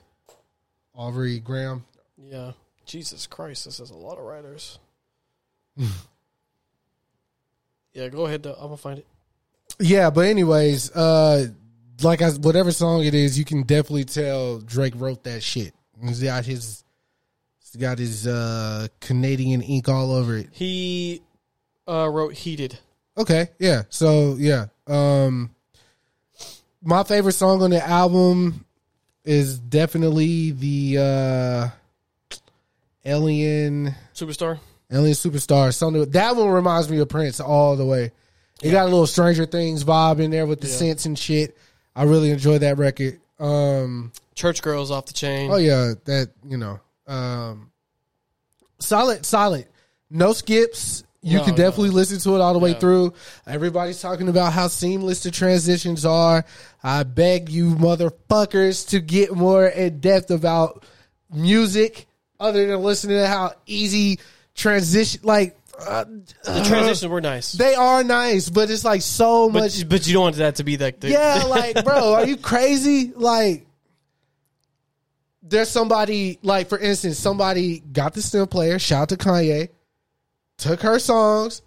Aubrey 0.95 1.39
Graham. 1.39 1.83
Yeah. 2.17 2.51
Jesus 2.85 3.27
Christ, 3.27 3.65
this 3.65 3.79
is 3.79 3.89
a 3.89 3.95
lot 3.95 4.17
of 4.17 4.23
writers. 4.23 4.79
yeah, 7.93 8.07
go 8.09 8.25
ahead. 8.25 8.43
Though. 8.43 8.53
I'm 8.53 8.65
gonna 8.67 8.77
find 8.77 8.99
it. 8.99 9.07
Yeah, 9.79 10.09
but 10.09 10.25
anyways, 10.25 10.91
uh, 10.91 11.47
like 12.01 12.21
I, 12.21 12.31
whatever 12.31 12.71
song 12.71 13.03
it 13.03 13.13
is, 13.13 13.37
you 13.37 13.45
can 13.45 13.63
definitely 13.63 14.05
tell 14.05 14.59
Drake 14.59 14.93
wrote 14.95 15.23
that 15.23 15.43
shit. 15.43 15.73
He's 16.03 16.21
got 16.21 16.45
his, 16.45 16.83
he's 17.59 17.81
got 17.81 17.99
his 17.99 18.27
uh, 18.27 18.87
Canadian 18.99 19.61
ink 19.61 19.89
all 19.89 20.11
over 20.11 20.37
it. 20.37 20.49
He 20.51 21.21
uh, 21.87 22.09
wrote 22.09 22.33
"Heated." 22.33 22.77
Okay, 23.17 23.49
yeah. 23.59 23.83
So 23.89 24.35
yeah, 24.37 24.67
um, 24.87 25.51
my 26.81 27.03
favorite 27.03 27.33
song 27.33 27.61
on 27.61 27.69
the 27.69 27.85
album 27.85 28.65
is 29.23 29.59
definitely 29.59 30.51
the 30.51 30.97
uh, 30.97 32.37
Alien 33.05 33.93
Superstar. 34.13 34.59
Alien 34.91 35.13
Superstar. 35.13 35.73
Something 35.73 36.09
that 36.11 36.35
one 36.35 36.49
reminds 36.49 36.89
me 36.89 36.99
of 36.99 37.09
Prince 37.09 37.39
all 37.39 37.75
the 37.75 37.85
way. 37.85 38.11
It 38.61 38.71
got 38.71 38.83
a 38.83 38.89
little 38.89 39.07
Stranger 39.07 39.45
Things 39.45 39.83
vibe 39.83 40.19
in 40.19 40.31
there 40.31 40.45
with 40.45 40.61
the 40.61 40.67
Yeah. 40.67 40.93
synths 40.93 41.05
and 41.05 41.17
shit. 41.17 41.57
I 41.95 42.03
really 42.03 42.29
enjoy 42.31 42.59
that 42.59 42.77
record. 42.77 43.19
Um, 43.39 44.11
Church 44.35 44.61
Girls 44.61 44.91
off 44.91 45.07
the 45.07 45.13
chain. 45.13 45.49
oh 45.51 45.57
yeah, 45.57 45.93
that 46.05 46.29
you 46.47 46.57
know, 46.57 46.79
um, 47.07 47.71
solid, 48.79 49.25
solid. 49.25 49.65
No 50.09 50.33
skips. 50.33 51.03
You 51.23 51.37
No, 51.37 51.43
can 51.45 51.53
definitely 51.55 51.89
no. 51.89 51.95
listen 51.95 52.17
to 52.19 52.35
it 52.35 52.41
all 52.41 52.53
the 52.53 52.59
way 52.59 52.71
Yeah. 52.71 52.79
through. 52.79 53.13
Everybody's 53.45 54.01
talking 54.01 54.27
about 54.27 54.53
how 54.53 54.67
seamless 54.67 55.21
the 55.21 55.29
transitions 55.31 56.03
are. 56.03 56.43
I 56.83 57.03
beg 57.03 57.49
you, 57.49 57.75
motherfuckers, 57.75 58.87
to 58.89 58.99
get 58.99 59.31
more 59.35 59.67
in 59.67 59.99
depth 59.99 60.31
about 60.31 60.83
music, 61.31 62.07
other 62.39 62.65
than 62.67 62.81
listening 62.81 63.17
to 63.17 63.27
how 63.27 63.53
easy 63.67 64.19
transition. 64.55 65.21
Like 65.23 65.55
uh, 65.79 66.03
The 66.43 66.63
transitions 66.65 67.07
were 67.07 67.21
nice, 67.21 67.51
they 67.53 67.75
are 67.75 68.03
nice, 68.03 68.49
but 68.49 68.69
it's 68.69 68.83
like 68.85 69.01
so 69.01 69.49
but 69.49 69.63
much. 69.63 69.87
but 69.89 70.05
you 70.07 70.13
don't 70.13 70.23
want 70.23 70.35
that 70.37 70.55
to 70.55 70.63
be 70.63 70.77
like 70.77 70.99
the 70.99 71.09
Yeah, 71.09 71.43
like, 71.47 71.83
bro, 71.83 72.13
are 72.15 72.25
you 72.25 72.37
crazy? 72.37 73.11
Like, 73.15 73.65
there's 75.43 75.69
somebody, 75.69 76.39
like, 76.43 76.69
for 76.69 76.77
instance, 76.77 77.17
somebody 77.17 77.79
got 77.79 78.13
the 78.13 78.21
stem 78.21 78.47
player, 78.47 78.79
shout 78.79 79.03
out 79.03 79.09
to 79.09 79.17
Kanye, 79.17 79.69
took 80.57 80.81
her 80.81 80.99
songs, 80.99 81.61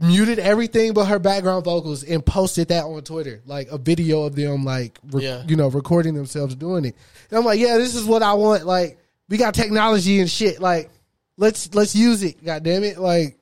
muted 0.00 0.38
everything 0.38 0.92
but 0.92 1.06
her 1.06 1.18
background 1.18 1.64
vocals, 1.64 2.04
and 2.04 2.24
posted 2.24 2.68
that 2.68 2.84
on 2.84 3.02
Twitter, 3.02 3.42
like 3.46 3.68
a 3.70 3.78
video 3.78 4.22
of 4.22 4.34
them, 4.36 4.64
like, 4.64 4.98
re- 5.10 5.24
Yeah. 5.24 5.42
you 5.46 5.56
know, 5.56 5.68
recording 5.68 6.14
themselves 6.14 6.54
doing 6.54 6.84
it. 6.84 6.96
And 7.30 7.38
I'm 7.38 7.44
like, 7.44 7.58
yeah, 7.58 7.76
this 7.76 7.94
is 7.94 8.04
what 8.04 8.22
I 8.22 8.34
want. 8.34 8.64
Like, 8.66 8.98
we 9.28 9.36
got 9.36 9.54
technology 9.54 10.20
and 10.20 10.30
shit. 10.30 10.60
Like, 10.60 10.90
let's 11.36 11.74
let's 11.74 11.94
use 11.94 12.22
it. 12.22 12.44
God 12.44 12.62
damn 12.62 12.84
it, 12.84 12.98
like. 12.98 13.38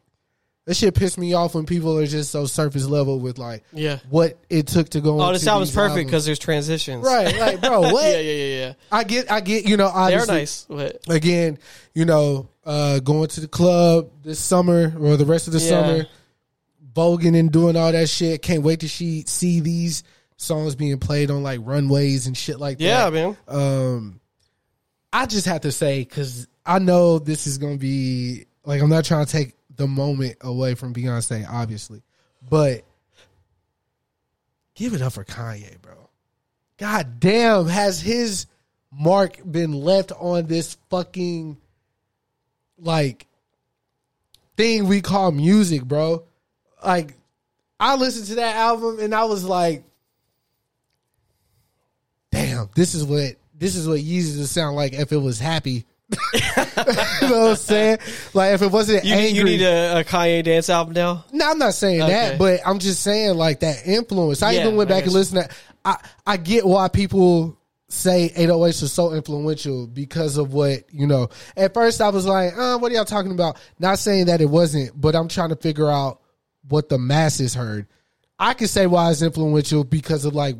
That 0.65 0.77
shit 0.77 0.95
pissed 0.95 1.19
me 1.19 1.35
off 1.35 1.57
when 1.57 1.67
people 1.67 1.99
are 1.99 2.07
just 2.07 2.31
so 2.31 2.47
surface 2.47 2.87
level 2.87 3.19
with 3.19 3.37
like 3.37 3.65
Yeah. 3.73 3.99
what 4.11 4.39
it 4.49 4.69
took 4.69 4.91
to 4.91 5.01
go. 5.01 5.21
Oh, 5.21 5.33
this 5.33 5.45
album's 5.45 5.75
perfect 5.75 6.07
because 6.07 6.25
there's 6.25 6.39
transitions. 6.39 7.05
right, 7.05 7.37
like 7.37 7.61
bro, 7.61 7.81
what? 7.93 8.05
yeah, 8.05 8.19
yeah, 8.21 8.33
yeah, 8.33 8.59
yeah. 8.67 8.73
I 8.93 9.03
get, 9.03 9.29
I 9.29 9.41
get, 9.41 9.67
you 9.67 9.77
know, 9.77 9.89
I 9.93 10.13
They're 10.13 10.25
nice. 10.25 10.65
But 10.69 11.01
again, 11.09 11.59
you 11.95 12.05
know, 12.05 12.49
uh, 12.65 13.01
going 13.01 13.27
to 13.31 13.41
the 13.41 13.49
club 13.49 14.11
this 14.23 14.39
summer 14.39 14.95
or 15.01 15.17
the 15.17 15.25
rest 15.27 15.49
of 15.49 15.53
the 15.53 15.59
Yeah. 15.59 15.69
summer, 15.69 16.07
voguing 16.95 17.37
and 17.37 17.51
doing 17.51 17.75
all 17.77 17.91
that 17.91 18.09
shit. 18.09 18.41
Can't 18.41 18.63
wait 18.63 18.79
to 18.81 18.87
she 18.89 19.25
see 19.27 19.59
these 19.59 20.05
songs 20.37 20.77
being 20.77 20.97
played 21.01 21.33
on 21.33 21.43
like 21.43 21.59
runways 21.65 22.29
and 22.29 22.37
shit 22.37 22.61
like 22.61 22.77
yeah, 22.79 23.11
that. 23.11 23.17
Yeah, 23.17 23.27
man. 23.27 23.37
Um, 23.49 24.21
I 25.13 25.27
just 25.27 25.47
have 25.47 25.63
to 25.63 25.73
say 25.73 26.01
because 26.03 26.47
I 26.65 26.79
know 26.79 27.19
this 27.19 27.47
is 27.47 27.59
gonna 27.59 27.77
be 27.77 28.47
like 28.65 28.81
I'm 28.81 28.91
not 28.91 29.05
trying 29.05 29.27
to 29.27 29.33
take 29.33 29.55
the 29.75 29.87
moment 29.87 30.37
away 30.41 30.75
from 30.75 30.95
Beyonce, 30.95 31.47
obviously, 31.49 32.03
but 32.49 32.85
give 34.75 34.95
it 34.95 35.03
up 35.03 35.15
for 35.15 35.25
Kanye, 35.25 35.81
bro. 35.81 36.09
God 36.79 37.21
damn, 37.21 37.67
has 37.67 38.01
his 38.01 38.47
mark 38.91 39.39
been 39.49 39.73
left 39.73 40.13
on 40.13 40.47
this 40.47 40.77
fucking 40.91 41.57
like 42.79 43.27
thing 44.57 44.87
we 44.87 45.01
call 45.01 45.33
music, 45.33 45.85
bro? 45.85 46.25
Like, 46.85 47.17
I 47.79 47.97
listened 47.97 48.27
to 48.27 48.35
that 48.37 48.57
album 48.57 48.99
and 49.01 49.15
I 49.15 49.25
was 49.25 49.45
like, 49.45 49.85
damn, 52.31 52.69
this 52.75 52.95
is 52.95 53.05
what 53.05 53.37
this 53.57 53.77
is 53.77 53.87
what 53.87 54.01
Yeezy 54.01 54.39
would 54.39 54.49
sound 54.49 54.77
like 54.77 54.93
if 54.93 55.13
it 55.13 55.19
was 55.19 55.39
happy. 55.39 55.87
you 56.35 56.41
know 57.29 57.39
what 57.41 57.51
I'm 57.51 57.57
saying? 57.57 57.99
Like 58.35 58.55
if 58.55 58.63
it 58.63 58.71
wasn't 58.71 59.05
You, 59.05 59.15
angry. 59.15 59.31
you 59.31 59.45
need 59.45 59.63
a, 59.63 60.01
a 60.01 60.05
Kanye 60.05 60.43
dance 60.45 60.69
album 60.71 60.95
now. 60.95 61.25
No, 61.33 61.51
I'm 61.51 61.59
not 61.59 61.75
saying 61.75 62.03
Okay. 62.03 62.13
that, 62.13 62.39
but 62.39 62.61
I'm 62.67 62.79
just 62.79 63.03
saying 63.03 63.37
like 63.37 63.61
that 63.61 63.87
influence. 63.87 64.43
I 64.43 64.53
Yeah, 64.53 64.61
even 64.63 64.77
went 64.77 64.89
back 64.91 65.05
and 65.05 65.13
listened 65.13 65.43
to 65.45 65.55
I 65.85 65.97
I 66.27 66.37
get 66.37 66.65
why 66.67 66.89
people 66.89 67.59
say 67.89 68.31
808s 68.37 68.81
was 68.83 68.93
so 68.93 69.13
influential 69.13 69.87
because 69.87 70.39
of 70.39 70.55
what, 70.55 70.85
you 70.93 71.07
know. 71.07 71.29
At 71.57 71.75
first 71.75 72.01
I 72.01 72.09
was 72.09 72.25
like, 72.25 72.57
uh, 72.57 72.79
what 72.79 72.91
are 72.91 72.95
y'all 72.95 73.05
talking 73.05 73.33
about? 73.33 73.59
Not 73.79 73.99
saying 73.99 74.27
that 74.27 74.41
it 74.41 74.47
wasn't, 74.49 74.99
but 74.99 75.15
I'm 75.15 75.29
trying 75.29 75.51
to 75.51 75.57
figure 75.57 75.91
out 75.91 76.21
what 76.69 76.89
the 76.89 76.97
masses 76.99 77.55
heard. 77.55 77.87
I 78.39 78.55
can 78.55 78.67
say 78.69 78.87
why 78.87 79.11
it's 79.11 79.21
influential 79.23 79.85
because 79.85 80.25
of 80.25 80.35
like, 80.35 80.57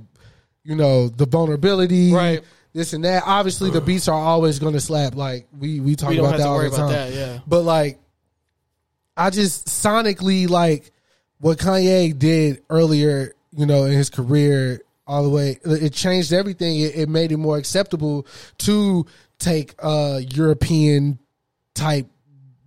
you 0.63 0.77
know, 0.77 1.09
the 1.09 1.25
vulnerability, 1.27 2.13
Right. 2.13 2.43
This 2.73 2.93
and 2.95 3.05
that. 3.05 3.25
Obviously, 3.27 3.71
the 3.71 3.81
beats 3.81 4.09
are 4.09 4.19
always 4.19 4.59
going 4.59 4.73
to 4.73 4.81
slap. 4.81 5.15
Like 5.15 5.47
we 5.57 5.81
we 5.81 5.95
talk 5.95 6.11
We 6.11 6.19
about 6.19 6.39
that 6.39 6.47
all 6.47 6.59
the 6.63 6.71
time. 6.71 6.91
that. 6.93 7.13
Yeah. 7.13 7.41
But 7.47 7.63
like, 7.63 8.01
I 9.17 9.31
just 9.31 9.67
sonically 9.67 10.49
like 10.49 10.91
what 11.39 11.59
Kanye 11.59 12.19
did 12.19 12.63
earlier, 12.71 13.35
you 13.51 13.67
know, 13.67 13.85
in 13.85 13.93
his 13.93 14.09
career, 14.09 14.81
all 15.07 15.23
the 15.23 15.29
way. 15.29 15.59
It 15.65 15.93
changed 15.93 16.33
everything. 16.33 16.81
It, 16.81 16.97
it 16.97 17.09
made 17.09 17.31
it 17.33 17.37
more 17.37 17.59
acceptable 17.59 18.27
to 18.59 19.05
take 19.39 19.75
a 19.79 20.25
European 20.31 21.19
type 21.75 22.07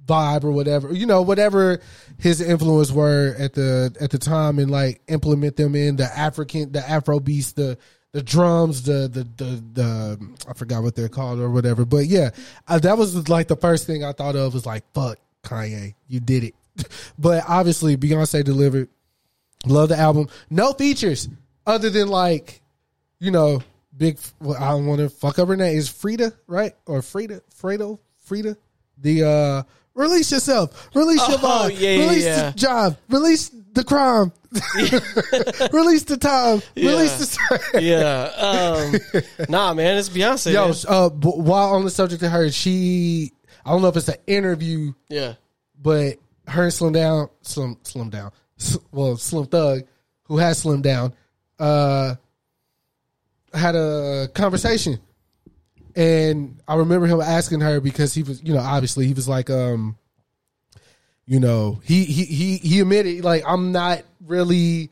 vibe 0.06 0.43
or 0.43 0.51
whatever. 0.51 0.93
You 0.93 1.08
know, 1.08 1.24
whatever 1.24 1.80
his 2.20 2.41
influence 2.41 2.91
were 2.91 3.36
at 3.39 3.53
the 3.53 3.95
at 3.99 4.12
the 4.12 4.20
time, 4.20 4.60
and 4.60 4.70
like 4.70 5.01
implement 5.08 5.56
them 5.56 5.74
in 5.74 5.95
the 5.95 6.06
African, 6.06 6.72
the 6.72 6.88
Afro 6.88 7.20
beats, 7.20 7.53
the 7.53 7.78
the 8.16 8.24
drums, 8.24 8.84
the 8.84 9.09
the 9.11 9.28
the 9.36 9.63
the 9.74 10.30
I 10.47 10.53
forgot 10.53 10.84
what 10.84 10.95
they're 10.95 11.09
called 11.09 11.41
or 11.41 11.49
whatever. 11.49 11.84
But 11.84 12.05
yeah, 12.05 12.30
uh, 12.66 12.80
that 12.80 12.97
was 12.97 13.28
like 13.28 13.49
the 13.49 13.57
first 13.57 13.86
thing 13.86 14.05
I 14.05 14.13
thought 14.13 14.38
of 14.38 14.53
was 14.53 14.66
like, 14.66 14.86
fuck 14.93 15.20
Kanye, 15.43 15.95
you 16.07 16.22
did 16.22 16.45
it. 16.45 16.55
but 17.20 17.43
obviously, 17.45 17.97
Beyonce 17.97 18.41
delivered. 18.41 18.88
Love 19.66 19.89
the 19.89 19.97
album. 19.97 20.30
No 20.49 20.72
features 20.72 21.28
other 21.68 21.89
than 21.89 22.07
like, 22.07 22.61
you 23.20 23.32
know, 23.32 23.61
big. 23.97 24.18
Well, 24.39 24.55
I 24.63 24.70
don't 24.70 24.86
want 24.86 25.01
to 25.01 25.09
fuck 25.09 25.38
up 25.38 25.49
her 25.49 25.57
name. 25.57 25.78
Is 25.78 25.89
Frida 25.89 26.32
right 26.47 26.74
or 26.86 27.01
Frida? 27.01 27.41
Fredo? 27.61 27.99
Frida? 28.20 28.55
The 28.97 29.24
uh, 29.28 29.63
release 29.93 30.32
yourself. 30.32 30.89
Release 30.95 31.28
your 31.28 31.38
Oh, 31.41 31.68
vibe. 31.68 31.80
yeah, 31.82 31.89
yeah, 31.89 32.07
release 32.07 32.24
yeah. 32.24 32.51
the 32.51 32.57
job. 32.57 32.97
Release 33.09 33.51
the 33.76 33.84
crime. 33.84 34.32
release 35.71 36.03
the 36.03 36.17
time. 36.17 36.61
Release 36.76 37.17
the. 37.19 37.59
time. 37.71 37.82
yeah. 37.84 38.23
Um, 39.38 39.45
nah, 39.49 39.73
man, 39.73 39.97
it's 39.97 40.09
Beyonce. 40.09 40.53
Yo, 40.53 40.67
man. 40.67 40.76
uh, 40.88 41.09
while 41.09 41.76
on 41.76 41.84
the 41.84 41.91
subject 41.91 42.23
of 42.23 42.32
her, 42.32 42.49
she. 42.51 43.32
I 43.65 43.71
don't 43.71 43.82
know 43.82 43.88
if 43.89 43.97
it's 43.97 44.07
an 44.09 44.15
interview 44.28 44.93
Yeah. 45.09 45.34
but 45.82 46.17
her 46.47 46.63
and 46.63 46.73
Slim 46.73 46.93
Down, 46.93 47.30
Slim, 47.41 47.78
Slim 47.84 48.09
Down, 48.11 48.32
well, 48.91 49.17
Slim 49.17 49.47
Thug, 49.47 49.82
who 50.26 50.38
has 50.38 50.59
Slim 50.59 50.84
Down, 50.84 51.15
uh, 51.57 52.13
had 53.53 53.76
a 53.76 54.30
conversation, 54.36 54.99
and 55.95 56.61
I 56.67 56.76
remember 56.76 57.07
him 57.07 57.19
asking 57.21 57.61
her 57.61 57.80
because 57.80 58.13
he 58.13 58.21
was, 58.21 58.43
you 58.43 58.53
know, 58.53 58.59
obviously 58.59 59.07
he 59.07 59.13
was 59.13 59.28
like, 59.28 59.49
um, 59.49 59.97
you 61.26 61.39
know, 61.39 61.82
he 61.84 62.03
he 62.05 62.26
he 62.26 62.57
he 62.57 62.80
admitted 62.80 63.23
like 63.23 63.43
I'm 63.47 63.71
not 63.71 64.03
really 64.26 64.91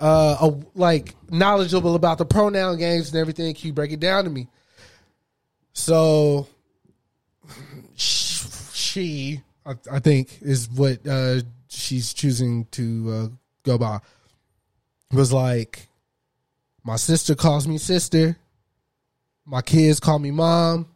uh 0.00 0.36
a, 0.40 0.54
like 0.74 1.14
knowledgeable 1.30 1.94
about 1.94 2.18
the 2.18 2.24
pronoun 2.24 2.78
games 2.78 3.08
and 3.08 3.20
everything. 3.20 3.54
Can 3.54 3.68
you 3.68 3.72
break 3.72 3.92
it 3.92 4.00
down 4.00 4.24
to 4.24 4.30
me? 4.30 4.48
So 5.72 6.48
she, 7.94 9.42
I, 9.64 9.74
I 9.92 9.98
think, 10.00 10.38
is 10.40 10.68
what 10.70 11.06
uh, 11.06 11.40
she's 11.68 12.12
choosing 12.12 12.64
to 12.72 13.10
uh, 13.12 13.28
go 13.62 13.78
by. 13.78 14.00
Was 15.12 15.32
like, 15.32 15.88
my 16.84 16.96
sister 16.96 17.34
calls 17.34 17.66
me 17.66 17.78
sister. 17.78 18.36
My 19.46 19.62
kids 19.62 20.00
call 20.00 20.18
me 20.18 20.30
mom. 20.30 20.88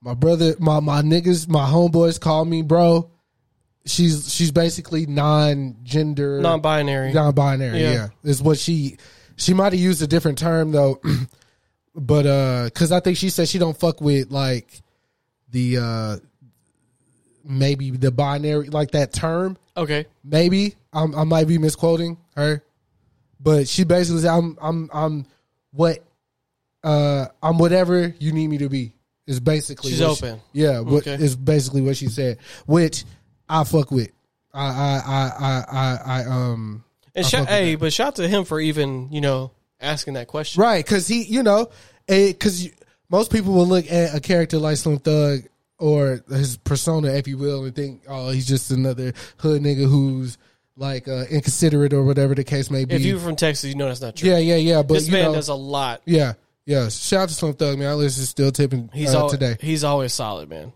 My 0.00 0.14
brother, 0.14 0.54
my 0.58 0.80
my 0.80 1.02
niggas, 1.02 1.48
my 1.48 1.66
homeboys 1.66 2.20
call 2.20 2.44
me 2.44 2.62
bro. 2.62 3.10
She's 3.86 4.32
she's 4.32 4.50
basically 4.50 5.04
non-gender, 5.06 6.40
Non-binary. 6.40 7.12
non-binary. 7.12 7.80
Yeah. 7.80 7.92
Yeah, 7.92 8.08
is 8.22 8.42
what 8.42 8.58
she 8.58 8.96
she 9.36 9.52
might 9.52 9.72
have 9.72 9.80
used 9.80 10.00
a 10.02 10.06
different 10.06 10.38
term 10.38 10.72
though, 10.72 11.00
but 11.94 12.24
uh, 12.26 12.64
because 12.64 12.92
I 12.92 13.00
think 13.00 13.18
she 13.18 13.28
said 13.30 13.48
she 13.48 13.58
don't 13.58 13.76
fuck 13.78 14.00
with 14.00 14.30
like 14.30 14.80
the 15.50 15.76
uh 15.78 16.16
maybe 17.44 17.90
the 17.90 18.10
binary 18.10 18.68
like 18.70 18.92
that 18.92 19.12
term 19.12 19.56
Okay. 19.76 20.06
maybe 20.24 20.74
I'm, 20.92 21.14
i 21.14 21.24
might 21.24 21.46
be 21.46 21.58
misquoting 21.58 22.16
her 22.36 22.64
but 23.38 23.68
she 23.68 23.84
basically 23.84 24.22
said 24.22 24.30
i'm 24.30 24.56
i'm 24.62 24.90
i'm 24.94 25.26
what 25.72 25.98
uh 26.82 27.26
i'm 27.42 27.58
whatever 27.58 28.14
you 28.18 28.32
need 28.32 28.48
me 28.48 28.58
to 28.58 28.68
be 28.70 28.94
is 29.26 29.40
basically 29.40 29.90
She's 29.90 30.00
what 30.00 30.16
she- 30.16 30.26
open. 30.26 30.40
yeah 30.54 30.80
what 30.80 31.06
Okay. 31.06 31.22
is 31.22 31.36
basically 31.36 31.82
what 31.82 31.96
she 31.98 32.06
said 32.08 32.38
which 32.66 33.04
i 33.48 33.64
fuck 33.64 33.90
with 33.90 34.10
i 34.52 34.64
i 34.66 35.02
i 35.06 35.32
i 35.40 35.64
i, 35.72 36.20
I 36.20 36.24
um 36.26 36.84
And 37.14 37.24
I 37.24 37.28
shout, 37.28 37.48
hey, 37.48 37.72
that. 37.72 37.80
but 37.80 37.92
shout 37.92 38.08
out 38.08 38.14
to 38.16 38.28
him 38.28 38.44
for 38.44 38.60
even 38.60 39.10
you 39.12 39.20
know 39.20 39.50
asking 39.80 40.14
that 40.14 40.28
question. 40.28 40.62
Right, 40.62 40.84
because 40.84 41.06
he, 41.06 41.22
you 41.24 41.42
know, 41.42 41.68
because 42.06 42.68
most 43.10 43.30
people 43.30 43.52
will 43.52 43.66
look 43.66 43.90
at 43.90 44.14
a 44.14 44.20
character 44.20 44.58
like 44.58 44.76
Slim 44.78 44.98
Thug 44.98 45.40
or 45.78 46.20
his 46.30 46.56
persona, 46.56 47.08
if 47.12 47.28
you 47.28 47.36
will, 47.36 47.64
and 47.64 47.74
think, 47.74 48.02
oh, 48.08 48.30
he's 48.30 48.46
just 48.46 48.70
another 48.70 49.12
hood 49.38 49.60
nigga 49.62 49.86
who's 49.88 50.38
like 50.76 51.06
uh, 51.06 51.24
inconsiderate 51.30 51.92
or 51.92 52.02
whatever 52.04 52.34
the 52.34 52.44
case 52.44 52.70
may 52.70 52.84
be. 52.84 52.94
If 52.94 53.02
you're 53.02 53.18
from 53.18 53.36
Texas, 53.36 53.68
you 53.68 53.74
know 53.76 53.88
that's 53.88 54.00
not 54.00 54.16
true. 54.16 54.30
yeah, 54.30 54.38
yeah, 54.38 54.56
yeah. 54.56 54.82
But 54.82 54.94
this 54.94 55.06
you 55.08 55.12
man 55.12 55.24
know, 55.26 55.34
does 55.34 55.48
a 55.48 55.54
lot. 55.54 56.00
yeah, 56.06 56.34
yeah. 56.64 56.88
Shout 56.88 57.24
out 57.24 57.28
to 57.28 57.34
Slim 57.34 57.54
Thug, 57.54 57.78
man. 57.78 57.88
I 57.88 57.94
listen 57.94 58.22
to 58.22 58.26
still 58.26 58.50
tipping 58.52 58.88
He's 58.94 59.14
uh, 59.14 59.18
al- 59.20 59.28
today. 59.28 59.56
He's 59.60 59.84
always 59.84 60.12
solid, 60.14 60.48
man. 60.48 60.72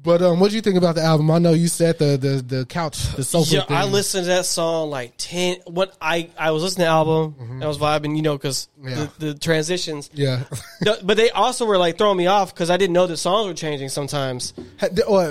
But 0.00 0.22
um, 0.22 0.38
what 0.38 0.50
do 0.50 0.56
you 0.56 0.62
think 0.62 0.76
about 0.76 0.94
the 0.94 1.02
album? 1.02 1.30
I 1.30 1.38
know 1.38 1.52
you 1.52 1.68
said 1.68 1.98
the 1.98 2.16
the 2.16 2.42
the 2.56 2.66
couch, 2.66 3.14
the 3.16 3.24
sofa. 3.24 3.54
Yeah, 3.54 3.64
thing. 3.64 3.76
I 3.76 3.84
listened 3.84 4.24
to 4.24 4.28
that 4.28 4.46
song 4.46 4.90
like 4.90 5.14
ten. 5.18 5.56
What 5.66 5.96
I 6.00 6.30
I 6.38 6.52
was 6.52 6.62
listening 6.62 6.84
to 6.84 6.88
the 6.88 6.92
album, 6.92 7.60
I 7.62 7.66
was 7.66 7.78
vibing, 7.78 8.16
you 8.16 8.22
know, 8.22 8.36
because 8.36 8.68
Mm-hmm. 8.78 8.88
Yeah. 8.88 9.08
the, 9.18 9.26
the 9.32 9.38
transitions. 9.38 10.08
Yeah. 10.14 10.44
But 11.02 11.16
they 11.16 11.30
also 11.30 11.66
were 11.66 11.78
like 11.78 11.98
throwing 11.98 12.16
me 12.16 12.28
off 12.28 12.54
because 12.54 12.70
I 12.70 12.76
didn't 12.76 12.92
know 12.92 13.06
the 13.08 13.16
songs 13.16 13.48
were 13.48 13.54
changing 13.54 13.88
sometimes. 13.88 14.54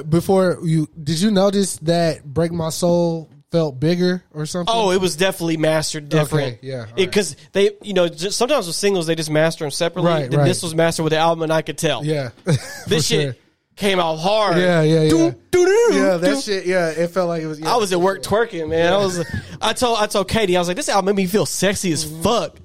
Before 0.09 0.59
you, 0.63 0.87
did 1.01 1.21
you 1.21 1.31
notice 1.31 1.77
that 1.77 2.25
"Break 2.25 2.51
My 2.51 2.69
Soul" 2.69 3.29
felt 3.51 3.79
bigger 3.79 4.23
or 4.33 4.45
something? 4.45 4.73
Oh, 4.75 4.91
it 4.91 4.99
was 4.99 5.15
definitely 5.15 5.57
mastered 5.57 6.09
different. 6.09 6.57
Okay, 6.57 6.67
yeah, 6.67 6.79
all 6.79 6.83
right. 6.85 6.95
because 6.95 7.35
they, 7.53 7.71
you 7.81 7.93
know, 7.93 8.09
just, 8.09 8.37
sometimes 8.37 8.67
with 8.67 8.75
singles 8.75 9.07
they 9.07 9.15
just 9.15 9.29
master 9.29 9.63
them 9.63 9.71
separately. 9.71 10.11
Right, 10.11 10.33
right. 10.33 10.45
this 10.45 10.61
was 10.61 10.75
mastered 10.75 11.05
with 11.05 11.13
the 11.13 11.19
album, 11.19 11.43
and 11.43 11.53
I 11.53 11.61
could 11.61 11.77
tell. 11.77 12.05
yeah. 12.05 12.31
this 12.87 13.07
shit 13.07 13.35
sure. 13.35 13.35
Came 13.77 13.99
out 13.99 14.17
hard. 14.17 14.57
Yeah, 14.57 14.81
yeah, 14.81 15.03
yeah. 15.03 15.09
Doom, 15.09 15.31
doo, 15.51 15.65
doo, 15.65 15.89
Yeah, 15.95 16.11
doo. 16.13 16.17
that 16.17 16.43
shit. 16.43 16.65
Yeah, 16.65 16.89
it 16.89 17.11
felt 17.11 17.29
like 17.29 17.41
it 17.43 17.47
was. 17.47 17.59
Yeah. 17.61 17.73
I 17.73 17.77
was 17.77 17.93
at 17.93 18.01
work 18.01 18.21
twerking, 18.23 18.67
man. 18.69 18.91
I 18.91 18.97
was. 18.97 19.25
I 19.61 19.71
told 19.73 19.97
I 19.99 20.07
told 20.07 20.27
Katie, 20.27 20.57
I 20.57 20.59
was 20.59 20.67
like, 20.67 20.75
this 20.77 20.89
album 20.89 21.05
made 21.15 21.23
me 21.23 21.27
feel 21.27 21.45
sexy 21.45 21.91
as 21.93 22.03
Mm-hmm. 22.05 22.23
fuck. 22.23 22.57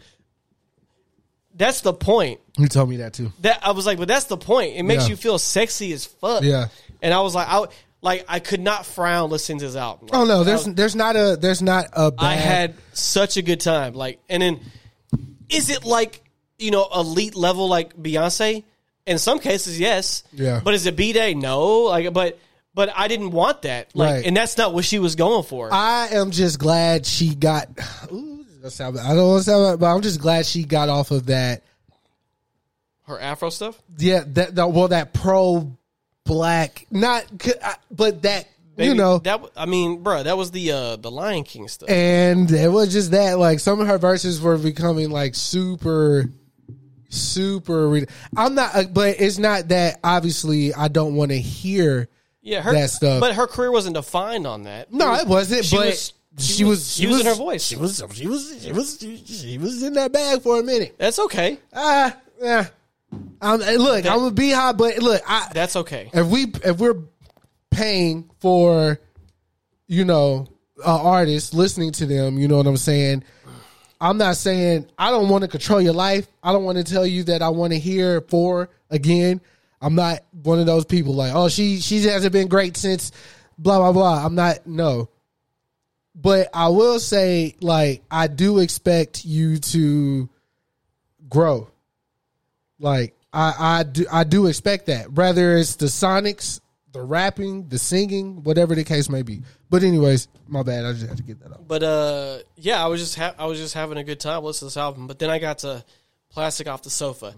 That's 1.55 1.83
the 1.83 1.93
point. 1.93 2.41
You 2.59 2.67
told 2.67 2.89
me 2.89 2.97
that 2.99 3.13
too. 3.13 3.33
That 3.41 3.61
I 3.67 3.73
was 3.73 3.85
like, 3.87 3.99
but 3.99 4.09
that's 4.09 4.25
the 4.25 4.37
point. 4.39 4.75
It 4.75 4.83
makes 4.85 5.05
Yeah. 5.05 5.11
you 5.11 5.17
feel 5.17 5.39
sexy 5.39 5.93
as 5.93 6.05
fuck. 6.07 6.43
Yeah. 6.43 6.69
And 7.03 7.13
I 7.13 7.21
was 7.21 7.35
like, 7.35 7.47
I 7.49 7.67
like 8.01 8.25
I 8.29 8.39
could 8.41 8.61
not 8.61 8.87
frown 8.87 9.31
listening 9.31 9.59
to 9.59 9.67
this 9.67 9.77
album. 9.77 10.09
Oh 10.13 10.25
no, 10.25 10.45
there's 10.45 10.67
was- 10.67 10.75
there's 10.75 10.97
not 10.97 11.15
a 11.17 11.37
there's 11.39 11.61
not 11.63 11.87
a 11.93 12.11
bad. 12.11 12.25
I 12.25 12.35
had 12.35 12.75
such 12.95 13.37
a 13.37 13.43
good 13.43 13.61
time. 13.61 13.93
Like, 13.95 14.21
and 14.31 14.43
then 14.43 14.61
is 15.51 15.69
it 15.69 15.85
like 15.85 16.23
you 16.59 16.71
know 16.71 16.89
elite 16.95 17.35
level 17.37 17.69
like 17.69 17.97
Beyonce? 17.97 18.65
In 19.07 19.19
some 19.19 19.39
cases, 19.39 19.81
yes. 19.81 20.23
Yeah. 20.33 20.61
But 20.63 20.75
is 20.75 20.87
it 20.87 20.97
B'Day? 20.97 21.35
No. 21.37 21.83
Like, 21.85 22.13
but 22.13 22.39
but 22.75 22.91
I 22.97 23.09
didn't 23.09 23.31
want 23.33 23.63
that. 23.63 23.91
Like, 23.95 24.11
Right. 24.11 24.27
and 24.27 24.37
that's 24.37 24.57
not 24.57 24.73
what 24.73 24.85
she 24.85 24.99
was 24.99 25.15
going 25.17 25.43
for. 25.45 25.69
I 25.73 26.09
am 26.13 26.31
just 26.31 26.59
glad 26.59 27.05
she 27.05 27.35
got. 27.35 27.69
Ooh, 28.13 28.45
sound- 28.69 28.99
I 28.99 29.15
don't 29.15 29.29
want 29.29 29.45
to 29.45 29.51
sound, 29.51 29.81
but 29.81 29.87
I'm 29.95 30.01
just 30.03 30.21
glad 30.21 30.47
she 30.47 30.65
got 30.65 30.89
off 30.89 31.11
of 31.11 31.27
that. 31.27 31.63
Her 33.05 33.21
Afro 33.21 33.51
stuff. 33.51 33.81
Yeah, 33.99 34.23
that, 34.29 34.55
that 34.55 34.71
well, 34.73 34.89
that 34.89 35.13
pro 35.13 35.77
black, 36.25 36.87
not, 36.91 37.25
but 37.91 38.23
that 38.23 38.47
you 38.79 38.95
know, 38.95 39.19
that. 39.19 39.43
I 39.57 39.67
mean, 39.67 40.03
bro, 40.03 40.23
that 40.23 40.39
was 40.39 40.51
the 40.53 40.71
uh 40.73 40.97
the 40.97 41.11
Lion 41.11 41.43
King 41.43 41.67
stuff. 41.69 41.91
and 41.91 42.51
it 42.51 42.71
was 42.71 42.93
just 42.93 43.11
that. 43.11 43.39
Like 43.39 43.59
some 43.59 43.81
of 43.81 43.89
her 43.89 43.99
verses 43.99 44.41
were 44.41 44.57
becoming 44.57 45.11
like 45.11 45.35
super, 45.35 46.31
super. 47.13 47.89
Re- 47.89 48.07
I'm 48.37 48.55
not, 48.55 48.75
uh, 48.75 48.85
but 48.85 49.21
it's 49.21 49.39
not 49.39 49.69
that. 49.69 50.01
Obviously, 50.03 50.75
I 50.75 50.89
don't 50.89 51.15
want 51.15 51.31
to 51.31 51.39
hear. 51.39 52.09
yeah, 52.41 52.63
her 52.63 52.73
that 52.73 52.91
stuff. 52.91 53.21
But 53.21 53.35
her 53.35 53.47
career 53.47 53.71
wasn't 53.71 53.95
defined 53.95 54.47
on 54.47 54.65
that. 54.65 54.93
No, 54.93 55.15
it 55.15 55.27
wasn't. 55.27 55.65
She 55.65 55.77
but 55.77 55.87
was- 55.87 56.13
she, 56.39 56.65
was, 56.65 56.95
she 56.95 57.03
using 57.03 57.19
was 57.27 57.27
her 57.27 57.35
voice. 57.35 57.63
She 57.63 57.77
was, 57.77 58.03
she 58.15 58.27
was, 58.27 58.59
she 58.63 58.73
was, 58.73 58.99
she 59.27 59.59
was 59.59 59.83
in 59.83 59.93
that 59.93 60.13
bag 60.13 60.41
for 60.41 60.59
a 60.59 60.63
minute. 60.63 60.95
That's 60.97 61.19
okay. 61.19 61.59
Ah, 61.75 62.17
yeah. 62.41 62.69
Um, 63.43 63.61
hey, 63.61 63.77
look, 63.77 64.07
I'm 64.07 64.23
a 64.25 64.31
Beyhive, 64.31 64.79
but 64.79 64.97
look, 64.99 65.21
I, 65.29 65.51
That's 65.53 65.77
okay. 65.77 66.09
if 66.15 66.27
we 66.29 66.45
if 66.65 66.79
we're 66.79 67.01
paying 67.71 68.31
for, 68.41 68.99
you 69.89 70.07
know, 70.07 70.49
uh, 70.83 71.03
artists 71.03 71.53
listening 71.53 71.93
to 71.93 72.07
them, 72.07 72.39
you 72.39 72.49
know 72.49 72.57
what 72.57 72.67
I'm 72.67 72.79
saying. 72.79 73.25
I'm 74.03 74.19
not 74.19 74.37
saying 74.37 74.89
I 74.99 75.11
don't 75.11 75.29
want 75.29 75.43
to 75.43 75.49
control 75.49 75.81
your 75.81 75.93
life. 75.93 76.27
I 76.43 76.51
don't 76.51 76.65
want 76.65 76.77
to 76.77 76.85
tell 76.85 77.07
you 77.07 77.23
that 77.25 77.41
I 77.41 77.51
want 77.51 77.73
to 77.73 77.79
hear 77.79 78.21
for 78.23 78.69
again. 78.91 79.41
I'm 79.81 79.95
not 79.95 80.25
one 80.43 80.59
of 80.59 80.67
those 80.67 80.85
people 80.85 81.15
like, 81.15 81.33
oh, 81.33 81.49
she 81.49 81.79
she 81.79 82.03
hasn't 82.03 82.33
been 82.33 82.49
great 82.49 82.77
since 82.77 83.13
blah 83.59 83.79
blah 83.79 83.93
blah. 83.93 84.27
I'm 84.27 84.35
not 84.35 84.67
no. 84.67 85.09
But 86.17 86.49
I 86.53 86.69
will 86.69 86.99
say, 86.99 87.55
like, 87.61 88.03
I 88.11 88.27
do 88.27 88.59
expect 88.59 89.25
you 89.25 89.59
to 89.59 90.29
grow. 91.29 91.71
Like, 92.81 93.15
I 93.33 93.55
I 93.57 93.83
do 93.85 94.05
I 94.11 94.25
do 94.25 94.49
expect 94.49 94.87
that. 94.87 95.13
Whether 95.13 95.57
it's 95.57 95.77
the 95.77 95.87
Sonics, 95.87 96.61
the 96.93 97.03
rapping, 97.03 97.69
the 97.69 97.79
singing, 97.79 98.43
whatever 98.45 98.75
the 98.75 98.85
case 98.85 99.09
may 99.09 99.23
be. 99.23 99.43
But 99.71 99.83
anyways, 99.83 100.29
my 100.47 100.63
bad. 100.63 100.85
I 100.85 100.93
just 100.93 101.07
had 101.07 101.17
to 101.17 101.23
get 101.23 101.41
that 101.41 101.53
off. 101.53 101.61
But 101.67 101.83
uh, 101.83 102.39
yeah, 102.57 102.83
I 102.85 102.89
was 102.89 103.01
just 103.01 103.17
ha- 103.17 103.35
I 103.39 103.47
was 103.47 103.59
just 103.59 103.75
having 103.75 103.99
a 103.99 104.05
good 104.05 104.21
time 104.21 104.43
listening 104.45 104.71
to 104.71 104.75
this 104.75 104.77
album. 104.77 105.07
But 105.07 105.19
then 105.19 105.31
I 105.31 105.39
got 105.39 105.59
to 105.59 105.85
Plastic 106.31 106.69
Off 106.69 106.83
the 106.83 106.91
Sofa, 106.91 107.35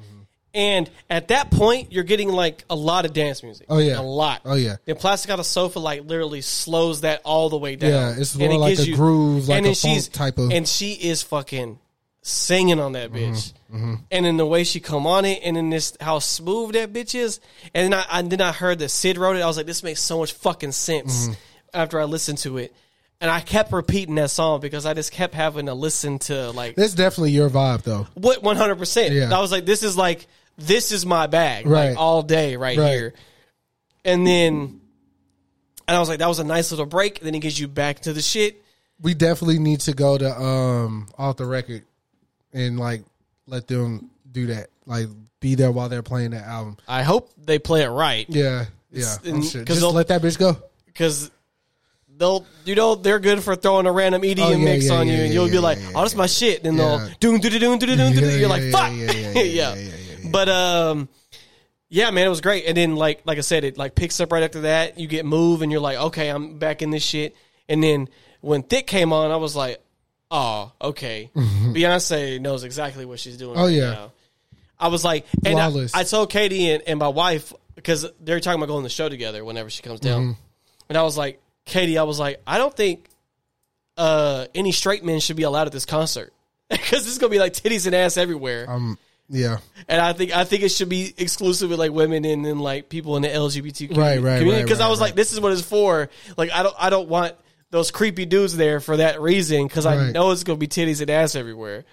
And 0.55 0.89
at 1.11 1.29
that 1.29 1.51
point, 1.51 1.93
you're 1.93 2.05
getting 2.05 2.29
like 2.29 2.65
a 2.71 2.77
lot 2.77 3.05
of 3.07 3.13
dance 3.13 3.43
music. 3.43 3.67
Oh, 3.69 3.79
yeah. 3.79 3.99
a 3.99 4.03
lot. 4.03 4.43
Oh, 4.45 4.55
yeah. 4.55 4.77
Then 4.85 4.95
Plastic 4.97 5.31
Off 5.33 5.39
the 5.39 5.45
Sofa 5.45 5.81
like 5.81 6.05
literally 6.05 6.43
slows 6.43 7.01
that 7.01 7.21
all 7.25 7.49
the 7.49 7.59
way 7.59 7.75
down. 7.75 7.91
Yeah, 7.91 8.15
it's 8.17 8.35
And 8.35 8.43
more 8.45 8.53
it 8.53 8.59
like 8.59 8.79
a 8.79 8.93
groove, 8.93 9.49
like 9.49 9.59
and 9.59 9.67
a 9.67 9.75
funk 9.75 9.95
she's 9.95 10.09
type 10.09 10.39
of- 10.39 10.53
And 10.53 10.67
she 10.69 10.93
is 10.93 11.23
fucking 11.23 11.79
singing 12.27 12.81
on 12.81 12.93
that 12.93 13.13
bitch. 13.13 13.53
Mm-hmm, 13.73 13.95
And 14.11 14.25
then 14.25 14.37
the 14.39 14.47
way 14.47 14.65
she 14.65 14.81
come 14.81 15.07
on 15.07 15.25
it, 15.27 15.41
and 15.45 15.57
then 15.57 15.69
this 15.71 15.95
how 16.01 16.19
smooth 16.21 16.73
that 16.73 16.93
bitch 16.93 17.15
is. 17.15 17.39
And 17.75 17.93
then 17.93 18.01
I, 18.01 18.19
and 18.19 18.31
then 18.31 18.41
I 18.41 18.51
heard 18.51 18.79
that 18.79 18.89
Syd 18.89 19.19
wrote 19.19 19.37
it. 19.37 19.43
I 19.43 19.47
was 19.47 19.57
like, 19.59 19.67
this 19.67 19.83
makes 19.83 20.01
so 20.01 20.19
much 20.19 20.33
fucking 20.33 20.73
sense. 20.73 21.25
Mm-hmm. 21.29 21.33
After 21.75 22.01
I 22.01 22.05
listened 22.05 22.39
to 22.39 22.57
it. 22.59 22.75
And 23.21 23.29
I 23.31 23.41
kept 23.41 23.73
repeating 23.73 24.15
that 24.17 24.31
song 24.31 24.61
because 24.61 24.87
I 24.87 24.95
just 24.95 25.11
kept 25.13 25.35
having 25.35 25.67
to 25.67 25.75
listen 25.75 26.19
to 26.21 26.51
like 26.53 26.77
That's 26.77 26.95
definitely 26.95 27.33
your 27.33 27.51
vibe, 27.51 27.83
though. 27.83 28.07
what 28.15 28.43
one 28.43 28.57
hundred 28.57 28.77
percent. 28.77 29.33
I 29.33 29.41
was 29.41 29.51
like, 29.53 29.65
this 29.67 29.83
is 29.83 29.97
like 29.97 30.27
this 30.57 30.93
is 30.93 31.05
my 31.05 31.27
bag, 31.27 31.67
Right. 31.67 31.91
like 31.91 31.99
all 31.99 32.23
day 32.23 32.57
right, 32.57 32.79
Right. 32.79 32.93
here. 32.93 33.15
And 34.05 34.25
then, 34.27 34.81
and 35.89 35.97
I 35.97 35.99
was 35.99 36.09
like, 36.09 36.19
that 36.21 36.29
was 36.29 36.39
a 36.39 36.45
nice 36.45 36.71
little 36.71 36.87
break. 36.87 37.21
then 37.21 37.35
it 37.35 37.41
gets 37.41 37.59
you 37.59 37.67
back 37.69 38.01
to 38.01 38.13
the 38.13 38.23
shit. 38.23 38.63
We 39.01 39.15
definitely 39.15 39.59
need 39.59 39.81
to 39.81 39.95
go 39.95 40.17
to 40.17 40.41
um 40.41 41.09
off 41.19 41.37
the 41.37 41.47
record 41.47 41.83
and 42.55 42.79
like 42.81 43.05
let 43.47 43.67
them 43.69 44.11
do 44.31 44.47
that. 44.47 44.69
Like 44.87 45.09
be 45.41 45.55
there 45.55 45.71
while 45.71 45.89
they're 45.91 46.03
playing 46.03 46.31
that 46.31 46.47
album. 46.47 46.79
I 46.89 47.03
hope 47.03 47.31
they 47.37 47.59
play 47.59 47.83
it 47.83 47.89
right. 47.89 48.25
Yeah, 48.31 48.65
yeah. 48.91 49.17
and- 49.25 49.35
I'm 49.37 49.43
sure. 49.43 49.65
'cause 49.65 49.81
Just 49.81 49.95
let 49.95 50.09
that 50.09 50.23
bitch 50.23 50.39
go. 50.39 50.57
because 50.87 51.31
they'll 52.17 52.47
you 52.65 52.75
know 52.77 52.95
they're 52.95 53.19
good 53.19 53.43
for 53.43 53.57
throwing 53.57 53.87
a 53.87 53.93
random 53.93 54.23
EDM 54.23 54.41
Oh, 54.45 54.51
yeah, 54.53 54.57
mix 54.65 54.87
yeah, 54.87 54.93
on 54.95 55.07
yeah, 55.09 55.17
you, 55.17 55.25
and 55.25 55.35
you'll 55.35 55.51
be 55.51 55.59
like, 55.59 55.79
"Oh, 55.95 56.03
that's 56.03 56.15
my 56.15 56.27
shit." 56.27 56.63
Then 56.63 56.77
Yeah. 56.77 56.97
they'll 56.99 57.09
doom 57.21 57.41
doom 57.41 57.51
doom 57.59 57.79
doom 57.79 57.79
doom 57.99 58.13
doom. 58.15 58.25
Yeah, 58.25 58.37
You're 58.37 58.49
like, 58.49 58.71
"Fuck." 58.71 58.93
yeah, 59.35 59.75
But 60.31 60.49
um, 60.49 61.09
yeah, 61.89 62.11
man, 62.11 62.27
it 62.27 62.31
was 62.31 62.41
great. 62.41 62.65
And 62.67 62.77
then 62.77 62.97
like 62.97 63.23
like 63.25 63.39
I 63.39 63.43
said, 63.43 63.65
it 63.65 63.77
like 63.77 63.95
picks 63.95 64.21
up 64.21 64.33
right 64.33 64.43
after 64.45 64.63
that. 64.63 64.99
You 64.99 65.07
get 65.09 65.25
move, 65.27 65.63
and 65.63 65.71
you're 65.73 65.81
like, 65.81 65.99
"Okay, 65.99 66.29
I'm 66.29 66.59
back 66.59 66.83
in 66.83 66.91
this 66.91 67.03
shit." 67.03 67.35
And 67.69 67.83
then 67.83 68.09
when 68.41 68.63
Thick 68.63 68.87
came 68.87 69.13
on, 69.13 69.31
I 69.31 69.37
was 69.37 69.57
like, 69.57 69.81
"Oh, 70.35 70.73
okay." 70.83 71.31
Beyonce 71.35 72.41
knows 72.41 72.65
exactly 72.65 73.05
what 73.05 73.21
she's 73.21 73.37
doing. 73.37 73.57
Oh, 73.57 73.65
right 73.65 73.73
yeah. 73.73 73.91
now. 73.91 74.13
I 74.79 74.89
was 74.89 75.05
like, 75.05 75.25
and 75.45 75.59
I, 75.59 75.71
Flawless. 75.71 75.95
I 75.95 76.03
told 76.05 76.31
Katie 76.31 76.71
and, 76.71 76.83
and 76.87 76.99
my 76.99 77.09
wife 77.09 77.53
because 77.77 78.07
they're 78.21 78.41
talking 78.41 78.61
about 78.61 78.67
going 78.67 78.81
to 78.83 78.87
the 78.87 78.91
show 78.91 79.09
together 79.09 79.45
whenever 79.45 79.71
she 79.71 79.83
comes 79.83 80.01
down, 80.01 80.21
Mm-hmm. 80.23 80.33
and 80.89 80.99
I 80.99 81.03
was 81.03 81.17
like, 81.17 81.41
Katie, 81.65 81.97
I 81.99 82.03
was 82.03 82.19
like, 82.19 82.41
I 82.47 82.59
don't 82.59 82.75
think 82.75 83.07
uh, 83.97 84.47
any 84.55 84.73
straight 84.73 85.05
men 85.05 85.21
should 85.21 85.37
be 85.37 85.43
allowed 85.45 85.67
at 85.69 85.73
this 85.73 85.85
concert 85.87 86.33
because 86.71 87.07
it's 87.07 87.19
gonna 87.19 87.31
be 87.31 87.39
like 87.39 87.53
titties 87.53 87.87
and 87.87 87.95
ass 87.95 88.17
everywhere, 88.17 88.69
Um 88.69 88.99
yeah. 89.29 89.59
and 89.89 90.01
I 90.01 90.13
think 90.13 90.37
I 90.37 90.45
think 90.45 90.63
it 90.65 90.69
should 90.71 90.89
be 90.89 91.15
exclusive 91.17 91.71
with 91.71 91.79
like 91.79 91.93
women 91.93 92.25
and 92.25 92.45
then 92.45 92.59
like 92.59 92.89
people 92.89 93.17
in 93.17 93.23
the 93.23 93.29
LGBT 93.29 93.97
Right, 93.97 93.97
right, 93.97 94.39
community 94.39 94.51
right, 94.51 94.63
because 94.65 94.81
I 94.81 94.85
right, 94.85 94.91
was 94.91 95.01
like, 95.01 95.15
this 95.15 95.33
is 95.33 95.41
what 95.41 95.53
it's 95.53 95.63
for. 95.63 96.11
Like, 96.37 96.51
I 96.53 96.63
don't 96.65 96.75
I 96.79 96.91
don't 96.91 97.09
want 97.09 97.35
those 97.75 97.91
creepy 97.91 98.25
dudes 98.25 98.57
there 98.57 98.79
for 98.79 98.97
that 98.99 99.21
reason 99.21 99.67
because 99.67 99.85
I 99.85 99.97
Right. 99.97 100.13
know 100.13 100.31
it's 100.31 100.45
gonna 100.45 100.59
be 100.59 100.69
titties 100.69 101.01
and 101.01 101.11
ass 101.11 101.35
everywhere. 101.35 101.85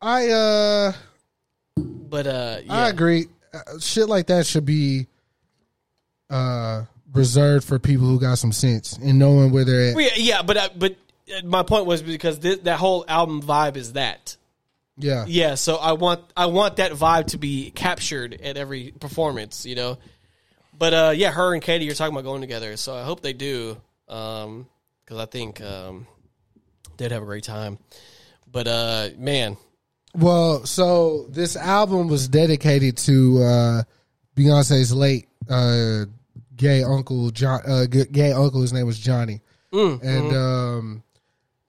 I 0.00 0.28
uh 0.30 0.92
But 1.76 2.26
uh, 2.26 2.58
yeah. 2.64 2.72
I 2.74 2.88
agree. 2.88 3.26
Uh, 3.52 3.78
shit 3.80 4.08
like 4.08 4.28
that 4.28 4.46
should 4.46 4.64
be 4.64 5.06
uh 6.30 6.84
reserved 7.12 7.64
for 7.66 7.78
people 7.78 8.06
who 8.06 8.18
got 8.18 8.38
some 8.38 8.52
sense 8.52 8.98
and 9.02 9.18
knowing 9.18 9.50
where 9.52 9.64
they're 9.66 9.90
at. 9.90 9.94
Well, 9.96 10.04
yeah, 10.04 10.12
yeah, 10.16 10.42
but 10.42 10.56
uh, 10.56 10.68
but 10.76 10.96
uh, 11.36 11.44
my 11.44 11.62
point 11.62 11.84
was 11.86 12.00
because 12.02 12.38
thi- 12.38 12.56
that 12.64 12.78
whole 12.78 13.04
album 13.08 13.42
vibe 13.42 13.76
is 13.76 13.92
that. 13.92 14.36
Yeah. 14.96 15.24
Yeah, 15.28 15.54
so 15.54 15.76
I 15.76 15.92
want 15.92 16.20
I 16.36 16.46
want 16.46 16.76
that 16.76 16.92
vibe 16.92 17.26
to 17.28 17.38
be 17.38 17.70
captured 17.72 18.40
at 18.42 18.56
every 18.56 18.92
performance, 18.98 19.64
you 19.66 19.74
know. 19.74 19.98
But 20.78 20.94
uh, 20.94 21.12
yeah, 21.14 21.30
her 21.30 21.52
and 21.54 21.62
Katie 21.62 21.84
you're 21.84 21.94
talking 21.94 22.14
about 22.14 22.24
going 22.24 22.40
together, 22.40 22.76
so 22.78 22.94
I 22.94 23.02
hope 23.04 23.20
they 23.20 23.32
do, 23.34 23.76
because 25.08 25.22
I 25.22 25.26
think 25.26 25.62
um, 25.62 26.06
they'd 26.98 27.12
have 27.12 27.22
a 27.22 27.26
great 27.26 27.44
time. 27.44 27.78
But 28.50 28.68
uh, 28.68 29.08
man, 29.16 29.56
Well, 30.14 30.66
so 30.66 31.26
this 31.30 31.56
album 31.56 32.08
was 32.08 32.28
dedicated 32.28 32.98
to 32.98 33.42
uh 33.42 33.82
Beyonce's 34.36 34.92
late 34.92 35.28
uh 35.48 36.04
gay 36.56 36.82
uncle 36.82 37.30
John 37.30 37.60
uh 37.66 37.86
gay 37.86 38.32
uncle 38.32 38.60
his 38.60 38.72
name 38.72 38.86
was 38.86 38.98
Johnny. 38.98 39.40
Mm, 39.72 40.02
and 40.02 40.02
mm-hmm. 40.02 40.36
um 40.36 41.02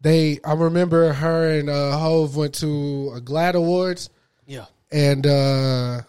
they 0.02 0.40
I 0.44 0.53
remember 0.53 1.14
her 1.14 1.60
and 1.60 1.70
uh 1.70 1.98
Hove 1.98 2.36
went 2.36 2.56
to 2.56 3.14
a 3.16 3.22
GLAAD 3.22 3.56
Awards 3.56 4.10
yeah, 4.48 4.66
and 4.91 5.26
uh 5.28 6.02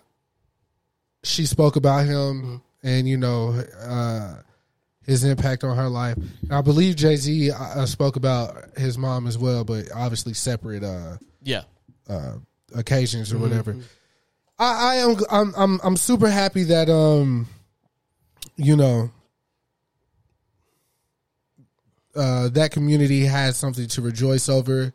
she 1.23 1.47
spoke 1.47 1.77
about 1.77 2.07
him 2.07 2.43
Mm-hmm. 2.43 2.57
and 2.89 3.09
you 3.09 3.17
know 3.19 3.63
uh 3.83 4.37
his 5.07 5.25
impact 5.25 5.65
on 5.65 5.77
her 5.77 5.89
life. 5.89 6.17
And 6.17 6.53
I 6.53 6.61
believe 6.61 6.97
Jay 6.97 7.17
Z 7.17 7.51
uh, 7.51 7.87
spoke 7.87 8.17
about 8.17 8.77
his 8.77 8.97
mom 8.99 9.27
as 9.27 9.37
well, 9.39 9.65
but 9.65 9.91
obviously 9.95 10.35
separate 10.35 10.85
uh, 10.85 11.17
yeah, 11.43 11.63
uh, 12.09 12.35
occasions 12.75 13.33
or 13.33 13.37
Mm-hmm. 13.37 13.43
whatever. 13.45 13.77
I, 14.59 14.93
I 14.93 14.95
am 14.97 15.17
I'm 15.31 15.55
I'm 15.57 15.81
I'm 15.83 15.97
super 15.97 16.29
happy 16.29 16.65
that 16.65 16.91
um 16.91 17.49
you 18.57 18.77
know 18.77 19.11
uh 22.15 22.49
that 22.51 22.71
community 22.73 23.25
has 23.25 23.57
something 23.57 23.87
to 23.89 24.03
rejoice 24.03 24.49
over, 24.49 24.93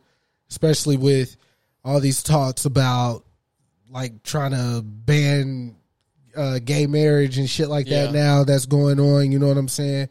especially 0.50 0.96
with 0.96 1.36
all 1.84 2.00
these 2.00 2.22
talks 2.22 2.64
about 2.64 3.24
like 3.90 4.22
trying 4.22 4.50
to 4.52 4.82
ban 4.84 5.76
uh 6.36 6.58
gay 6.64 6.86
marriage 6.86 7.38
and 7.38 7.48
shit 7.48 7.68
like 7.68 7.86
that 7.86 8.12
Yeah. 8.12 8.20
now 8.20 8.44
that's 8.44 8.66
going 8.66 9.00
on, 9.00 9.32
you 9.32 9.38
know 9.38 9.48
what 9.48 9.56
I'm 9.56 9.68
saying? 9.68 10.08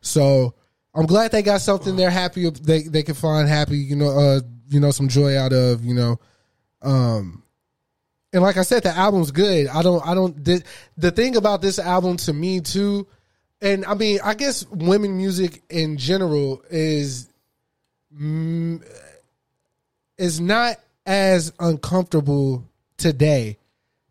So 0.00 0.54
I'm 0.94 1.06
glad 1.06 1.30
they 1.32 1.42
got 1.42 1.60
something 1.60 1.96
they're 1.96 2.10
happy 2.10 2.48
they 2.50 2.82
they 2.82 3.02
can 3.02 3.14
find 3.14 3.48
happy, 3.48 3.78
you 3.78 3.96
know, 3.96 4.18
uh 4.18 4.40
you 4.68 4.80
know 4.80 4.90
some 4.90 5.08
joy 5.08 5.36
out 5.38 5.52
of, 5.52 5.84
you 5.84 5.94
know. 5.94 6.18
Um 6.82 7.42
and 8.32 8.42
like 8.42 8.56
I 8.58 8.62
said, 8.62 8.82
the 8.82 8.90
album's 8.94 9.30
good. 9.30 9.66
I 9.68 9.80
don't, 9.82 10.06
I 10.06 10.12
don't. 10.14 10.44
The, 10.44 10.62
the 10.98 11.10
thing 11.10 11.36
about 11.36 11.62
this 11.62 11.78
album 11.78 12.18
to 12.18 12.34
me 12.34 12.60
too, 12.60 13.06
and 13.62 13.86
I 13.86 13.94
mean, 13.94 14.18
I 14.22 14.34
guess 14.34 14.66
women 14.66 15.16
music 15.16 15.62
in 15.70 15.96
general 15.96 16.62
is 16.68 17.30
mm, 18.14 18.82
is 20.18 20.38
not 20.38 20.76
as 21.06 21.52
uncomfortable 21.58 22.68
today 22.98 23.56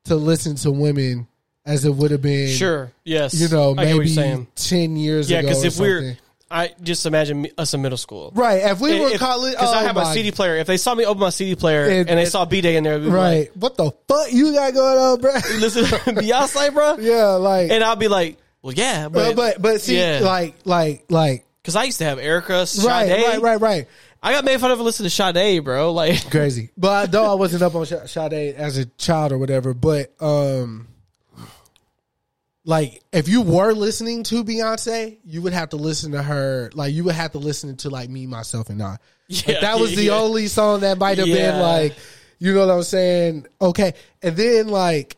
to 0.05 0.15
listen 0.15 0.55
to 0.55 0.71
women 0.71 1.27
as 1.65 1.85
it 1.85 1.93
would 1.93 2.11
have 2.11 2.21
been. 2.21 2.49
sure, 2.49 2.91
yes, 3.03 3.33
you 3.33 3.47
know, 3.49 3.71
I 3.71 3.73
get 3.73 3.75
what 3.75 3.75
maybe 3.85 3.93
you're 3.97 4.07
saying. 4.07 4.47
ten 4.55 4.95
years 4.95 5.29
Yeah, 5.29 5.39
ago. 5.39 5.47
because 5.49 5.63
or 5.63 5.67
if 5.67 5.79
we're, 5.79 5.99
something. 6.01 6.17
I 6.51 6.73
just 6.83 7.05
imagine 7.07 7.41
me- 7.41 7.51
us 7.57 7.73
in 7.73 7.81
middle 7.81 7.97
school, 7.97 8.31
right, 8.35 8.61
if 8.63 8.79
we 8.79 8.99
were 8.99 9.07
If- 9.09 9.19
college, 9.19 9.53
because 9.53 9.73
I 9.73 9.81
oh 9.81 9.85
have 9.87 9.95
my 9.95 10.03
my- 10.03 10.13
CD 10.13 10.31
player. 10.31 10.55
If 10.57 10.67
they 10.67 10.77
saw 10.77 10.93
me 10.93 11.03
open 11.05 11.19
my 11.21 11.29
CD 11.31 11.55
player 11.55 11.85
And- 11.85 12.09
and, 12.09 12.19
they 12.19 12.25
saw 12.25 12.45
B'Day 12.45 12.75
in 12.75 12.83
there, 12.83 12.99
they'd 12.99 13.05
be 13.07 13.11
right? 13.11 13.57
what 13.57 13.75
the 13.77 13.91
fuck 14.07 14.31
you 14.31 14.53
got 14.53 14.73
going 14.73 14.97
on, 14.97 15.21
bro? 15.21 15.33
like, 15.33 15.43
listen 15.59 15.85
to 15.85 15.95
Beyonce, 16.13 16.71
bro. 16.73 16.97
yeah, 16.99 17.25
like, 17.31 17.71
And 17.71 17.83
I'll 17.83 17.95
be 17.95 18.07
like, 18.07 18.37
well, 18.61 18.73
yeah, 18.73 19.09
but, 19.09 19.35
but 19.35 19.61
but 19.61 19.81
see, 19.81 19.97
yeah. 19.97 20.19
like 20.23 20.55
like 20.65 21.05
like 21.09 21.45
because 21.61 21.75
I 21.75 21.83
used 21.85 21.97
to 21.97 22.05
have 22.05 22.19
Erykah, 22.19 22.67
Sade. 22.67 22.85
right, 22.85 23.09
right, 23.09 23.41
right, 23.41 23.61
right. 23.61 23.87
I 24.23 24.31
got 24.33 24.43
made 24.45 24.59
fun 24.59 24.71
of 24.71 24.77
for 24.79 24.83
listening 24.83 25.09
to 25.09 25.15
Sade, 25.15 25.63
bro. 25.63 25.91
Like, 25.93 26.29
crazy. 26.31 26.69
But 26.77 27.11
though 27.11 27.29
I 27.31 27.33
wasn't 27.39 27.61
up 27.63 27.75
on 27.75 27.85
Sade 27.85 28.55
as 28.55 28.77
a 28.77 28.85
child 28.85 29.31
or 29.31 29.37
whatever, 29.39 29.73
but 29.75 30.13
um, 30.19 30.87
like 32.65 33.03
if 33.13 33.29
you 33.29 33.41
were 33.41 33.73
listening 33.73 34.23
to 34.23 34.43
Beyonce, 34.43 35.17
you 35.23 35.41
would 35.43 35.53
have 35.53 35.69
to 35.69 35.77
listen 35.77 36.11
to 36.13 36.21
her. 36.21 36.71
Like 36.73 36.93
you 36.93 37.03
would 37.05 37.15
have 37.15 37.31
to 37.33 37.37
listen 37.37 37.75
to 37.77 37.89
like 37.89 38.09
me, 38.09 38.27
myself, 38.27 38.69
and 38.69 38.81
I. 38.81 38.97
Like, 39.47 39.61
that 39.61 39.79
was 39.79 39.95
the 39.95 40.05
yeah. 40.05 40.13
only 40.13 40.47
song 40.47 40.81
that 40.81 40.99
might 40.99 41.17
have 41.17 41.27
been 41.27 41.59
like, 41.59 41.95
you 42.37 42.53
know 42.53 42.67
what 42.67 42.75
I'm 42.75 42.83
saying? 42.83 43.47
Okay, 43.59 43.93
and 44.21 44.35
then 44.35 44.67
like 44.67 45.15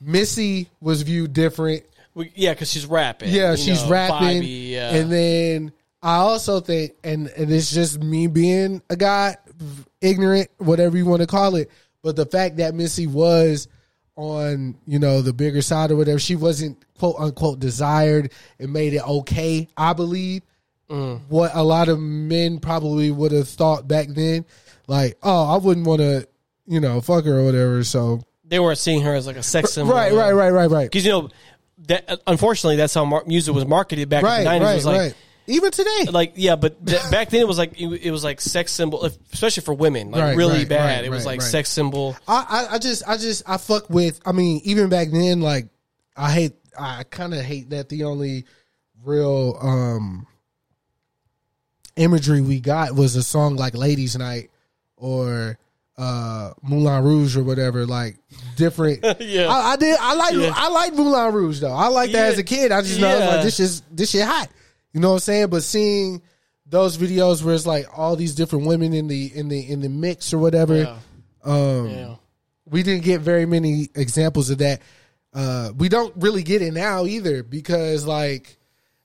Missy 0.00 0.68
was 0.80 1.02
viewed 1.02 1.32
different. 1.32 1.84
we, 2.14 2.30
yeah, 2.34 2.52
because 2.52 2.70
she's 2.70 2.86
rapping. 2.86 3.30
Yeah, 3.30 3.56
she's 3.56 3.82
know, 3.84 3.90
rapping, 3.90 4.42
yeah. 4.44 4.90
and 4.90 5.10
then 5.10 5.72
I 6.02 6.16
also 6.16 6.60
think, 6.60 6.94
and, 7.04 7.28
and 7.28 7.50
it's 7.50 7.72
just 7.72 8.00
me 8.02 8.26
being 8.26 8.82
a 8.90 8.96
guy, 8.96 9.36
ignorant, 10.00 10.48
whatever 10.58 10.96
you 10.96 11.06
want 11.06 11.22
to 11.22 11.28
call 11.28 11.54
it, 11.54 11.70
but 12.02 12.16
the 12.16 12.26
fact 12.26 12.56
that 12.56 12.74
Missy 12.74 13.06
was 13.06 13.68
on, 14.16 14.76
you 14.86 14.98
know, 14.98 15.22
the 15.22 15.32
bigger 15.32 15.62
side 15.62 15.90
or 15.90 15.96
whatever, 15.96 16.18
she 16.18 16.36
wasn't 16.36 16.84
quote 16.98 17.16
unquote 17.18 17.58
desired. 17.60 18.32
It 18.58 18.68
made 18.68 18.94
it 18.94 19.02
okay, 19.06 19.68
I 19.76 19.92
believe. 19.92 20.42
Mm. 20.90 21.20
What 21.28 21.52
a 21.54 21.62
lot 21.62 21.88
of 21.88 21.98
men 21.98 22.58
probably 22.58 23.10
would 23.10 23.32
have 23.32 23.48
thought 23.48 23.88
back 23.88 24.08
then, 24.08 24.44
like, 24.86 25.16
oh, 25.22 25.54
I 25.54 25.56
wouldn't 25.56 25.86
want 25.86 26.00
to, 26.00 26.28
you 26.66 26.80
know, 26.80 27.00
fuck 27.00 27.24
her 27.24 27.38
or 27.40 27.44
whatever. 27.44 27.82
So 27.84 28.20
they 28.44 28.60
weren't 28.60 28.78
seeing 28.78 29.00
her 29.02 29.14
as 29.14 29.26
like 29.26 29.36
a 29.36 29.42
sex 29.42 29.72
symbol. 29.72 29.94
right, 29.94 30.12
right, 30.12 30.32
right, 30.32 30.50
right, 30.50 30.70
right. 30.70 30.84
Because 30.90 31.06
you 31.06 31.12
know, 31.12 31.28
that 31.88 32.20
unfortunately, 32.26 32.76
that's 32.76 32.92
how 32.92 33.22
music 33.26 33.54
was 33.54 33.64
marketed 33.66 34.08
back 34.10 34.22
Right, 34.22 34.38
in 34.40 34.44
the 34.44 34.50
nineties. 34.50 34.66
right, 34.66 34.74
was 34.74 34.86
like, 34.86 34.98
right. 34.98 35.14
Even 35.46 35.70
today. 35.70 36.04
like 36.10 36.32
yeah, 36.36 36.56
but 36.56 36.84
th- 36.86 37.10
back 37.10 37.30
then 37.30 37.40
it 37.40 37.48
was 37.48 37.58
like 37.58 37.80
it, 37.80 37.86
it 37.88 38.10
was 38.10 38.22
like 38.24 38.40
sex 38.40 38.72
symbol, 38.72 39.04
especially 39.04 39.62
for 39.62 39.74
women, 39.74 40.10
like 40.10 40.20
Right, 40.22 40.36
really 40.36 40.58
right, 40.58 40.68
bad. 40.68 40.96
right, 40.98 41.04
it 41.04 41.10
was 41.10 41.20
right, 41.24 41.32
like 41.32 41.40
right. 41.40 41.50
sex 41.50 41.68
symbol. 41.70 42.16
I, 42.28 42.66
I, 42.70 42.74
I 42.74 42.78
just, 42.78 43.02
I 43.08 43.16
just, 43.16 43.42
I 43.48 43.56
fuck 43.56 43.90
with. 43.90 44.20
I 44.24 44.32
mean, 44.32 44.60
even 44.64 44.88
back 44.88 45.08
then, 45.10 45.40
like, 45.40 45.66
I 46.16 46.30
hate, 46.30 46.52
I 46.78 47.04
kind 47.04 47.34
of 47.34 47.40
hate 47.40 47.70
that 47.70 47.88
the 47.88 48.04
only 48.04 48.44
real 49.04 49.58
um 49.60 50.26
imagery 51.96 52.40
we 52.40 52.60
got 52.60 52.94
was 52.94 53.16
a 53.16 53.22
song 53.22 53.56
like 53.56 53.74
"Ladies 53.74 54.16
Night" 54.16 54.50
or 54.96 55.58
uh 55.98 56.52
Moulin 56.62 57.04
Rouge 57.04 57.36
or 57.36 57.42
whatever. 57.42 57.84
Like 57.86 58.16
different. 58.56 59.04
Yeah. 59.20 59.48
I, 59.48 59.72
I 59.72 59.76
did. 59.76 59.96
I 60.00 60.14
like. 60.14 60.34
I 60.56 60.68
like 60.68 60.94
Moulin 60.94 61.34
Rouge 61.34 61.60
though. 61.60 61.72
I 61.72 61.88
like 61.88 62.12
that 62.12 62.18
Yeah. 62.26 62.32
as 62.32 62.38
a 62.38 62.44
kid. 62.44 62.72
I 62.72 62.80
just 62.82 63.00
know 63.00 63.08
I 63.08 63.14
was 63.14 63.20
Yeah. 63.20 63.28
like 63.34 63.42
this 63.44 63.60
is 63.60 63.82
this 63.90 64.10
shit 64.10 64.24
hot. 64.24 64.48
You 64.92 65.00
know 65.00 65.08
what 65.10 65.14
I'm 65.14 65.20
saying? 65.20 65.46
But 65.48 65.62
seeing 65.62 66.22
those 66.66 66.96
videos 66.98 67.42
where 67.42 67.54
it's 67.54 67.66
like 67.66 67.86
all 67.96 68.16
these 68.16 68.34
different 68.34 68.66
women 68.66 68.92
in 68.92 69.08
the 69.08 69.30
in 69.34 69.48
the 69.48 69.70
in 69.70 69.80
the 69.80 69.88
mix 69.88 70.32
or 70.32 70.38
whatever. 70.38 70.76
Yeah. 70.76 70.96
Um, 71.44 71.88
Yeah. 71.88 72.14
we 72.70 72.82
didn't 72.82 73.04
get 73.04 73.20
very 73.20 73.46
many 73.46 73.88
examples 73.94 74.50
of 74.50 74.58
that. 74.58 74.80
Uh, 75.34 75.72
we 75.76 75.88
don't 75.88 76.14
really 76.16 76.42
get 76.42 76.60
it 76.62 76.72
now 76.72 77.04
either 77.06 77.42
because 77.42 78.06
like 78.06 78.56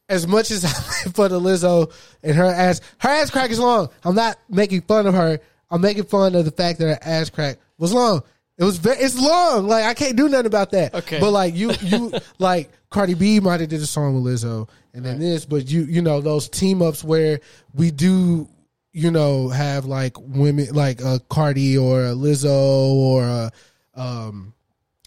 as 0.10 0.28
much 0.28 0.52
as 0.52 0.64
I 0.66 1.10
for 1.12 1.28
the 1.30 1.40
Lizzo 1.40 1.92
and 2.24 2.36
her 2.36 2.46
ass, 2.46 2.82
her 3.00 3.10
ass 3.10 3.30
crack 3.32 3.50
is 3.50 3.60
long. 3.60 3.90
I'm 4.04 4.16
not 4.16 4.38
making 4.50 4.82
fun 4.82 5.08
of 5.08 5.14
her. 5.14 5.40
I'm 5.70 5.82
making 5.82 6.04
fun 6.06 6.36
of 6.36 6.46
the 6.46 6.52
fact 6.52 6.80
that 6.80 6.88
her 6.88 7.00
ass 7.02 7.30
crack 7.30 7.58
was 7.78 7.94
long. 7.94 8.24
It 8.58 8.64
was 8.64 8.78
very, 8.78 8.98
it's 8.98 9.20
long. 9.20 9.68
Like 9.68 9.86
I 9.86 9.94
can't 9.94 10.16
do 10.16 10.28
nothing 10.28 10.48
about 10.48 10.72
that. 10.72 10.94
Okay. 10.94 11.20
But 11.20 11.32
like 11.32 11.56
you, 11.56 11.72
you 11.82 12.12
like 12.40 12.72
Cardi 12.90 13.14
B 13.14 13.40
might 13.40 13.60
have 13.60 13.70
did 13.70 13.82
a 13.82 13.86
song 13.86 14.22
with 14.22 14.34
Lizzo 14.34 14.68
and 14.94 15.06
then 15.06 15.20
this, 15.20 15.46
but 15.46 15.70
you, 15.70 15.84
you 15.84 16.02
know, 16.02 16.22
those 16.22 16.50
team 16.50 16.82
ups 16.82 17.04
where 17.04 17.40
we 17.74 17.92
do, 17.92 18.50
you 18.94 19.12
know, 19.12 19.50
have 19.50 19.86
like 19.86 20.18
women 20.20 20.74
like 20.74 21.02
a 21.02 21.22
Cardi 21.30 21.78
or 21.78 22.04
a 22.04 22.14
Lizzo 22.14 22.94
or 22.94 23.24
a, 23.24 23.52
um, 23.94 24.54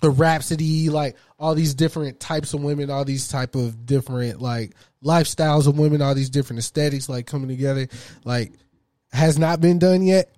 a 0.02 0.10
Rapsody, 0.10 0.88
like 0.88 1.16
all 1.38 1.54
these 1.54 1.74
different 1.74 2.20
types 2.20 2.54
of 2.54 2.62
women, 2.62 2.90
all 2.90 3.04
these 3.04 3.28
type 3.28 3.54
of 3.54 3.84
different 3.84 4.40
like 4.40 4.74
lifestyles 5.02 5.66
of 5.66 5.78
women, 5.78 6.02
all 6.02 6.14
these 6.14 6.30
different 6.30 6.60
aesthetics 6.60 7.08
like 7.08 7.26
coming 7.26 7.48
together, 7.48 7.88
like 8.24 8.52
has 9.12 9.38
not 9.38 9.60
been 9.60 9.78
done 9.78 10.02
yet. 10.02 10.30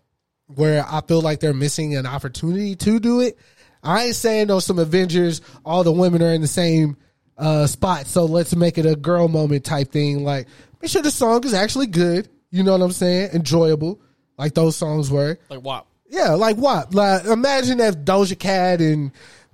Where 0.57 0.85
I 0.89 1.01
feel 1.03 1.21
like 1.21 1.41
they're 1.41 1.55
missing 1.55 1.97
an 1.97 2.07
opportunity 2.07 2.77
to 2.77 3.01
do 3.01 3.21
it. 3.21 3.39
I 3.83 4.05
ain't 4.05 4.17
saying 4.17 4.47
though 4.47 4.61
some 4.61 4.79
Avengers, 4.79 5.41
all 5.65 5.85
the 5.85 5.93
women 5.93 6.23
are 6.23 6.33
in 6.33 6.41
the 6.41 6.47
same 6.47 6.97
uh 7.39 7.67
spot, 7.67 8.07
so 8.07 8.25
let's 8.27 8.55
make 8.55 8.79
it 8.79 8.87
a 8.87 8.95
girl 8.95 9.29
moment 9.29 9.65
type 9.65 9.91
thing. 9.91 10.25
Like 10.25 10.47
make 10.81 10.91
sure 10.91 11.03
the 11.03 11.11
song 11.11 11.45
is 11.45 11.55
actually 11.55 11.87
good. 11.87 12.29
You 12.51 12.63
know 12.63 12.73
what 12.73 12.83
I'm 12.83 12.93
saying? 12.93 13.31
Enjoyable, 13.33 14.01
like 14.37 14.55
those 14.55 14.77
songs 14.77 15.11
were. 15.11 15.39
Like 15.49 15.63
WAP. 15.63 15.87
Yeah, 16.09 16.31
like 16.31 16.57
what? 16.57 16.95
Like 16.95 17.25
imagine 17.25 17.81
if 17.81 17.97
Doja 17.97 18.39
Cat 18.39 18.81
and 18.81 19.11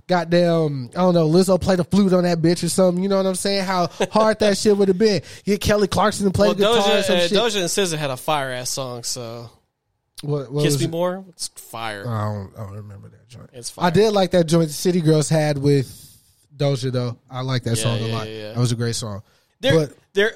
goddamn, 0.08 0.90
I 0.96 1.00
don't 1.00 1.14
know, 1.14 1.28
Lizzo 1.28 1.60
played 1.60 1.78
a 1.78 1.84
flute 1.84 2.12
on 2.12 2.24
that 2.24 2.38
bitch 2.38 2.64
or 2.64 2.68
something. 2.68 3.02
You 3.02 3.08
know 3.08 3.18
what 3.18 3.26
I'm 3.26 3.34
saying? 3.36 3.64
How 3.64 3.88
hard 4.10 4.40
that 4.40 4.58
shit 4.58 4.76
would 4.76 4.88
have 4.88 4.98
been. 4.98 5.22
Get 5.44 5.60
Kelly 5.60 5.86
Clarkson 5.86 6.26
to 6.26 6.32
play 6.32 6.48
Well, 6.48 6.54
the 6.54 6.64
guitar 6.64 6.78
or 6.78 6.80
Doja, 6.80 7.04
some 7.04 7.16
uh, 7.16 7.20
shit. 7.20 7.38
Doja 7.38 7.56
and 7.60 7.92
SZA 7.92 7.96
had 7.96 8.10
a 8.10 8.16
fire 8.16 8.50
ass 8.50 8.70
song, 8.70 9.04
so 9.04 9.50
what, 10.22 10.50
what 10.52 10.64
"Kiss 10.64 10.78
Me 10.78 10.84
it? 10.86 10.90
More" 10.90 11.24
it's 11.28 11.48
fire. 11.48 12.06
I 12.06 12.24
don't, 12.32 12.52
I 12.56 12.62
don't 12.64 12.76
remember 12.76 13.08
that 13.08 13.28
joint. 13.28 13.50
It's 13.52 13.70
fire. 13.70 13.86
I 13.86 13.90
did 13.90 14.12
like 14.12 14.32
that 14.32 14.44
joint 14.46 14.70
City 14.70 15.00
Girls 15.00 15.28
had 15.28 15.58
with 15.58 15.86
Doja 16.56 16.90
though. 16.92 17.18
I 17.30 17.40
like 17.42 17.62
that 17.64 17.76
Yeah, 17.76 17.82
song 17.82 17.98
a 18.00 18.06
lot. 18.08 18.28
yeah, 18.28 18.34
yeah. 18.34 18.48
That 18.52 18.58
was 18.58 18.72
a 18.72 18.76
great 18.76 18.96
song. 18.96 19.22
They're 19.60 19.74
but 19.86 19.96
they're 20.12 20.32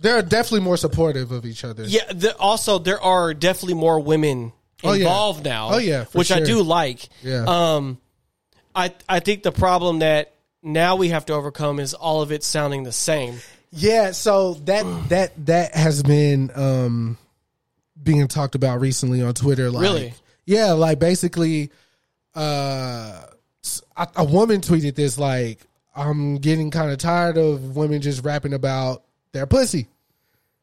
they're 0.00 0.22
definitely 0.22 0.60
more 0.60 0.76
supportive 0.76 1.32
of 1.32 1.46
each 1.46 1.64
other. 1.64 1.84
yeah. 1.84 2.12
The, 2.12 2.36
also, 2.36 2.78
there 2.78 3.00
are 3.00 3.32
definitely 3.34 3.74
more 3.74 3.98
women 4.00 4.52
Oh, 4.84 4.92
yeah. 4.92 4.98
involved 5.06 5.44
now. 5.44 5.70
Oh, 5.72 5.78
yeah, 5.78 6.04
which 6.12 6.30
I 6.30 6.40
do 6.40 6.62
like. 6.62 7.08
Yeah. 7.22 7.44
Um, 7.46 7.98
I 8.74 8.92
I 9.08 9.20
think 9.20 9.42
the 9.42 9.52
problem 9.52 10.00
that 10.00 10.34
now 10.62 10.96
we 10.96 11.08
have 11.08 11.24
to 11.26 11.32
overcome 11.32 11.80
is 11.80 11.94
all 11.94 12.20
of 12.22 12.30
it 12.30 12.44
sounding 12.44 12.82
the 12.82 12.92
same. 12.92 13.38
Yeah, 13.72 14.12
so 14.12 14.54
that 14.64 14.84
that 15.08 15.46
that 15.46 15.74
has 15.74 16.02
been 16.02 16.50
um 16.54 17.16
being 18.02 18.28
talked 18.28 18.54
about 18.54 18.80
recently 18.80 19.22
on 19.22 19.34
Twitter. 19.34 19.70
Like, 19.70 19.82
Really? 19.82 20.14
Yeah, 20.44 20.72
like 20.72 20.98
basically, 20.98 21.70
uh, 22.34 23.22
a, 23.96 24.08
a 24.16 24.24
woman 24.24 24.60
tweeted 24.60 24.94
this 24.94 25.18
like, 25.18 25.60
"I'm 25.94 26.36
getting 26.38 26.70
kind 26.70 26.90
of 26.92 26.98
tired 26.98 27.36
of 27.36 27.76
women 27.76 28.00
just 28.00 28.24
rapping 28.24 28.52
about 28.54 29.02
their 29.32 29.46
pussy." 29.46 29.88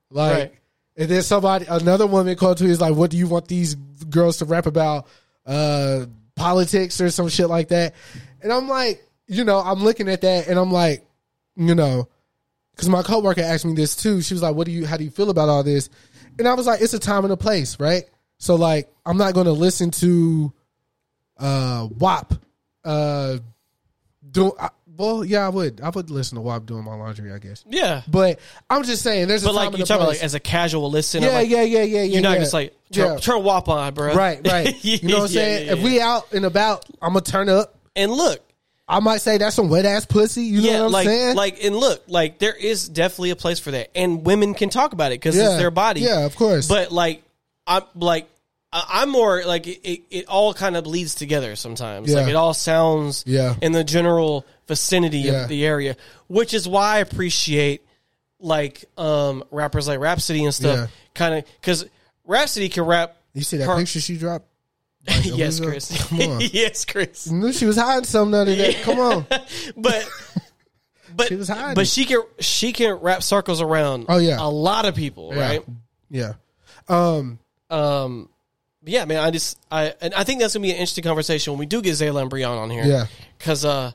Like, 0.09 0.33
Right. 0.37 0.53
and 0.95 1.09
then 1.09 1.21
somebody, 1.23 1.65
another 1.67 2.07
woman 2.07 2.35
called 2.35 2.57
to 2.59 2.65
is 2.65 2.79
like, 2.79 2.95
"What 2.95 3.11
do 3.11 3.17
you 3.17 3.27
want 3.27 3.47
these 3.47 3.75
girls 3.75 4.37
to 4.37 4.45
rap 4.45 4.65
about? 4.67 5.07
Uh, 5.45 6.05
politics 6.35 7.01
or 7.01 7.09
some 7.09 7.27
shit 7.29 7.49
like 7.49 7.67
that?" 7.69 7.93
And 8.41 8.53
I'm 8.53 8.69
like, 8.69 9.03
you 9.27 9.43
know, 9.43 9.59
I'm 9.59 9.83
looking 9.83 10.07
at 10.09 10.21
that 10.21 10.47
and 10.47 10.57
I'm 10.59 10.71
like, 10.71 11.05
you 11.55 11.75
know, 11.75 12.07
because 12.75 12.89
my 12.89 13.01
coworker 13.03 13.41
asked 13.41 13.65
me 13.65 13.73
this 13.73 13.95
too. 13.95 14.21
She 14.21 14.33
was 14.33 14.41
like, 14.43 14.55
"What 14.55 14.65
do 14.65 14.71
you? 14.71 14.85
How 14.85 14.95
do 14.97 15.03
you 15.03 15.11
feel 15.11 15.29
about 15.29 15.49
all 15.49 15.63
this?" 15.63 15.89
And 16.39 16.47
I 16.47 16.53
was 16.53 16.65
like, 16.67 16.81
"It's 16.81 16.93
a 16.93 16.99
time 16.99 17.23
and 17.25 17.33
a 17.33 17.37
place, 17.37 17.79
right?" 17.79 18.03
So 18.37 18.55
like, 18.55 18.91
I'm 19.05 19.17
not 19.17 19.33
going 19.33 19.45
to 19.45 19.51
listen 19.53 19.91
to 19.91 20.53
uh 21.37 21.87
WAP. 21.97 22.33
Uh, 22.83 23.37
do 24.29 24.51
I, 24.59 24.69
well, 24.95 25.23
yeah, 25.25 25.45
I 25.45 25.49
would. 25.49 25.81
I 25.81 25.89
would 25.89 26.09
listen 26.11 26.35
to 26.35 26.41
WAP 26.41 26.65
doing 26.65 26.83
my 26.83 26.93
laundry, 26.95 27.31
I 27.31 27.39
guess. 27.39 27.63
Yeah. 27.67 28.01
But 28.07 28.39
I'm 28.69 28.83
just 28.83 29.01
saying, 29.01 29.27
there's 29.27 29.43
a 29.43 29.47
But 29.47 29.53
time 29.53 29.57
like 29.57 29.67
and 29.69 29.77
you 29.79 29.83
a 29.83 29.87
talk 29.87 29.95
about 29.97 30.05
place. 30.07 30.19
like 30.19 30.25
as 30.25 30.33
a 30.35 30.39
casual 30.39 30.89
listener, 30.91 31.27
yeah, 31.27 31.33
like, 31.33 31.49
yeah, 31.49 31.61
yeah, 31.63 31.81
yeah, 31.83 31.97
yeah. 31.97 32.01
You're 32.03 32.21
not 32.21 32.33
yeah. 32.33 32.39
just 32.39 32.53
like 32.53 32.75
turn, 32.91 33.13
Yeah. 33.13 33.17
turn 33.17 33.43
WAP 33.43 33.67
on, 33.69 33.93
bro. 33.93 34.13
right, 34.13 34.45
right. 34.47 34.75
You 34.83 35.07
know 35.07 35.15
what 35.17 35.23
I'm 35.23 35.27
saying? 35.29 35.69
if 35.77 35.83
we 35.83 35.99
out 35.99 36.31
and 36.33 36.45
about, 36.45 36.85
I'm 37.01 37.13
gonna 37.13 37.21
turn 37.21 37.49
up. 37.49 37.75
and 37.95 38.11
look, 38.11 38.41
I 38.93 38.99
might 38.99 39.17
say 39.21 39.37
that's 39.37 39.55
some 39.55 39.69
wet 39.69 39.85
ass 39.85 40.05
pussy. 40.05 40.43
You 40.43 40.61
know 40.61 40.67
yeah, 40.69 40.79
what 40.81 40.85
I'm 40.87 40.91
like 40.91 41.07
saying? 41.07 41.35
like 41.35 41.63
and 41.63 41.75
look, 41.75 42.03
like 42.07 42.39
there 42.39 42.55
is 42.55 42.87
definitely 42.87 43.31
a 43.31 43.35
place 43.35 43.59
for 43.59 43.71
that, 43.71 43.89
and 43.95 44.25
women 44.25 44.53
can 44.53 44.69
talk 44.69 44.93
about 44.93 45.11
it 45.11 45.15
because 45.15 45.35
Yeah. 45.35 45.49
it's 45.49 45.57
their 45.57 45.71
body. 45.71 46.01
Yeah, 46.01 46.25
of 46.25 46.35
course. 46.35 46.67
But 46.67 46.91
like, 46.91 47.23
I'm 47.67 47.83
like, 47.95 48.29
I'm 48.71 49.09
more 49.09 49.43
like 49.45 49.67
it. 49.67 49.79
It, 49.83 50.01
it 50.09 50.27
all 50.27 50.53
kind 50.53 50.75
of 50.75 50.83
bleeds 50.83 51.15
together 51.15 51.55
sometimes. 51.55 52.09
Yeah. 52.09 52.17
Like 52.21 52.27
it 52.29 52.35
all 52.35 52.53
sounds 52.53 53.23
Yeah. 53.27 53.55
in 53.61 53.71
the 53.71 53.83
general 53.83 54.45
vicinity 54.67 55.19
Yeah. 55.19 55.43
of 55.43 55.49
the 55.49 55.65
area, 55.65 55.95
which 56.27 56.53
is 56.53 56.67
why 56.67 56.95
I 56.95 56.99
appreciate 56.99 57.81
like 58.39 58.85
um 58.97 59.43
rappers 59.51 59.87
like 59.87 59.99
Rapsody 59.99 60.43
and 60.45 60.53
stuff. 60.53 60.89
Kind 61.13 61.35
of 61.35 61.45
because 61.61 61.85
Rapsody 62.25 62.69
can 62.69 62.83
rap. 62.83 63.15
you 63.33 63.43
see 63.43 63.57
that 63.57 63.67
her- 63.67 63.77
picture 63.77 63.99
she 64.01 64.17
dropped? 64.17 64.47
Like, 65.07 65.25
yes? 65.37 65.59
Chris. 65.59 66.07
Come 66.09 66.21
on. 66.21 66.41
yes, 66.51 66.85
Chris. 66.85 67.29
knew 67.29 67.51
she 67.53 67.65
was 67.65 67.77
hiding 67.77 68.05
something 68.05 68.33
under 68.39 68.55
that. 68.55 68.81
Come 68.83 68.99
on. 68.99 69.25
but 69.77 70.09
but 71.15 71.27
She 71.27 71.35
was 71.35 71.47
hiding. 71.49 71.75
but 71.75 71.87
she 71.87 72.05
can 72.05 72.21
she 72.39 72.73
can 72.73 72.93
rap 72.95 73.21
circles 73.21 73.61
around 73.61 74.05
Oh, 74.09 74.17
yeah. 74.17 74.37
a 74.39 74.49
lot 74.49 74.85
of 74.85 74.95
people 74.95 75.31
Yeah. 75.33 75.39
right 75.41 75.65
Yeah. 76.09 76.33
Um. 76.87 77.39
um 77.69 78.29
yeah 78.85 79.05
man 79.05 79.19
I 79.19 79.29
just 79.31 79.57
I 79.71 79.93
and 80.01 80.13
I 80.13 80.23
think 80.23 80.41
that's 80.41 80.53
gonna 80.53 80.63
be 80.63 80.71
an 80.71 80.75
interesting 80.77 81.03
conversation 81.03 81.53
when 81.53 81.59
we 81.59 81.65
do 81.65 81.81
get 81.81 81.93
Zayla 81.93 82.21
and 82.21 82.31
Brianna 82.31 82.57
on 82.59 82.69
here 82.69 82.83
Yeah. 82.83 83.05
because 83.37 83.63
uh 83.63 83.91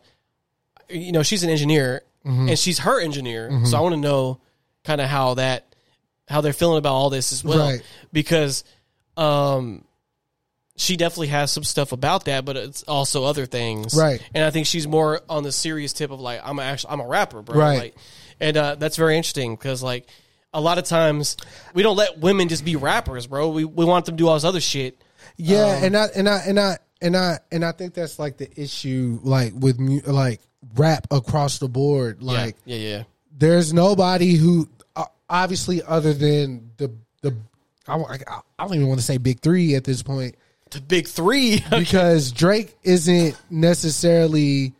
you 0.89 1.13
know 1.13 1.23
she's 1.23 1.43
an 1.43 1.51
engineer 1.51 2.03
Mm-hmm. 2.27 2.49
and 2.51 2.59
she's 2.59 2.81
her 2.81 3.01
engineer 3.01 3.65
so 3.65 3.79
I 3.79 3.81
want 3.81 3.95
to 3.95 4.01
know 4.01 4.41
kind 4.85 5.01
of 5.01 5.09
how 5.09 5.35
that 5.35 5.65
how 6.29 6.41
they're 6.41 6.53
feeling 6.53 6.77
about 6.79 6.93
all 6.93 7.11
this 7.11 7.33
as 7.33 7.43
well 7.45 7.59
Right. 7.71 7.83
because 8.13 8.65
um 9.17 9.85
she 10.79 10.97
definitely 10.97 11.27
has 11.29 11.51
some 11.51 11.65
stuff 11.65 11.91
about 11.93 12.27
that, 12.27 12.45
but 12.45 12.57
it's 12.57 12.85
also 12.85 13.25
other 13.25 13.47
things, 13.47 13.95
Right. 13.95 14.23
And 14.33 14.45
I 14.45 14.51
think 14.51 14.67
she's 14.67 14.87
more 14.87 15.21
on 15.29 15.43
the 15.43 15.51
serious 15.53 15.93
tip 15.93 16.11
of 16.13 16.21
like, 16.21 16.41
I'm 16.45 16.59
actually 16.61 16.93
I'm 16.93 17.01
a 17.01 17.07
rapper, 17.07 17.43
bro, 17.43 17.59
Right. 17.59 17.79
Like, 17.79 17.95
and 18.41 18.57
uh, 18.57 18.75
that's 18.77 18.97
very 18.97 19.17
interesting 19.17 19.57
because 19.57 19.83
like 19.83 20.09
a 20.55 20.61
lot 20.61 20.79
of 20.79 20.85
times 20.85 21.37
we 21.75 21.83
don't 21.83 21.97
let 21.97 22.19
women 22.21 22.49
just 22.49 22.65
be 22.65 22.77
rappers, 22.77 23.27
bro. 23.27 23.49
We 23.49 23.65
we 23.65 23.85
want 23.85 24.07
them 24.07 24.17
to 24.17 24.23
do 24.23 24.29
all 24.29 24.35
this 24.35 24.45
other 24.45 24.61
shit. 24.61 25.03
Yeah, 25.37 25.77
Um, 25.79 25.85
and 25.85 25.97
I 25.97 26.07
and 26.15 26.29
I 26.29 26.37
and 26.47 26.61
I 26.61 26.79
and 27.03 27.17
I 27.17 27.39
and 27.51 27.65
I 27.65 27.73
think 27.73 27.95
that's 27.95 28.19
like 28.21 28.37
the 28.37 28.49
issue, 28.61 29.19
like 29.25 29.53
with 29.57 29.81
mu- 29.81 30.01
like 30.07 30.41
rap 30.77 31.09
across 31.11 31.59
the 31.59 31.69
board. 31.69 32.23
Like, 32.23 32.55
yeah, 32.65 32.77
yeah, 32.77 32.89
yeah. 32.89 33.03
there's 33.37 33.73
nobody 33.73 34.35
who 34.37 34.69
uh, 34.95 35.05
obviously 35.29 35.83
other 35.83 36.15
than 36.15 36.71
the 36.77 36.93
the 37.23 37.37
I, 37.89 37.97
I, 37.97 38.17
I 38.59 38.65
don't 38.65 38.75
even 38.75 38.87
want 38.87 39.01
to 39.01 39.07
say 39.07 39.19
big 39.19 39.41
three 39.41 39.75
at 39.75 39.83
this 39.83 40.03
point 40.05 40.37
The 40.71 40.81
big 40.81 41.09
three. 41.09 41.63
because 41.71 42.33
Drake 42.33 42.77
isn't 42.83 43.37
necessarily 43.51 44.75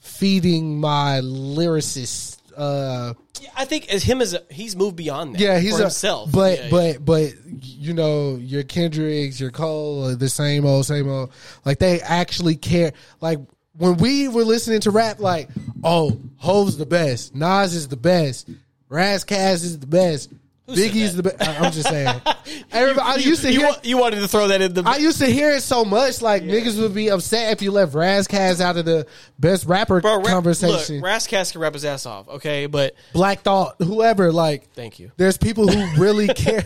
feeding 0.00 0.80
my 0.80 1.20
lyricist. 1.22 2.38
Uh, 2.56 3.14
I 3.56 3.64
think 3.64 3.92
as 3.92 4.02
him 4.02 4.20
as 4.20 4.34
a, 4.34 4.42
he's 4.50 4.76
moved 4.76 4.96
beyond 4.96 5.34
that. 5.34 5.40
yeah, 5.40 5.58
he's 5.58 5.78
a, 5.78 5.82
himself. 5.82 6.30
But 6.32 6.58
Yeah, 6.58 6.64
yeah. 6.64 6.70
but 6.70 7.04
but 7.04 7.32
you 7.46 7.94
know, 7.94 8.36
your 8.36 8.62
Kendricks, 8.62 9.40
your 9.40 9.50
Cole, 9.50 10.08
are 10.08 10.14
the 10.14 10.28
same 10.28 10.66
old, 10.66 10.86
same 10.86 11.08
old. 11.08 11.32
Like 11.64 11.78
they 11.78 12.00
actually 12.00 12.56
care. 12.56 12.92
Like 13.20 13.38
when 13.76 13.96
we 13.96 14.28
were 14.28 14.44
listening 14.44 14.80
to 14.80 14.90
rap, 14.90 15.18
like 15.18 15.48
oh, 15.82 16.18
Hove's 16.36 16.76
the 16.76 16.86
best, 16.86 17.34
Nas 17.34 17.74
is 17.74 17.88
the 17.88 17.96
best, 17.96 18.48
Ras 18.88 19.24
Kass 19.24 19.62
is 19.62 19.78
the 19.78 19.86
best. 19.86 20.30
Biggie's 20.68 21.16
the 21.16 21.24
best. 21.24 21.36
I'm 21.40 21.72
just 21.72 21.88
saying. 21.88 22.20
Everybody, 22.72 23.00
I 23.06 23.14
used 23.16 23.42
to 23.42 23.52
you, 23.52 23.60
hear. 23.60 23.74
you 23.82 23.98
wanted 23.98 24.20
to 24.20 24.28
throw 24.28 24.46
that 24.48 24.62
in 24.62 24.72
the. 24.74 24.84
I 24.86 24.96
used 24.98 25.18
to 25.18 25.26
hear 25.26 25.50
it 25.50 25.62
so 25.62 25.84
much, 25.84 26.22
like 26.22 26.44
niggas 26.44 26.80
would 26.80 26.94
be 26.94 27.10
upset 27.10 27.52
if 27.52 27.62
you 27.62 27.72
left 27.72 27.94
Ras 27.94 28.28
Kass 28.28 28.60
out 28.60 28.76
of 28.76 28.84
the 28.84 29.06
best 29.40 29.66
rapper 29.66 30.00
Bro, 30.00 30.22
conversation. 30.22 30.96
Look, 30.96 31.04
Ras 31.04 31.26
Kass 31.26 31.50
can 31.52 31.60
rap 31.60 31.72
his 31.74 31.84
ass 31.84 32.06
off, 32.06 32.28
okay? 32.28 32.66
But 32.66 32.94
Black 33.12 33.40
Thought, 33.40 33.74
whoever, 33.80 34.30
like, 34.32 34.70
Thank 34.72 35.00
you. 35.00 35.10
There's 35.16 35.36
people 35.36 35.66
who 35.66 36.00
really 36.00 36.28
care 36.34 36.64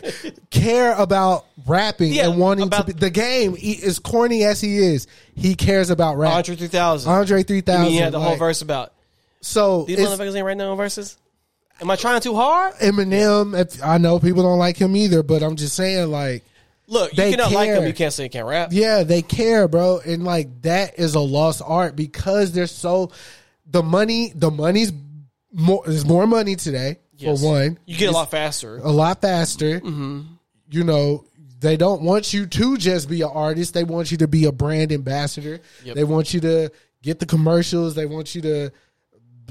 care 0.51 0.94
about 0.94 1.47
rapping 1.66 2.12
Yeah, 2.12 2.28
and 2.28 2.39
wanting 2.39 2.66
about- 2.66 2.86
to 2.86 2.93
be 2.94 3.01
the 3.01 3.10
game. 3.10 3.56
He, 3.56 3.82
as 3.82 3.98
corny 3.98 4.44
as 4.44 4.60
he 4.60 4.77
is, 4.77 5.06
he 5.35 5.55
cares 5.55 5.89
about 5.89 6.16
rap. 6.18 6.35
Andre 6.35 6.55
3000. 6.55 7.10
Andre 7.10 7.43
3000. 7.43 7.81
I 7.81 7.85
mean, 7.85 7.93
he 7.93 7.98
had 7.98 8.12
the 8.12 8.20
whole 8.20 8.36
verse 8.36 8.60
about. 8.60 8.93
So 9.40 9.85
These 9.85 9.98
motherfuckers 10.01 10.35
ain't 10.36 10.44
writing 10.44 10.59
their 10.59 10.68
own 10.68 10.77
verses? 10.77 11.16
Am 11.80 11.90
I 11.90 11.96
trying 11.96 12.20
too 12.20 12.34
hard? 12.34 12.74
Eminem. 12.76 13.58
If, 13.58 13.82
I 13.82 13.98
know 13.98 14.18
people 14.18 14.42
don't 14.42 14.58
like 14.58 14.76
him 14.76 14.96
either, 14.96 15.22
but 15.22 15.42
I'm 15.42 15.56
just 15.56 15.76
saying, 15.76 16.10
like, 16.10 16.42
Look, 16.88 17.12
you 17.12 17.16
They 17.16 17.30
cannot 17.32 17.50
like 17.52 17.66
care. 17.66 17.76
him. 17.76 17.86
You 17.86 17.92
can't 17.92 18.12
say 18.12 18.24
you 18.24 18.30
can't 18.30 18.46
rap. 18.46 18.68
yeah, 18.72 19.02
they 19.02 19.20
care, 19.20 19.66
bro, 19.66 19.98
and 20.06 20.22
like 20.24 20.62
that 20.62 20.98
is 21.00 21.14
a 21.16 21.20
lost 21.20 21.60
art 21.64 21.96
because 21.96 22.52
there's 22.52 22.70
so 22.70 23.10
the 23.68 23.82
money. 23.82 24.32
The 24.34 24.52
money's 24.52 24.92
more. 25.52 25.82
There's 25.84 26.04
more 26.06 26.26
money 26.28 26.54
today 26.54 26.98
Yes. 27.16 27.40
for 27.40 27.44
one. 27.46 27.78
You 27.86 27.96
get 27.96 28.10
a 28.10 28.12
lot 28.12 28.30
faster. 28.30 28.76
a 28.78 28.90
lot 28.92 29.20
faster. 29.20 29.80
Mm-hmm. 29.80 30.20
You 30.70 30.84
know, 30.84 31.24
they 31.58 31.76
don't 31.76 32.02
want 32.02 32.32
you 32.32 32.46
to 32.46 32.76
just 32.76 33.08
be 33.08 33.22
an 33.22 33.30
artist. 33.32 33.74
They 33.74 33.82
want 33.82 34.12
you 34.12 34.18
to 34.18 34.28
be 34.28 34.44
a 34.44 34.52
brand 34.52 34.92
ambassador. 34.92 35.58
Yep. 35.84 35.96
They 35.96 36.04
want 36.04 36.32
you 36.34 36.40
to 36.42 36.70
get 37.02 37.18
the 37.18 37.26
commercials. 37.26 37.96
They 37.96 38.06
want 38.06 38.34
you 38.36 38.42
to 38.42 38.72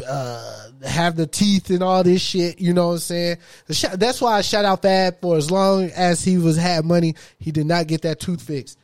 uh, 0.08 0.68
have 0.86 1.16
the 1.16 1.28
teeth 1.28 1.70
and 1.70 1.82
all 1.82 2.04
this 2.04 2.22
shit. 2.22 2.60
You 2.60 2.74
know 2.74 2.88
what 2.88 2.94
I'm 2.94 3.00
saying? 3.00 3.38
That's 3.68 4.22
why 4.22 4.38
I 4.38 4.42
shout 4.42 4.66
out 4.66 4.82
Fab 4.82 5.22
for 5.22 5.38
as 5.38 5.52
long 5.52 5.90
as 5.92 6.24
he 6.24 6.38
was 6.38 6.58
had 6.58 6.86
money, 6.86 7.16
he 7.40 7.52
did 7.52 7.66
not 7.66 7.88
get 7.88 8.02
that 8.04 8.20
tooth 8.20 8.42
fixed. 8.42 8.78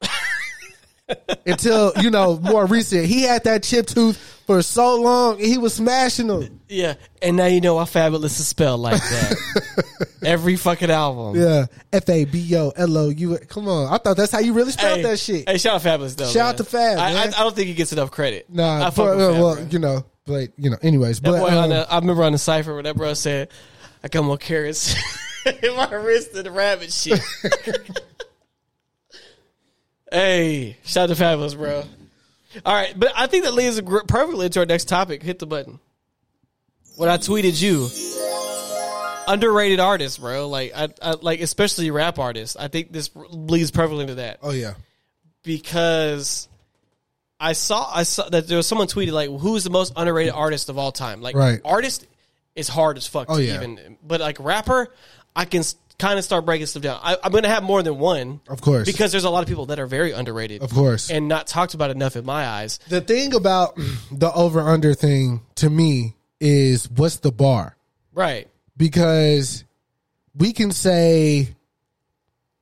Until 1.46 1.92
you 2.00 2.10
know 2.10 2.38
more 2.38 2.64
recent, 2.64 3.06
he 3.06 3.22
had 3.22 3.44
that 3.44 3.62
chip 3.64 3.86
tooth 3.86 4.16
for 4.46 4.62
so 4.62 5.00
long, 5.00 5.34
and 5.34 5.44
he 5.44 5.58
was 5.58 5.74
smashing 5.74 6.28
them. 6.28 6.60
Yeah. 6.68 6.94
And 7.20 7.36
now 7.36 7.46
you 7.46 7.60
know 7.60 7.74
why 7.74 7.84
Fabolous 7.84 8.40
is 8.40 8.46
spelled 8.46 8.80
like 8.80 9.00
that. 9.00 10.08
Every 10.24 10.56
fucking 10.56 10.90
album. 10.90 11.40
Yeah, 11.40 11.66
F 11.92 12.08
A 12.08 12.24
B 12.24 12.56
O 12.56 12.72
L 12.74 12.96
O 12.96 13.08
U. 13.08 13.38
Come 13.48 13.68
on, 13.68 13.92
I 13.92 13.98
thought 13.98 14.16
that's 14.16 14.32
how 14.32 14.38
you 14.38 14.52
really 14.52 14.72
spelled 14.72 14.98
Hey, 14.98 15.02
that 15.02 15.18
shit. 15.18 15.48
Hey, 15.48 15.58
shout 15.58 15.74
out 15.74 16.00
Fabolous 16.00 16.16
though. 16.16 16.28
Shout 16.28 16.54
out 16.54 16.56
to 16.58 16.64
Fab, 16.64 16.98
I, 16.98 17.10
I, 17.10 17.12
man. 17.12 17.34
I 17.34 17.42
don't 17.42 17.54
think 17.54 17.68
he 17.68 17.74
gets 17.74 17.92
enough 17.92 18.10
credit. 18.10 18.48
Nah, 18.48 18.86
I 18.86 18.90
for, 18.90 19.16
with 19.16 19.20
uh, 19.20 19.40
well, 19.40 19.66
you 19.68 19.78
know, 19.78 20.04
but 20.26 20.50
you 20.56 20.70
know, 20.70 20.78
anyways, 20.82 21.20
That 21.20 21.30
but 21.30 21.40
boy 21.40 21.58
um, 21.58 21.70
the, 21.70 21.92
I 21.92 21.98
remember 21.98 22.22
on 22.24 22.32
the 22.32 22.38
cipher 22.38 22.74
when 22.74 22.84
that 22.84 22.96
bro 22.96 23.14
said, 23.14 23.48
"I 24.02 24.08
got 24.08 24.24
more 24.24 24.38
carrots 24.38 24.94
in 25.62 25.76
my 25.76 25.92
wrist 25.92 26.32
than 26.32 26.44
the 26.44 26.50
rabbit 26.50 26.92
shit." 26.92 27.20
hey, 30.12 30.76
shout 30.84 31.10
out 31.10 31.16
to 31.16 31.22
Fabolous, 31.22 31.56
bro. 31.56 31.84
All 32.64 32.74
right, 32.74 32.92
but 32.96 33.12
I 33.16 33.26
think 33.26 33.44
that 33.44 33.54
leads 33.54 33.80
perfectly 33.80 34.48
to 34.50 34.60
our 34.60 34.66
next 34.66 34.86
topic. 34.88 35.22
Hit 35.22 35.38
the 35.38 35.46
button. 35.46 35.80
When 36.96 37.08
I 37.08 37.16
tweeted 37.16 37.60
you, 37.60 37.88
underrated 39.26 39.80
artists, 39.80 40.18
bro. 40.18 40.48
Like, 40.48 40.72
I, 40.76 40.88
I 41.00 41.14
like 41.20 41.40
especially 41.40 41.90
rap 41.90 42.18
artists. 42.18 42.56
I 42.56 42.68
think 42.68 42.92
this 42.92 43.10
leads 43.14 43.70
perfectly 43.70 44.02
into 44.02 44.16
that 44.16 44.38
oh 44.42 44.50
yeah, 44.50 44.74
because 45.42 46.48
I 47.42 47.52
saw 47.54 47.90
I 47.92 48.04
saw 48.04 48.28
that 48.28 48.46
there 48.48 48.56
was 48.56 48.66
someone 48.66 48.86
tweeted 48.86 49.12
like 49.12 49.28
who's 49.28 49.64
the 49.64 49.70
most 49.70 49.92
underrated 49.96 50.32
artist 50.32 50.68
of 50.68 50.78
all 50.78 50.92
time. 50.92 51.20
Like 51.20 51.34
Right. 51.34 51.60
artist 51.64 52.06
is 52.54 52.68
hard 52.68 52.96
as 52.96 53.06
fuck 53.06 53.26
Oh, 53.28 53.36
to 53.38 53.42
yeah. 53.44 53.56
even, 53.56 53.96
but 54.06 54.20
like 54.20 54.36
rapper, 54.38 54.94
I 55.34 55.44
can 55.44 55.62
kind 55.98 56.18
of 56.18 56.24
start 56.24 56.44
breaking 56.44 56.66
stuff 56.66 56.82
down. 56.82 57.00
I, 57.02 57.16
I'm 57.22 57.32
gonna 57.32 57.48
have 57.48 57.62
more 57.62 57.82
than 57.82 57.98
one, 57.98 58.40
Of 58.48 58.60
course. 58.60 58.86
because 58.86 59.10
there's 59.12 59.24
a 59.24 59.30
lot 59.30 59.42
of 59.42 59.48
people 59.48 59.66
that 59.66 59.78
are 59.80 59.86
very 59.86 60.12
underrated, 60.12 60.62
Of 60.62 60.72
course. 60.72 61.10
and 61.10 61.28
not 61.28 61.46
talked 61.46 61.74
about 61.74 61.90
enough 61.90 62.14
in 62.16 62.24
my 62.24 62.46
eyes. 62.46 62.78
the 62.88 63.00
thing 63.00 63.34
about 63.34 63.76
the 64.12 64.32
over 64.32 64.60
under 64.60 64.94
thing 64.94 65.40
to 65.56 65.68
me 65.70 66.14
is 66.40 66.88
what's 66.90 67.16
the 67.16 67.32
bar 67.32 67.76
Right? 68.12 68.48
because 68.76 69.64
we 70.36 70.52
can 70.52 70.70
say, 70.72 71.48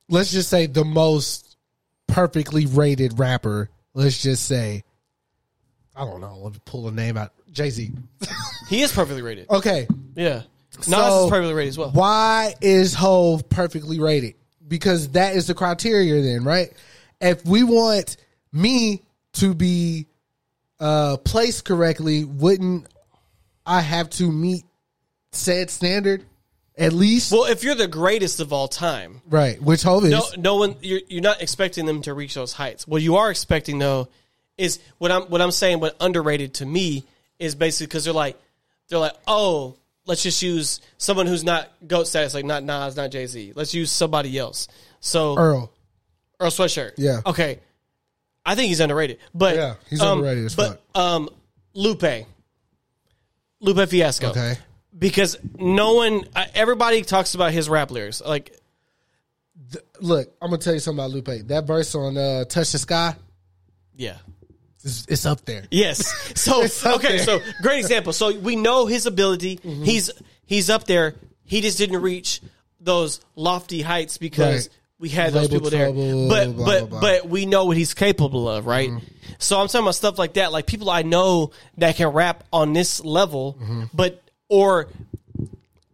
let's 0.09 0.31
just 0.31 0.49
say 0.49 0.65
the 0.67 0.85
most 0.85 1.55
perfectly 2.07 2.65
rated 2.65 3.17
rapper. 3.19 3.69
Let's 3.93 4.21
just 4.21 4.45
say, 4.45 4.83
I 5.95 6.05
don't 6.05 6.21
know. 6.21 6.37
Let 6.37 6.53
me 6.53 6.59
pull 6.65 6.87
a 6.87 6.91
name 6.91 7.17
out. 7.17 7.33
Jay 7.51 7.69
Z. 7.69 7.91
He 8.69 8.81
is 8.81 8.93
perfectly 8.93 9.21
rated. 9.21 9.49
Okay, 9.49 9.87
Yeah, 10.15 10.43
Nas 10.77 10.85
So, 10.85 11.25
is 11.25 11.29
perfectly 11.29 11.53
rated 11.53 11.69
as 11.69 11.77
well. 11.77 11.91
Why 11.91 12.55
is 12.61 12.93
Hove 12.93 13.49
perfectly 13.49 13.99
rated? 13.99 14.35
Because 14.65 15.09
that 15.09 15.35
is 15.35 15.47
the 15.47 15.53
criteria 15.53 16.21
then, 16.21 16.45
right? 16.45 16.71
If 17.19 17.45
we 17.45 17.63
want 17.63 18.15
me 18.53 19.01
to 19.33 19.53
be 19.53 20.07
uh 20.79 21.17
placed 21.17 21.65
correctly, 21.65 22.23
wouldn't 22.23 22.87
I 23.65 23.81
have 23.81 24.09
to 24.11 24.31
meet 24.31 24.63
said 25.33 25.69
standard 25.69 26.25
at 26.77 26.93
least? 26.93 27.31
Well, 27.31 27.45
if 27.45 27.63
you're 27.63 27.75
the 27.75 27.87
greatest 27.87 28.39
of 28.39 28.53
all 28.53 28.67
time, 28.67 29.21
right, 29.27 29.61
which 29.61 29.83
Hove 29.83 30.05
is. 30.05 30.11
no, 30.11 30.23
no 30.37 30.55
one 30.55 30.75
you're 30.81 31.01
you're 31.07 31.21
not 31.21 31.41
expecting 31.41 31.85
them 31.85 32.01
to 32.03 32.13
reach 32.13 32.33
those 32.33 32.53
heights. 32.53 32.87
What 32.87 33.01
you 33.01 33.17
are 33.17 33.29
expecting 33.29 33.79
though 33.79 34.07
is 34.57 34.79
what 34.97 35.11
I'm 35.11 35.23
what 35.23 35.41
I'm 35.41 35.51
saying. 35.51 35.79
What 35.79 35.95
underrated 35.99 36.55
to 36.55 36.65
me 36.65 37.05
is 37.39 37.55
basically 37.55 37.87
because 37.87 38.05
they're 38.05 38.13
like 38.13 38.39
they're 38.89 38.99
like 38.99 39.15
oh 39.27 39.75
let's 40.05 40.23
just 40.23 40.41
use 40.41 40.81
someone 40.97 41.27
who's 41.27 41.43
not 41.43 41.71
goat 41.87 42.07
status 42.07 42.33
like 42.33 42.45
not 42.45 42.63
Nas 42.63 42.95
not 42.95 43.11
Jay 43.11 43.27
Z. 43.27 43.53
Let's 43.55 43.73
use 43.73 43.91
somebody 43.91 44.37
else. 44.37 44.67
So 44.99 45.37
Earl. 45.37 45.71
Earl 46.39 46.49
Sweatshirt. 46.49 46.93
Yeah. 46.97 47.21
Okay. 47.25 47.59
I 48.45 48.55
think 48.55 48.69
he's 48.69 48.79
underrated, 48.79 49.19
but 49.35 49.55
Yeah, 49.55 49.75
he's 49.89 50.01
um, 50.01 50.19
underrated 50.19 50.45
as 50.45 50.55
but, 50.55 50.81
Um, 50.95 51.29
Lupe, 51.73 52.25
Lupe 53.59 53.87
Fiasco. 53.89 54.29
Okay. 54.31 54.57
Because 54.97 55.37
no 55.57 55.93
one, 55.93 56.25
everybody 56.53 57.01
talks 57.03 57.33
about 57.35 57.51
his 57.51 57.69
rap 57.69 57.91
lyrics. 57.91 58.21
Like, 58.21 58.55
Look, 60.01 60.33
I'm 60.41 60.49
gonna 60.49 60.61
tell 60.61 60.73
you 60.73 60.79
something 60.79 60.99
about 61.03 61.11
Lupe. 61.11 61.47
That 61.47 61.65
verse 61.65 61.95
on 61.95 62.17
uh 62.17 62.43
Touch 62.45 62.71
the 62.73 62.77
Sky, 62.77 63.15
yeah, 63.95 64.17
is, 64.83 65.05
it's 65.07 65.25
up 65.25 65.45
there. 65.45 65.63
Yes. 65.71 66.33
So 66.37 66.63
okay, 66.95 67.17
there. 67.17 67.19
so 67.19 67.39
great 67.61 67.79
example. 67.79 68.11
So 68.11 68.37
we 68.37 68.55
know 68.55 68.85
his 68.87 69.05
ability. 69.05 69.59
He's 69.63 70.11
he's 70.45 70.69
up 70.69 70.85
there. 70.85 71.15
He 71.45 71.61
just 71.61 71.77
didn't 71.77 72.01
reach 72.01 72.41
those 72.81 73.21
lofty 73.35 73.81
heights 73.81 74.17
because 74.17 74.67
Right. 74.67 74.77
we 74.99 75.09
had 75.09 75.31
those 75.33 75.51
Label 75.51 75.69
people 75.69 75.69
there. 75.69 75.87
But 76.27 76.55
blah, 76.55 76.65
but 76.65 76.79
blah, 76.79 76.85
blah. 76.87 76.99
but 77.01 77.29
we 77.29 77.45
know 77.45 77.65
what 77.65 77.77
he's 77.77 77.93
capable 77.93 78.49
of, 78.49 78.65
right? 78.65 78.89
So 79.37 79.59
I'm 79.59 79.67
talking 79.67 79.85
about 79.85 79.95
stuff 79.95 80.17
like 80.17 80.33
that, 80.33 80.51
like 80.51 80.65
people 80.65 80.89
I 80.89 81.03
know 81.03 81.51
that 81.77 81.95
can 81.95 82.07
rap 82.09 82.43
on 82.51 82.73
this 82.73 83.03
level, 83.05 83.57
Mm-hmm. 83.61 83.83
but 83.93 84.20
or 84.51 84.89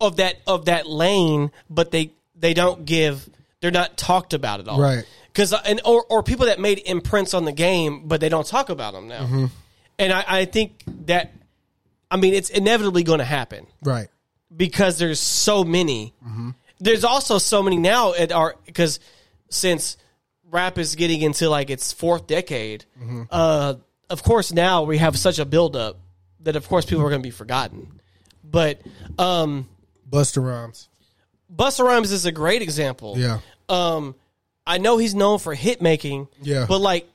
of 0.02 0.18
that 0.18 0.36
of 0.48 0.66
that 0.66 0.88
lane, 0.88 1.52
but 1.70 1.92
they 1.92 2.12
they 2.36 2.54
don't 2.54 2.86
give 2.86 3.30
they're 3.62 3.72
not 3.72 3.98
talked 3.98 4.34
about 4.34 4.60
at 4.60 4.68
all, 4.68 4.82
Right. 4.82 5.06
Because 5.32 5.54
and 5.54 5.80
or 5.86 6.04
or 6.10 6.24
people 6.24 6.48
that 6.48 6.60
made 6.60 6.80
imprints 6.86 7.34
on 7.36 7.46
the 7.46 7.52
game, 7.52 8.08
but 8.08 8.20
they 8.20 8.30
don't 8.30 8.46
talk 8.46 8.70
about 8.70 8.94
them 8.94 9.08
now. 9.08 9.22
Mm-hmm. 9.22 9.46
And 10.00 10.14
I, 10.14 10.24
I 10.28 10.46
think 10.46 10.84
that 11.06 11.32
I 12.10 12.18
mean 12.18 12.34
it's 12.34 12.50
inevitably 12.50 13.04
going 13.04 13.20
to 13.20 13.26
happen 13.26 13.68
Right. 13.84 14.08
because 14.56 14.98
there's 14.98 15.20
so 15.20 15.64
many. 15.64 16.14
There's 16.80 17.04
also 17.04 17.38
so 17.38 17.62
many 17.64 17.78
now 17.78 18.14
at 18.14 18.32
our 18.32 18.56
because 18.66 19.00
since 19.50 19.98
rap 20.50 20.78
is 20.78 20.96
getting 20.96 21.22
into 21.22 21.50
like 21.50 21.70
its 21.70 21.92
fourth 21.94 22.26
decade, 22.28 22.86
uh, 23.32 23.76
of 24.10 24.24
course 24.24 24.52
now 24.54 24.84
we 24.84 24.98
have 25.00 25.18
such 25.18 25.38
a 25.40 25.46
buildup 25.46 25.98
that 26.42 26.56
of 26.56 26.68
course 26.68 26.86
people 26.86 27.04
are 27.04 27.10
going 27.10 27.22
to 27.22 27.28
be 27.28 27.32
forgotten. 27.32 27.97
But 28.50 28.82
um, 29.18 29.68
Busta 30.10 30.44
Rhymes. 30.44 30.90
Busta 31.54 31.84
Rhymes 31.84 32.12
is 32.12 32.26
a 32.26 32.32
great 32.32 32.62
example. 32.62 33.16
Yeah. 33.18 33.40
Um, 33.70 34.16
I 34.66 34.78
know 34.78 34.98
he's 34.98 35.16
known 35.16 35.40
for 35.40 35.54
hit 35.54 35.82
making. 35.82 36.28
Yeah. 36.42 36.66
But 36.68 36.80
like, 36.80 37.08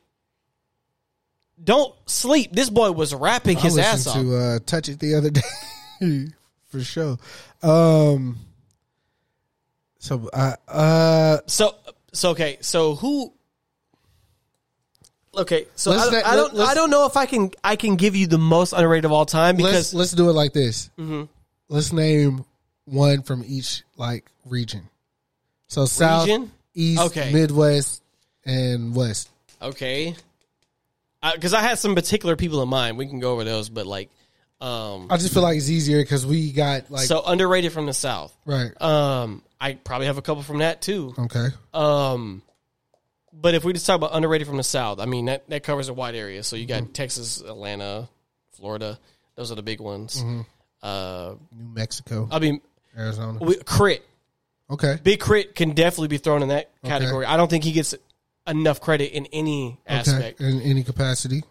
don't 1.63 1.95
sleep. 2.07 2.53
This 2.53 2.71
boy 2.71 2.93
was 2.93 3.15
rapping 3.15 3.57
his 3.57 3.79
I 3.79 3.83
ass 3.83 4.07
off. 4.07 4.17
to 4.17 4.37
uh, 4.37 4.59
Touch 4.65 4.89
It 4.89 4.99
the 4.99 5.15
other 5.15 5.31
day 5.31 5.41
for 6.71 6.81
sure. 6.81 7.19
Um, 7.63 8.39
so 9.99 10.29
I 10.35 10.57
uh, 10.67 11.39
So 11.47 11.75
so 12.13 12.31
okay. 12.31 12.59
So 12.61 12.97
who? 12.97 13.33
Okay, 15.37 15.67
so 15.77 15.93
I 15.93 15.97
Let's 15.97 16.11
don't, 16.11 16.15
not- 16.23 16.27
I 16.27 16.37
don't. 16.37 16.59
I 16.61 16.75
don't 16.75 16.91
know 16.91 17.07
if 17.07 17.17
I 17.17 17.25
can. 17.27 17.51
I 17.65 17.77
can 17.77 17.97
give 17.97 18.15
you 18.17 18.27
the 18.27 18.39
most 18.39 18.73
underrated 18.75 19.07
of 19.07 19.13
all 19.13 19.25
time 19.25 19.57
let's 19.57 19.69
because 19.73 19.95
let's 19.95 20.13
do 20.13 20.29
it 20.29 20.35
like 20.35 20.53
this. 20.53 20.91
Mm-hmm. 20.99 21.23
Let's 21.69 21.93
name 21.93 22.45
one 22.85 23.23
from 23.23 23.43
each 23.47 23.83
like 23.97 24.31
region. 24.45 24.89
So 25.69 25.87
South, 25.87 26.27
Region? 26.27 26.53
East, 26.75 27.01
Okay. 27.01 27.33
Midwest, 27.33 28.03
and 28.45 28.95
West. 28.95 29.31
okay, 29.63 30.15
because 31.35 31.55
I 31.55 31.61
had 31.63 31.79
some 31.79 31.95
particular 31.95 32.37
people 32.37 32.63
in 32.63 32.69
mind. 32.69 32.99
We 32.99 33.07
can 33.07 33.19
go 33.21 33.33
over 33.33 33.45
those, 33.45 33.71
but 33.71 33.87
like, 33.87 34.11
Um, 34.61 35.07
I 35.11 35.17
just 35.17 35.33
feel 35.33 35.43
like 35.43 35.57
it's 35.57 35.71
easier 35.71 36.03
because 36.03 36.27
we 36.27 36.53
got 36.53 36.91
like 36.91 37.07
so 37.07 37.23
underrated 37.25 37.73
from 37.73 37.87
the 37.87 37.95
South. 37.95 38.37
right. 38.45 38.71
Um, 38.83 39.43
I 39.59 39.75
probably 39.75 40.09
have 40.09 40.19
a 40.19 40.23
couple 40.23 40.43
from 40.43 40.59
that 40.59 40.83
too. 40.83 41.15
Okay. 41.19 41.47
Um, 41.73 42.43
but 43.33 43.55
if 43.55 43.65
we 43.65 43.73
just 43.73 43.87
talk 43.87 43.97
about 43.97 44.11
underrated 44.15 44.47
from 44.47 44.57
the 44.57 44.63
South, 44.63 44.99
I 45.01 45.07
mean 45.07 45.27
that 45.27 45.49
that 45.49 45.63
covers 45.63 45.89
a 45.89 45.95
wide 45.95 46.15
area. 46.15 46.43
So 46.43 46.57
you 46.57 46.67
got 46.67 46.83
Mm-hmm. 46.83 46.93
Texas, 46.93 47.41
Atlanta, 47.41 48.09
Florida. 48.53 48.99
Those 49.37 49.51
are 49.53 49.55
the 49.55 49.63
big 49.63 49.81
ones. 49.81 50.23
Mm-hmm. 50.23 50.41
Uh, 50.83 51.35
New 51.57 51.75
Mexico, 51.75 52.29
I 52.31 52.39
mean, 52.41 52.61
Arizona. 52.97 53.39
we, 53.41 53.55
K.R.I.T., 53.57 54.01
Okay. 54.71 54.99
big 55.03 55.21
K.R.I.T. 55.21 55.49
can 55.55 55.71
definitely 55.73 56.09
be 56.09 56.19
thrown 56.19 56.43
in 56.43 56.49
that 56.49 56.71
category. 56.85 57.25
I 57.27 57.37
don't 57.37 57.49
think 57.49 57.63
he 57.65 57.73
gets 57.73 57.95
enough 58.47 58.81
credit 58.81 59.13
in 59.17 59.27
any 59.27 59.79
aspect. 59.87 60.41
Okay. 60.41 60.51
In 60.51 60.61
any 60.63 60.83
capacity. 60.83 61.45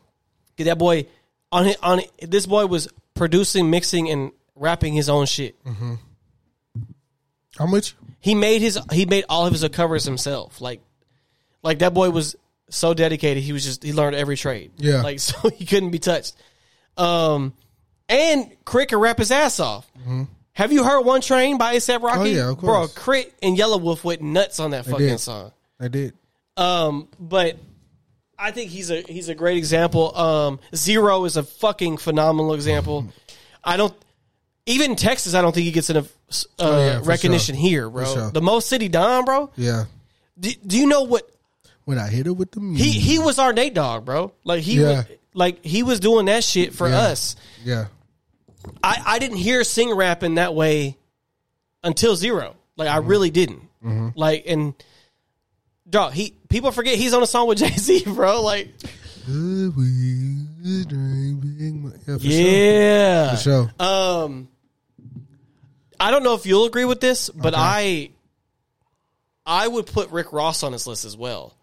That 0.58 0.78
boy 0.78 1.08
on 1.52 1.66
his, 1.66 1.78
on 1.82 2.02
this 2.22 2.46
boy 2.46 2.66
was 2.68 2.88
producing, 3.14 3.70
mixing, 3.70 4.10
and 4.10 4.32
rapping 4.56 4.94
his 4.94 5.08
own 5.10 5.26
shit. 5.26 5.56
How 7.58 7.66
much? 7.66 7.96
He 8.20 8.36
made 8.36 8.62
his 8.62 8.80
he 8.92 9.06
made 9.06 9.26
all 9.30 9.46
of 9.46 9.54
his 9.54 9.68
covers 9.70 10.04
himself. 10.04 10.62
Like 10.62 10.82
like 11.64 11.80
that 11.80 11.94
boy 11.94 12.10
was 12.10 12.36
so 12.70 12.94
dedicated. 12.94 13.44
He 13.44 13.54
was 13.54 13.64
just 13.66 13.84
he 13.84 13.94
learned 13.94 14.16
every 14.16 14.38
trade. 14.38 14.72
Yeah. 14.78 15.02
Like 15.02 15.20
so 15.22 15.50
he 15.50 15.66
couldn't 15.66 15.92
be 15.92 16.00
touched. 16.00 16.36
Um 16.98 17.54
and 18.10 18.50
K.R.I.T. 18.66 18.88
can 18.88 19.00
rap 19.00 19.18
his 19.18 19.32
ass 19.32 19.60
off. 19.60 19.90
Have 20.54 20.74
you 20.74 20.84
heard 20.84 21.02
One 21.06 21.22
Train 21.22 21.58
by 21.58 21.76
ASAP 21.76 22.02
Rocky? 22.02 22.18
Mm-hmm. 22.18 22.22
Oh, 22.22 22.26
yeah, 22.26 22.50
of 22.50 22.58
course. 22.58 22.94
Bro. 22.96 23.04
K.R.I.T. 23.06 23.32
and 23.42 23.58
Yelawolf 23.58 24.04
went 24.04 24.22
nuts 24.22 24.60
on 24.60 24.72
that 24.72 24.86
fucking 24.86 25.08
did. 25.08 25.20
song. 25.20 25.52
I 25.80 25.88
did. 25.88 26.14
Um, 26.58 27.08
but 27.20 27.58
I 28.38 28.52
think 28.52 28.70
he's 28.72 28.92
a 28.92 29.02
he's 29.02 29.30
a 29.30 29.36
great 29.36 29.58
example. 29.58 30.16
Um, 30.18 30.60
Z-Ro 30.76 31.24
is 31.26 31.38
a 31.38 31.44
fucking 31.44 31.98
phenomenal 31.98 32.54
example. 32.54 33.08
I 33.64 33.78
don't 33.78 33.94
even 34.66 34.96
Texas. 34.96 35.34
I 35.34 35.42
don't 35.42 35.54
think 35.54 35.66
he 35.66 35.72
gets 35.72 35.90
enough 35.90 36.12
uh, 36.30 36.44
Oh, 36.60 36.78
yeah, 36.86 37.02
recognition 37.04 37.56
sure. 37.56 37.62
here, 37.62 37.90
bro. 37.90 38.06
Sure. 38.06 38.32
The 38.32 38.42
Mo 38.42 38.60
City 38.60 38.90
Don, 38.90 39.24
bro. 39.26 39.52
Yeah. 39.56 39.86
Do, 40.40 40.52
do 40.66 40.78
you 40.78 40.88
know 40.88 41.04
what 41.04 41.30
When 41.92 42.00
I 42.00 42.08
hit 42.08 42.26
her 42.26 42.34
with 42.34 42.52
the 42.52 42.60
music. 42.60 42.86
he 42.88 43.00
he 43.00 43.20
was 43.20 43.38
our 43.38 43.54
Nate 43.54 43.74
Dogg, 43.76 44.06
bro. 44.06 44.32
Like 44.44 44.62
he 44.64 44.80
Yeah. 44.82 44.88
was 44.98 45.06
like 45.34 45.64
he 45.64 45.84
was 45.84 46.00
doing 46.00 46.26
that 46.26 46.44
shit 46.44 46.74
for 46.74 46.88
Yeah. 46.90 46.98
us. 47.00 47.36
Yeah. 47.64 47.86
I 48.84 49.02
I 49.06 49.20
didn't 49.20 49.38
hear 49.38 49.64
sing 49.64 49.94
rap 49.94 50.24
in 50.24 50.36
that 50.36 50.56
way 50.56 50.98
until 51.84 52.16
Z-Ro. 52.16 52.56
Like 52.78 52.90
I 52.90 52.98
really 52.98 53.30
didn't. 53.30 53.62
Mm-hmm. 53.84 54.10
Like 54.16 54.44
and. 54.48 54.74
Dog, 55.90 56.14
he 56.14 56.34
people 56.48 56.72
forget 56.72 56.96
he's 56.98 57.14
on 57.14 57.22
a 57.22 57.28
song 57.28 57.48
with 57.50 57.58
Jay 57.60 57.72
Z, 57.72 58.04
bro. 58.06 58.42
Like, 58.42 58.70
Good 59.26 59.76
weed, 59.76 60.88
drink 60.88 61.42
big 61.42 61.76
mo- 61.76 61.92
Yeah, 62.20 63.32
for 63.32 63.38
sure. 63.38 63.64
For 63.68 63.84
sure. 63.84 63.86
Um, 63.86 64.48
I 66.00 66.12
don't 66.12 66.24
know 66.24 66.34
if 66.36 66.46
you'll 66.46 66.64
agree 66.66 66.86
with 66.86 67.02
this, 67.02 67.30
but 67.30 67.54
Okay. 67.56 67.62
I, 67.62 68.10
I 69.46 69.68
would 69.68 69.86
put 69.86 70.12
Rick 70.12 70.32
Ross 70.32 70.64
on 70.64 70.72
this 70.72 70.88
list 70.88 71.04
as 71.04 71.18
well. 71.18 71.54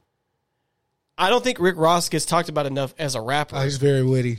I 1.19 1.31
don't 1.31 1.43
think 1.43 1.59
Rick 1.61 1.77
Ross 1.77 2.09
gets 2.09 2.24
talked 2.24 2.49
about 2.49 2.66
enough 2.66 2.95
as 2.99 3.15
a 3.16 3.20
rapper. 3.20 3.57
Oh, 3.57 3.61
he's 3.65 3.77
very 3.78 4.03
witty. 4.05 4.39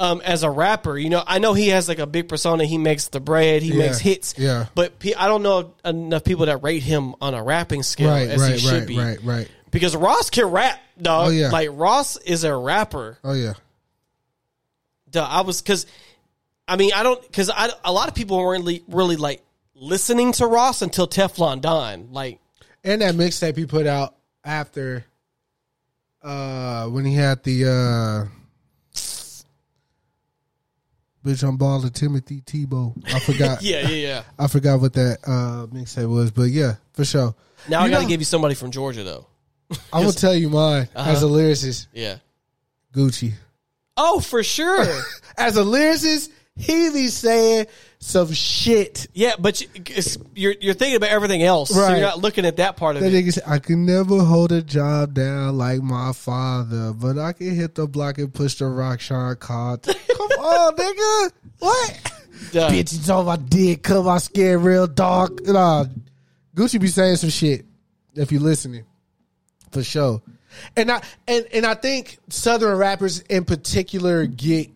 um, 0.00 0.20
as 0.24 0.42
a 0.42 0.50
rapper, 0.50 0.98
you 0.98 1.10
know, 1.10 1.22
I 1.26 1.38
know 1.38 1.54
he 1.54 1.68
has 1.68 1.88
like 1.88 1.98
a 2.00 2.06
big 2.06 2.28
persona. 2.28 2.64
He 2.64 2.76
makes 2.78 3.08
the 3.08 3.20
bread. 3.20 3.62
He 3.62 3.70
Yeah, 3.70 3.78
makes 3.86 3.98
hits. 4.00 4.34
yeah. 4.36 4.66
But 4.74 4.98
pe- 4.98 5.14
I 5.14 5.28
don't 5.28 5.42
know 5.42 5.74
enough 5.84 6.24
people 6.24 6.46
that 6.46 6.62
rate 6.62 6.82
him 6.82 7.14
on 7.20 7.34
a 7.34 7.42
rapping 7.42 7.82
scale 7.82 8.10
Right, 8.10 8.28
as 8.28 8.46
he 8.46 8.58
should 8.58 8.72
right, 8.80 8.86
be. 8.86 8.98
right, 8.98 9.18
right. 9.24 9.48
Because 9.70 9.94
Ross 9.96 10.30
can 10.30 10.46
rap, 10.46 10.80
dog. 11.00 11.28
Oh, 11.28 11.30
yeah. 11.30 11.50
Like 11.50 11.68
Ross 11.72 12.16
is 12.18 12.42
a 12.44 12.54
rapper. 12.56 13.18
Oh 13.24 13.32
yeah. 13.34 13.54
Duh, 15.10 15.24
I 15.28 15.40
was 15.42 15.62
because, 15.62 15.86
I 16.66 16.76
mean, 16.76 16.92
I 16.94 17.02
don't 17.02 17.20
because 17.22 17.50
I 17.50 17.70
a 17.84 17.92
lot 17.92 18.08
of 18.08 18.14
people 18.14 18.38
weren't 18.38 18.64
really 18.64 18.82
really 18.88 19.16
like 19.16 19.42
listening 19.74 20.32
to 20.32 20.46
Ross 20.46 20.82
until 20.82 21.06
Teflon 21.06 21.60
Don. 21.60 22.08
Like, 22.12 22.40
And 22.84 23.00
that 23.02 23.14
mixtape 23.14 23.56
he 23.56 23.64
put 23.66 23.86
out 23.86 24.14
after 24.44 25.04
uh 26.22 26.86
when 26.86 27.04
he 27.04 27.14
had 27.14 27.42
the 27.44 27.64
uh 27.64 28.34
Bitch 31.24 31.46
I'm 31.46 31.56
balling 31.56 31.90
Timothy 31.90 32.40
Tebow. 32.42 32.94
I 33.12 33.18
forgot. 33.26 33.60
yeah, 33.62 33.80
yeah, 33.80 33.88
yeah. 33.88 34.22
I 34.38 34.46
forgot 34.46 34.80
what 34.80 34.92
that 34.94 35.18
uh 35.26 35.66
mixtape 35.74 36.08
was, 36.08 36.30
but 36.30 36.44
yeah, 36.44 36.74
for 36.92 37.04
sure. 37.04 37.34
Now 37.68 37.80
I 37.80 37.86
You 37.86 37.90
got 37.90 38.00
to 38.02 38.06
give 38.06 38.20
you 38.20 38.24
somebody 38.24 38.54
from 38.54 38.70
Georgia 38.70 39.02
though. 39.02 39.26
I 39.92 40.04
will 40.04 40.12
tell 40.12 40.34
you 40.34 40.48
mine 40.48 40.88
as 40.94 41.22
a 41.22 41.26
lyricist, 41.26 41.88
Yeah. 41.92 42.16
Gucci. 42.94 43.32
Oh, 43.96 44.20
for 44.20 44.42
sure. 44.44 44.86
As 45.36 45.56
a 45.56 45.62
lyricist, 45.62 46.30
he 46.58 46.90
be 46.90 47.08
saying 47.08 47.66
some 48.00 48.32
shit. 48.32 49.06
yeah, 49.14 49.34
but 49.38 49.60
you, 49.60 49.68
it's, 49.86 50.18
you're 50.34 50.54
you're 50.60 50.74
thinking 50.74 50.96
about 50.96 51.10
everything 51.10 51.42
else. 51.42 51.70
So 51.70 51.80
Right. 51.80 51.92
you're 51.92 52.00
not 52.06 52.18
looking 52.20 52.44
at 52.46 52.56
that 52.56 52.76
part 52.76 52.96
of 52.96 53.02
That 53.02 53.12
it. 53.12 53.24
nigga 53.24 53.38
I 53.46 53.58
can 53.58 53.86
never 53.86 54.18
hold 54.20 54.52
a 54.52 54.62
job 54.62 55.14
down 55.14 55.56
like 55.56 55.80
my 55.82 56.12
father, 56.12 56.92
but 56.92 57.18
I 57.18 57.32
can 57.32 57.54
hit 57.54 57.74
the 57.74 57.86
block 57.86 58.18
and 58.18 58.32
push 58.32 58.56
the 58.56 58.66
rock 58.66 59.00
Sean 59.00 59.34
Carter. 59.36 59.92
Come 60.16 60.30
on, 60.32 60.76
nigga. 60.76 61.32
What? 61.60 62.12
Duh. 62.52 62.70
Bitches 62.70 63.14
on 63.16 63.26
my 63.26 63.36
dick, 63.36 63.82
cause 63.82 64.04
my 64.04 64.18
skin 64.18 64.62
real 64.62 64.86
dark. 64.86 65.44
Nah, 65.46 65.86
Gucci 66.54 66.80
be 66.80 66.88
saying 66.88 67.16
some 67.16 67.30
shit 67.30 67.64
if 68.14 68.30
you 68.32 68.38
listening. 68.40 68.84
For 69.72 69.82
sure. 69.82 70.22
And 70.76 70.90
I 70.90 71.02
and, 71.26 71.46
and 71.52 71.66
I 71.66 71.74
think 71.74 72.18
Southern 72.30 72.78
rappers 72.78 73.20
in 73.20 73.44
particular 73.44 74.26
get 74.26 74.70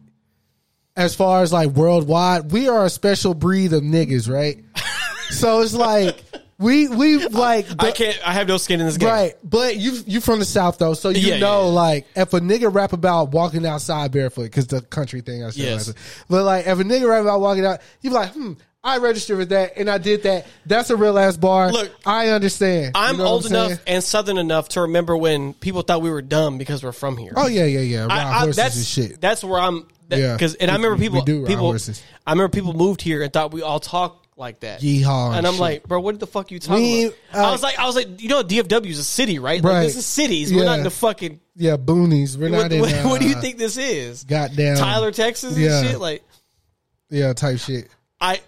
as 0.97 1.15
far 1.15 1.43
as 1.43 1.53
like 1.53 1.71
worldwide, 1.71 2.53
we 2.53 2.69
are 2.69 2.85
a 2.85 2.91
special 2.91 3.35
breed 3.35 3.73
of 3.73 3.83
niggas, 3.83 4.31
right? 4.33 4.63
so 5.31 5.61
it's 5.61 5.75
like 5.75 6.23
we 6.59 6.89
we 6.89 7.27
like 7.29 7.67
I 7.79 7.91
can't. 7.93 8.19
I 8.27 8.33
have 8.35 8.47
no 8.49 8.57
skin 8.57 8.81
in 8.81 8.87
this 8.87 8.99
game. 8.99 9.09
Right, 9.09 9.35
but 9.43 9.77
you 9.77 9.99
you 10.07 10.21
from 10.21 10.39
the 10.39 10.45
south 10.45 10.79
though, 10.79 10.95
so 10.95 11.09
you 11.09 11.21
Yeah, 11.33 11.39
know 11.39 11.61
yeah, 11.63 11.67
yeah. 11.67 11.73
like 11.73 12.07
if 12.15 12.35
a 12.35 12.41
nigga 12.41 12.73
rap 12.73 12.93
about 12.93 13.31
walking 13.33 13.67
outside 13.67 14.13
barefoot, 14.13 14.45
because 14.45 14.67
the 14.69 14.81
country 14.83 15.23
thing 15.23 15.43
I 15.45 15.51
said, 15.51 15.63
Yes. 15.65 15.95
but 16.29 16.45
like 16.45 16.67
if 16.67 16.79
a 16.79 16.85
nigga 16.85 17.09
rap 17.09 17.23
about 17.23 17.41
walking 17.41 17.65
out, 17.65 17.81
you 18.03 18.11
be 18.11 18.15
like, 18.15 18.33
hmm, 18.33 18.53
I 18.85 18.99
registered 18.99 19.39
with 19.39 19.49
that 19.51 19.73
and 19.77 19.89
I 19.89 19.99
did 19.99 20.25
that. 20.25 20.47
That's 20.67 20.91
a 20.91 20.97
real 20.97 21.19
ass 21.19 21.37
bar. 21.37 21.73
Look, 21.73 21.91
I 22.07 22.29
understand. 22.29 22.93
I'm 22.97 23.17
You 23.17 23.23
know 23.23 23.29
old 23.29 23.47
enough 23.47 23.81
and 23.87 24.03
southern 24.05 24.39
enough 24.39 24.69
to 24.71 24.83
remember 24.83 25.17
when 25.17 25.55
people 25.55 25.83
thought 25.83 26.03
we 26.03 26.11
were 26.11 26.23
dumb 26.23 26.59
because 26.59 26.83
we're 26.85 26.93
from 26.93 27.17
here. 27.17 27.33
Oh 27.37 27.47
yeah, 27.49 27.65
yeah, 27.65 27.81
yeah. 27.81 28.07
I- 28.11 28.43
I- 28.43 28.47
that's 28.53 28.85
shit. 28.85 29.21
that's 29.21 29.43
where 29.43 29.59
I'm. 29.61 29.87
Yeah. 30.19 30.37
Cause, 30.37 30.55
and 30.55 30.71
I 30.71 30.75
remember 30.75 30.99
people. 30.99 31.23
people. 31.23 31.57
horses. 31.57 32.03
I 32.27 32.33
remember 32.33 32.51
people 32.51 32.75
moved 32.75 33.03
here 33.03 33.23
and 33.23 33.33
thought 33.33 33.53
we 33.53 33.63
all 33.63 33.81
talk 33.81 34.19
like 34.37 34.61
that. 34.61 34.81
Yeehaw 34.81 35.29
and 35.29 35.37
And 35.39 35.47
I'm 35.47 35.53
shit. 35.55 35.61
like, 35.61 35.83
bro, 35.85 36.01
what 36.01 36.19
the 36.19 36.27
fuck 36.27 36.51
you 36.51 36.59
talking 36.59 36.83
We- 36.83 37.05
about? 37.07 37.17
uh, 37.35 37.49
I 37.49 37.51
was 37.53 37.63
like, 37.63 37.79
I 37.79 37.87
was 37.87 37.95
like, 37.97 38.21
you 38.23 38.29
know, 38.29 38.43
DFW 38.43 38.87
is 38.87 38.99
a 38.99 39.05
city, 39.05 39.39
right? 39.39 39.63
Like, 39.63 39.73
Right. 39.73 39.83
this 39.83 39.97
is 39.97 40.07
cities. 40.07 40.53
We're 40.53 40.65
not 40.65 40.79
in 40.79 40.85
the 40.85 40.91
fucking. 40.91 41.39
Yeah, 41.55 41.77
boonies. 41.77 42.37
We're 42.37 42.51
What, 42.51 42.63
not 42.63 42.73
in. 42.73 42.81
what, 42.81 42.93
what 43.05 43.21
do 43.21 43.29
you 43.29 43.37
uh, 43.37 43.41
think 43.41 43.59
this 43.59 43.77
is? 43.77 44.25
Goddamn 44.25 44.79
Tyler, 44.79 45.11
Texas, 45.13 45.55
and 45.55 45.63
Yeah. 45.65 45.83
shit. 45.83 46.01
Like, 46.01 46.23
Yeah, 47.11 47.33
type 47.35 47.59
shit. 47.59 47.89
I. 48.21 48.41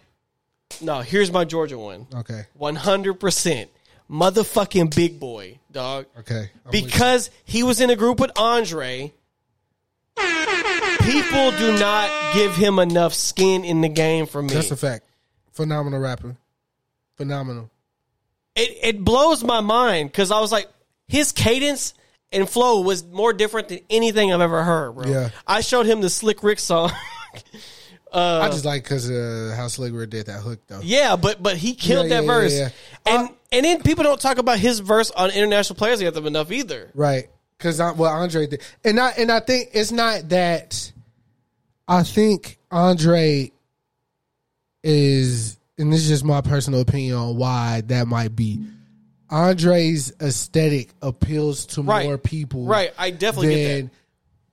No, 0.81 1.01
here's 1.01 1.31
my 1.31 1.45
Georgia 1.45 1.79
one. 1.79 2.07
Okay, 2.13 2.47
One 2.55 2.75
hundred 2.75 3.15
percent, 3.21 3.71
motherfucking 4.11 4.95
Big 4.97 5.21
Boi, 5.21 5.59
dog. 5.71 6.07
okay. 6.21 6.51
I'm 6.65 6.71
because 6.73 7.31
he 7.45 7.63
was 7.63 7.81
in 7.81 7.91
a 7.91 7.97
group 7.97 8.19
with 8.19 8.33
Andre. 8.37 9.13
People 11.05 11.51
do 11.53 11.79
not 11.79 12.11
give 12.35 12.55
him 12.57 12.79
enough 12.79 13.13
skin 13.15 13.65
in 13.65 13.81
the 13.83 13.89
game 13.89 14.27
for 14.27 14.43
me. 14.43 14.49
that's 14.53 14.71
a 14.71 14.77
fact. 14.77 15.05
Phenomenal 15.53 16.01
rapper. 16.01 16.37
Phenomenal. 17.17 17.71
it 18.57 18.79
it 18.83 19.05
blows 19.05 19.45
my 19.45 19.61
mind 19.61 20.11
because 20.11 20.31
I 20.31 20.41
was 20.41 20.51
like, 20.51 20.69
his 21.07 21.31
cadence 21.33 21.95
and 22.33 22.49
flow 22.49 22.81
was 22.81 23.05
more 23.05 23.33
different 23.33 23.69
than 23.69 23.81
anything 23.91 24.33
I've 24.33 24.41
ever 24.41 24.63
heard, 24.65 24.93
bro. 24.93 25.09
Yeah. 25.11 25.29
I 25.47 25.61
showed 25.61 25.87
him 25.87 26.01
the 26.01 26.11
Slick 26.11 26.43
Rick 26.43 26.59
song. 26.59 26.91
I 28.13 28.49
just 28.49 28.65
like 28.65 28.85
because 28.85 29.11
uh, 29.11 29.55
how 29.57 29.67
Slick 29.69 29.93
Rick 29.93 30.11
did 30.11 30.27
that 30.27 30.41
hook 30.41 30.61
though. 30.69 30.81
yeah, 30.83 31.17
but 31.17 31.43
but 31.43 31.57
he 31.57 31.75
killed 31.75 32.09
Yeah, 32.09 32.17
that 32.21 32.25
yeah, 32.25 32.33
verse, 32.33 32.57
yeah. 32.59 32.69
and 33.07 33.29
Uh, 33.29 33.33
and 33.53 33.65
then 33.65 33.83
people 33.83 34.05
don't 34.05 34.21
talk 34.21 34.39
about 34.39 34.59
his 34.59 34.79
verse 34.81 35.11
on 35.11 35.31
International 35.33 35.77
Players 35.77 36.01
Anthem 36.01 36.27
enough 36.27 36.51
either. 36.53 36.91
Right. 36.95 37.29
Because 37.59 37.79
well 37.79 38.05
Andre 38.05 38.47
did, 38.47 38.63
and 38.85 38.99
I 39.01 39.11
and 39.19 39.31
I 39.33 39.41
think 39.41 39.71
it's 39.73 39.91
not 39.93 40.29
that. 40.31 40.93
I 41.87 42.03
think 42.03 42.59
Andre 42.71 43.53
is, 44.83 45.59
and 45.79 45.93
this 45.93 46.03
is 46.03 46.09
just 46.09 46.25
my 46.25 46.41
personal 46.41 46.81
opinion 46.81 47.17
on 47.17 47.37
why 47.37 47.83
that 47.87 48.07
might 48.07 48.35
be. 48.35 48.61
Andre's 49.31 50.13
aesthetic 50.21 50.91
appeals 51.03 51.67
to 51.67 51.83
Right. 51.83 52.05
more 52.07 52.19
people, 52.19 52.65
Right, 52.67 52.93
I 52.99 53.11
definitely 53.11 53.55
get 53.55 53.69
than 53.77 53.91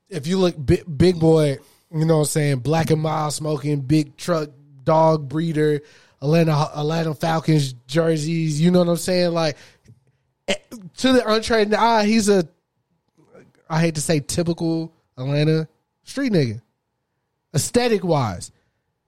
if 0.09 0.27
you 0.27 0.37
look 0.39 0.55
big, 0.63 0.83
Big 0.97 1.19
Boi. 1.19 1.57
You 1.93 2.05
know 2.05 2.15
what 2.15 2.21
I'm 2.21 2.25
saying? 2.27 2.59
Black 2.59 2.89
and 2.89 3.01
mild 3.01 3.33
smoking, 3.33 3.81
big 3.81 4.15
truck, 4.15 4.49
dog 4.83 5.27
breeder, 5.27 5.81
Atlanta 6.21 6.69
Atlanta 6.75 7.13
Falcons 7.13 7.73
jerseys. 7.87 8.61
You 8.61 8.71
know 8.71 8.79
what 8.79 8.89
I'm 8.89 8.97
saying? 8.97 9.31
Like 9.33 9.57
eh, 10.47 10.55
to 10.97 11.13
the 11.13 11.27
untrained 11.29 11.75
eye, 11.75 12.05
he's 12.05 12.29
a 12.29 12.47
I 13.69 13.79
hate 13.81 13.95
to 13.95 14.01
say 14.01 14.19
typical 14.21 14.93
Atlanta 15.17 15.67
street 16.03 16.31
nigga. 16.31 16.61
Aesthetic 17.53 18.03
wise. 18.03 18.51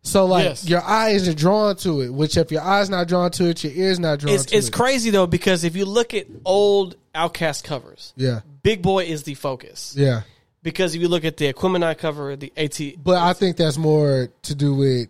So 0.05 0.25
like 0.25 0.43
Yes. 0.43 0.67
your 0.67 0.81
eyes 0.83 1.27
are 1.29 1.33
drawn 1.33 1.75
to 1.77 2.01
it. 2.01 2.13
Which 2.13 2.35
if 2.35 2.51
your 2.51 2.61
eyes 2.61 2.89
not 2.89 3.07
drawn 3.07 3.31
to 3.31 3.45
it, 3.49 3.63
your 3.63 3.71
ears 3.73 3.99
not 3.99 4.19
drawn 4.19 4.33
It's 4.35 4.45
to 4.45 4.55
it's 4.57 4.65
it. 4.65 4.67
It's 4.69 4.75
crazy 4.77 5.09
though 5.11 5.27
because 5.27 5.63
if 5.63 5.75
you 5.77 5.85
look 5.85 6.13
at 6.13 6.27
old 6.43 6.95
OutKast 7.15 7.63
covers, 7.63 8.11
Yeah, 8.17 8.41
Big 8.63 8.81
Boi 8.81 9.05
is 9.05 9.23
the 9.23 9.35
focus. 9.35 9.93
yeah. 9.97 10.21
Because 10.61 10.95
if 10.95 11.01
you 11.01 11.09
look 11.09 11.25
at 11.25 11.35
the 11.37 11.51
Aquemini 11.53 11.97
cover, 11.97 12.35
the 12.37 12.51
AT, 12.55 12.95
But 13.03 13.17
I 13.17 13.33
think 13.33 13.57
that's 13.57 13.77
more 13.77 14.29
to 14.43 14.55
do 14.55 14.73
with 14.73 15.09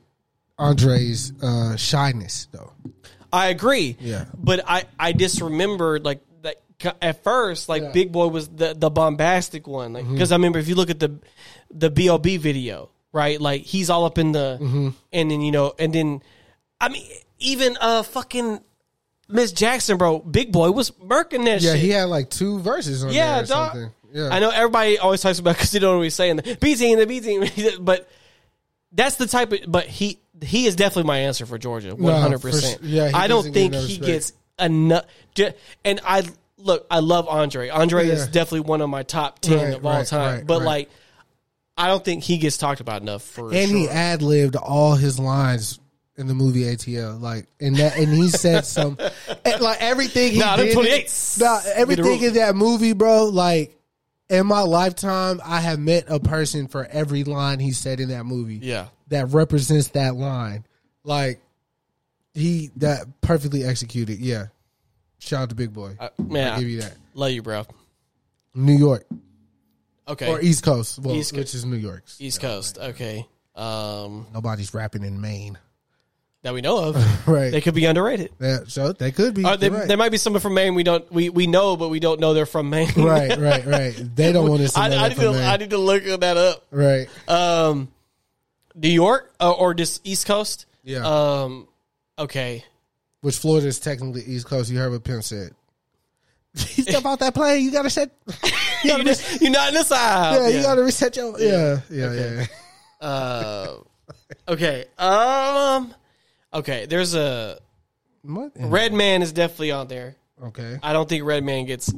Andre's 0.58 1.32
uh, 1.42 1.76
shyness, 1.76 2.48
though. 2.52 2.72
I 3.32 3.48
agree. 3.48 3.98
Yeah. 4.00 4.26
But 4.38 4.64
I 4.68 4.84
I 5.00 5.14
just 5.14 5.42
remembered 5.42 6.06
like 6.06 6.22
that 6.44 6.58
at 7.02 7.24
first 7.24 7.68
like 7.70 7.82
Yeah. 7.82 7.88
Mm-hmm. 7.88 7.94
Big 7.94 8.12
Boi 8.12 8.28
was 8.28 8.48
the 8.48 8.76
the 8.78 8.92
bombastic 8.92 9.68
one 9.68 9.94
like 9.94 10.08
because 10.10 10.32
I 10.32 10.36
remember 10.36 10.60
if 10.60 10.68
you 10.68 10.76
look 10.76 10.92
at 10.92 11.00
the 11.00 11.16
the 11.74 11.90
Bob 11.90 12.24
video 12.26 12.90
right 13.14 13.40
like 13.40 13.62
he's 13.62 13.90
all 13.90 14.04
up 14.06 14.18
in 14.18 14.34
the 14.34 14.58
Mm-hmm. 14.62 14.90
and 15.14 15.32
then 15.32 15.40
you 15.42 15.52
know 15.54 15.74
and 15.80 15.94
then 15.94 16.22
I 16.82 16.90
mean 16.90 17.06
even 17.40 17.78
uh 17.80 18.04
fucking 18.04 18.60
Miss 19.30 19.52
Jackson 19.54 19.98
bro 19.98 20.20
Big 20.20 20.52
Boi 20.52 20.72
was 20.72 20.92
murking 20.92 21.46
that 21.46 21.62
Yeah, 21.62 21.72
shit. 21.74 21.80
he 21.82 21.90
had 21.92 22.06
like 22.06 22.30
two 22.30 22.60
verses 22.60 23.04
on 23.06 23.14
Yeah, 23.14 23.36
there 23.36 23.44
or 23.44 23.46
dog. 23.46 23.72
something. 23.74 23.92
Yeah, 24.12 24.30
I 24.32 24.40
know 24.40 24.50
everybody 24.52 25.00
always 25.00 25.22
talks 25.22 25.40
about 25.40 25.56
because 25.56 25.72
they 25.72 25.80
don't 25.80 25.96
always 25.96 26.14
saying. 26.14 26.36
The 26.36 26.58
B 26.60 26.76
team, 26.76 27.00
the 27.00 27.08
B 27.08 27.20
team, 27.20 27.46
but 27.84 28.08
that's 28.92 29.16
the 29.16 29.26
type 29.26 29.52
of. 29.54 29.60
But 29.68 29.86
he 29.88 30.20
he 30.44 30.68
is 30.68 30.76
definitely 30.76 31.08
my 31.08 31.18
answer 31.20 31.48
for 31.48 31.58
Georgia, 31.58 31.96
one 31.96 32.22
hundred 32.22 32.42
percent. 32.42 32.84
yeah, 32.84 33.10
I 33.14 33.28
don't 33.28 33.52
think 33.52 33.74
he 33.74 33.80
respect. 33.80 34.06
gets 34.06 34.34
enough. 34.60 35.06
And 35.84 36.00
I 36.06 36.24
look, 36.58 36.86
I 36.92 37.00
love 37.00 37.28
Andre. 37.28 37.70
Andre 37.70 38.08
is 38.08 38.28
definitely 38.28 38.62
one 38.70 38.82
of 38.82 38.90
my 38.90 39.02
top 39.02 39.40
ten 39.40 39.58
Right, 39.58 39.74
of 39.74 39.84
all 39.86 39.92
right, 39.94 40.06
time. 40.06 40.36
right, 40.38 40.46
but 40.48 40.62
like, 40.62 40.92
I 41.78 41.88
don't 41.88 42.04
think 42.06 42.24
he 42.24 42.38
gets 42.38 42.58
talked 42.58 42.82
about 42.82 43.02
enough 43.02 43.24
for. 43.24 43.48
and 43.54 43.70
he 43.72 43.90
ad 43.90 44.22
libbed 44.22 44.56
all 44.56 44.96
his 44.96 45.20
lines 45.20 45.80
in 46.16 46.28
the 46.28 46.34
movie 46.36 46.62
ATL. 46.64 47.20
Like, 47.20 47.48
and 47.60 47.76
that, 47.78 47.98
and 47.98 48.14
he 48.14 48.30
said 48.30 48.66
some, 48.66 48.98
like 49.46 49.82
everything 49.82 50.34
he 50.34 50.40
Nah, 50.40 50.56
did. 50.58 50.76
28s. 50.78 51.42
Nah, 51.42 51.62
everything 51.74 52.22
in 52.22 52.34
that 52.36 52.56
movie, 52.56 52.94
bro. 52.94 53.26
Like, 53.26 53.76
in 54.30 54.46
my 54.46 54.62
lifetime, 54.62 55.42
I 55.44 55.60
have 55.62 55.80
met 55.80 56.06
a 56.08 56.20
person 56.20 56.68
for 56.68 56.86
every 56.86 57.24
line 57.24 57.60
he 57.60 57.72
said 57.72 58.00
in 58.00 58.10
that 58.10 58.26
movie. 58.26 58.60
Yeah. 58.62 58.88
that 59.08 59.28
represents 59.30 59.90
that 59.90 60.16
line. 60.16 60.66
Like, 61.04 61.42
he 62.36 62.70
that 62.78 63.06
perfectly 63.22 63.64
executed. 63.64 64.20
Yeah, 64.20 64.48
shout 65.20 65.44
out 65.44 65.50
to 65.50 65.56
Big 65.56 65.74
Boi. 65.74 65.96
Uh, 66.00 66.10
man, 66.20 66.54
I 66.54 66.60
give 66.60 66.70
you 66.70 66.82
that. 66.82 66.94
love 67.14 67.32
you, 67.32 67.42
bro. 67.42 67.66
New 68.56 68.74
York 68.78 69.06
Okay, 70.08 70.30
or 70.30 70.42
East 70.42 70.64
Coast, 70.64 71.00
well, 71.00 71.16
East 71.16 71.32
Co- 71.34 71.40
which 71.40 71.56
is 71.56 71.66
New 71.66 71.78
York. 71.78 72.04
East 72.20 72.42
Coast. 72.42 72.78
Okay, 72.78 73.28
um, 73.56 74.28
Nobody's 74.34 74.74
rapping 74.74 75.04
in 75.04 75.22
Maine, 75.22 75.58
that 76.42 76.54
we 76.54 76.62
know 76.62 76.90
of. 76.90 77.28
right? 77.28 77.52
they 77.52 77.62
could 77.62 77.74
be 77.74 77.86
underrated. 77.86 78.32
Yeah, 78.40 78.60
so 78.68 78.94
they 78.94 79.12
could 79.12 79.34
be. 79.34 79.44
They, 79.44 79.68
You're 79.68 79.78
right. 79.78 79.88
There 79.88 79.98
might 79.98 80.12
be 80.12 80.18
someone 80.18 80.42
from 80.42 80.54
Maine 80.54 80.76
we 80.76 80.84
don't 80.84 81.10
we, 81.12 81.30
we 81.30 81.48
know, 81.48 81.78
but 81.78 81.90
we 81.90 82.00
don't 82.00 82.20
know 82.20 82.34
they're 82.34 82.46
from 82.46 82.70
Maine. 82.70 82.92
right, 82.98 83.38
right, 83.38 83.66
right. 83.66 84.16
They 84.16 84.32
don't 84.32 84.50
want 84.50 84.68
to. 84.68 84.80
I, 84.80 84.88
I 84.88 85.10
need 85.10 85.18
to 85.18 85.30
I 85.30 85.58
need 85.58 85.70
to 85.72 85.78
look 85.78 86.04
that 86.04 86.38
up. 86.38 86.66
right. 86.72 87.08
Um, 87.30 87.90
New 88.76 88.90
York 88.90 89.34
uh, 89.40 89.52
or 89.52 89.74
just 89.74 90.06
East 90.06 90.26
Coast? 90.26 90.66
Yeah. 90.84 91.06
Um, 91.06 91.68
okay. 92.18 92.66
Which 93.22 93.38
Florida 93.38 93.68
is 93.68 93.80
technically 93.80 94.24
East 94.24 94.48
Coast. 94.48 94.70
You 94.70 94.80
heard 94.80 94.92
what 94.92 95.04
Pimp 95.04 95.24
said. 95.24 95.52
You 96.56 96.84
step 96.84 97.06
out 97.06 97.20
that 97.20 97.34
plane, 97.34 97.64
you 97.64 97.72
gotta 97.72 97.90
set. 97.90 98.12
You 98.84 98.90
gotta 98.90 99.04
You 99.04 99.10
res- 99.10 99.42
are 99.42 99.50
not 99.50 99.68
in 99.70 99.74
the 99.76 99.84
side. 99.84 100.36
yeah, 100.36 100.48
you 100.50 100.62
gotta 100.62 100.84
reset 100.84 101.16
your. 101.16 101.40
Yeah, 101.40 101.80
yeah, 101.90 102.06
Okay. 102.06 102.48
yeah. 103.02 103.08
Uh, 103.08 103.76
okay. 104.50 104.86
Um. 104.98 105.94
Okay. 106.54 106.86
There's 106.86 107.16
a 107.16 107.60
What? 108.24 108.52
Redman 108.56 109.22
is 109.22 109.32
definitely 109.32 109.72
on 109.72 109.88
there. 109.88 110.16
Okay. 110.44 110.78
I 110.84 110.92
don't 110.94 111.08
think 111.08 111.24
Redman 111.24 111.66
gets. 111.66 111.94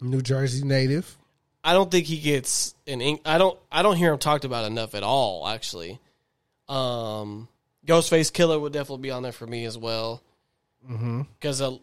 New 0.00 0.22
Jersey 0.22 0.64
native. 0.64 1.14
I 1.62 1.72
don't 1.74 1.90
think 1.90 2.06
he 2.06 2.18
gets 2.18 2.74
an. 2.86 3.00
ink- 3.02 3.22
I 3.26 3.36
don't. 3.36 3.58
I 3.70 3.82
don't 3.82 3.96
hear 3.96 4.12
him 4.12 4.18
talked 4.18 4.44
about 4.46 4.64
enough 4.64 4.94
at 4.94 5.02
all. 5.02 5.46
Actually, 5.46 6.00
um, 6.68 7.48
Ghostface 7.86 8.32
Killah 8.32 8.58
would 8.60 8.72
definitely 8.72 9.02
be 9.02 9.10
on 9.10 9.22
there 9.22 9.32
for 9.32 9.46
me 9.46 9.64
as 9.66 9.76
well. 9.76 10.22
Because 10.86 11.60
uh, 11.60 11.76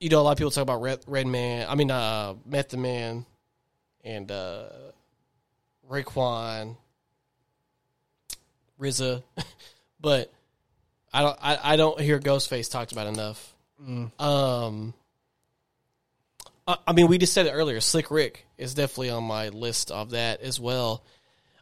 you 0.00 0.08
know 0.08 0.20
a 0.20 0.22
lot 0.22 0.32
of 0.32 0.38
people 0.38 0.50
talk 0.50 0.62
about 0.62 0.80
Red, 0.82 1.00
Redman. 1.06 1.66
I 1.68 1.74
mean, 1.74 1.90
uh, 1.90 2.34
Method 2.46 2.78
Man, 2.80 3.26
and 4.02 4.30
uh, 4.30 4.64
Raekwon, 5.88 6.76
RZA, 8.80 9.22
but 10.00 10.32
I 11.12 11.22
don't. 11.22 11.38
I, 11.40 11.58
I 11.72 11.76
don't 11.76 12.00
hear 12.00 12.18
Ghostface 12.18 12.70
talked 12.70 12.92
about 12.92 13.06
enough. 13.06 13.54
Um. 14.18 14.94
I 16.66 16.76
I 16.86 16.92
mean, 16.92 17.06
we 17.08 17.18
just 17.18 17.32
said 17.32 17.46
it 17.46 17.50
earlier. 17.50 17.80
Slick 17.80 18.10
Rick 18.10 18.46
is 18.58 18.74
definitely 18.74 19.10
on 19.10 19.24
my 19.24 19.48
list 19.48 19.90
of 19.90 20.10
that 20.10 20.40
as 20.42 20.60
well. 20.60 21.02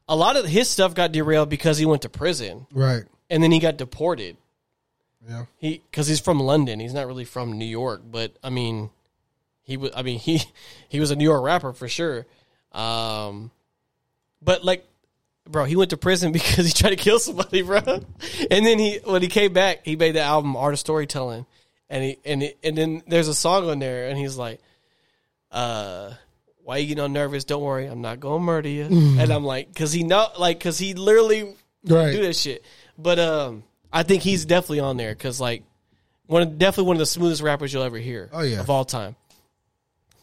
A 0.08 0.16
lot 0.16 0.36
of 0.36 0.46
his 0.46 0.68
stuff 0.68 0.94
got 0.94 1.12
derailed 1.12 1.48
because 1.50 1.76
he 1.78 1.84
went 1.86 2.02
to 2.02 2.08
prison 2.08 2.66
Right. 2.72 3.04
and 3.28 3.42
then 3.42 3.52
he 3.52 3.58
got 3.58 3.76
deported. 3.76 4.36
Yeah. 5.28 5.44
He 5.58 5.82
because 5.90 6.06
he's 6.06 6.20
from 6.20 6.40
London. 6.40 6.80
He's 6.80 6.94
not 6.94 7.06
really 7.06 7.24
from 7.26 7.58
New 7.58 7.64
York, 7.66 8.02
but 8.10 8.36
I 8.42 8.50
mean, 8.50 8.90
he 9.62 9.76
was. 9.76 9.90
I 9.94 10.02
mean, 10.02 10.18
he 10.28 10.40
he 10.88 11.00
was 11.00 11.10
a 11.10 11.16
New 11.16 11.24
York 11.24 11.42
rapper 11.44 11.72
for 11.72 11.88
sure. 11.88 12.26
Um, 12.72 13.50
but 14.40 14.64
like, 14.64 14.86
bro, 15.48 15.64
he 15.64 15.76
went 15.76 15.90
to 15.90 15.96
prison 15.96 16.32
because 16.38 16.66
he 16.66 16.72
tried 16.72 16.90
to 16.90 16.96
kill 16.96 17.18
somebody, 17.18 17.62
bro. 17.62 17.80
And 18.50 18.64
then 18.66 18.78
he 18.78 19.00
when 19.04 19.20
he 19.22 19.28
came 19.28 19.52
back, 19.52 19.84
he 19.84 19.96
made 19.96 20.14
the 20.14 20.20
album 20.22 20.56
Art 20.56 20.72
of 20.74 20.78
Storytelling, 20.78 21.44
and 21.90 22.02
he 22.04 22.18
and 22.24 22.52
and 22.64 22.76
then 22.78 23.02
there's 23.06 23.28
a 23.28 23.34
song 23.34 23.68
on 23.68 23.78
there, 23.78 24.08
and 24.08 24.18
he's 24.18 24.36
like, 24.36 24.60
uh. 25.50 26.12
Why 26.62 26.76
you 26.76 26.88
getting 26.88 27.00
all 27.00 27.08
nervous? 27.08 27.44
Don't 27.44 27.62
worry, 27.62 27.86
I'm 27.86 28.02
not 28.02 28.20
gonna 28.20 28.44
murder 28.44 28.68
you. 28.68 28.82
and 28.82 29.30
I'm 29.32 29.42
like, 29.42 29.74
cause 29.74 29.90
he 29.90 30.02
know, 30.02 30.26
like, 30.38 30.60
cause 30.60 30.78
he 30.78 30.92
literally 30.92 31.54
Right. 31.86 32.12
do 32.12 32.20
that 32.24 32.36
shit. 32.36 32.62
But 32.98 33.18
um, 33.18 33.62
I 33.92 34.02
think 34.02 34.22
he's 34.22 34.44
definitely 34.44 34.80
on 34.80 34.96
there 34.96 35.14
because 35.14 35.40
like 35.40 35.62
one 36.26 36.42
of, 36.42 36.58
definitely 36.58 36.88
one 36.88 36.96
of 36.96 37.00
the 37.00 37.06
smoothest 37.06 37.42
rappers 37.42 37.72
you'll 37.72 37.82
ever 37.82 37.98
hear. 37.98 38.28
Oh, 38.32 38.42
yeah. 38.42 38.60
of 38.60 38.68
all 38.70 38.84
time. 38.84 39.16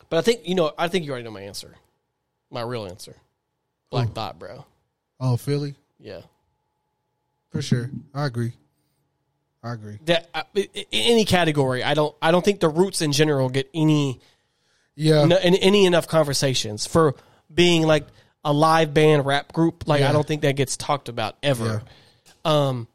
But 0.09 0.17
I 0.17 0.21
think 0.21 0.41
you 0.47 0.53
know. 0.55 0.71
I 0.77 0.87
think 0.87 1.05
you 1.05 1.11
already 1.11 1.25
know 1.25 1.31
my 1.31 1.41
answer. 1.41 1.75
My 2.51 2.61
real 2.61 2.85
answer, 2.85 3.15
Black 3.89 4.11
Thought, 4.11 4.37
bro. 4.39 4.63
Oh, 5.19 5.35
Philly 5.35 5.73
Yeah, 5.99 6.21
for 7.49 7.61
sure. 7.61 7.89
I 8.13 8.25
agree. 8.27 8.53
I 9.63 9.73
agree. 9.73 9.97
that 10.05 10.29
I, 10.33 10.43
i- 10.55 10.69
i- 10.75 10.85
any 10.93 11.25
category. 11.25 11.83
I 11.83 11.95
don't. 11.95 12.15
I 12.21 12.29
don't 12.31 12.45
think 12.45 12.59
the 12.59 12.69
Roots 12.69 13.01
in 13.01 13.11
general 13.13 13.49
get 13.49 13.67
any 13.73 14.19
Yeah. 14.95 15.25
no, 15.25 15.37
any, 15.37 15.59
any 15.59 15.85
enough 15.85 16.07
conversations 16.07 16.85
for 16.85 17.15
being 17.51 17.81
like 17.81 18.05
a 18.43 18.53
live 18.53 18.93
band 18.93 19.25
rap 19.25 19.51
group. 19.53 19.85
Like 19.87 20.01
Yeah. 20.01 20.09
I 20.09 20.13
don't 20.13 20.25
think 20.27 20.43
that 20.43 20.55
gets 20.55 20.77
talked 20.77 21.09
about 21.09 21.35
ever. 21.41 21.81
Um, 22.45 22.87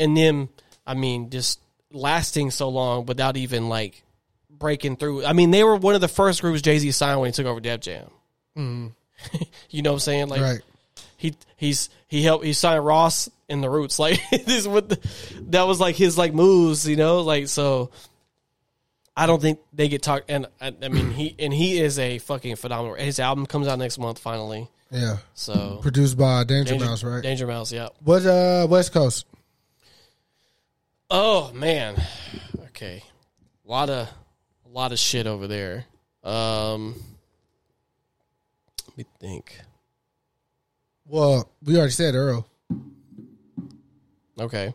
and 0.00 0.16
them, 0.16 0.48
I 0.86 0.94
mean, 0.94 1.30
just 1.30 1.60
lasting 1.92 2.50
so 2.50 2.68
long 2.68 3.06
without 3.06 3.36
even 3.36 3.68
like 3.68 4.02
breaking 4.50 4.96
through. 4.96 5.24
I 5.24 5.32
mean, 5.32 5.50
they 5.50 5.62
were 5.62 5.76
one 5.76 5.94
of 5.94 6.00
the 6.00 6.08
first 6.08 6.40
groups 6.40 6.62
Jay 6.62 6.78
Z 6.78 6.90
signed 6.92 7.20
when 7.20 7.28
he 7.28 7.32
took 7.32 7.46
over 7.46 7.60
Def 7.60 7.80
Jam. 7.80 8.10
you 9.70 9.82
know 9.82 9.90
what 9.90 9.94
I'm 9.94 10.00
saying? 10.00 10.28
Like 10.28 10.40
right. 10.40 10.60
he 11.16 11.34
he's 11.56 11.90
he 12.08 12.22
helped 12.22 12.44
he 12.44 12.52
signed 12.52 12.84
Ross 12.84 13.28
in 13.48 13.60
the 13.60 13.70
Roots. 13.70 13.98
Like 13.98 14.20
this 14.30 14.66
what 14.66 14.88
the, 14.88 14.98
that 15.50 15.66
was 15.66 15.78
like 15.78 15.96
his 15.96 16.16
like 16.16 16.34
moves. 16.34 16.88
You 16.88 16.96
know, 16.96 17.20
like 17.20 17.48
so. 17.48 17.90
I 19.16 19.26
don't 19.26 19.42
think 19.42 19.58
they 19.74 19.88
get 19.88 20.02
talked. 20.02 20.30
And 20.30 20.46
I, 20.60 20.72
I 20.82 20.88
mean, 20.88 21.10
he 21.10 21.34
and 21.38 21.52
he 21.52 21.78
is 21.78 21.98
a 21.98 22.18
fucking 22.18 22.56
phenomenal. 22.56 22.94
His 22.94 23.20
album 23.20 23.44
comes 23.44 23.68
out 23.68 23.78
next 23.78 23.98
month 23.98 24.18
finally. 24.18 24.68
Yeah. 24.90 25.18
So 25.34 25.78
Produced 25.82 26.16
by 26.16 26.44
Danger, 26.44 26.72
Danger, 26.72 26.86
Mouse, 26.86 27.04
right? 27.04 27.22
Danger 27.22 27.46
Mouse, 27.46 27.72
yeah. 27.72 27.88
What 28.02 28.24
uh 28.24 28.66
West 28.70 28.92
Coast? 28.92 29.26
Oh 31.10 31.52
man. 31.52 32.00
Okay. 32.66 33.02
A 33.66 33.70
lot 33.70 33.90
of 33.90 34.08
a 34.64 34.68
lot 34.68 34.92
of 34.92 34.98
shit 34.98 35.26
over 35.26 35.48
there. 35.48 35.84
Um 36.22 36.94
let 38.86 38.96
me 38.96 39.04
think. 39.18 39.58
Well, 41.06 41.50
we 41.64 41.76
already 41.76 41.90
said 41.90 42.14
Earl. 42.14 42.46
Okay. 44.38 44.72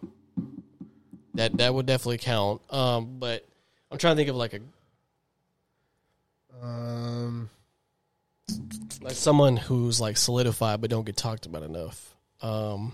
That 1.35 1.57
that 1.57 1.73
would 1.73 1.85
definitely 1.85 2.17
count. 2.17 2.61
Um 2.69 3.17
but 3.19 3.47
I'm 3.89 3.97
trying 3.97 4.15
to 4.15 4.17
think 4.17 4.29
of 4.29 4.35
like 4.35 4.53
a 4.53 4.59
Um 6.61 7.49
like 9.01 9.15
someone 9.15 9.55
who's 9.55 10.01
like 10.01 10.17
solidified 10.17 10.81
but 10.81 10.89
don't 10.89 11.05
get 11.05 11.15
talked 11.15 11.45
about 11.45 11.63
enough. 11.63 12.13
Um 12.41 12.91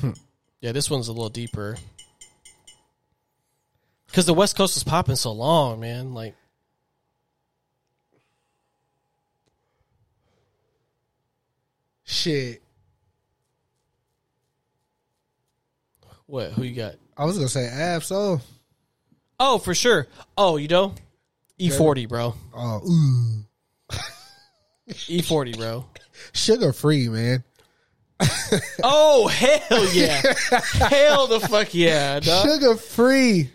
Hmm. 0.00 0.12
Yeah, 0.60 0.72
this 0.72 0.90
one's 0.90 1.08
a 1.08 1.12
little 1.12 1.28
deeper. 1.28 1.76
Cuz 4.12 4.26
the 4.26 4.34
West 4.34 4.56
Coast 4.56 4.74
was 4.76 4.84
popping 4.84 5.16
so 5.16 5.32
long, 5.32 5.80
man. 5.80 6.14
Like 6.14 6.34
Shit. 12.04 12.62
What? 16.26 16.52
Who 16.52 16.62
you 16.62 16.74
got? 16.74 16.94
I 17.16 17.24
was 17.24 17.36
gonna 17.36 17.48
say 17.48 17.66
Ab-Soul. 17.66 18.40
Oh, 19.38 19.58
for 19.58 19.74
sure. 19.74 20.06
Oh, 20.36 20.56
you 20.56 20.68
know, 20.68 20.94
E-40, 21.58 22.08
bro. 22.08 22.34
Oh, 22.54 22.80
ooh. 22.88 23.44
E-40, 25.08 25.56
bro. 25.56 25.84
Suga 26.32 26.74
free, 26.74 27.08
man. 27.08 27.42
Oh 28.82 29.26
hell 29.26 29.92
yeah! 29.92 30.22
hell 30.88 31.26
the 31.26 31.40
fuck 31.40 31.74
yeah! 31.74 32.20
Dog. 32.20 32.46
Suga 32.46 32.78
free. 32.78 33.50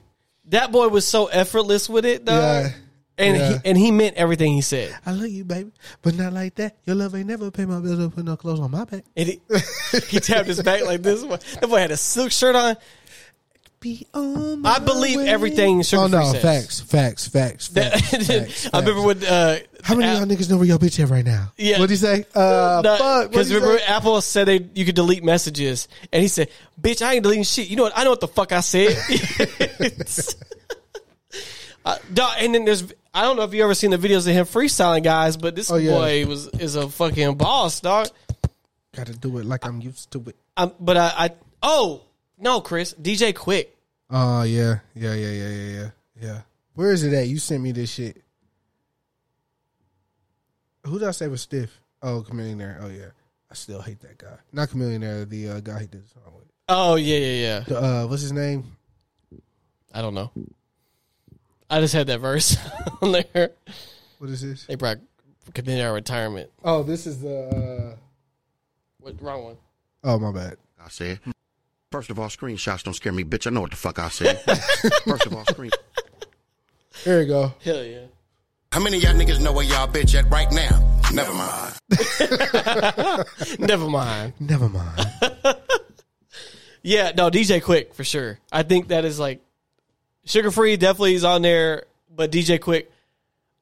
That 0.46 0.72
boy 0.72 0.90
was 0.90 1.08
so 1.08 1.28
effortless 1.28 1.88
with 1.90 2.06
it, 2.06 2.26
dog. 2.26 2.36
Yeah. 2.66 2.72
And 3.18 3.38
Yeah. 3.38 3.50
he 3.54 3.70
and 3.70 3.78
he 3.78 3.92
meant 3.92 4.16
everything 4.18 4.54
he 4.54 4.62
said. 4.62 4.96
I 5.06 5.12
love 5.12 5.28
you, 5.28 5.44
baby, 5.46 5.72
but 6.02 6.16
not 6.16 6.34
like 6.34 6.56
that. 6.56 6.78
Your 6.86 6.96
love 6.96 7.16
ain't 7.16 7.28
never 7.28 7.52
pay 7.52 7.66
my 7.66 7.80
bills 7.80 8.00
or 8.00 8.10
put 8.10 8.26
no 8.26 8.36
clothes 8.36 8.60
on 8.60 8.72
my 8.72 8.84
back. 8.86 9.04
And 9.16 9.30
he, 9.30 9.42
he 10.08 10.20
tapped 10.20 10.48
his 10.48 10.62
back 10.62 10.84
like 10.86 11.02
this. 11.02 11.22
That 11.24 11.70
boy 11.70 11.78
had 11.78 11.92
a 11.92 11.98
silk 11.98 12.32
shirt 12.32 12.56
on. 12.56 12.76
Be 13.82 14.06
on 14.14 14.62
my 14.62 14.74
I 14.76 14.80
believe 14.80 15.18
way. 15.18 15.28
everything 15.28 15.80
Suga 15.82 16.04
Oh 16.04 16.08
no, 16.08 16.32
says. 16.34 16.42
facts, 16.44 16.80
facts, 16.82 17.28
facts, 17.28 17.68
facts, 17.68 18.10
facts, 18.28 18.70
I 18.72 18.80
remember 18.80 19.02
when 19.02 19.26
uh, 19.26 19.58
How 19.84 19.96
many 19.96 20.08
of 20.12 20.20
y'all 20.20 20.28
niggas 20.38 20.52
know 20.52 20.58
where 20.58 20.68
your 20.68 20.78
bitch 20.78 21.02
at 21.04 21.10
right 21.10 21.26
now? 21.26 21.52
Yeah. 21.58 21.80
What'd 21.80 21.90
he 21.90 21.96
say? 21.96 22.24
Uh, 22.36 22.84
fuck. 22.84 23.32
Because 23.32 23.52
remember, 23.52 23.80
say? 23.80 23.86
Apple 23.86 24.22
said 24.22 24.46
they 24.48 24.70
you 24.76 24.86
could 24.86 24.94
delete 24.94 25.24
messages, 25.24 25.88
and 26.14 26.22
he 26.22 26.28
said, 26.28 26.50
"Bitch, 26.80 27.02
I 27.04 27.16
ain't 27.16 27.24
deleting 27.24 27.44
shit. 27.44 27.70
You 27.70 27.76
know 27.76 27.82
what? 27.84 27.94
I 27.98 28.04
know 28.04 28.12
what 28.12 28.20
the 28.22 28.28
fuck 28.28 28.52
I 28.52 28.60
said." 28.60 28.96
uh, 31.86 31.98
and 32.40 32.54
then 32.54 32.66
there's 32.66 32.84
I 33.14 33.24
don't 33.24 33.36
know 33.36 33.44
if 33.44 33.54
you 33.56 33.64
ever 33.64 33.74
seen 33.74 33.90
the 33.90 33.98
videos 33.98 34.28
of 34.28 34.34
him 34.34 34.46
freestyling, 34.46 35.04
guys, 35.04 35.38
but 35.38 35.56
this 35.56 35.72
Oh, 35.72 35.78
yeah. 35.78 35.92
boy 35.92 36.26
was 36.28 36.48
is 36.60 36.76
a 36.76 36.88
fucking 36.88 37.36
boss, 37.36 37.80
dog. 37.80 38.10
Gotta 38.96 39.14
do 39.14 39.40
it 39.40 39.46
like 39.46 39.66
I'm 39.66 39.82
used 39.82 40.12
to 40.12 40.24
it. 40.28 40.36
Um, 40.56 40.74
but 40.80 40.98
I, 40.98 41.14
I 41.18 41.30
oh 41.64 42.04
no, 42.42 42.60
Chris, 42.62 42.94
DJ 43.02 43.34
Quik. 43.34 43.68
Oh 44.10 44.44
yeah, 44.44 44.80
yeah, 44.96 45.14
yeah, 45.14 45.30
yeah, 45.30 45.48
yeah, 45.50 45.72
yeah, 45.80 45.90
yeah. 46.22 46.42
Where 46.74 46.92
is 46.92 47.04
it 47.04 47.14
at? 47.14 47.28
You 47.28 47.38
sent 47.38 47.64
me 47.64 47.72
this 47.72 47.90
shit. 47.92 48.22
Who 50.86 51.00
did 51.00 51.08
I 51.08 51.12
say 51.12 51.28
was 51.28 51.42
stiff? 51.42 51.80
Oh, 52.02 52.26
Chamillionaire. 52.28 52.80
Oh 52.82 52.88
yeah, 52.90 53.10
I 53.50 53.54
still 53.54 53.82
hate 53.82 54.00
that 54.02 54.18
guy. 54.18 54.38
Not 54.52 54.70
Chamillionaire, 54.70 55.30
the 55.30 55.50
uh, 55.50 55.60
guy 55.60 55.82
he 55.82 55.88
did 55.88 56.04
the 56.04 56.10
song 56.10 56.34
with. 56.36 56.48
Oh 56.68 56.96
yeah, 56.96 57.18
yeah, 57.18 57.64
yeah. 57.68 57.76
Uh, 57.78 58.08
what's 58.08 58.22
his 58.22 58.32
name? 58.32 58.76
I 59.94 60.02
don't 60.02 60.14
know. 60.14 60.32
I 61.70 61.80
just 61.80 61.94
had 61.94 62.08
that 62.08 62.20
verse 62.20 62.58
on 63.02 63.12
there. 63.12 63.52
What 64.18 64.30
is 64.30 64.42
this? 64.42 64.66
They 64.66 64.76
brought 64.76 64.98
committed 65.54 65.86
our 65.86 65.94
retirement. 65.94 66.50
Oh, 66.64 66.84
this 66.84 67.06
is 67.08 67.22
the. 67.22 67.94
Uh, 67.94 67.96
What 69.00 69.22
wrong 69.22 69.44
one? 69.44 69.58
oh 70.04 70.18
my 70.20 70.32
bad. 70.32 70.58
I 70.84 70.90
said. 70.90 71.20
First 71.92 72.10
of 72.10 72.18
all, 72.20 72.28
screenshots 72.30 72.84
don't 72.84 72.94
scare 72.94 73.12
me, 73.12 73.24
bitch. 73.26 73.46
I 73.46 73.50
know 73.50 73.62
what 73.62 73.72
the 73.72 73.78
fuck 73.78 74.00
I 74.00 74.08
said. 74.10 74.40
First 75.06 75.26
of 75.26 75.36
all, 75.36 75.44
screen. 75.46 75.72
There 77.04 77.20
we 77.20 77.26
go. 77.26 77.54
Hell 77.64 77.84
yeah. 77.84 78.06
How 78.72 78.80
many 78.80 78.98
of 78.98 79.04
y'all 79.04 79.14
niggas 79.14 79.42
know 79.42 79.52
where 79.52 79.66
y'all 79.66 79.88
bitch 79.90 80.16
at 80.18 80.30
right 80.32 80.50
now? 80.52 81.02
Never 81.12 81.34
mind. 81.34 81.74
Never 83.60 83.90
mind. 83.90 84.34
Never 84.40 84.70
mind. 84.70 85.06
Yeah, 86.84 87.12
no, 87.16 87.30
DJ 87.30 87.62
Quik 87.62 87.94
for 87.94 88.04
sure. 88.04 88.40
I 88.52 88.64
think 88.64 88.88
that 88.88 89.06
is 89.06 89.20
like 89.20 89.44
Suga 90.26 90.52
Free 90.52 90.78
definitely 90.78 91.14
is 91.14 91.24
on 91.24 91.44
there, 91.44 91.84
but 92.10 92.32
DJ 92.32 92.58
Quik, 92.58 92.88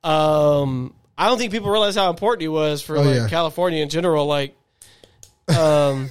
um, 0.10 0.94
I 1.18 1.28
don't 1.28 1.38
think 1.38 1.52
people 1.52 1.70
realize 1.70 1.96
how 1.96 2.10
important 2.12 2.44
he 2.44 2.48
was 2.48 2.82
for 2.82 2.96
Oh, 2.96 3.02
like 3.02 3.16
yeah. 3.16 3.28
California 3.28 3.84
in 3.84 3.90
general. 3.90 4.26
Like, 4.26 4.56
um, 5.50 6.10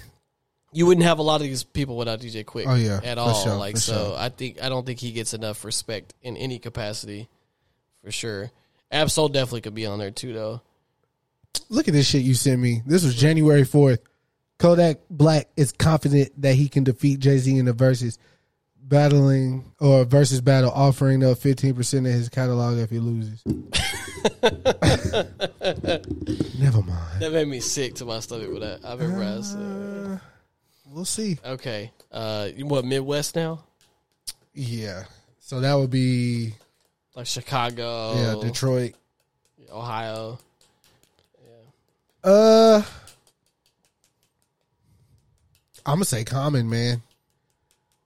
you 0.73 0.87
wouldn't 0.87 1.07
have 1.07 1.19
a 1.19 1.23
lot 1.23 1.37
of 1.37 1.47
these 1.47 1.65
people 1.65 1.97
without 1.97 2.21
DJ 2.21 2.45
Quik. 2.45 2.65
Oh, 2.67 2.75
yeah, 2.75 3.01
at 3.03 3.19
all. 3.19 3.35
sure, 3.35 3.57
like, 3.57 3.77
so 3.77 3.93
sure. 3.93 4.17
I 4.19 4.29
think 4.29 4.63
I 4.63 4.69
don't 4.69 4.85
think 4.85 5.01
he 5.01 5.13
gets 5.13 5.35
enough 5.35 5.65
respect 5.65 6.15
in 6.23 6.37
any 6.37 6.59
capacity, 6.59 7.29
for 8.05 8.11
sure. 8.11 8.51
Ab-Soul 8.91 9.29
definitely 9.29 9.61
could 9.63 9.75
be 9.75 9.87
on 9.87 9.99
there 9.99 10.11
too, 10.11 10.33
though. 10.33 10.63
Look 11.69 11.89
at 11.89 11.95
this 11.95 12.09
shit 12.09 12.23
you 12.23 12.35
sent 12.35 12.61
me. 12.61 12.83
This 12.87 13.05
was 13.05 13.15
January 13.15 13.65
fourth. 13.65 14.01
Kodak 14.59 14.99
Black 15.09 15.49
is 15.57 15.73
confident 15.73 16.31
that 16.41 16.55
he 16.55 16.69
can 16.69 16.85
defeat 16.85 17.21
Jay 17.21 17.39
Z 17.39 17.57
in 17.57 17.65
the 17.67 17.73
verses 17.73 18.19
battling 18.81 19.73
or 19.81 20.05
versus 20.05 20.41
battle, 20.41 20.71
offering 20.71 21.25
up 21.25 21.39
fifteen 21.39 21.75
percent 21.75 22.07
of 22.07 22.13
his 22.13 22.29
catalog 22.29 22.79
if 22.79 22.91
he 22.91 22.99
loses. 22.99 23.43
Never 26.59 26.83
mind. 26.83 27.21
That 27.23 27.33
made 27.33 27.49
me 27.49 27.61
sick 27.61 27.95
to 27.97 28.05
my 28.05 28.21
stomach 28.21 28.51
with 28.51 28.63
that. 28.63 28.81
I've 28.85 29.01
ever 29.01 29.23
asked. 29.23 29.57
Uh, 29.57 30.19
we'll 30.91 31.05
see. 31.05 31.39
Okay, 31.45 31.93
uh, 32.13 32.49
you 32.55 32.67
what 32.67 32.85
Midwest 32.85 33.37
now? 33.37 33.65
Yeah. 34.55 35.05
So 35.41 35.61
that 35.61 35.75
would 35.75 35.91
be 35.91 36.55
like 37.15 37.27
Chicago, 37.27 38.15
yeah 38.17 38.35
Detroit. 38.41 38.95
Ohio. 39.73 40.39
Yeah. 42.25 42.31
Uh, 42.31 42.83
I'm 45.87 45.95
gonna 45.95 46.05
say 46.05 46.25
Common 46.25 46.69
man 46.69 47.03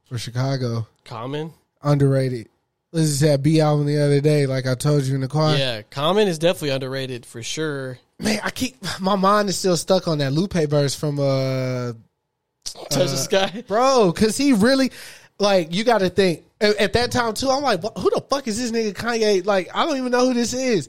for 0.05 0.19
Chicago. 0.19 0.87
Common, 1.05 1.53
Underrated. 1.83 2.49
This 2.93 3.05
is 3.05 3.21
that 3.21 3.43
B 3.43 3.61
album 3.61 3.87
the 3.87 3.99
other 3.99 4.21
day, 4.21 4.47
like 4.47 4.67
I 4.67 4.75
told 4.75 5.05
you 5.05 5.15
in 5.15 5.23
the 5.23 5.29
car. 5.29 5.57
yeah, 5.57 5.83
Common 5.83 6.29
is 6.29 6.39
definitely 6.39 6.71
underrated 6.71 7.25
for 7.25 7.43
sure. 7.43 7.99
Man, 8.19 8.39
I 8.45 8.51
keep 8.51 8.77
my 9.01 9.17
mind 9.17 9.49
is 9.49 9.57
still 9.57 9.77
stuck 9.77 10.07
on 10.07 10.19
that 10.19 10.33
Lupe 10.33 10.53
verse 10.53 10.95
from 10.95 11.19
uh 11.19 11.93
Touch 12.65 12.89
the 12.91 13.03
uh, 13.05 13.07
sky. 13.09 13.65
bro, 13.69 14.13
cause 14.13 14.37
he 14.37 14.53
really 14.53 14.93
like 15.39 15.75
you 15.75 15.85
got 15.85 15.99
to 15.99 16.09
think 16.09 16.45
at, 16.61 16.77
at 16.77 16.93
that 16.95 17.13
time 17.13 17.35
too. 17.35 17.51
I'm 17.51 17.63
like, 17.63 17.81
who 17.83 18.11
the 18.11 18.23
fuck 18.29 18.47
is 18.49 18.59
this 18.59 18.71
nigga 18.71 18.95
Kanye? 18.95 19.45
Like, 19.45 19.69
I 19.75 19.85
don't 19.85 19.97
even 19.97 20.13
know 20.13 20.27
who 20.29 20.35
this 20.35 20.53
is, 20.53 20.89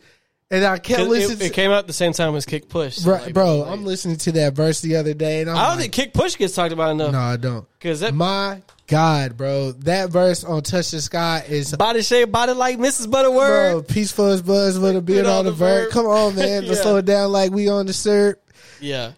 and 0.51 0.63
I 0.63 0.77
kept 0.77 1.01
listening. 1.03 1.39
It, 1.41 1.51
it 1.51 1.53
came 1.53 1.71
out 1.71 1.87
the 1.87 1.93
same 1.93 2.13
time 2.13 2.35
as 2.35 2.45
Kick 2.45 2.69
Push. 2.69 2.97
so, 2.97 3.05
bro, 3.05 3.21
like, 3.23 3.33
bro 3.33 3.57
like- 3.59 3.71
I'm 3.71 3.85
listening 3.85 4.17
to 4.17 4.31
that 4.33 4.53
verse 4.53 4.81
the 4.81 4.95
other 4.97 5.13
day, 5.13 5.41
and 5.41 5.49
I'm 5.49 5.57
I 5.57 5.59
don't 5.61 5.69
like, 5.71 5.79
think 5.79 5.93
Kick 5.93 6.13
Push 6.13 6.37
gets 6.37 6.53
talked 6.55 6.73
about 6.73 6.91
enough. 6.91 7.11
no, 7.11 7.19
I 7.19 7.37
don't. 7.37 7.67
Because 7.79 8.01
that 8.01 8.13
My 8.13 8.61
God, 8.87 9.35
bro, 9.37 9.71
that 9.71 10.09
verse 10.09 10.43
on 10.43 10.61
"Touch 10.61 10.91
the 10.91 11.01
Sky" 11.01 11.43
is 11.47 11.75
body 11.75 12.01
shape, 12.03 12.31
body 12.31 12.53
like 12.53 12.77
Mrs. 12.77 13.09
Butterworth. 13.09 13.71
bro. 13.71 13.81
Peaceful 13.83 14.27
as 14.27 14.41
buzz 14.41 14.77
with 14.77 14.95
a 14.95 15.01
beard 15.01 15.25
on 15.25 15.45
the 15.45 15.51
vert. 15.51 15.91
Come 15.91 16.05
on, 16.05 16.35
man, 16.37 16.67
let's 16.67 16.81
slow 16.81 16.97
it 16.97 17.05
down 17.05 17.31
like 17.31 17.51
we 17.51 17.69
on 17.69 17.87
the 17.87 17.93
syrup. 17.93 18.39
Yeah. 18.79 19.13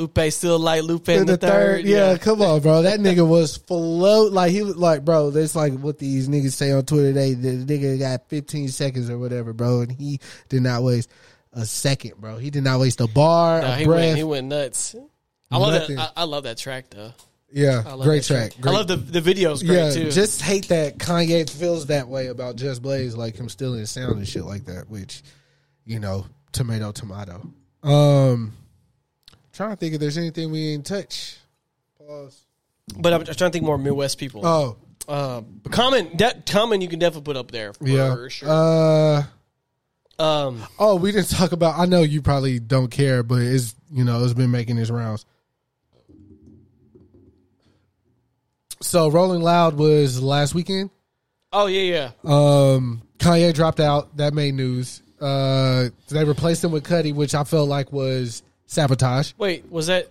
Lupe 0.00 0.18
still 0.32 0.58
like 0.58 0.82
Lupe 0.82 1.08
in 1.10 1.20
in 1.20 1.26
the, 1.26 1.36
third. 1.36 1.84
Yeah, 1.84 2.16
come 2.16 2.40
on, 2.42 2.60
bro. 2.60 2.82
That 2.82 3.00
nigga 3.00 3.26
was 3.26 3.56
float 3.58 4.32
like 4.32 4.50
he 4.50 4.62
was 4.62 4.76
like, 4.76 5.04
bro. 5.04 5.30
That's 5.30 5.54
like 5.54 5.74
what 5.74 5.98
these 5.98 6.28
niggas 6.28 6.52
say 6.52 6.72
on 6.72 6.84
Twitter. 6.86 7.12
They 7.12 7.34
the 7.34 7.64
nigga 7.64 7.98
got 7.98 8.28
15 8.28 8.68
seconds 8.68 9.10
or 9.10 9.18
whatever, 9.18 9.52
bro, 9.52 9.82
and 9.82 9.92
he 9.92 10.20
did 10.48 10.62
not 10.62 10.82
waste 10.82 11.10
a 11.52 11.64
second, 11.66 12.14
bro. 12.18 12.38
He 12.38 12.50
did 12.50 12.64
not 12.64 12.80
waste 12.80 13.00
a 13.00 13.06
bar, 13.08 13.60
Nah, 13.60 13.72
a 13.74 13.76
he 13.76 13.84
breath. 13.84 13.98
went, 14.00 14.16
he 14.16 14.24
went 14.24 14.46
nuts. 14.48 14.96
I 15.50 15.58
love 15.58 15.72
that. 15.88 15.98
I, 16.16 16.22
I 16.22 16.24
love 16.24 16.44
that 16.44 16.56
track 16.58 16.86
though. 16.90 17.12
yeah, 17.52 17.82
I 17.84 17.92
love 17.94 18.02
great 18.06 18.22
that 18.24 18.52
track. 18.52 18.66
I 18.66 18.70
love 18.70 18.86
the 18.88 18.96
the 18.96 19.20
videos. 19.20 19.66
Great 19.66 19.76
yeah, 19.76 19.90
too. 19.90 20.10
just 20.10 20.40
hate 20.40 20.68
that 20.68 20.98
Kanye 20.98 21.50
feels 21.50 21.86
that 21.86 22.08
way 22.08 22.28
about 22.28 22.56
Just 22.56 22.80
Blaze, 22.82 23.16
like 23.16 23.36
him 23.36 23.48
stealing 23.48 23.84
sound 23.86 24.16
and 24.18 24.26
shit 24.28 24.44
like 24.44 24.64
that. 24.66 24.88
Which, 24.88 25.22
you 25.84 25.98
know, 25.98 26.26
tomato, 26.52 26.92
tomato. 26.92 27.42
Um, 27.82 28.52
trying 29.60 29.72
to 29.72 29.76
think 29.76 29.92
if 29.92 30.00
there's 30.00 30.16
anything 30.16 30.50
we 30.50 30.68
ain't 30.68 30.86
touch. 30.86 31.36
Pause. 31.98 32.46
but 32.96 33.12
I'm, 33.12 33.20
I'm 33.20 33.26
trying 33.26 33.50
to 33.50 33.50
think 33.50 33.62
more 33.62 33.76
Midwest 33.76 34.16
people. 34.16 34.46
Oh, 34.46 34.78
Uh, 35.06 35.42
but 35.42 35.70
common 35.70 36.16
that 36.16 36.46
common 36.46 36.80
you 36.80 36.88
can 36.88 36.98
definitely 36.98 37.24
put 37.24 37.36
up 37.36 37.50
there 37.50 37.74
for 37.74 37.86
yeah. 37.86 38.28
sure. 38.28 38.48
Uh. 38.48 39.22
um, 40.18 40.62
Oh, 40.78 40.96
we 40.96 41.12
didn't 41.12 41.28
talk 41.28 41.52
about. 41.52 41.78
I 41.78 41.84
know 41.84 42.00
you 42.00 42.22
probably 42.22 42.58
don't 42.58 42.90
care, 42.90 43.22
but 43.22 43.42
it's 43.42 43.74
you 43.92 44.02
know 44.02 44.24
it's 44.24 44.32
been 44.32 44.50
making 44.50 44.78
its 44.78 44.90
rounds. 44.90 45.26
So, 48.80 49.10
Rolling 49.10 49.42
Loud 49.42 49.74
was 49.74 50.22
last 50.22 50.54
weekend. 50.54 50.88
oh 51.52 51.66
yeah, 51.66 51.82
yeah. 51.82 52.10
Um, 52.24 53.02
Kanye 53.18 53.52
dropped 53.52 53.78
out. 53.78 54.16
That 54.16 54.32
made 54.32 54.54
news. 54.54 55.02
Uh, 55.20 55.90
they 56.08 56.24
replaced 56.24 56.64
him 56.64 56.70
with 56.70 56.84
Cudi, 56.84 57.14
which 57.14 57.34
I 57.34 57.44
felt 57.44 57.68
like 57.68 57.92
was 57.92 58.42
sabotage. 58.70 59.32
Wait, 59.38 59.70
was 59.70 59.88
that 59.88 60.08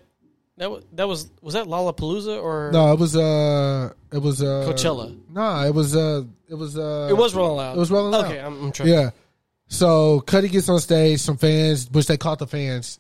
that 0.57 0.69
was 0.69 0.83
that 0.93 1.07
was 1.07 1.29
was 1.41 1.53
that 1.53 1.65
Lollapalooza 1.67 2.41
or 2.43 2.69
No, 2.73 2.91
it 2.93 2.99
was 2.99 3.15
uh, 3.15 3.91
it 4.11 4.17
was 4.21 4.41
uh, 4.41 4.65
Coachella? 4.67 5.17
No, 5.29 5.63
it 5.65 5.73
was 5.73 5.95
uh, 5.95 6.23
it 6.49 6.55
was 6.55 6.77
uh, 6.77 7.07
It 7.09 7.13
was 7.17 7.33
Rolling 7.33 7.57
Loud. 7.57 7.77
It 7.77 7.79
was 7.79 7.89
Rolling 7.91 8.11
Loud. 8.11 8.25
Okay, 8.25 8.39
I'm, 8.39 8.65
I'm 8.65 8.71
trying. 8.71 8.89
Yeah. 8.89 9.09
So 9.67 10.21
Cudi 10.25 10.51
gets 10.51 10.67
on 10.69 10.79
stage. 10.79 11.19
Some 11.19 11.37
fans, 11.37 11.89
which 11.91 12.07
they 12.07 12.17
caught 12.17 12.39
the 12.39 12.47
fans, 12.47 12.99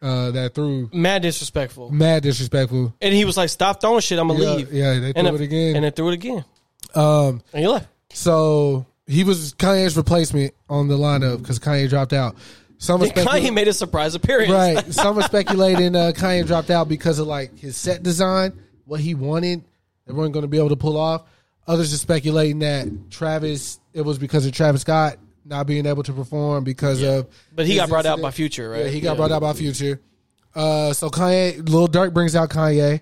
uh, 0.00 0.30
that 0.30 0.54
threw 0.54 0.88
Mad 0.92 1.22
disrespectful. 1.22 1.90
mad 1.90 2.22
disrespectful. 2.22 2.94
And 3.02 3.12
he 3.12 3.24
was 3.24 3.36
like, 3.36 3.48
"Stop 3.50 3.80
throwing 3.80 4.00
shit. 4.00 4.18
I'm 4.18 4.28
gonna 4.28 4.42
Yeah, 4.42 4.50
leave." 4.54 4.72
yeah, 4.72 4.98
they 5.00 5.12
and 5.14 5.26
threw 5.28 5.36
it 5.36 5.40
again. 5.42 5.76
and 5.76 5.84
they 5.84 5.90
threw 5.90 6.08
it 6.10 6.14
again, 6.14 6.44
Um, 6.94 7.42
and 7.52 7.62
he 7.62 7.66
left. 7.68 7.88
so 8.12 8.86
he 9.06 9.24
was 9.24 9.52
Kanye's 9.54 9.96
replacement 9.96 10.54
on 10.70 10.88
the 10.88 10.96
lineup 10.96 11.38
because 11.42 11.58
Kanye 11.58 11.88
dropped 11.88 12.12
out. 12.12 12.36
Some 12.78 13.02
are 13.02 13.06
Then 13.08 13.26
Kanye 13.26 13.52
made 13.54 13.68
a 13.68 13.72
surprise 13.72 14.14
appearance. 14.14 14.50
right? 14.50 14.84
Some 14.92 15.18
are 15.18 15.22
speculating 15.22 15.96
uh, 15.96 16.12
Kanye 16.14 16.46
dropped 16.46 16.70
out 16.70 16.88
because 16.88 17.18
of 17.18 17.26
like 17.26 17.58
his 17.58 17.76
set 17.76 18.02
design, 18.02 18.52
what 18.84 19.00
he 19.00 19.14
wanted, 19.14 19.64
they 20.06 20.12
weren't 20.12 20.32
going 20.32 20.42
to 20.44 20.48
be 20.48 20.58
able 20.58 20.68
to 20.68 20.76
pull 20.76 20.96
off. 20.96 21.22
Others 21.66 21.92
are 21.94 21.96
speculating 21.98 22.60
that 22.60 22.86
Travis, 23.10 23.80
it 23.92 24.02
was 24.02 24.18
because 24.18 24.46
of 24.46 24.52
Travis 24.52 24.82
Scott 24.82 25.16
not 25.44 25.66
being 25.66 25.86
able 25.86 26.02
to 26.02 26.12
perform 26.12 26.64
because 26.64 27.02
of. 27.02 27.26
But 27.54 27.66
he 27.66 27.76
got 27.76 27.88
brought 27.88 28.04
out 28.06 28.20
by 28.20 28.30
Future, 28.30 28.68
right? 28.70 28.84
Yeah, 28.84 28.88
he 28.90 29.00
got 29.00 29.12
Yeah. 29.12 29.16
brought 29.16 29.32
out 29.32 29.40
by 29.42 29.52
Future. 29.54 30.00
Uh, 30.54 30.92
so 30.92 31.08
Kanye, 31.10 31.68
Lil 31.68 31.88
Durk 31.88 32.12
brings 32.14 32.34
out 32.36 32.50
Kanye, 32.50 33.00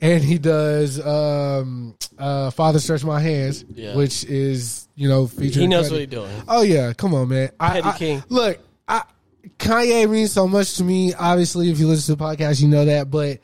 and 0.00 0.22
he 0.22 0.38
does 0.38 0.98
um, 1.04 1.94
uh, 2.18 2.50
"Father 2.50 2.78
Stretch 2.80 3.04
My 3.04 3.20
Hands," 3.20 3.64
Yeah. 3.74 3.94
which 3.96 4.24
is 4.24 4.88
you 4.94 5.08
know 5.08 5.26
featuring. 5.26 5.62
He 5.62 5.66
knows 5.68 5.90
what 5.90 6.00
he's 6.00 6.08
doing. 6.08 6.30
Oh 6.48 6.62
yeah, 6.62 6.92
come 6.92 7.14
on, 7.14 7.28
man. 7.28 7.50
I, 7.60 7.80
I- 7.80 7.98
King. 7.98 8.22
Look, 8.28 8.58
I, 8.88 9.02
Kanye 9.58 10.08
means 10.10 10.32
so 10.32 10.46
much 10.46 10.76
to 10.76 10.84
me. 10.84 11.14
Obviously, 11.14 11.70
if 11.70 11.78
you 11.78 11.86
listen 11.86 12.14
to 12.14 12.18
the 12.18 12.24
podcast, 12.24 12.60
you 12.60 12.68
know 12.68 12.84
that. 12.84 13.10
But 13.10 13.40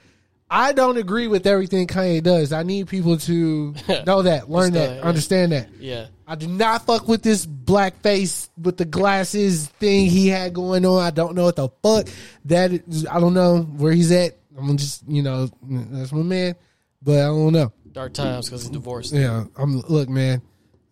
I 0.51 0.73
don't 0.73 0.98
agree 0.98 1.28
with 1.28 1.47
everything 1.47 1.86
Kanye 1.86 2.23
does. 2.23 2.52
I 2.52 2.62
need 2.62 2.89
people 2.89 3.16
to 3.19 3.74
know 4.06 4.23
that, 4.23 4.51
learn 4.51 4.73
that, 4.74 5.01
Understand, 5.01 5.01
yeah. 5.01 5.09
understand 5.09 5.52
that. 5.52 5.69
Yeah. 5.81 6.06
I 6.27 6.35
do 6.35 6.47
not 6.47 6.86
fuck 6.86 7.09
with 7.09 7.23
this 7.23 7.44
black 7.44 8.01
face 8.01 8.48
with 8.60 8.77
the 8.77 8.85
glasses 8.85 9.66
thing 9.66 10.06
he 10.06 10.28
had 10.28 10.55
going 10.55 10.85
on. 10.86 11.02
I 11.02 11.10
don't 11.10 11.35
know 11.35 11.44
what 11.44 11.56
the 11.56 11.69
fuck 11.82 12.09
that 12.47 12.73
is. 12.73 13.06
I 13.06 13.20
don't 13.20 13.35
know 13.35 13.62
where 13.62 13.93
he's 13.93 14.10
at. 14.12 14.36
I'm 14.56 14.77
just, 14.77 15.06
you 15.09 15.23
know, 15.23 15.48
that's 15.62 16.12
my 16.12 16.23
man, 16.23 16.55
but 17.02 17.19
I 17.19 17.27
don't 17.27 17.52
know. 17.52 17.73
Dark 17.93 18.14
times 18.14 18.48
because 18.48 18.62
he's 18.62 18.70
divorced. 18.70 19.12
Yeah, 19.12 19.44
I'm. 19.56 19.81
Look, 19.81 20.09
man, 20.09 20.40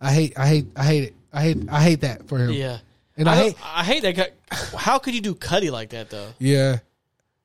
I 0.00 0.12
hate, 0.12 0.38
I 0.38 0.46
hate, 0.46 0.66
I 0.76 0.84
hate 0.84 1.04
it. 1.04 1.14
I 1.32 1.42
hate, 1.42 1.68
I 1.70 1.82
hate 1.82 2.00
that 2.02 2.28
for 2.28 2.38
him. 2.38 2.50
Yeah. 2.52 2.78
And 3.20 3.28
I, 3.28 3.32
I, 3.32 3.36
hate, 3.36 3.56
I 3.62 3.84
hate 3.84 4.02
that 4.02 4.16
guy. 4.16 4.28
How 4.76 4.98
could 4.98 5.14
you 5.14 5.20
do 5.20 5.34
Cudi 5.34 5.70
like 5.70 5.90
that 5.90 6.10
though? 6.10 6.28
yeah. 6.38 6.78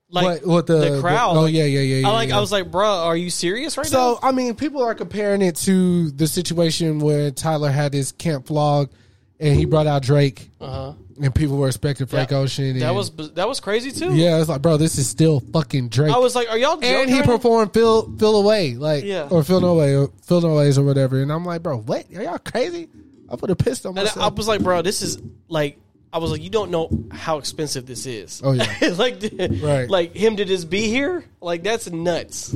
Like 0.09 0.43
What- 0.43 0.47
what 0.47 0.67
the- 0.67 0.99
crowd? 1.01 1.35
the- 1.35 1.39
oh, 1.41 1.45
yeah, 1.45 1.63
yeah, 1.65 1.79
yeah, 1.81 2.07
I 2.07 2.11
like. 2.11 2.29
yeah. 2.29 2.37
I 2.37 2.39
was 2.39 2.51
like, 2.51 2.69
bro, 2.71 2.87
are 2.87 3.17
you 3.17 3.29
serious 3.31 3.75
right 3.77 3.87
So 3.87 4.13
now? 4.21 4.27
I 4.27 4.31
mean, 4.31 4.53
people 4.55 4.81
are 4.83 4.93
comparing 4.95 5.41
it 5.41 5.55
to 5.57 6.11
the 6.11 6.27
situation 6.27 6.99
where 6.99 7.31
Tyler 7.31 7.69
had 7.71 7.93
his 7.93 8.11
Camp 8.11 8.45
Flog, 8.45 8.91
and 9.39 9.55
he 9.55 9.65
brought 9.65 9.87
out 9.87 10.03
Drake, 10.03 10.51
Uh-huh. 10.61 10.93
and 11.21 11.33
people 11.33 11.57
were 11.57 11.67
expecting 11.67 12.05
Frank 12.05 12.29
That- 12.29 12.35
Ocean. 12.35 12.77
That 12.79 12.93
was 12.93 13.11
that 13.33 13.47
was 13.49 13.59
crazy 13.59 13.91
too. 13.91 14.13
yeah. 14.15 14.39
It's 14.39 14.47
like, 14.47 14.61
bro, 14.61 14.77
this 14.77 14.97
is 14.99 15.09
still 15.09 15.39
fucking 15.51 15.89
Drake. 15.89 16.13
I 16.13 16.19
was 16.19 16.35
like, 16.35 16.49
are 16.51 16.57
y'all? 16.57 16.79
and 16.83 17.09
he 17.09 17.23
performed 17.23 17.73
"Feel 17.73 18.03
Feel 18.17 18.37
Away," 18.37 18.75
like 18.75 19.03
Yeah. 19.03 19.27
or 19.31 19.43
"Feel 19.43 19.59
No 19.59 19.73
Way" 19.73 19.97
or 19.97 20.11
"Feel 20.21 20.39
No 20.41 20.53
Ways" 20.55 20.77
or 20.77 20.83
whatever. 20.85 21.19
And 21.21 21.31
I'm 21.31 21.43
like, 21.43 21.63
bro, 21.63 21.77
what? 21.79 22.05
Are 22.15 22.21
y'all 22.23 22.37
crazy? 22.37 22.87
I 23.29 23.35
put 23.35 23.49
a 23.49 23.55
pistol 23.55 23.91
on 23.91 23.97
And 23.97 24.05
myself. 24.07 24.31
I 24.31 24.35
was 24.35 24.47
like, 24.47 24.61
bro, 24.63 24.81
this 24.81 25.01
is 25.01 25.19
like. 25.47 25.77
I 26.13 26.17
was 26.19 26.31
like, 26.31 26.41
you 26.41 26.49
don't 26.49 26.71
know 26.71 26.89
how 27.11 27.39
expensive 27.39 27.85
this 27.85 28.05
is. 28.05 28.41
Oh, 28.41 28.53
yeah. 28.53 28.73
like, 28.97 29.21
Right. 29.61 29.89
like 29.89 30.15
him 30.15 30.37
to 30.37 30.45
just 30.45 30.69
be 30.69 30.87
here, 30.87 31.25
like 31.41 31.61
that's 31.63 31.89
nuts. 31.91 32.55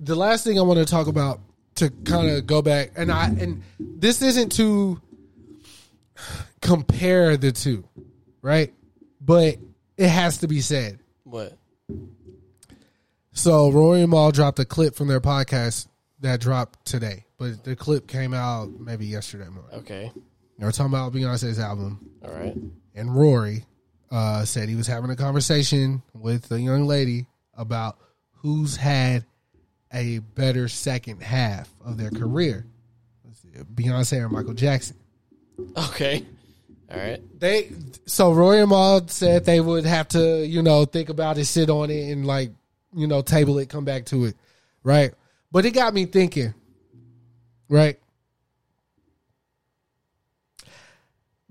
the 0.00 0.16
last 0.16 0.42
thing 0.42 0.58
I 0.58 0.62
want 0.62 0.80
to 0.80 0.84
talk 0.84 1.06
about 1.06 1.38
to 1.76 1.90
kind 1.90 2.28
of 2.30 2.46
go 2.48 2.60
back, 2.60 2.92
and 2.96 3.12
I 3.12 3.26
and 3.26 3.62
this 3.78 4.22
isn't 4.22 4.50
to 4.52 5.00
compare 6.60 7.36
the 7.36 7.52
two, 7.52 7.84
right? 8.42 8.72
But 9.20 9.58
it 9.96 10.08
has 10.08 10.38
to 10.38 10.48
be 10.48 10.60
said. 10.60 10.98
What? 11.22 11.56
So 13.32 13.70
Rory 13.70 14.00
and 14.02 14.10
Mal 14.10 14.32
dropped 14.32 14.58
a 14.58 14.64
clip 14.64 14.94
from 14.96 15.06
their 15.08 15.20
podcast 15.20 15.86
that 16.20 16.40
dropped 16.40 16.84
today, 16.84 17.24
but 17.38 17.64
the 17.64 17.76
clip 17.76 18.06
came 18.06 18.34
out 18.34 18.68
maybe 18.80 19.06
yesterday 19.06 19.48
morning. 19.48 19.78
Okay. 19.80 20.12
They 20.58 20.64
were 20.64 20.72
talking 20.72 20.92
about 20.92 21.12
Beyonce's 21.12 21.58
album, 21.60 22.10
All 22.24 22.32
right. 22.32 22.56
and 22.94 23.14
Rory 23.14 23.64
uh, 24.10 24.44
said 24.44 24.68
he 24.68 24.74
was 24.74 24.88
having 24.88 25.10
a 25.10 25.16
conversation 25.16 26.02
with 26.14 26.50
a 26.50 26.60
young 26.60 26.86
lady 26.86 27.26
about 27.56 27.96
who's 28.32 28.76
had 28.76 29.24
a 29.94 30.18
better 30.18 30.68
second 30.68 31.22
half 31.22 31.72
of 31.84 31.96
their 31.96 32.10
career, 32.10 32.66
Beyonce 33.74 34.20
or 34.20 34.28
Michael 34.28 34.54
Jackson. 34.54 34.96
Okay. 35.76 36.24
All 36.90 36.98
right. 36.98 37.20
They 37.38 37.70
so 38.06 38.32
Rory 38.32 38.60
and 38.60 38.70
Mal 38.70 39.06
said 39.08 39.44
they 39.44 39.60
would 39.60 39.84
have 39.84 40.08
to 40.08 40.44
you 40.46 40.62
know 40.62 40.84
think 40.84 41.08
about 41.08 41.38
it, 41.38 41.44
sit 41.44 41.68
on 41.70 41.90
it, 41.90 42.10
and 42.10 42.26
like 42.26 42.50
you 42.94 43.06
know 43.06 43.22
table 43.22 43.58
it, 43.58 43.68
come 43.68 43.84
back 43.84 44.06
to 44.06 44.24
it, 44.24 44.36
right? 44.82 45.12
But 45.52 45.66
it 45.66 45.72
got 45.72 45.94
me 45.94 46.06
thinking, 46.06 46.54
right? 47.68 47.98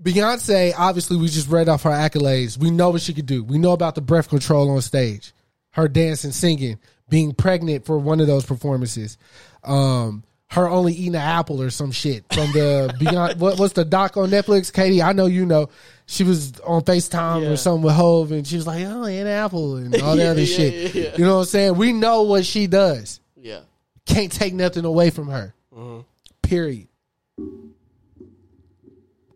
Beyonce, 0.02 0.72
obviously, 0.78 1.16
we 1.16 1.26
just 1.28 1.48
read 1.48 1.68
off 1.68 1.82
her 1.82 1.90
accolades. 1.90 2.56
We 2.56 2.70
know 2.70 2.90
what 2.90 3.00
she 3.02 3.12
could 3.14 3.26
do. 3.26 3.42
We 3.42 3.58
know 3.58 3.72
about 3.72 3.94
the 3.96 4.00
breath 4.00 4.28
control 4.28 4.70
on 4.70 4.80
stage, 4.80 5.32
her 5.70 5.88
dancing, 5.88 6.30
singing, 6.30 6.78
being 7.08 7.34
pregnant 7.34 7.84
for 7.84 7.98
one 7.98 8.20
of 8.20 8.28
those 8.28 8.46
performances, 8.46 9.18
um, 9.64 10.22
her 10.50 10.68
only 10.68 10.92
eating 10.94 11.16
an 11.16 11.20
apple 11.20 11.60
or 11.60 11.68
some 11.70 11.90
shit 11.90 12.24
from 12.32 12.52
the 12.52 12.94
Beyond. 13.00 13.40
What, 13.40 13.58
what's 13.58 13.74
the 13.74 13.84
doc 13.84 14.16
on 14.16 14.30
Netflix? 14.30 14.72
Katie, 14.72 15.02
I 15.02 15.12
know 15.12 15.26
you 15.26 15.44
know. 15.44 15.68
She 16.06 16.24
was 16.24 16.58
on 16.60 16.82
Facetime 16.82 17.42
Yeah. 17.42 17.48
or 17.50 17.56
something 17.56 17.82
with 17.82 17.94
Hove, 17.94 18.32
and 18.32 18.46
she 18.46 18.56
was 18.56 18.66
like, 18.66 18.82
"Oh, 18.86 19.04
an 19.04 19.26
apple," 19.26 19.76
and 19.76 19.94
all 20.00 20.16
that 20.16 20.22
Yeah, 20.24 20.30
other 20.30 20.40
yeah, 20.40 20.56
shit. 20.56 21.18
You 21.18 21.24
know 21.26 21.34
what 21.34 21.40
I'm 21.40 21.46
saying? 21.46 21.74
We 21.76 21.92
know 21.92 22.22
what 22.22 22.46
she 22.46 22.66
does. 22.66 23.20
Yeah. 23.36 23.60
Can't 24.06 24.32
take 24.32 24.54
nothing 24.54 24.86
away 24.86 25.10
from 25.10 25.28
her. 25.28 25.54
Mm-hmm. 25.76 26.00
Period. 26.48 26.88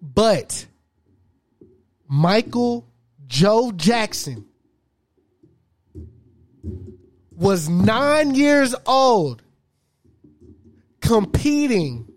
But 0.00 0.64
Michael 2.08 2.86
Joe 3.26 3.70
Jackson 3.70 4.46
was 7.36 7.68
nine 7.68 8.34
years 8.34 8.74
old 8.86 9.42
competing 11.02 12.10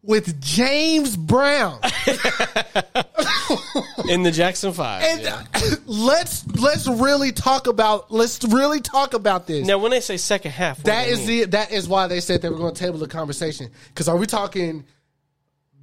with 0.00 0.40
James 0.40 1.16
Brown. 1.16 1.80
In 4.08 4.22
the 4.22 4.30
Jackson 4.30 4.72
Five. 4.72 5.02
And 5.02 5.22
yeah. 5.22 5.44
let's 5.86 6.46
let's 6.46 6.86
really 6.86 7.32
talk 7.32 7.66
about 7.66 8.10
let's 8.12 8.42
really 8.44 8.80
talk 8.80 9.14
about 9.14 9.46
this. 9.46 9.66
Now, 9.66 9.78
when 9.78 9.90
they 9.90 10.00
say 10.00 10.16
second 10.16 10.52
half, 10.52 10.82
That 10.84 11.08
is 11.08 11.18
mean? 11.26 11.40
the 11.40 11.46
that 11.48 11.72
is 11.72 11.88
why 11.88 12.06
they 12.06 12.20
said 12.20 12.42
they 12.42 12.48
were 12.48 12.56
going 12.56 12.74
to 12.74 12.80
table 12.80 12.98
the 12.98 13.08
conversation. 13.08 13.70
Because 13.88 14.08
are 14.08 14.16
we 14.16 14.26
talking 14.26 14.84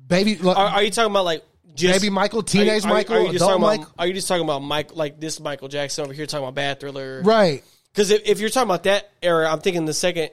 baby? 0.07 0.39
Are, 0.43 0.55
are 0.55 0.83
you 0.83 0.91
talking 0.91 1.11
about 1.11 1.25
like 1.25 1.43
just 1.75 1.99
Baby 2.01 2.09
Michael, 2.09 2.39
are 2.39 2.41
you- 2.41 2.45
teenage 2.45 2.85
are 2.85 2.87
you- 2.87 2.93
Michael, 2.93 3.15
Are 3.15 3.19
you 3.21 3.25
just 3.33 3.35
adult 3.43 3.61
talking 3.61 3.81
about? 3.83 3.93
Are 3.99 4.07
you 4.07 4.13
just 4.13 4.27
talking 4.27 4.43
about 4.43 4.59
Mike 4.61 4.95
like 4.95 5.19
this 5.19 5.39
Michael 5.39 5.67
Jackson 5.67 6.05
over 6.05 6.13
here 6.13 6.25
talking 6.25 6.43
about 6.45 6.55
Bad 6.55 6.79
Thriller? 6.79 7.21
right? 7.23 7.63
Because 7.91 8.11
if, 8.11 8.23
if 8.25 8.39
you're 8.39 8.49
talking 8.49 8.67
about 8.69 8.83
that 8.83 9.09
era, 9.21 9.49
I'm 9.51 9.59
thinking 9.61 9.85
the 9.85 9.93
second, 9.93 10.29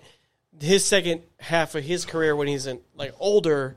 his 0.60 0.84
second 0.84 1.22
half 1.38 1.74
of 1.76 1.84
his 1.84 2.04
career 2.04 2.34
when 2.34 2.48
he's 2.48 2.66
in 2.66 2.80
like 2.96 3.14
older, 3.20 3.76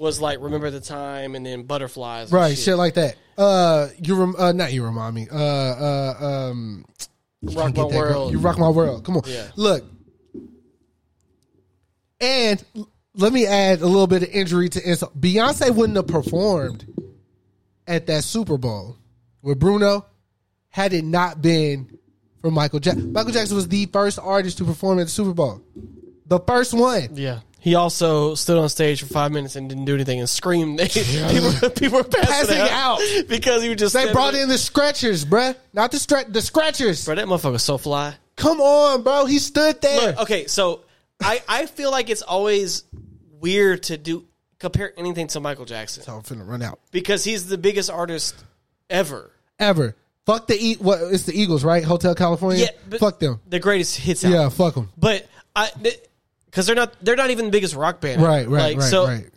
was 0.00 0.18
like 0.20 0.40
Remember 0.40 0.70
the 0.70 0.80
Time 0.80 1.34
and 1.34 1.44
then 1.44 1.64
Butterflies, 1.64 2.32
and 2.32 2.32
Right, 2.32 2.56
shit. 2.56 2.64
shit. 2.64 2.76
like 2.78 2.94
that. 2.94 3.16
Uh, 3.36 3.88
you 4.02 4.14
rem- 4.14 4.34
uh, 4.38 4.50
not 4.52 4.72
you 4.72 4.82
remind 4.82 5.14
me. 5.14 5.28
Uh, 5.30 5.36
uh, 5.36 6.14
um, 6.50 6.86
Rock 7.42 7.76
My. 7.76 7.84
World. 7.84 8.32
You 8.32 8.38
rock 8.38 8.58
my 8.58 8.68
world. 8.70 9.04
Come 9.04 9.18
on, 9.18 9.22
Yeah. 9.26 9.48
look. 9.56 9.84
And 12.20 12.62
let 13.14 13.32
me 13.32 13.46
add 13.46 13.80
a 13.80 13.86
little 13.86 14.06
bit 14.06 14.22
of 14.22 14.28
injury 14.30 14.68
to 14.70 14.88
insult. 14.90 15.18
Beyonce 15.18 15.74
wouldn't 15.74 15.96
have 15.96 16.06
performed 16.06 16.86
at 17.86 18.06
that 18.06 18.24
Super 18.24 18.56
Bowl 18.58 18.96
with 19.42 19.58
Bruno 19.58 20.06
had 20.68 20.92
it 20.92 21.04
not 21.04 21.40
been 21.42 21.98
for 22.40 22.50
Michael 22.50 22.78
Jackson. 22.80 23.12
Michael 23.12 23.32
Jackson 23.32 23.56
was 23.56 23.68
the 23.68 23.86
first 23.86 24.18
artist 24.18 24.58
to 24.58 24.64
perform 24.64 24.98
at 24.98 25.04
the 25.04 25.10
Super 25.10 25.32
Bowl, 25.34 25.62
the 26.26 26.40
first 26.40 26.72
one. 26.74 27.08
Yeah. 27.14 27.40
He 27.60 27.74
also 27.74 28.34
stood 28.34 28.58
on 28.58 28.68
stage 28.68 29.02
for 29.02 29.06
five 29.06 29.32
minutes 29.32 29.54
and 29.54 29.68
didn't 29.68 29.84
do 29.84 29.94
anything 29.94 30.18
and 30.18 30.28
screamed. 30.28 30.78
people, 30.90 31.70
people 31.70 31.98
were 31.98 32.04
passing, 32.04 32.56
Passing 32.56 32.58
out, 32.58 32.70
out. 32.70 33.00
because 33.28 33.62
he 33.62 33.68
was 33.68 33.78
just. 33.78 33.94
They 33.94 34.10
brought 34.12 34.34
in 34.34 34.48
the 34.48 34.58
scratchers, 34.58 35.24
bruh. 35.24 35.54
Not 35.72 35.92
the 35.92 35.98
stretch, 35.98 36.28
the 36.28 36.40
scratchers. 36.42 37.04
Bro, 37.04 37.16
that 37.16 37.26
motherfucker's 37.26 37.62
so 37.62 37.78
fly. 37.78 38.14
Come 38.36 38.60
on, 38.60 39.02
bro. 39.02 39.26
He 39.26 39.38
stood 39.38 39.80
there. 39.82 40.00
Look, 40.08 40.20
okay, 40.20 40.46
so 40.46 40.80
I 41.20 41.42
I 41.48 41.66
feel 41.66 41.90
like 41.90 42.08
it's 42.08 42.22
always 42.22 42.84
weird 43.40 43.82
to 43.84 43.98
do 43.98 44.24
compare 44.58 44.92
anything 44.96 45.26
to 45.26 45.40
Michael 45.40 45.64
Jackson 45.64 46.02
So 46.02 46.14
I'm 46.14 46.22
finna 46.22 46.46
run 46.46 46.62
out. 46.62 46.80
because 46.90 47.24
he's 47.24 47.46
the 47.46 47.58
biggest 47.58 47.90
artist 47.90 48.34
ever. 48.88 49.30
Ever. 49.58 49.96
Fuck 50.26 50.46
the 50.46 50.56
e- 50.58 50.76
what? 50.76 51.00
It's 51.12 51.24
the 51.24 51.38
Eagles, 51.38 51.64
right? 51.64 51.82
Hotel 51.82 52.14
California. 52.14 52.64
Yeah, 52.64 52.70
but 52.88 53.00
fuck 53.00 53.18
them. 53.18 53.40
The 53.48 53.58
greatest 53.58 53.96
hits 53.96 54.24
out. 54.24 54.30
Yeah, 54.30 54.48
fuck 54.48 54.74
them. 54.74 54.90
But 54.96 55.26
I 55.56 55.70
because 56.50 56.66
they're 56.66 56.74
not 56.76 56.94
they're 57.02 57.16
not 57.16 57.30
even 57.30 57.46
the 57.46 57.50
biggest 57.50 57.74
rock 57.74 58.00
band. 58.00 58.20
Right, 58.22 58.48
right, 58.48 58.62
Like, 58.74 58.78
right, 58.78 58.90
so, 58.90 59.06
right. 59.06 59.28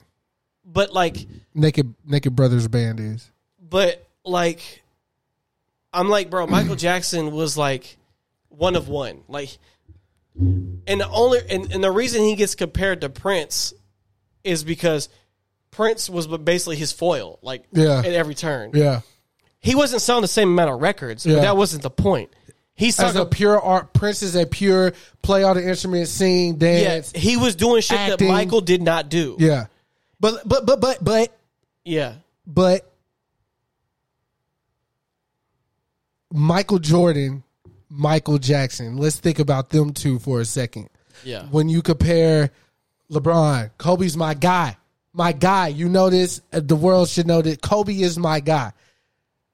But 0.66 0.94
like, 0.94 1.18
Naked 1.54 1.94
Naked 2.06 2.36
Brothers 2.36 2.68
band 2.68 3.00
is. 3.00 3.30
but 3.60 4.08
like, 4.26 4.82
I'm 5.94 6.10
like, 6.10 6.30
bro, 6.30 6.48
Michael 6.48 6.76
Jackson 6.78 7.32
was 7.32 7.58
like 7.58 7.98
one 8.50 8.76
of 8.76 8.88
one. 8.88 9.22
Like, 9.28 9.58
and 10.40 10.82
the 11.02 11.08
only 11.10 11.40
and, 11.50 11.72
and 11.72 11.84
the 11.84 11.92
reason 11.92 12.24
he 12.24 12.36
gets 12.36 12.56
compared 12.56 13.02
to 13.02 13.10
Prince 13.10 13.74
is 14.44 14.64
because 14.64 15.10
Prince 15.72 16.10
was 16.10 16.28
basically 16.28 16.76
his 16.78 16.92
foil, 16.92 17.40
like 17.42 17.66
Yeah. 17.72 18.00
at 18.00 18.06
every 18.06 18.36
turn. 18.36 18.72
Yeah. 18.74 19.02
he 19.60 19.76
wasn't 19.76 20.02
selling 20.02 20.22
the 20.22 20.28
same 20.28 20.50
amount 20.50 20.72
of 20.72 20.82
records. 20.82 21.26
Yeah. 21.26 21.36
But 21.36 21.42
that 21.42 21.58
wasn't 21.58 21.84
the 21.84 21.90
point. 21.90 22.32
He's 22.76 23.00
As 23.00 23.16
a 23.16 23.26
pure 23.26 23.60
art, 23.60 23.94
Prince 23.94 24.24
is 24.24 24.36
a 24.36 24.46
pure 24.48 24.94
play 25.22 25.44
all 25.44 25.54
the 25.54 25.68
instruments, 25.68 26.12
sing, 26.12 26.54
yeah, 26.60 26.84
dance. 26.84 27.12
he 27.12 27.38
was 27.38 27.56
doing 27.56 27.82
shit 27.82 28.00
acting. 28.00 28.28
that 28.28 28.34
Michael 28.34 28.62
did 28.62 28.82
not 28.82 29.10
do. 29.10 29.36
Yeah. 29.40 29.68
But 30.20 30.48
but 30.48 30.66
but 30.66 30.82
but 30.82 31.04
but 31.04 31.38
yeah. 31.86 32.16
but 32.48 32.90
Michael 36.32 36.80
Jordan, 36.80 37.44
Michael 37.90 38.40
Jackson. 38.40 38.98
Let's 38.98 39.18
think 39.18 39.38
about 39.38 39.70
them 39.70 39.94
two 39.94 40.18
for 40.18 40.42
a 40.42 40.46
second. 40.46 40.90
Yeah. 41.24 41.44
When 41.46 41.70
you 41.70 41.84
compare 41.84 42.52
LeBron, 43.12 43.72
Kobe's 43.78 44.18
my 44.18 44.34
guy. 44.34 44.78
My 45.14 45.32
guy. 45.32 45.68
You 45.68 45.90
know 45.90 46.10
this. 46.10 46.42
The 46.50 46.76
world 46.76 47.10
should 47.10 47.28
know 47.28 47.42
that 47.42 47.62
Kobe 47.62 47.94
is 47.94 48.18
my 48.18 48.40
guy. 48.40 48.74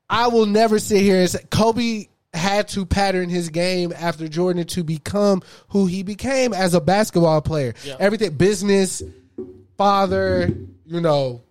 I 0.09 0.27
will 0.27 0.45
never 0.45 0.79
sit 0.79 1.01
here 1.01 1.19
and 1.19 1.29
say 1.29 1.43
Kobe 1.51 2.05
had 2.33 2.67
to 2.69 2.85
pattern 2.85 3.29
his 3.29 3.49
game 3.49 3.93
after 3.95 4.27
Jordan 4.27 4.65
to 4.67 4.83
become 4.83 5.41
who 5.69 5.87
he 5.87 6.03
became 6.03 6.53
as 6.53 6.73
a 6.73 6.81
basketball 6.81 7.41
player. 7.41 7.73
Yeah. 7.83 7.95
Everything 7.99 8.35
business, 8.35 9.01
father, 9.77 10.49
you 10.85 11.01
know, 11.01 11.41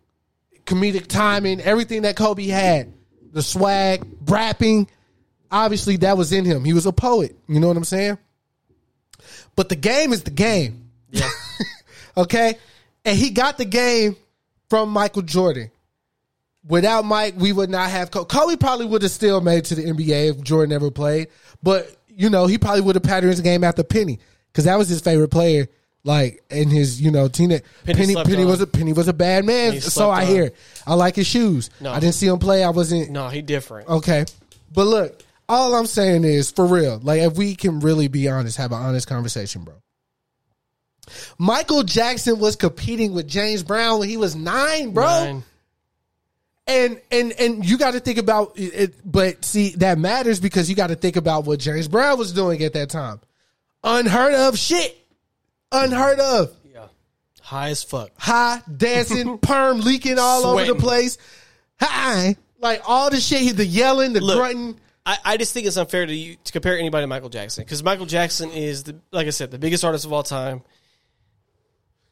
comedic 0.65 1.07
timing, 1.07 1.61
everything 1.61 2.03
that 2.03 2.17
Kobe 2.17 2.47
had, 2.47 2.93
the 3.33 3.43
swag, 3.43 4.07
rapping, 4.27 4.89
obviously 5.51 5.97
that 5.99 6.17
was 6.17 6.33
in 6.33 6.45
him. 6.45 6.65
He 6.65 6.73
was 6.73 6.87
a 6.87 6.93
poet. 6.93 7.37
You 7.49 7.61
know 7.61 7.69
what 7.69 7.77
I'm 7.77 7.85
saying? 7.85 8.19
But 9.57 9.69
the 9.69 9.77
game 9.77 10.13
is 10.13 10.23
the 10.23 10.31
game. 10.31 10.91
Yeah. 11.11 11.29
okay? 12.17 12.59
And 13.05 13.19
he 13.19 13.31
got 13.31 13.59
the 13.59 13.65
game 13.65 14.17
from 14.69 14.91
Michael 14.91 15.23
Jordan. 15.23 15.71
Without 16.69 17.05
Mike, 17.05 17.35
we 17.37 17.53
would 17.53 17.71
not 17.71 17.91
have 17.91 18.11
Kobe. 18.11 18.29
Kobe 18.29 18.57
probably 18.57 18.87
would 18.87 19.03
have 19.03 19.11
still 19.11 19.41
made 19.41 19.59
it 19.59 19.65
to 19.67 19.75
the 19.75 19.85
NBA 19.85 20.31
if 20.31 20.43
Jordan 20.43 20.71
never 20.71 20.91
played. 20.91 21.29
But, 21.63 21.91
you 22.09 22.29
know, 22.29 22.47
he 22.47 22.59
probably 22.59 22.83
would 22.83 22.95
have 22.95 23.03
patterned 23.03 23.31
his 23.31 23.41
game 23.41 23.65
after 23.65 23.83
Penny. 23.83 24.21
Because 24.53 24.65
that 24.65 24.77
was 24.77 24.89
his 24.89 25.01
favorite 25.01 25.29
player, 25.29 25.69
like 26.05 26.43
in 26.51 26.69
his, 26.69 27.01
you 27.01 27.11
know, 27.11 27.29
teenage 27.29 27.63
Penny 27.85 28.15
Penny 28.15 28.25
Penny 28.25 28.45
was 28.45 28.61
a 28.61 28.67
Penny 28.67 28.93
was 28.93 29.09
a 29.09 29.13
bad 29.13 29.45
man. 29.45 29.81
So 29.81 30.11
I 30.11 30.23
on. 30.23 30.27
hear. 30.27 30.53
I 30.87 30.95
like 30.95 31.17
his 31.17 31.27
shoes. 31.27 31.71
No. 31.81 31.93
I 31.93 32.01
didn't 32.01 32.15
see 32.15 32.27
him 32.27 32.39
play. 32.39 32.65
I 32.65 32.71
wasn't 32.71 33.11
No, 33.11 33.29
he 33.29 33.43
different. 33.43 33.89
Okay. 33.89 34.25
But 34.73 34.87
look, 34.87 35.23
all 35.49 35.75
I'm 35.75 35.87
saying 35.87 36.25
is 36.25 36.51
for 36.51 36.67
real, 36.67 36.99
like 37.03 37.21
if 37.21 37.37
we 37.37 37.55
can 37.55 37.81
really 37.81 38.09
be 38.09 38.29
honest, 38.29 38.57
have 38.57 38.73
an 38.73 38.79
honest 38.79 39.07
conversation, 39.07 39.65
bro. 39.65 39.75
Michael 41.39 41.85
Jackson 41.85 42.39
was 42.39 42.57
competing 42.57 43.15
with 43.15 43.27
James 43.27 43.63
Brown 43.63 44.01
when 44.01 44.09
he 44.09 44.17
was 44.17 44.37
nine, 44.37 44.91
bro. 44.91 45.07
Nine. 45.07 45.45
And 46.69 47.01
and 47.11 47.33
and 47.33 47.65
you 47.65 47.79
got 47.79 47.95
to 47.95 48.01
think 48.01 48.19
about 48.19 48.53
it. 48.57 48.95
But 49.05 49.45
see, 49.45 49.71
that 49.77 49.99
matters 49.99 50.39
because 50.39 50.69
you 50.69 50.77
got 50.77 50.89
to 50.89 50.95
think 50.95 51.17
about 51.17 51.47
what 51.47 51.59
James 51.59 51.89
Brown 51.89 52.19
was 52.19 52.33
doing 52.33 52.63
at 52.63 52.75
that 52.75 52.91
time. 52.91 53.21
Unheard 53.83 54.35
of 54.35 54.57
shit. 54.59 54.97
Unheard 55.73 56.21
of. 56.21 56.55
Yeah 56.65 56.89
high 57.49 57.71
as 57.71 57.83
fuck. 57.83 58.11
High 58.19 58.61
dancing, 58.77 59.39
perm 59.43 59.81
leaking 59.81 60.19
all 60.19 60.45
over 60.45 60.65
the 60.65 60.75
place. 60.75 61.17
High, 61.81 62.37
like 62.61 62.83
all 62.87 63.11
the 63.11 63.21
shit. 63.21 63.57
The 63.57 63.65
yelling, 63.65 64.13
the 64.13 64.21
Look, 64.21 64.37
grunting. 64.37 64.79
I, 65.07 65.17
I 65.25 65.37
just 65.39 65.55
think 65.55 65.67
it's 65.67 65.79
unfair 65.79 66.05
to 66.05 66.15
you 66.15 66.37
to 66.45 66.53
compare 66.53 66.79
anybody 66.79 67.05
to 67.05 67.07
Michael 67.07 67.31
Jackson 67.31 67.65
because 67.65 67.83
Michael 67.83 68.05
Jackson 68.05 68.51
is 68.51 68.85
the 68.85 68.97
like 69.11 69.27
I 69.27 69.31
said 69.31 69.51
the 69.51 69.59
biggest 69.59 69.85
artist 69.85 70.05
of 70.05 70.13
all 70.13 70.23
time. 70.23 70.63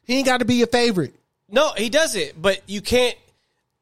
He 0.03 0.15
ain't 0.15 0.25
got 0.25 0.39
to 0.39 0.45
be 0.45 0.55
your 0.55 0.67
favorite. 0.67 1.13
No, 1.49 1.71
he 1.77 1.89
doesn't 1.89 2.41
but 2.41 2.61
you 2.65 2.81
can't 2.81 3.15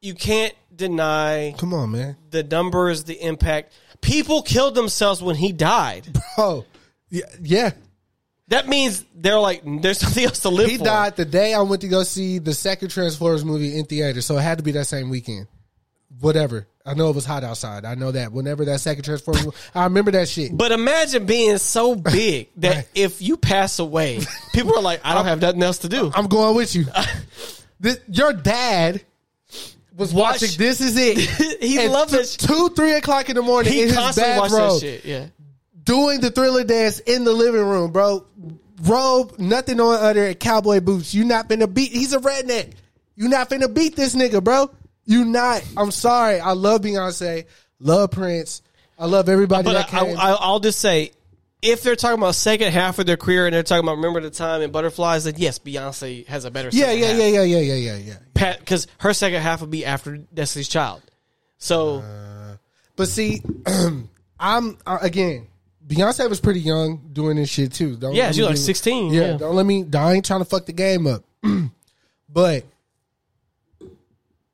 you 0.06 0.14
can't 0.14 0.54
deny 0.74 1.54
Come 1.58 1.74
on, 1.74 1.90
man. 1.92 2.16
the 2.30 2.42
numbers, 2.42 3.04
the 3.04 3.20
impact. 3.20 3.72
People 4.00 4.42
killed 4.42 4.74
themselves 4.74 5.22
when 5.22 5.36
he 5.36 5.52
died. 5.52 6.06
bro. 6.36 6.64
yeah, 7.10 7.24
yeah. 7.42 7.70
That 8.48 8.68
means 8.68 9.04
they're 9.14 9.38
like 9.40 9.62
there's 9.64 10.02
nothing 10.04 10.24
else 10.24 10.38
to 10.40 10.48
live 10.50 10.68
He 10.70 10.78
for. 10.78 10.84
died 10.84 11.16
the 11.16 11.24
day 11.24 11.52
I 11.54 11.60
went 11.62 11.80
to 11.82 11.88
go 11.88 12.04
see 12.04 12.38
the 12.38 12.54
second 12.54 12.90
Transformers 12.90 13.44
movie 13.44 13.76
in 13.76 13.84
theater, 13.86 14.20
so 14.20 14.38
it 14.38 14.42
had 14.42 14.58
to 14.58 14.64
be 14.64 14.72
that 14.72 14.84
same 14.86 15.10
weekend. 15.10 15.48
Whatever. 16.20 16.68
I 16.86 16.94
know 16.94 17.08
it 17.10 17.16
was 17.16 17.24
hot 17.24 17.42
outside. 17.42 17.84
I 17.84 17.96
know 17.96 18.12
that. 18.12 18.30
Whenever 18.30 18.64
that 18.66 18.78
second 18.80 19.02
Transformers, 19.02 19.48
I 19.74 19.82
remember 19.84 20.12
that 20.12 20.28
shit. 20.28 20.56
But 20.56 20.70
imagine 20.70 21.26
being 21.26 21.58
so 21.58 21.96
big 21.96 22.48
that 22.58 22.86
if 22.94 23.20
you 23.20 23.36
pass 23.36 23.80
away, 23.80 24.20
people 24.54 24.78
are 24.78 24.82
like, 24.82 25.00
I 25.02 25.14
don't 25.14 25.24
have 25.24 25.40
nothing 25.40 25.64
else 25.64 25.78
to 25.78 25.88
do. 25.88 26.12
I'm 26.14 26.28
going 26.28 26.54
with 26.54 26.76
you. 26.76 26.86
This, 27.80 27.98
your 28.08 28.32
dad 28.32 29.04
was 29.96 30.12
Watch- 30.14 30.42
watching. 30.42 30.58
This 30.58 30.80
is 30.80 30.96
it. 30.96 31.18
He 31.60 31.78
And 31.82 31.92
loved 31.92 32.12
t- 32.12 32.18
it. 32.18 32.26
Two, 32.38 32.68
three 32.70 32.92
o'clock 32.92 33.28
in 33.30 33.36
the 33.36 33.42
morning 33.42 33.72
He 33.72 33.82
in 33.82 33.88
his 33.88 33.96
constantly 33.96 34.38
watched 34.38 34.52
that 34.52 34.58
bathrobe, 34.60 34.80
shit. 34.80 35.04
Yeah. 35.04 35.26
doing 35.82 36.20
the 36.20 36.30
Thriller 36.30 36.64
dance 36.64 37.00
in 37.00 37.24
the 37.24 37.32
living 37.32 37.64
room, 37.64 37.90
bro. 37.92 38.26
Robe, 38.82 39.38
nothing 39.38 39.80
on 39.80 39.96
under 40.04 40.34
cowboy 40.34 40.80
boots. 40.80 41.14
You 41.14 41.24
not 41.24 41.48
finna 41.48 41.72
beat. 41.72 41.90
He's 41.92 42.12
a 42.12 42.18
redneck. 42.18 42.74
You 43.16 43.28
not 43.30 43.48
finna 43.48 43.72
beat 43.72 43.96
this 43.96 44.14
nigga, 44.14 44.44
bro. 44.44 44.70
You 45.06 45.24
not. 45.24 45.64
I'm 45.76 45.90
sorry. 45.90 46.40
I 46.40 46.52
love 46.52 46.82
Beyonce. 46.82 47.46
Love 47.80 48.10
Prince. 48.10 48.60
I 48.98 49.06
love 49.06 49.28
everybody 49.30 49.64
But 49.64 49.72
that 49.74 49.94
I, 49.94 50.04
came. 50.06 50.18
I, 50.18 50.36
I'll 50.38 50.60
just 50.60 50.78
say, 50.78 51.12
if 51.62 51.82
they're 51.82 51.96
talking 51.96 52.18
about 52.18 52.34
second 52.34 52.72
half 52.72 52.98
of 52.98 53.06
their 53.06 53.16
career 53.16 53.46
and 53.46 53.54
they're 53.54 53.62
talking 53.62 53.84
about 53.84 53.96
remember 53.96 54.20
the 54.20 54.30
time 54.30 54.60
and 54.62 54.72
Butterflies, 54.72 55.24
then 55.24 55.34
yes, 55.38 55.58
Beyonce 55.58 56.26
has 56.26 56.44
a 56.44 56.50
better. 56.50 56.68
yeah, 56.72 56.92
yeah, 56.92 57.06
half. 57.06 57.18
yeah, 57.18 57.26
yeah, 57.26 57.42
yeah, 57.42 57.58
yeah, 57.58 57.74
yeah, 57.74 57.96
yeah. 57.96 58.14
Because 58.36 58.86
her 58.98 59.12
second 59.14 59.42
half 59.42 59.60
would 59.60 59.70
be 59.70 59.84
after 59.84 60.16
Destiny's 60.18 60.68
Child. 60.68 61.02
So 61.58 62.02
But 62.96 63.08
see, 63.08 63.40
I'm 64.40 64.78
uh, 64.86 64.98
again. 65.00 65.46
Beyonce 65.86 66.28
was 66.28 66.40
pretty 66.40 66.58
young 66.60 67.10
doing 67.12 67.36
this 67.36 67.48
shit 67.48 67.72
too. 67.72 67.96
Don't 67.96 68.14
Yeah, 68.14 68.26
let 68.26 68.34
she 68.34 68.40
was 68.40 68.50
like 68.50 68.56
16, 68.58 69.12
Yeah, 69.12 69.20
yeah. 69.20 69.36
don't 69.36 69.54
let 69.54 69.64
me. 69.64 69.84
I 69.94 70.14
ain't 70.14 70.24
trying 70.26 70.40
to 70.40 70.44
fuck 70.44 70.66
the 70.66 70.72
game 70.72 71.06
up. 71.06 71.22
but 72.28 72.64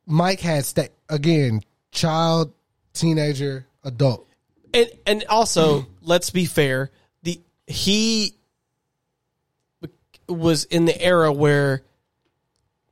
Mike 0.07 0.41
had 0.41 0.65
sta 0.67 0.89
again, 1.09 1.63
child, 1.91 2.53
teenager, 2.93 3.67
adult. 3.83 4.29
and 4.75 4.91
and 5.07 5.25
also 5.29 5.87
let's 6.03 6.29
be 6.31 6.45
fair, 6.45 6.91
the 7.23 7.41
he 7.67 8.35
was 10.29 10.65
in 10.65 10.85
the 10.85 11.01
era 11.03 11.33
where 11.33 11.83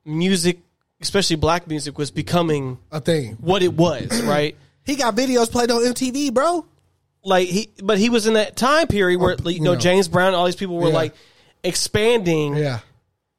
music, 0.04 0.60
especially 1.00 1.36
black 1.36 1.66
music, 1.66 1.96
was 1.98 2.10
becoming 2.10 2.78
A 2.92 3.00
thing. 3.00 3.36
what 3.40 3.62
it 3.62 3.72
was, 3.74 4.22
right? 4.24 4.56
He 4.84 4.96
got 4.96 5.14
videos 5.16 5.50
played 5.50 5.70
on 5.70 5.82
MTV, 5.82 6.32
bro. 6.34 6.64
like 7.24 7.48
he 7.48 7.70
but 7.82 7.98
he 7.98 8.08
was 8.10 8.26
in 8.26 8.34
that 8.34 8.56
time 8.56 8.86
period 8.86 9.20
where 9.20 9.36
Oh, 9.38 9.48
you 9.48 9.56
you 9.56 9.60
know 9.62 9.74
know. 9.74 9.78
James 9.80 10.08
Brown 10.08 10.34
all 10.34 10.46
these 10.46 10.56
people 10.56 10.76
were 10.78 10.88
Yeah. 10.88 10.94
like 10.94 11.14
expanding 11.62 12.56
Yeah, 12.56 12.80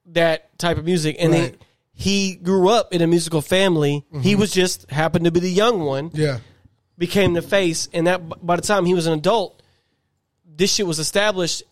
that 0.08 0.58
type 0.60 0.78
of 0.78 0.86
music 0.86 1.16
and 1.20 1.32
Right. 1.34 1.42
Mm-hmm. 1.42 1.52
then 1.52 1.60
he 1.94 2.36
grew 2.36 2.70
up 2.70 2.94
in 2.94 3.02
a 3.02 3.08
musical 3.08 3.42
family 3.42 4.06
he 4.22 4.36
was 4.36 4.52
just 4.52 4.90
happened 4.90 5.26
to 5.26 5.32
be 5.32 5.40
the 5.40 5.50
young 5.52 5.82
one 5.82 6.10
yeah. 6.14 6.40
became 6.98 7.34
the 7.34 7.42
face 7.42 7.90
and 7.94 8.08
that 8.08 8.22
by 8.46 8.56
the 8.56 8.62
time 8.62 8.86
he 8.86 8.94
was 8.94 9.06
an 9.08 9.14
adult 9.14 9.62
this 10.46 10.74
shit 10.74 10.88
was 10.88 11.00
established 11.00 11.64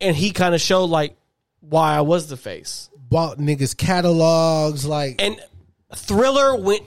and 0.00 0.16
he 0.16 0.30
kind 0.30 0.54
of 0.54 0.60
showed 0.60 0.86
like 0.86 1.16
why 1.60 1.94
I 1.96 2.00
was 2.02 2.28
the 2.28 2.36
face 2.36 2.88
Bought 3.08 3.38
niggas 3.38 3.76
catalogs, 3.76 4.84
like 4.84 5.20
and 5.22 5.40
Thriller 5.94 6.56
went 6.56 6.82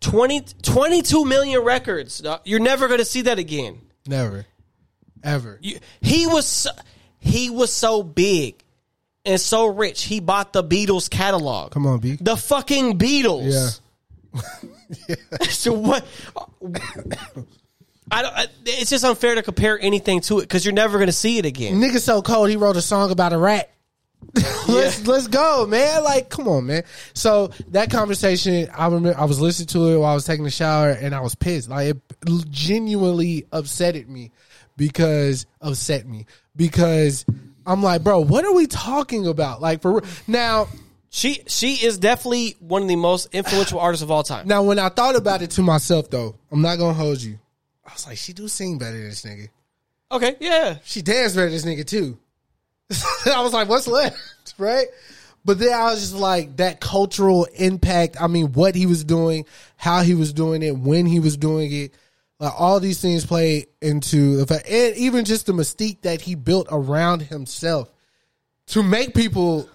20 0.00 0.44
22 0.62 1.24
million 1.24 1.60
records 1.62 2.22
you're 2.44 2.60
never 2.60 2.86
going 2.88 2.98
to 2.98 3.04
see 3.04 3.22
that 3.22 3.38
again 3.38 3.80
never, 4.06 4.46
ever. 5.22 5.58
You, 5.62 5.78
he 6.00 6.26
was 6.26 6.46
so, 6.46 6.70
he 7.18 7.50
was 7.50 7.72
so 7.72 8.02
big 8.02 8.62
and 9.24 9.40
so 9.40 9.66
rich. 9.66 10.02
He 10.04 10.18
bought 10.20 10.52
the 10.52 10.64
Beatles 10.64 11.08
catalog. 11.08 11.70
Come 11.72 11.86
on, 11.86 12.00
B. 12.00 12.16
The 12.20 12.36
fucking 12.36 12.98
Beatles. 12.98 13.80
Yeah. 14.34 15.14
so 15.50 15.72
what? 15.72 16.04
I 18.10 18.22
don't. 18.22 18.34
I- 18.34 18.46
It's 18.64 18.90
just 18.90 19.04
unfair 19.04 19.36
to 19.36 19.42
compare 19.42 19.78
anything 19.80 20.20
to 20.22 20.38
it 20.38 20.42
because 20.42 20.64
you're 20.64 20.74
never 20.74 20.98
going 20.98 21.06
to 21.06 21.12
see 21.12 21.38
it 21.38 21.46
again. 21.46 21.80
Nigga 21.80 22.00
so 22.00 22.22
cold 22.22 22.50
he 22.50 22.56
wrote 22.56 22.76
a 22.76 22.82
song 22.82 23.10
about 23.10 23.32
a 23.32 23.38
rat. 23.38 23.70
let's 24.68 25.06
let's 25.06 25.28
go, 25.28 25.66
man. 25.66 26.04
Like, 26.04 26.30
come 26.30 26.48
on, 26.48 26.66
man. 26.66 26.84
So 27.14 27.48
that 27.68 27.90
conversation, 27.90 28.68
I 28.74 28.86
remember 28.86 29.18
I 29.18 29.24
was 29.24 29.40
listening 29.40 29.68
to 29.68 29.88
it 29.88 29.98
while 29.98 30.10
I 30.10 30.14
was 30.14 30.24
taking 30.24 30.46
a 30.46 30.50
shower, 30.50 30.90
and 30.90 31.14
I 31.14 31.20
was 31.20 31.34
pissed. 31.34 31.68
Like, 31.68 31.88
it 31.96 32.00
genuinely 32.50 33.42
upsetted 33.52 34.08
me 34.08 34.30
because 34.76 35.46
upset 35.60 36.06
me 36.06 36.26
because 36.56 37.26
I'm 37.66 37.82
like, 37.82 38.02
bro, 38.02 38.20
what 38.20 38.44
are 38.44 38.52
we 38.54 38.66
talking 38.66 39.26
about? 39.26 39.60
Like, 39.60 39.82
for 39.82 39.92
real. 40.00 40.04
now, 40.26 40.68
She 41.10 41.42
she 41.46 41.74
is 41.84 41.98
definitely 41.98 42.56
one 42.58 42.82
of 42.82 42.88
the 42.88 42.96
most 42.96 43.28
influential 43.34 43.80
artists 43.86 44.02
of 44.02 44.10
all 44.10 44.22
time. 44.22 44.48
now 44.48 44.62
when 44.62 44.78
I 44.78 44.88
thought 44.88 45.14
about 45.14 45.42
it 45.42 45.50
to 45.52 45.62
myself, 45.62 46.08
though, 46.08 46.36
I'm 46.50 46.62
not 46.62 46.76
gonna 46.78 46.94
hold 46.94 47.20
you. 47.20 47.38
I 47.84 47.92
was 47.92 48.06
like, 48.06 48.16
she 48.16 48.32
do 48.32 48.48
sing 48.48 48.78
better 48.78 48.96
than 48.96 49.10
this 49.10 49.22
nigga. 49.24 49.48
Okay, 50.10 50.36
yeah. 50.40 50.78
she 50.84 51.02
dance 51.02 51.34
better 51.34 51.50
than 51.50 51.52
this 51.52 51.64
nigga 51.66 51.86
too. 51.86 52.18
I 53.26 53.42
was 53.42 53.52
like, 53.52 53.68
what's 53.68 53.86
left, 53.86 54.16
right? 54.58 54.86
But 55.44 55.58
then 55.58 55.72
I 55.72 55.90
was 55.90 56.00
just 56.00 56.14
like 56.14 56.56
that 56.58 56.80
cultural 56.80 57.46
impact. 57.54 58.16
I 58.20 58.28
mean, 58.28 58.52
what 58.52 58.74
he 58.74 58.86
was 58.86 59.04
doing, 59.04 59.44
how 59.76 60.02
he 60.02 60.14
was 60.14 60.32
doing 60.32 60.62
it, 60.62 60.76
when 60.76 61.06
he 61.06 61.18
was 61.18 61.36
doing 61.36 61.72
it, 61.72 61.94
like 62.38 62.52
all 62.58 62.80
these 62.80 63.00
things 63.00 63.26
play 63.26 63.66
into 63.80 64.36
the 64.36 64.46
fact, 64.46 64.68
and 64.68 64.96
even 64.96 65.24
just 65.24 65.46
the 65.46 65.52
mystique 65.52 66.02
that 66.02 66.20
he 66.20 66.34
built 66.34 66.68
around 66.70 67.22
himself 67.22 67.90
to 68.66 68.82
make 68.82 69.14
people, 69.14 69.68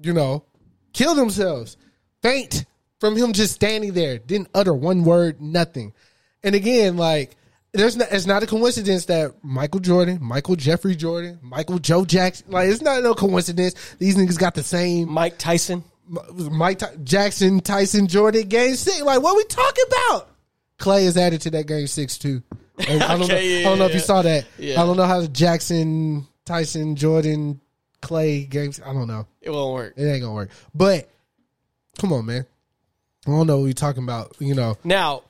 you 0.00 0.12
know, 0.12 0.44
kill 0.92 1.14
themselves, 1.14 1.76
faint 2.22 2.64
from 3.00 3.16
him 3.16 3.32
just 3.32 3.54
standing 3.54 3.92
there, 3.92 4.18
didn't 4.18 4.48
utter 4.54 4.72
one 4.72 5.04
word, 5.04 5.40
nothing. 5.40 5.92
And 6.42 6.54
again, 6.54 6.96
like 6.96 7.36
there's 7.74 7.96
not, 7.96 8.08
it's 8.10 8.26
not 8.26 8.42
a 8.42 8.46
coincidence 8.46 9.04
that 9.06 9.34
Michael 9.42 9.80
Jordan, 9.80 10.18
Michael 10.22 10.56
Jeffrey 10.56 10.94
Jordan, 10.96 11.38
Michael 11.42 11.78
Joe 11.78 12.04
Jackson, 12.04 12.46
like 12.50 12.68
it's 12.68 12.80
not 12.80 13.02
no 13.02 13.14
coincidence. 13.14 13.74
These 13.98 14.16
niggas 14.16 14.38
got 14.38 14.54
the 14.54 14.62
same 14.62 15.10
Mike 15.10 15.38
Tyson. 15.38 15.84
Mike 16.08 16.78
Ty- 16.78 16.96
Jackson, 17.02 17.60
Tyson, 17.60 18.06
Jordan, 18.06 18.46
game 18.48 18.74
six. 18.76 19.00
Like, 19.02 19.22
what 19.22 19.36
we 19.36 19.44
talking 19.44 19.84
about? 19.88 20.30
Clay 20.78 21.06
is 21.06 21.16
added 21.16 21.40
to 21.42 21.50
that 21.50 21.66
game 21.66 21.86
six 21.86 22.18
too. 22.18 22.42
I 22.78 22.84
don't 23.16 23.28
know. 23.28 23.36
Yeah, 23.36 23.60
I 23.60 23.62
don't 23.62 23.78
know 23.78 23.86
if 23.86 23.94
you 23.94 24.00
saw 24.00 24.22
that. 24.22 24.46
yeah. 24.58 24.80
I 24.82 24.84
don't 24.86 24.96
know 24.96 25.04
how 25.06 25.20
the 25.20 25.28
Jackson, 25.28 26.26
Tyson, 26.44 26.96
Jordan, 26.96 27.60
Clay 28.02 28.44
games. 28.44 28.80
I 28.84 28.92
don't 28.92 29.06
know. 29.06 29.26
It 29.40 29.50
won't 29.50 29.72
work. 29.74 29.94
It 29.96 30.04
ain't 30.04 30.22
gonna 30.22 30.34
work. 30.34 30.50
But 30.74 31.08
come 31.98 32.12
on, 32.12 32.26
man. 32.26 32.44
I 33.26 33.30
don't 33.30 33.46
know 33.46 33.58
what 33.58 33.64
we 33.64 33.72
talking 33.74 34.02
about. 34.02 34.36
You 34.40 34.54
know, 34.54 34.76
Now, 34.84 35.22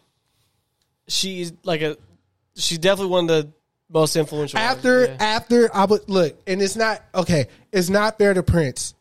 she's 1.07 1.53
like 1.62 1.83
a. 1.83 1.97
She's 2.57 2.79
definitely 2.79 3.11
one 3.11 3.25
of 3.25 3.29
the 3.29 3.53
most 3.91 4.17
influential. 4.17 4.59
after 4.59 5.05
yeah. 5.05 5.17
after 5.21 5.75
I 5.75 5.85
would 5.85 6.09
look, 6.09 6.41
and 6.47 6.63
it's 6.63 6.77
not 6.77 7.03
okay. 7.15 7.49
It's 7.73 7.91
not 7.91 8.19
fair 8.19 8.35
to 8.35 8.43
Prince. 8.43 8.95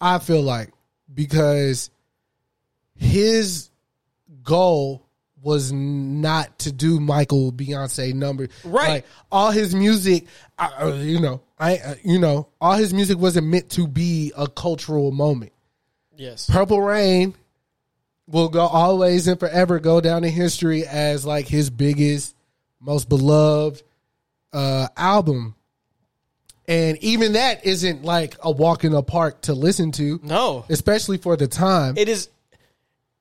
I 0.00 0.18
feel 0.18 0.42
like 0.42 0.70
because 1.12 1.90
his 2.96 3.70
goal 4.42 5.04
was 5.44 5.72
not 5.72 6.58
to 6.60 6.72
do 6.72 6.98
Michael 6.98 7.52
Beyonce 7.52 8.14
number 8.14 8.48
Right. 8.64 8.88
Like 8.88 9.06
all 9.30 9.50
his 9.50 9.74
music, 9.74 10.26
I, 10.58 10.66
uh, 10.66 10.94
you 10.94 11.20
know, 11.20 11.42
I 11.58 11.76
uh, 11.76 11.94
you 12.02 12.18
know, 12.18 12.48
all 12.60 12.74
his 12.74 12.94
music 12.94 13.18
wasn't 13.18 13.46
meant 13.46 13.70
to 13.70 13.86
be 13.86 14.32
a 14.36 14.48
cultural 14.48 15.12
moment. 15.12 15.52
yes, 16.16 16.48
Purple 16.50 16.80
Rain 16.80 17.34
will 18.26 18.48
go 18.48 18.60
always 18.60 19.28
and 19.28 19.38
forever 19.38 19.78
go 19.78 20.00
down 20.00 20.24
in 20.24 20.32
history 20.32 20.86
as 20.86 21.26
like 21.26 21.46
his 21.46 21.68
biggest, 21.68 22.33
most 22.84 23.08
beloved 23.08 23.82
uh 24.52 24.88
album. 24.96 25.54
And 26.66 26.96
even 27.02 27.34
that 27.34 27.66
isn't 27.66 28.04
like 28.04 28.36
a 28.42 28.50
walk 28.50 28.84
in 28.84 28.92
the 28.92 29.02
park 29.02 29.42
to 29.42 29.52
listen 29.52 29.92
to, 29.92 30.18
no, 30.22 30.64
especially 30.70 31.18
for 31.18 31.36
the 31.36 31.46
time. 31.46 31.96
it 31.98 32.08
is. 32.08 32.28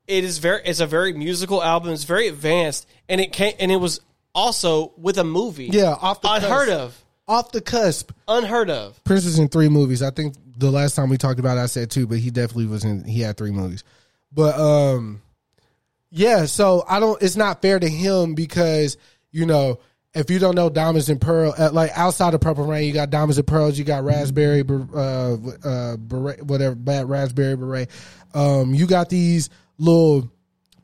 It 0.07 0.23
is 0.23 0.37
very. 0.37 0.61
It's 0.65 0.79
a 0.79 0.85
very 0.87 1.13
musical 1.13 1.61
album. 1.63 1.91
It's 1.91 2.03
very 2.05 2.27
advanced, 2.27 2.87
and 3.09 3.19
it 3.19 3.33
came. 3.33 3.53
And 3.59 3.71
it 3.71 3.77
was 3.77 3.99
also 4.33 4.93
with 4.97 5.17
a 5.17 5.23
movie. 5.23 5.67
yeah, 5.67 5.95
off 5.99 6.21
the 6.21 6.27
cusp. 6.29 6.43
unheard 6.43 6.67
cusp. 6.69 6.81
of. 6.81 7.05
Off 7.27 7.51
the 7.51 7.61
cusp. 7.61 8.11
Unheard 8.27 8.69
of. 8.69 9.01
Prince 9.03 9.25
was 9.25 9.39
in 9.39 9.47
three 9.49 9.69
movies. 9.69 10.01
I 10.01 10.11
think 10.11 10.35
the 10.57 10.71
last 10.71 10.95
time 10.95 11.09
we 11.09 11.17
talked 11.17 11.39
about 11.39 11.57
it, 11.57 11.61
I 11.61 11.65
said 11.67 11.89
two, 11.91 12.07
but 12.07 12.19
he 12.19 12.31
definitely 12.31 12.67
was 12.67 12.83
in 12.85 13.03
he 13.05 13.21
had 13.21 13.37
three 13.37 13.51
movies. 13.51 13.83
But 14.31 14.57
um 14.59 15.21
yeah, 16.11 16.45
so 16.45 16.83
I 16.87 16.99
don't 16.99 17.21
it's 17.21 17.35
not 17.35 17.61
fair 17.61 17.79
to 17.79 17.89
him 17.89 18.35
because, 18.35 18.97
you 19.33 19.45
know, 19.45 19.79
if 20.13 20.29
you 20.29 20.39
don't 20.39 20.55
know 20.55 20.69
Diamonds 20.69 21.09
and 21.09 21.19
Pearl, 21.19 21.53
uh, 21.57 21.71
like 21.73 21.91
outside 21.95 22.33
of 22.33 22.39
Purple 22.39 22.65
Rain, 22.65 22.87
you 22.87 22.93
got 22.93 23.09
Diamonds 23.09 23.37
and 23.37 23.47
Pearls, 23.47 23.77
you 23.77 23.83
got 23.83 24.03
Raspberry, 24.05 24.63
uh, 24.63 25.33
uh, 25.67 25.97
beret, 25.97 26.43
whatever, 26.43 26.75
bad 26.75 27.09
Raspberry 27.09 27.57
Beret. 27.57 27.89
Um, 28.33 28.73
you 28.73 28.85
got 28.87 29.09
these 29.09 29.49
little 29.79 30.29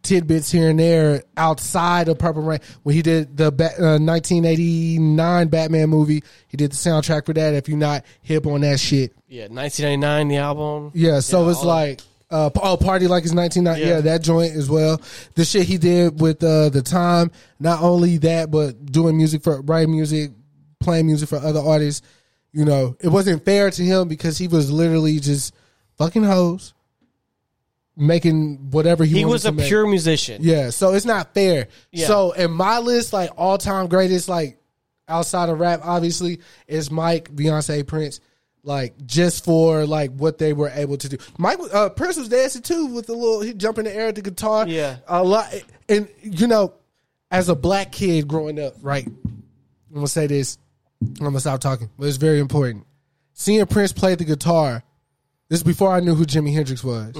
tidbits 0.02 0.52
here 0.52 0.70
and 0.70 0.80
there 0.80 1.24
outside 1.38 2.08
of 2.10 2.18
Purple 2.18 2.42
Rain. 2.42 2.60
When 2.84 2.96
he 2.96 3.02
did 3.04 3.38
the 3.38 3.48
uh, 3.48 4.00
1989 4.00 5.48
Batman 5.50 5.90
movie, 5.90 6.24
he 6.48 6.58
did 6.58 6.72
the 6.72 6.76
soundtrack 6.76 7.26
for 7.26 7.34
that. 7.34 7.54
If 7.54 7.70
you're 7.70 7.78
not 7.78 8.06
hip 8.22 8.46
on 8.48 8.62
that 8.62 8.80
shit, 8.80 9.14
Yeah, 9.28 9.48
1999. 9.48 10.28
The 10.28 10.38
album. 10.38 10.92
yeah. 10.96 11.20
So 11.20 11.46
Yeah, 11.46 11.52
it's 11.52 11.64
like 11.64 12.02
uh, 12.31 12.49
oh, 12.61 12.77
party 12.77 13.07
like 13.07 13.23
it's 13.23 13.34
1990. 13.34 13.81
Yeah. 13.81 13.95
Yeah. 13.95 14.01
that 14.01 14.22
joint 14.22 14.56
as 14.56 14.69
well. 14.69 15.01
The 15.35 15.45
shit 15.45 15.65
he 15.65 15.77
did 15.77 16.22
with 16.22 16.43
uh, 16.43 16.69
the 16.69 16.81
time. 16.81 17.31
Not 17.60 17.81
only 17.81 18.18
that, 18.19 18.51
but 18.51 18.85
doing 18.85 19.18
music 19.18 19.43
for 19.43 19.61
writing 19.61 19.91
music, 19.91 20.31
playing 20.80 21.07
music 21.07 21.30
for 21.30 21.38
other 21.38 21.60
artists. 21.60 22.06
You 22.51 22.65
know, 22.65 22.95
it 22.99 23.10
wasn't 23.10 23.45
fair 23.45 23.69
to 23.69 23.84
him 23.84 24.07
because 24.07 24.38
he 24.38 24.47
was 24.47 24.72
literally 24.72 25.19
just 25.19 25.53
fucking 25.97 26.23
hoes, 26.23 26.73
making 27.95 28.72
whatever 28.72 29.03
he, 29.03 29.18
He 29.19 29.26
was 29.26 29.45
a 29.45 29.53
pure 29.53 29.85
musician. 29.85 30.41
Yeah, 30.43 30.72
so 30.72 30.93
it's 30.93 31.06
not 31.06 31.34
fair. 31.34 31.68
Yeah. 31.91 32.07
So 32.07 32.31
in 32.31 32.51
my 32.51 32.80
list, 32.80 33.14
like 33.14 33.30
all 33.38 33.57
time 33.57 33.88
greatest, 33.88 34.30
like 34.30 34.60
outside 35.07 35.49
of 35.49 35.60
rap, 35.60 35.81
obviously, 35.84 36.39
is 36.68 36.89
Mike, 36.89 37.35
Beyonce, 37.35 37.85
Prince. 37.85 38.19
Like 38.64 38.94
just 39.06 39.45
for 39.45 39.86
like 39.86 40.11
what 40.11 40.38
they 40.38 40.52
were 40.53 40.69
able 40.69 40.98
to 40.98 41.10
do. 41.10 41.18
Mike 41.38 41.60
uh, 41.73 41.90
Prince 41.90 42.18
was 42.18 42.27
dancing 42.30 42.61
too 42.61 42.88
with 42.88 43.07
a 43.10 43.14
little 43.14 43.41
he 43.41 43.53
jump 43.53 43.77
in 43.77 43.86
the 43.86 43.95
air 43.95 44.07
at 44.10 44.15
the 44.15 44.22
guitar. 44.22 44.68
Yeah. 44.68 44.98
a 45.07 45.23
lot. 45.23 45.48
And 45.88 46.10
you 46.22 46.45
know, 46.48 46.73
as 47.31 47.48
a 47.49 47.56
black 47.56 47.91
kid 47.91 48.27
growing 48.27 48.60
up, 48.60 48.73
right? 48.81 49.06
I'm 49.07 49.44
gonna 49.94 50.07
say 50.07 50.27
this. 50.27 50.57
I'm 51.02 51.23
gonna 51.23 51.40
stop 51.40 51.61
talking, 51.61 51.90
but 51.98 52.07
it's 52.07 52.18
very 52.18 52.40
important. 52.40 52.86
Seeing 53.34 53.65
Prince 53.65 53.94
play 53.94 54.15
the 54.15 54.26
guitar. 54.26 54.84
This 55.48 55.60
is 55.60 55.64
before 55.64 55.91
I 55.94 56.02
knew 56.02 56.14
who 56.14 56.26
Jimi 56.26 56.53
Hendrix 56.53 56.84
was. 56.84 57.15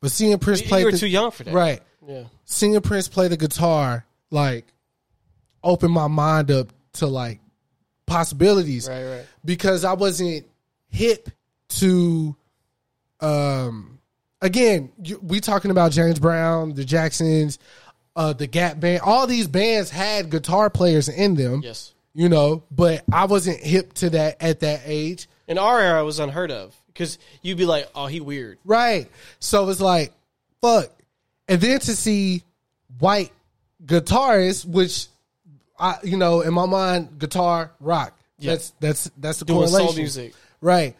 But 0.00 0.10
seeing 0.10 0.36
Prince. 0.38 0.62
You- 0.62 0.68
play, 0.68 0.80
you 0.80 0.86
were 0.86 0.92
the- 0.92 0.98
too 0.98 1.06
young 1.06 1.30
for 1.30 1.44
that. 1.44 1.52
right? 1.54 1.80
Yeah. 2.06 2.24
seeing 2.46 2.80
Prince 2.80 3.06
play 3.08 3.28
the 3.28 3.36
guitar 3.36 4.04
like 4.30 4.64
opened 5.62 5.92
my 5.92 6.08
mind 6.08 6.50
up 6.50 6.72
to 6.94 7.06
like 7.06 7.38
possibilities. 8.06 8.88
Right, 8.88 9.04
right. 9.04 9.26
Because 9.44 9.84
I 9.84 9.92
wasn't 9.92 10.46
hip 10.92 11.28
to 11.70 12.36
um 13.20 13.98
again, 14.40 14.92
you, 15.02 15.18
we 15.22 15.40
talking 15.40 15.70
about 15.70 15.90
James 15.92 16.18
Brown, 16.18 16.74
the 16.74 16.84
Jacksons, 16.84 17.58
uh 18.14 18.32
the 18.32 18.46
Gap 18.46 18.78
band. 18.78 19.00
All 19.02 19.26
these 19.26 19.48
bands 19.48 19.90
had 19.90 20.30
guitar 20.30 20.70
players 20.70 21.08
in 21.08 21.34
them. 21.34 21.62
Yes. 21.64 21.94
You 22.14 22.28
know, 22.28 22.62
but 22.70 23.02
I 23.10 23.24
wasn't 23.24 23.58
hip 23.60 23.94
to 23.94 24.10
that 24.10 24.36
at 24.42 24.60
that 24.60 24.82
age. 24.84 25.28
In 25.48 25.56
our 25.58 25.80
era, 25.80 26.02
it 26.02 26.04
was 26.04 26.18
unheard 26.20 26.50
of 26.50 26.76
because 26.88 27.18
you'd 27.40 27.56
be 27.56 27.64
like, 27.64 27.88
"Oh, 27.94 28.06
he 28.06 28.20
weird." 28.20 28.58
Right. 28.66 29.10
So 29.38 29.68
it's 29.70 29.80
like, 29.80 30.12
fuck. 30.60 30.90
And 31.48 31.58
then 31.58 31.80
to 31.80 31.96
see 31.96 32.42
white 32.98 33.32
guitarists, 33.86 34.66
which 34.66 35.06
I 35.78 35.96
you 36.04 36.18
know, 36.18 36.42
in 36.42 36.52
my 36.52 36.66
mind, 36.66 37.18
guitar, 37.18 37.72
rock. 37.80 38.14
Yeah. 38.38 38.52
That's 38.52 38.72
that's 38.78 39.10
that's 39.16 39.38
the 39.38 39.44
Doing 39.46 39.68
soul 39.68 39.78
correlation. 39.78 40.02
music. 40.02 40.34
Right. 40.62 40.96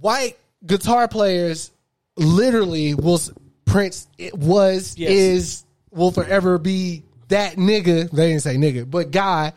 White 0.00 0.36
guitar 0.66 1.06
players 1.06 1.70
literally 2.16 2.94
will 2.94 3.20
Prince 3.64 4.08
it 4.18 4.36
was 4.36 4.96
Yes. 4.98 5.10
is 5.12 5.64
will 5.92 6.10
forever 6.10 6.58
be 6.58 7.04
that 7.28 7.54
nigga. 7.56 8.10
They 8.10 8.28
didn't 8.30 8.42
say 8.42 8.56
nigga, 8.56 8.90
but 8.90 9.10
guy 9.12 9.52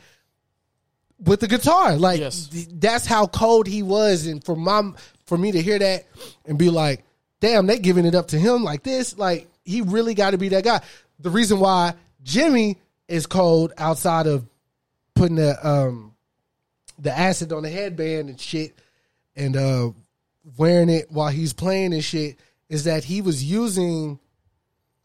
with 1.23 1.39
the 1.39 1.47
guitar. 1.47 1.95
Like 1.95 2.19
Yes. 2.19 2.47
th- 2.47 2.67
that's 2.73 3.05
how 3.05 3.25
cold 3.27 3.67
he 3.67 3.81
was, 3.83 4.27
and 4.27 4.43
for 4.43 4.55
my 4.55 4.91
for 5.25 5.37
me 5.37 5.51
to 5.53 5.61
hear 5.61 5.79
that 5.79 6.05
and 6.45 6.57
be 6.57 6.69
like, 6.69 7.03
damn, 7.39 7.65
they 7.65 7.79
giving 7.79 8.05
it 8.05 8.13
up 8.15 8.27
to 8.27 8.37
him 8.39 8.63
like 8.63 8.83
this. 8.83 9.17
Like 9.17 9.47
he 9.63 9.81
really 9.81 10.13
got 10.13 10.31
to 10.31 10.37
be 10.37 10.49
that 10.49 10.63
guy. 10.63 10.81
The 11.19 11.29
reason 11.31 11.59
why 11.59 11.93
Jimi 12.23 12.75
is 13.07 13.25
cold 13.25 13.73
outside 13.77 14.27
of 14.27 14.45
putting 15.15 15.37
the 15.37 15.67
um 15.67 16.13
the 16.99 17.17
acid 17.17 17.51
on 17.51 17.63
the 17.63 17.69
headband 17.69 18.29
and 18.29 18.39
shit 18.39 18.77
and 19.35 19.55
uh 19.55 19.91
wearing 20.57 20.89
it 20.89 21.11
while 21.11 21.29
he's 21.29 21.53
playing 21.53 21.93
and 21.93 22.03
shit 22.03 22.37
is 22.69 22.83
that 22.85 23.03
he 23.03 23.21
was 23.21 23.43
using 23.43 24.19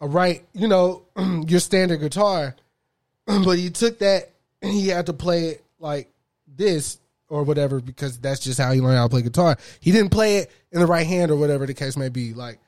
a 0.01 0.07
right, 0.07 0.44
you 0.52 0.69
know, 0.69 1.02
your 1.47 1.61
standard 1.61 2.01
guitar, 2.01 2.55
but 3.27 3.59
he 3.59 3.70
took 3.70 3.98
that 4.01 4.31
and 4.62 4.73
he 4.73 4.89
had 4.89 5.07
to 5.07 5.12
play 5.12 5.48
it 5.48 5.65
like 5.78 6.11
this 6.47 6.98
or 7.28 7.43
whatever 7.44 7.81
because 7.81 8.19
that's 8.19 8.40
just 8.40 8.59
how 8.59 8.73
he 8.73 8.81
learned 8.81 8.97
how 8.98 9.05
to 9.05 9.09
play 9.11 9.23
guitar. 9.23 9.57
He 9.81 9.93
didn't 9.93 10.11
play 10.11 10.39
it 10.39 10.51
in 10.73 10.81
the 10.81 10.86
right 10.86 11.07
hand 11.07 11.31
or 11.31 11.36
whatever 11.36 11.66
the 11.66 11.74
case 11.74 11.97
may 11.97 12.09
be. 12.09 12.35
Like 12.35 12.59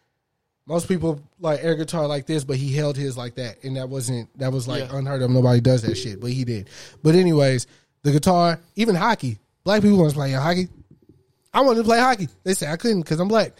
most 0.67 0.89
people 0.89 1.21
like 1.41 1.63
air 1.63 1.75
guitar 1.75 2.07
like 2.07 2.27
this, 2.27 2.45
but 2.45 2.57
he 2.57 2.73
held 2.73 2.97
his 2.97 3.17
like 3.17 3.35
that, 3.35 3.65
and 3.65 3.77
that 3.77 3.89
wasn't 3.89 4.29
that 4.39 4.53
was 4.53 4.69
like 4.69 4.81
Yeah. 4.91 4.97
unheard 4.97 5.21
of. 5.23 5.31
Nobody 5.31 5.61
does 5.61 5.83
that 5.83 5.97
shit, 5.97 6.21
but 6.21 6.31
he 6.31 6.45
did. 6.45 6.69
But 7.03 7.15
anyways, 7.17 7.67
the 8.03 8.13
guitar, 8.13 8.61
even 8.77 8.95
hockey, 8.95 9.39
black 9.65 9.83
people 9.83 9.99
want 9.99 10.11
to 10.11 10.17
play 10.17 10.33
hockey. 10.33 10.69
I 11.55 11.61
wanted 11.61 11.79
to 11.81 11.85
play 11.85 11.99
hockey. 12.01 12.29
They 12.45 12.55
said 12.55 12.71
I 12.73 12.77
couldn't 12.77 13.03
because 13.03 13.21
I'm 13.21 13.29
black. 13.29 13.53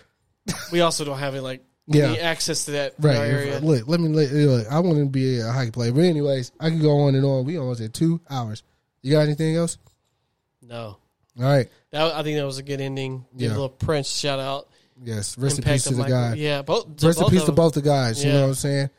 We 0.73 0.81
also 0.81 1.05
don't 1.05 1.19
have 1.19 1.35
it 1.35 1.43
like 1.43 1.63
Yeah. 1.87 2.07
any 2.09 2.19
access 2.21 2.65
to 2.67 2.71
that 2.73 2.95
Right. 2.99 3.17
area. 3.17 3.61
Look, 3.61 3.87
let 3.87 4.01
me 4.01 4.09
look, 4.09 4.31
look. 4.33 4.67
I 4.73 4.79
want 4.81 4.99
to 4.99 5.07
be 5.07 5.39
a 5.41 5.51
hockey 5.53 5.71
player, 5.71 5.93
but 5.93 6.05
anyways, 6.05 6.53
I 6.59 6.71
can 6.71 6.81
go 6.81 7.01
on 7.03 7.15
and 7.15 7.25
on. 7.25 7.45
We 7.45 7.59
almost 7.59 7.81
at 7.81 7.93
two 7.95 8.21
hours. 8.31 8.63
You 9.03 9.13
got 9.13 9.21
anything 9.21 9.57
else? 9.57 9.79
No, 10.63 10.97
All 11.39 11.45
right. 11.45 11.69
that 11.91 12.15
I 12.15 12.23
think 12.23 12.37
that 12.39 12.47
was 12.47 12.59
a 12.59 12.63
good 12.63 12.81
ending. 12.81 13.25
Give 13.37 13.43
Yeah. 13.51 13.57
a 13.57 13.59
little 13.59 13.69
Prince 13.69 14.09
shout 14.09 14.39
out. 14.39 14.69
Yes, 15.05 15.37
rest 15.37 15.59
in 15.59 15.65
peace 15.65 15.85
to 15.85 15.91
of 15.91 15.97
the 15.97 16.03
Michael. 16.03 16.17
guy. 16.19 16.35
Yeah, 16.35 16.63
both. 16.63 16.97
to 16.99 17.07
Rest 17.09 17.21
in 17.21 17.25
peace 17.29 17.41
of 17.41 17.47
to 17.47 17.47
them. 17.47 17.55
both 17.57 17.75
the 17.75 17.83
guys. 17.83 18.23
You 18.23 18.31
Yeah. 18.31 18.37
know 18.37 18.43
what 18.43 18.49
I'm 18.51 18.55
saying? 18.55 18.91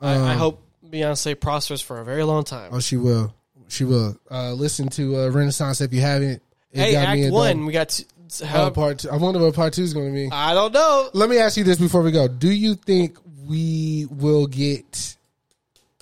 I, 0.00 0.12
I 0.12 0.32
Um, 0.32 0.38
hope 0.38 0.62
Beyonce 0.86 1.38
prospers 1.40 1.80
for 1.80 1.98
a 2.00 2.04
very 2.04 2.24
long 2.24 2.44
time. 2.44 2.70
Oh, 2.72 2.80
she 2.80 2.96
will. 2.98 3.32
She 3.68 3.84
will. 3.84 4.16
Uh, 4.30 4.52
listen 4.52 4.88
to 4.90 5.16
uh, 5.24 5.28
Renaissance 5.30 5.80
if 5.80 5.92
you 5.92 6.00
haven't. 6.02 6.42
It 6.72 6.78
hey, 6.80 6.96
Act 6.96 7.18
and 7.20 7.32
One, 7.32 7.64
we 7.66 7.72
got. 7.72 7.98
Oh, 8.00 8.17
how, 8.44 8.70
part 8.70 9.00
two. 9.00 9.10
I 9.10 9.16
wonder 9.16 9.40
what 9.40 9.54
part 9.54 9.72
two 9.72 9.82
is 9.82 9.94
going 9.94 10.08
to 10.08 10.12
be. 10.12 10.28
I 10.30 10.54
don't 10.54 10.72
know. 10.72 11.10
Let 11.12 11.28
me 11.28 11.38
ask 11.38 11.56
you 11.56 11.64
this 11.64 11.78
before 11.78 12.02
we 12.02 12.12
go. 12.12 12.28
Do 12.28 12.50
you 12.50 12.74
think 12.74 13.18
we 13.46 14.06
will 14.10 14.46
get 14.46 15.16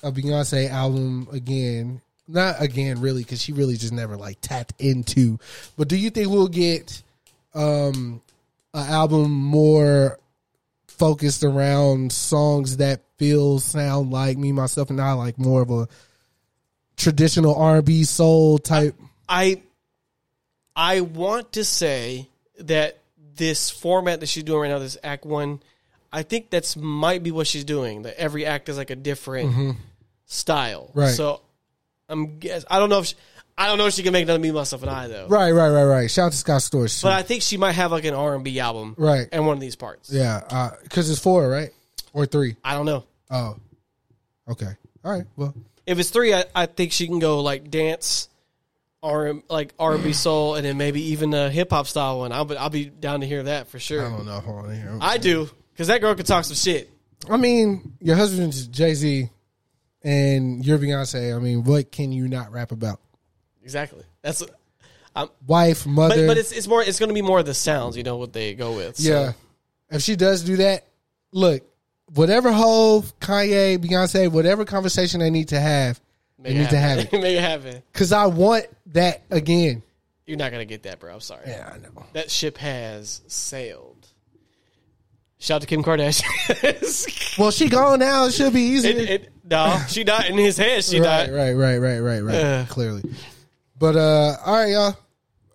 a 0.03 0.11
Beyonce 0.11 0.71
album 0.71 1.29
again? 1.33 2.01
Not 2.29 2.61
again, 2.61 3.01
really, 3.01 3.23
because 3.23 3.41
she 3.41 3.53
really 3.53 3.77
just 3.77 3.93
never 3.93 4.17
like 4.17 4.41
tapped 4.41 4.75
into. 4.81 5.39
But 5.77 5.89
do 5.89 5.97
you 5.97 6.11
think 6.11 6.29
we'll 6.29 6.49
get 6.49 7.03
um 7.55 8.21
an 8.75 8.91
album 8.91 9.31
more 9.31 10.19
focused 10.89 11.45
around 11.45 12.13
songs 12.13 12.79
that 12.79 13.03
feel 13.17 13.59
sound 13.59 14.11
like 14.11 14.37
me, 14.37 14.53
myself, 14.53 14.91
and 14.91 15.01
I, 15.01 15.13
like 15.13 15.39
more 15.39 15.63
of 15.63 15.71
a 15.71 15.89
traditional 16.97 17.55
R 17.55 17.77
and 17.77 17.85
B 17.85 18.05
soul 18.05 18.59
type? 18.59 18.95
I 19.29 19.63
I 20.77 21.01
want 21.01 21.53
to 21.53 21.65
say 21.65 22.29
that 22.61 22.99
this 23.35 23.71
format 23.71 24.21
that 24.21 24.27
she's 24.27 24.45
doing 24.45 24.61
right 24.61 24.69
now, 24.69 24.79
this 24.79 24.99
act 25.03 25.25
one, 25.25 25.61
I 26.13 26.23
think 26.23 26.51
that's 26.51 26.77
might 26.77 27.23
be 27.23 27.31
what 27.31 27.47
she's 27.47 27.65
doing. 27.65 28.03
That 28.03 28.19
every 28.21 28.47
act 28.47 28.69
is 28.69 28.77
like 28.77 28.91
a 28.91 28.97
different 28.97 29.51
mm-hmm. 29.51 29.71
style. 30.27 30.91
Right. 30.95 31.09
So 31.15 31.41
I'm 32.09 32.39
guess 32.39 32.65
I 32.71 32.79
don't 32.79 32.91
know 32.91 33.01
if 33.01 33.07
she, 33.07 33.17
I 33.59 33.69
don't 33.69 33.79
know 33.79 33.87
if 33.87 33.95
she 33.95 34.03
can 34.03 34.13
make 34.13 34.25
another 34.25 34.39
me 34.39 34.51
myself 34.51 34.83
and 34.83 34.91
I 34.91 35.09
though. 35.09 35.29
Right, 35.29 35.51
right, 35.51 35.71
right, 35.71 35.85
right. 35.85 36.11
Shout 36.11 36.27
out 36.27 36.33
to 36.33 36.39
Scott 36.39 36.61
Storch. 36.61 37.01
too. 37.01 37.07
But 37.07 37.15
I 37.15 37.23
think 37.23 37.43
she 37.43 37.57
might 37.57 37.73
have 37.73 37.91
like 37.91 38.05
an 38.05 38.15
R 38.15 38.35
and 38.35 38.45
B 38.45 38.61
album, 38.61 38.95
Right. 38.99 39.29
And 39.33 39.47
one 39.47 39.57
of 39.57 39.61
these 39.61 39.77
parts. 39.77 40.13
yeah, 40.13 40.43
uh, 40.51 40.71
because 40.83 41.11
it's 41.11 41.21
four, 41.21 41.49
right, 41.49 41.71
or 42.13 42.27
three. 42.27 42.57
I 42.63 42.75
don't 42.75 42.87
know. 42.87 43.05
Oh, 43.31 43.57
okay. 44.49 44.77
All 45.05 45.13
right. 45.13 45.25
Well, 45.37 45.55
If 45.87 45.99
it's 45.99 46.11
three, 46.11 46.35
I, 46.35 46.45
I 46.55 46.67
think 46.67 46.93
she 46.93 47.07
can 47.07 47.19
go 47.19 47.41
like 47.41 47.71
dance, 47.71 48.29
R 49.07 49.35
like 49.49 49.75
R 49.79 49.95
and 49.95 50.05
B 50.05 50.13
soul, 50.15 50.57
and 50.57 50.65
then 50.67 50.77
maybe 50.77 51.01
even 51.13 51.33
a 51.35 51.51
hip 51.51 51.71
hop 51.71 51.87
style 51.87 52.21
one. 52.21 52.33
I'll 52.33 52.45
be 52.45 52.57
I'll 52.57 52.71
be 52.71 52.87
down 52.87 53.21
to 53.21 53.27
hear 53.27 53.45
that 53.45 53.69
for 53.69 53.79
sure. 53.79 54.05
I 54.05 54.11
don't 54.11 54.27
know. 54.27 54.41
Hold 54.41 54.67
on 54.67 54.75
here. 54.75 54.99
I 55.01 55.19
do 55.19 55.49
because 55.73 55.89
that 55.89 56.01
girl 56.01 56.15
can 56.15 56.27
talk 56.27 56.45
some 56.45 56.57
shit. 56.57 56.91
I 57.29 57.37
mean, 57.37 57.95
your 58.01 58.17
husband's 58.17 58.67
Jay 58.67 58.95
Z, 58.95 59.31
and 60.03 60.65
you're 60.65 60.79
Beyonce. 60.79 61.35
I 61.35 61.39
mean, 61.39 61.65
what 61.65 61.91
can 61.91 62.13
you 62.13 62.29
not 62.29 62.53
rap 62.53 62.73
about? 62.73 63.01
Exactly. 63.63 64.05
That's 64.23 64.43
I'm, 65.15 65.29
Wife, 65.47 65.87
mother. 65.87 66.15
but 66.15 66.27
but 66.27 66.39
it's 66.39 66.53
it's 66.53 66.69
more 66.69 66.83
it's 66.83 66.99
going 66.99 67.09
to 67.09 67.15
be 67.15 67.23
more 67.23 67.39
of 67.39 67.47
the 67.47 67.55
sounds. 67.55 67.97
You 67.97 68.03
know 68.03 68.17
what 68.17 68.33
they 68.33 68.55
go 68.55 68.77
with. 68.77 68.97
So, 68.97 69.11
yeah. 69.11 69.33
If 69.91 70.03
she 70.03 70.15
does 70.15 70.43
do 70.43 70.57
that, 70.57 70.87
look, 71.33 71.63
whatever 72.15 72.53
Hove, 72.53 73.19
Kanye, 73.19 73.79
Beyonce, 73.79 74.31
whatever 74.31 74.65
conversation 74.65 75.21
they 75.21 75.31
need 75.31 75.49
to 75.49 75.61
have, 75.61 75.99
they 75.99 76.06
make 76.39 76.55
need 76.55 76.63
it 76.63 76.71
to 76.71 76.77
have 76.79 76.99
happen. 77.01 77.19
it. 77.19 77.23
make 77.23 77.37
it 77.37 77.41
happen. 77.43 77.83
Because 77.93 78.13
I 78.13 78.27
want 78.27 78.67
that 78.93 79.23
again. 79.31 79.83
You're 80.27 80.39
not 80.39 80.51
going 80.51 80.61
to 80.61 80.67
get 80.67 80.83
that, 80.85 80.99
bro. 80.99 81.15
I'm 81.15 81.21
sorry. 81.21 81.45
Yeah, 81.47 81.71
I 81.73 81.79
know. 81.79 82.05
That 82.13 82.31
ship 82.31 82.59
has 82.59 83.23
sailed. 83.29 84.09
Shout 85.39 85.57
out 85.57 85.61
to 85.63 85.67
Kim 85.69 85.83
Kardashian. 85.85 87.37
Well, 87.39 87.51
she 87.51 87.69
gone 87.69 87.99
now. 87.99 88.25
It 88.25 88.33
should 88.33 88.55
be 88.55 88.63
easy. 88.63 88.89
it, 88.89 89.11
it, 89.11 89.33
no, 89.45 89.79
she 89.89 90.05
not 90.05 90.27
in 90.31 90.39
his 90.39 90.57
head. 90.57 90.83
She 90.83 90.99
died. 90.99 91.31
right, 91.31 91.53
not. 91.53 91.61
right, 91.61 91.77
right, 91.77 91.77
right, 91.77 91.99
right, 92.01 92.21
right. 92.23 92.35
Yeah. 92.35 92.65
Clearly. 92.67 93.03
But 93.79 93.95
uh 93.95 94.37
all 94.47 94.55
right, 94.55 94.71
y'all. 94.71 94.97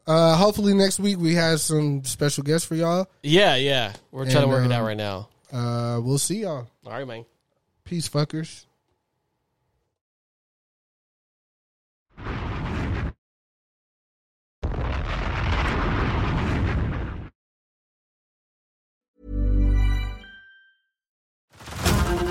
Uh 0.06 0.36
hopefully 0.36 0.76
next 0.76 1.00
week 1.00 1.18
we 1.18 1.34
have 1.34 1.60
some 1.60 2.04
special 2.04 2.44
guests 2.44 2.68
for 2.68 2.76
y'all. 2.76 3.08
Yeah, 3.24 3.56
yeah. 3.56 3.94
We're 4.12 4.26
trying 4.26 4.36
to 4.36 4.42
And, 4.44 4.52
work 4.52 4.62
it 4.64 4.66
um, 4.68 4.72
out 4.74 4.84
right 4.86 4.96
now. 4.96 5.30
Uh 5.52 6.00
we'll 6.04 6.20
see 6.20 6.42
y'all. 6.42 6.68
All 6.86 6.92
right, 6.92 7.08
man. 7.08 7.26
Peace 7.84 8.08
fuckers. 8.08 8.66